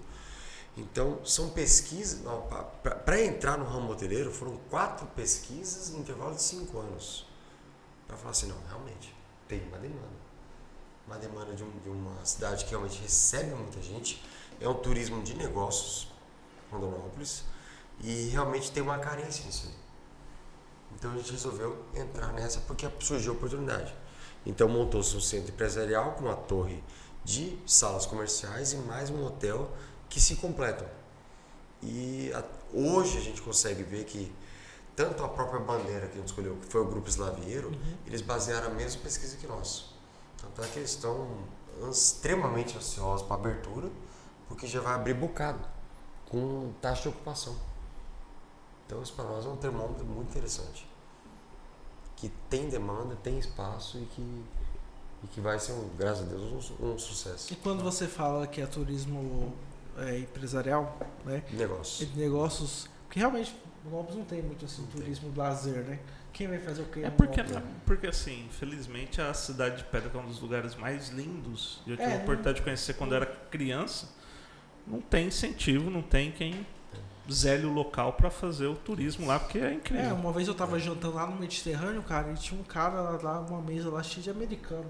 Então, 0.77 1.19
são 1.25 1.49
pesquisas. 1.49 2.21
Para 3.05 3.21
entrar 3.21 3.57
no 3.57 3.65
ramo 3.65 3.91
hoteleiro, 3.91 4.31
foram 4.31 4.57
quatro 4.69 5.05
pesquisas 5.07 5.89
no 5.89 5.99
intervalo 5.99 6.35
de 6.35 6.41
cinco 6.41 6.79
anos. 6.79 7.25
Para 8.10 8.18
falar 8.18 8.31
assim: 8.31 8.48
não, 8.48 8.57
realmente, 8.68 9.15
tem 9.48 9.61
uma 9.69 9.77
demanda. 9.77 10.19
Uma 11.07 11.18
demanda 11.18 11.53
de, 11.56 11.64
um- 11.64 11.80
de 11.80 11.90
uma 11.90 12.26
cidade 12.26 12.65
que 12.65 12.72
realmente 12.72 12.99
recebe 13.02 13.56
muita 13.56 13.81
gente. 13.81 14.22
É 14.60 14.68
um 14.68 14.73
turismo 14.76 15.23
de 15.23 15.34
negócios, 15.36 16.11
Rondonópolis. 16.69 17.44
E 18.02 18.27
realmente 18.30 18.72
tem 18.72 18.84
uma 18.84 18.99
carência 18.99 19.45
nisso 19.45 19.68
aí. 19.68 19.73
Então 20.95 21.11
a 21.14 21.18
gente 21.18 21.31
resolveu 21.31 21.86
entrar 21.95 22.34
nessa 22.34 22.60
porque 22.61 22.90
surgiu 22.99 23.31
a 23.31 23.36
oportunidade. 23.36 23.95
Então 24.45 24.68
montou-se 24.68 25.15
um 25.15 25.22
centro 25.22 25.52
empresarial 25.53 26.14
com 26.14 26.26
uma 26.26 26.36
torre 26.36 26.84
de 27.23 27.57
salas 27.65 28.06
comerciais 28.06 28.73
e 28.73 28.77
mais 28.77 29.10
um 29.10 29.23
hotel 29.26 29.72
que 30.10 30.19
se 30.19 30.36
completam. 30.38 30.88
E 31.81 32.31
a- 32.34 32.44
hoje 32.73 33.18
a 33.18 33.22
gente 33.22 33.41
consegue 33.41 33.84
ver 33.84 34.03
que 34.06 34.31
tanto 34.99 35.23
a 35.23 35.30
própria 35.30 35.61
bandeira 35.61 36.07
que 36.07 36.15
a 36.15 36.17
gente 36.17 36.27
escolheu, 36.27 36.57
que 36.57 36.65
foi 36.65 36.81
o 36.81 36.85
Grupo 36.85 37.07
Slaviero, 37.07 37.71
eles 38.05 38.19
basearam 38.19 38.67
a 38.67 38.69
mesma 38.71 39.01
pesquisa 39.01 39.38
que 39.38 39.47
nós. 39.47 39.93
Tanto 40.41 40.61
é 40.61 40.67
que 40.67 40.77
eles 40.77 40.89
estão 40.89 41.26
extremamente 41.89 42.76
ansiosos 42.76 43.26
para 43.26 43.38
a 43.38 43.39
abertura, 43.39 43.89
porque 44.49 44.67
já 44.67 44.81
vai 44.81 44.95
abrir 44.95 45.13
bocado, 45.13 45.65
com 46.27 46.73
taxa 46.81 47.03
de 47.03 47.07
ocupação. 47.07 47.55
Então 48.85 49.01
isso 49.01 49.13
para 49.13 49.23
nós 49.23 49.45
é 49.45 49.47
um 49.47 49.55
termômetro 49.55 50.05
muito 50.05 50.31
interessante. 50.31 50.85
Que 52.17 52.27
tem 52.49 52.67
demanda, 52.67 53.15
tem 53.23 53.39
espaço 53.39 53.99
e 53.99 54.05
que, 54.05 54.43
e 55.23 55.27
que 55.27 55.39
vai 55.39 55.59
ser, 55.59 55.71
um, 55.71 55.89
graças 55.97 56.23
a 56.23 56.30
Deus, 56.30 56.73
um, 56.77 56.91
um 56.91 56.99
sucesso. 56.99 57.53
E 57.53 57.55
quando 57.55 57.81
você 57.85 58.05
fala 58.05 58.45
que 58.45 58.59
é 58.59 58.65
turismo 58.65 59.53
é, 59.97 60.19
empresarial, 60.19 60.97
né? 61.23 61.41
Negócio. 61.53 62.05
de 62.05 62.19
negócios, 62.19 62.89
porque 63.07 63.19
realmente 63.19 63.55
Lopes 63.85 64.15
não 64.15 64.26
tem 64.26 64.41
muito 64.41 64.65
assim 64.65 64.85
turismo 64.91 65.31
lazer, 65.35 65.84
né? 65.84 65.99
Quem 66.34 66.47
vai 66.47 66.60
fazer 66.60 66.81
o 66.81 66.85
quê? 66.85 67.01
É 67.03 67.10
porque, 67.10 67.41
Lopes? 67.41 67.57
porque 67.85 68.07
assim, 68.07 68.45
infelizmente 68.45 69.22
a 69.22 69.34
cidade 69.34 69.77
de 69.77 69.84
Pedra, 69.85 70.10
que 70.10 70.18
é 70.18 70.19
um 70.19 70.26
dos 70.27 70.39
lugares 70.39 70.76
mais 70.76 71.10
lindos, 71.10 71.81
eu 71.88 71.95
tive 71.97 72.03
É, 72.03 72.06
a 72.14 72.15
não- 72.15 72.22
oportunidade 72.23 72.57
de 72.57 72.64
conhecer 72.64 72.93
quando 72.93 73.11
eu 73.11 73.18
era 73.18 73.26
criança, 73.26 74.10
não 74.85 75.01
tem 75.01 75.27
incentivo, 75.27 75.89
não 75.89 76.01
tem 76.01 76.31
quem 76.31 76.65
zele 77.31 77.65
o 77.65 77.72
local 77.73 78.14
para 78.14 78.30
fazer 78.30 78.68
o 78.68 78.76
turismo 78.76 79.27
lá, 79.27 79.39
porque 79.39 79.60
é 79.60 79.65
É, 79.69 79.73
incrível. 79.73 80.15
uma 80.15 80.31
vez 80.34 80.47
eu 80.47 80.56
tava 80.56 80.80
jantando 80.80 81.15
lá 81.15 81.27
no 81.27 81.35
Mediterrâneo, 81.39 82.01
cara, 82.03 82.31
e 82.31 82.35
tinha 82.35 82.60
um 82.60 82.64
cara 82.64 83.19
lá, 83.22 83.39
uma 83.39 83.61
mesa 83.61 83.89
lá 83.89 84.01
cheia 84.03 84.23
de 84.23 84.30
americano. 84.31 84.89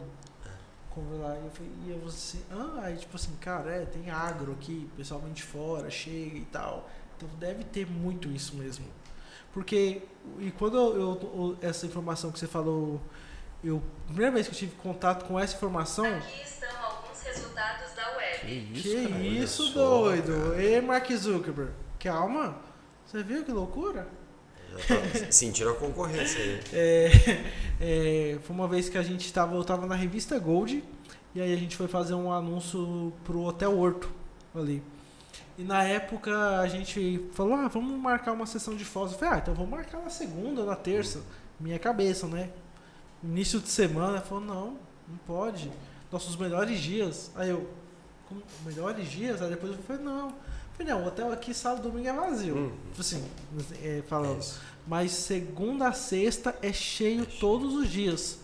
Como 0.90 1.18
lá, 1.22 1.36
e 1.38 1.46
eu 1.46 1.52
falei, 1.52 1.72
e 1.86 1.92
eu 1.92 2.08
assim, 2.08 2.42
ah, 2.52 2.80
aí 2.84 2.98
tipo 2.98 3.16
assim, 3.16 3.32
cara, 3.40 3.70
é, 3.72 3.86
tem 3.86 4.10
agro 4.10 4.54
aqui, 4.54 4.90
pessoal 4.98 5.20
vem 5.22 5.32
de 5.34 5.44
fora, 5.44 5.90
chega 5.90 6.38
e 6.38 6.46
tal. 6.46 6.90
Então 7.20 7.30
deve 7.38 7.66
ter 7.66 7.86
muito 7.86 8.30
isso 8.30 8.56
mesmo. 8.56 8.86
Porque, 9.54 10.02
e 10.40 10.52
quando 10.52 10.78
eu, 10.78 10.98
eu- 11.22 11.58
essa 11.62 11.86
informação 11.86 12.32
que 12.32 12.40
você 12.40 12.48
falou, 12.48 13.02
eu, 13.64 13.82
primeira 14.08 14.32
vez 14.32 14.48
que 14.48 14.54
eu 14.54 14.58
tive 14.58 14.76
contato 14.78 15.26
com 15.26 15.38
essa 15.38 15.56
informação, 15.56 16.06
Aqui 16.06 16.42
estão 16.44 16.70
alguns 16.82 17.22
resultados 17.22 17.94
da 17.94 18.16
web. 18.16 18.72
Que 18.74 18.82
que 18.82 19.08
cara? 19.10 19.22
isso, 19.22 19.68
só, 19.74 20.04
doido? 20.04 20.50
cara. 20.52 20.64
Ei, 20.64 20.80
Mark 20.82 21.12
Zuckerberg, 21.12 21.72
calma. 22.00 22.56
Você 23.06 23.22
viu 23.22 23.44
que 23.44 23.52
loucura? 23.52 24.08
Sentindo 25.32 25.72
a 25.72 25.76
concorrência 25.76 26.40
aí. 26.40 26.60
É, 27.82 28.34
é, 28.36 28.40
foi 28.44 28.56
uma 28.56 28.68
vez 28.68 28.88
que 28.88 28.98
a 28.98 29.04
gente 29.04 29.34
tava, 29.34 29.56
eu 29.56 29.64
tava 29.64 29.86
na 29.88 29.96
revista 29.96 30.38
Gold 30.40 30.84
e 31.34 31.42
aí 31.42 31.52
a 31.54 31.58
gente 31.58 31.76
foi 31.76 31.88
fazer 31.88 32.14
um 32.14 32.32
anúncio 32.32 33.12
pro 33.26 33.42
Hotel 33.42 33.78
Horto 33.78 34.10
ali. 34.56 34.82
E 35.60 35.64
na 35.64 35.84
época 35.84 36.62
a 36.62 36.68
gente 36.70 37.28
falou, 37.34 37.54
ah, 37.54 37.68
vamos 37.68 38.00
marcar 38.00 38.32
uma 38.32 38.46
sessão 38.46 38.78
de 38.78 38.86
fotos. 38.86 39.12
Eu 39.12 39.20
falei, 39.20 39.34
ah, 39.36 39.40
então 39.40 39.54
vamos 39.54 39.70
marcar 39.70 40.02
na 40.02 40.10
segunda 40.10 40.64
na 40.64 40.74
terça. 40.74 41.22
Minha 41.60 41.78
cabeça, 41.78 42.28
né? 42.28 42.50
Início 43.22 43.60
de 43.60 43.68
semana, 43.68 44.22
falou, 44.22 44.42
não, 44.42 44.78
não 45.06 45.18
pode. 45.28 45.70
Nossos 46.10 46.38
melhores 46.38 46.80
dias. 46.80 47.30
Aí 47.36 47.50
eu, 47.50 47.70
como, 48.30 48.42
melhores 48.66 49.12
dias? 49.12 49.42
Aí 49.42 49.50
depois 49.50 49.74
eu 49.74 49.80
falei, 49.80 50.02
não. 50.02 50.30
Eu 50.30 50.36
falei, 50.78 50.94
não, 50.94 51.04
o 51.04 51.08
hotel 51.08 51.30
aqui 51.30 51.54
sábado 51.54 51.90
e 51.90 51.92
domingo 51.92 52.08
é 52.08 52.14
vazio. 52.14 52.56
Hum. 52.58 52.72
Tipo 52.92 53.02
assim, 53.02 53.30
é, 53.84 53.98
É 53.98 54.02
falando. 54.04 54.40
isso. 54.40 54.62
Mas 54.88 55.12
segunda 55.12 55.90
a 55.90 55.92
sexta 55.92 56.56
é 56.62 56.72
cheio 56.72 57.26
todos 57.26 57.76
os 57.76 57.90
dias. 57.90 58.40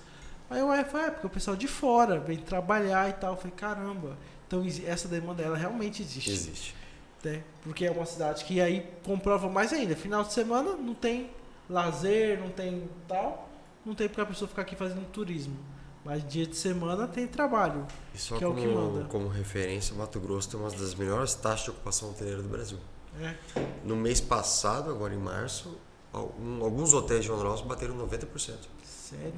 Aí 0.50 0.60
eu 0.60 0.70
é, 0.70 0.84
foi, 0.84 1.00
é, 1.00 1.12
porque 1.12 1.28
o 1.28 1.30
pessoal 1.30 1.56
de 1.56 1.70
fora 1.70 2.20
vem 2.20 2.40
trabalhar 2.40 3.10
e 3.10 3.14
tal. 3.14 3.36
Eu 3.36 3.38
falei, 3.38 3.54
caramba. 3.56 4.18
Então 4.46 4.62
essa 4.86 5.08
demanda 5.08 5.42
ela 5.42 5.56
realmente 5.56 6.02
existe. 6.02 6.30
Existe. 6.30 6.85
Né? 7.26 7.44
Porque 7.64 7.86
é 7.86 7.92
uma 7.92 8.06
cidade 8.06 8.46
que 8.46 8.62
aí 8.62 8.88
comprova 9.04 9.50
mais 9.50 9.74
ainda. 9.74 9.96
Final 9.96 10.24
de 10.24 10.32
semana 10.34 10.76
não 10.76 10.94
tem 10.94 11.30
lazer, 11.70 12.40
não 12.40 12.50
tem 12.50 12.88
tal. 13.08 13.50
Não 13.86 13.94
tem 13.94 14.08
porque 14.08 14.22
a 14.22 14.26
pessoa 14.26 14.48
ficar 14.48 14.62
aqui 14.64 14.76
fazendo 14.76 15.06
turismo. 15.12 15.56
Mas 16.04 16.28
dia 16.28 16.46
de 16.46 16.56
semana 16.56 17.08
tem 17.08 17.26
trabalho. 17.28 17.86
E 18.14 18.18
só 18.18 18.38
Que 18.38 18.44
é 18.44 18.48
o 18.48 18.52
como, 18.54 18.62
que 18.62 18.68
manda. 18.72 19.06
como 19.06 19.28
referência, 19.28 19.96
Mato 19.96 20.20
Grosso 20.20 20.50
tem 20.50 20.60
uma 20.60 20.70
das 20.70 20.94
melhores 20.96 21.34
taxas 21.34 21.64
de 21.66 21.70
ocupação 21.72 22.10
hoteleira 22.12 22.42
do 22.42 22.48
Brasil. 22.50 22.78
né? 23.16 23.36
No 23.84 23.96
mês 23.96 24.22
passado, 24.22 24.90
agora 24.92 25.14
em 25.14 25.18
março, 25.18 25.76
alguns 26.14 26.94
hotéis 26.94 27.24
de 27.24 27.30
Rondonópolis 27.32 27.66
bateram 27.66 27.96
90%. 27.98 28.54
Sério? 28.84 29.34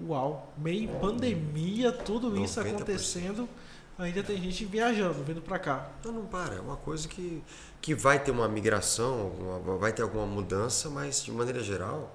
Uau. 0.00 0.52
Meio 0.58 0.84
em 0.84 0.98
pandemia, 1.00 1.92
tudo 1.92 2.36
isso 2.42 2.60
90%. 2.60 2.74
acontecendo. 2.74 3.48
Ainda 3.98 4.22
tem 4.22 4.36
gente 4.40 4.64
viajando, 4.66 5.24
vindo 5.24 5.40
pra 5.40 5.58
cá. 5.58 5.90
Não, 6.04 6.12
não 6.12 6.26
para. 6.26 6.54
É 6.56 6.60
uma 6.60 6.76
coisa 6.76 7.08
que, 7.08 7.42
que 7.80 7.94
vai 7.94 8.22
ter 8.22 8.30
uma 8.30 8.46
migração, 8.48 9.20
alguma- 9.22 9.78
vai 9.78 9.92
ter 9.92 10.02
alguma 10.02 10.26
mudança, 10.26 10.90
mas 10.90 11.24
de 11.24 11.32
maneira 11.32 11.62
geral, 11.62 12.14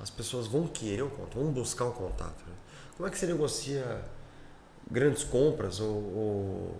as 0.00 0.10
pessoas 0.10 0.46
vão 0.46 0.66
querer 0.66 1.02
o 1.02 1.08
contato, 1.10 1.34
vão 1.38 1.50
buscar 1.52 1.86
o 1.86 1.92
contato. 1.92 2.44
né? 2.46 2.52
Como 2.96 3.06
é 3.06 3.10
que 3.10 3.16
você 3.18 3.26
negocia 3.26 4.04
grandes 4.90 5.24
compras 5.24 5.80
ou, 5.80 5.88
ou, 5.96 6.76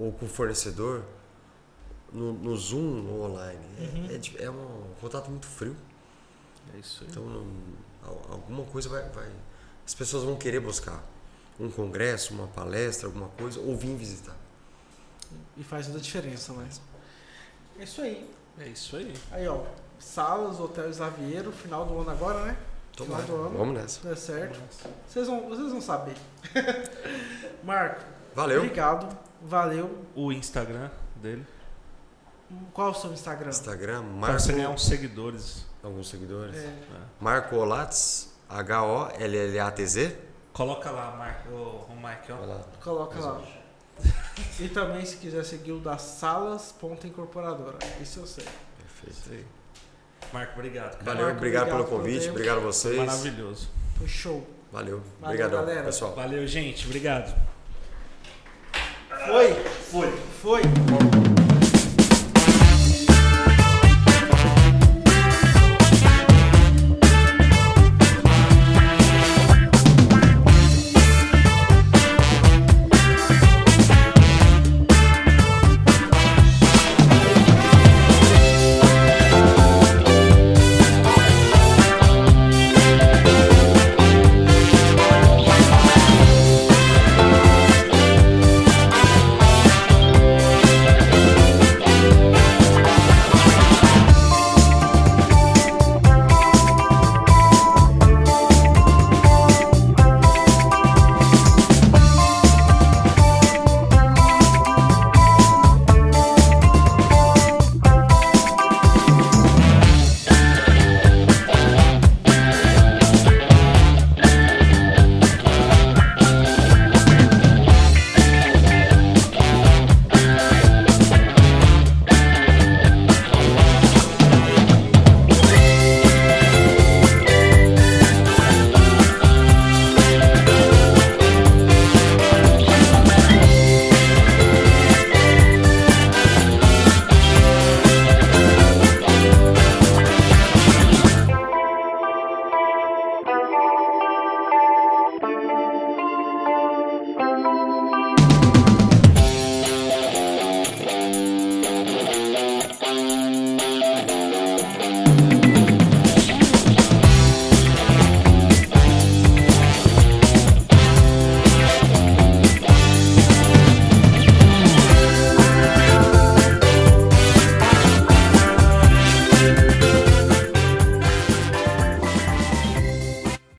ou 0.00 0.12
com 0.12 0.26
o 0.26 0.28
fornecedor 0.28 1.02
no, 2.12 2.34
no 2.34 2.54
Zoom 2.56 3.06
ou 3.10 3.24
online? 3.30 3.58
É- 3.78 3.82
Uhum. 3.96 4.06
É, 4.14 4.18
dif- 4.18 4.36
é 4.38 4.50
um 4.50 4.82
contato 5.00 5.30
muito 5.30 5.46
frio. 5.46 5.74
É 6.74 6.78
isso 6.78 7.04
aí. 7.04 7.10
Então, 7.10 7.24
não- 7.24 7.46
al- 8.04 8.26
alguma 8.32 8.64
coisa 8.64 8.88
vai, 8.90 9.08
vai. 9.10 9.30
As 9.86 9.94
pessoas 9.94 10.24
vão 10.24 10.36
querer 10.36 10.60
buscar 10.60 11.02
um 11.58 11.70
congresso, 11.70 12.34
uma 12.34 12.46
palestra, 12.48 13.06
alguma 13.08 13.28
coisa, 13.28 13.58
ou 13.60 13.76
vir 13.76 13.94
visitar. 13.96 14.36
E 15.56 15.64
faz 15.64 15.86
toda 15.86 15.98
a 15.98 16.02
diferença, 16.02 16.52
né? 16.52 16.68
É 17.78 17.84
isso 17.84 18.00
aí. 18.02 18.30
É 18.58 18.68
isso 18.68 18.96
aí. 18.96 19.14
Aí, 19.32 19.48
ó. 19.48 19.62
Salas, 19.98 20.60
Hotel 20.60 20.90
Slaviero, 20.90 21.50
final 21.52 21.84
do 21.86 21.98
ano 22.00 22.10
agora, 22.10 22.44
né? 22.44 22.56
Tomara. 22.94 23.22
Final 23.24 23.38
do 23.38 23.44
ano. 23.46 23.58
Vamos 23.58 23.74
nessa. 23.74 24.08
Tá 24.08 24.16
certo. 24.16 24.60
Vocês 25.08 25.26
vão, 25.26 25.48
vocês 25.48 25.70
vão 25.70 25.80
saber. 25.80 26.14
Marco, 27.64 28.04
Valeu. 28.34 28.60
obrigado. 28.60 29.16
Valeu. 29.42 30.04
O 30.14 30.32
Instagram 30.32 30.90
dele. 31.16 31.44
Qual 32.72 32.88
é 32.88 32.90
o 32.90 32.94
seu 32.94 33.12
Instagram? 33.12 33.48
Instagram, 33.50 34.02
Para 34.02 34.12
Marco. 34.12 34.40
você 34.40 34.52
ganhar 34.52 34.70
uns 34.70 34.84
seguidores. 34.86 35.64
Alguns 35.82 36.08
seguidores. 36.08 36.56
É, 36.56 36.72
Marco 37.20 37.56
Olatz, 37.56 38.32
H-O-L-L-A-T-Z. 38.48 40.16
Coloca 40.56 40.90
lá, 40.90 41.10
Marco, 41.10 41.50
o, 41.50 41.86
o 41.90 41.96
Mike, 41.96 42.32
ó. 42.32 42.46
Lá. 42.46 42.60
coloca 42.82 43.20
lá. 43.20 43.42
E 44.58 44.68
também 44.68 45.04
se 45.04 45.16
quiser 45.16 45.44
seguir 45.44 45.72
o 45.72 45.80
da 45.80 45.98
Salas 45.98 46.72
Ponta 46.72 47.06
Incorporadora. 47.06 47.78
Isso 48.00 48.20
eu 48.20 48.26
sei. 48.26 48.44
Perfeito. 49.02 49.46
Marco, 50.32 50.52
obrigado. 50.54 50.92
cara. 50.92 51.04
Valeu, 51.04 51.22
Marco, 51.24 51.36
obrigado, 51.38 51.62
obrigado 51.68 51.86
pelo 51.88 51.98
convite, 51.98 52.30
obrigado 52.30 52.58
a 52.58 52.60
vocês. 52.60 52.96
Maravilhoso. 52.96 53.68
Foi 53.98 54.08
show. 54.08 54.46
Valeu. 54.72 55.02
Obrigadão, 55.22 55.64
pessoal. 55.84 56.14
Valeu, 56.14 56.46
gente. 56.46 56.86
Obrigado. 56.86 57.34
Foi. 59.26 59.54
Foi. 59.90 60.10
Foi. 60.42 61.25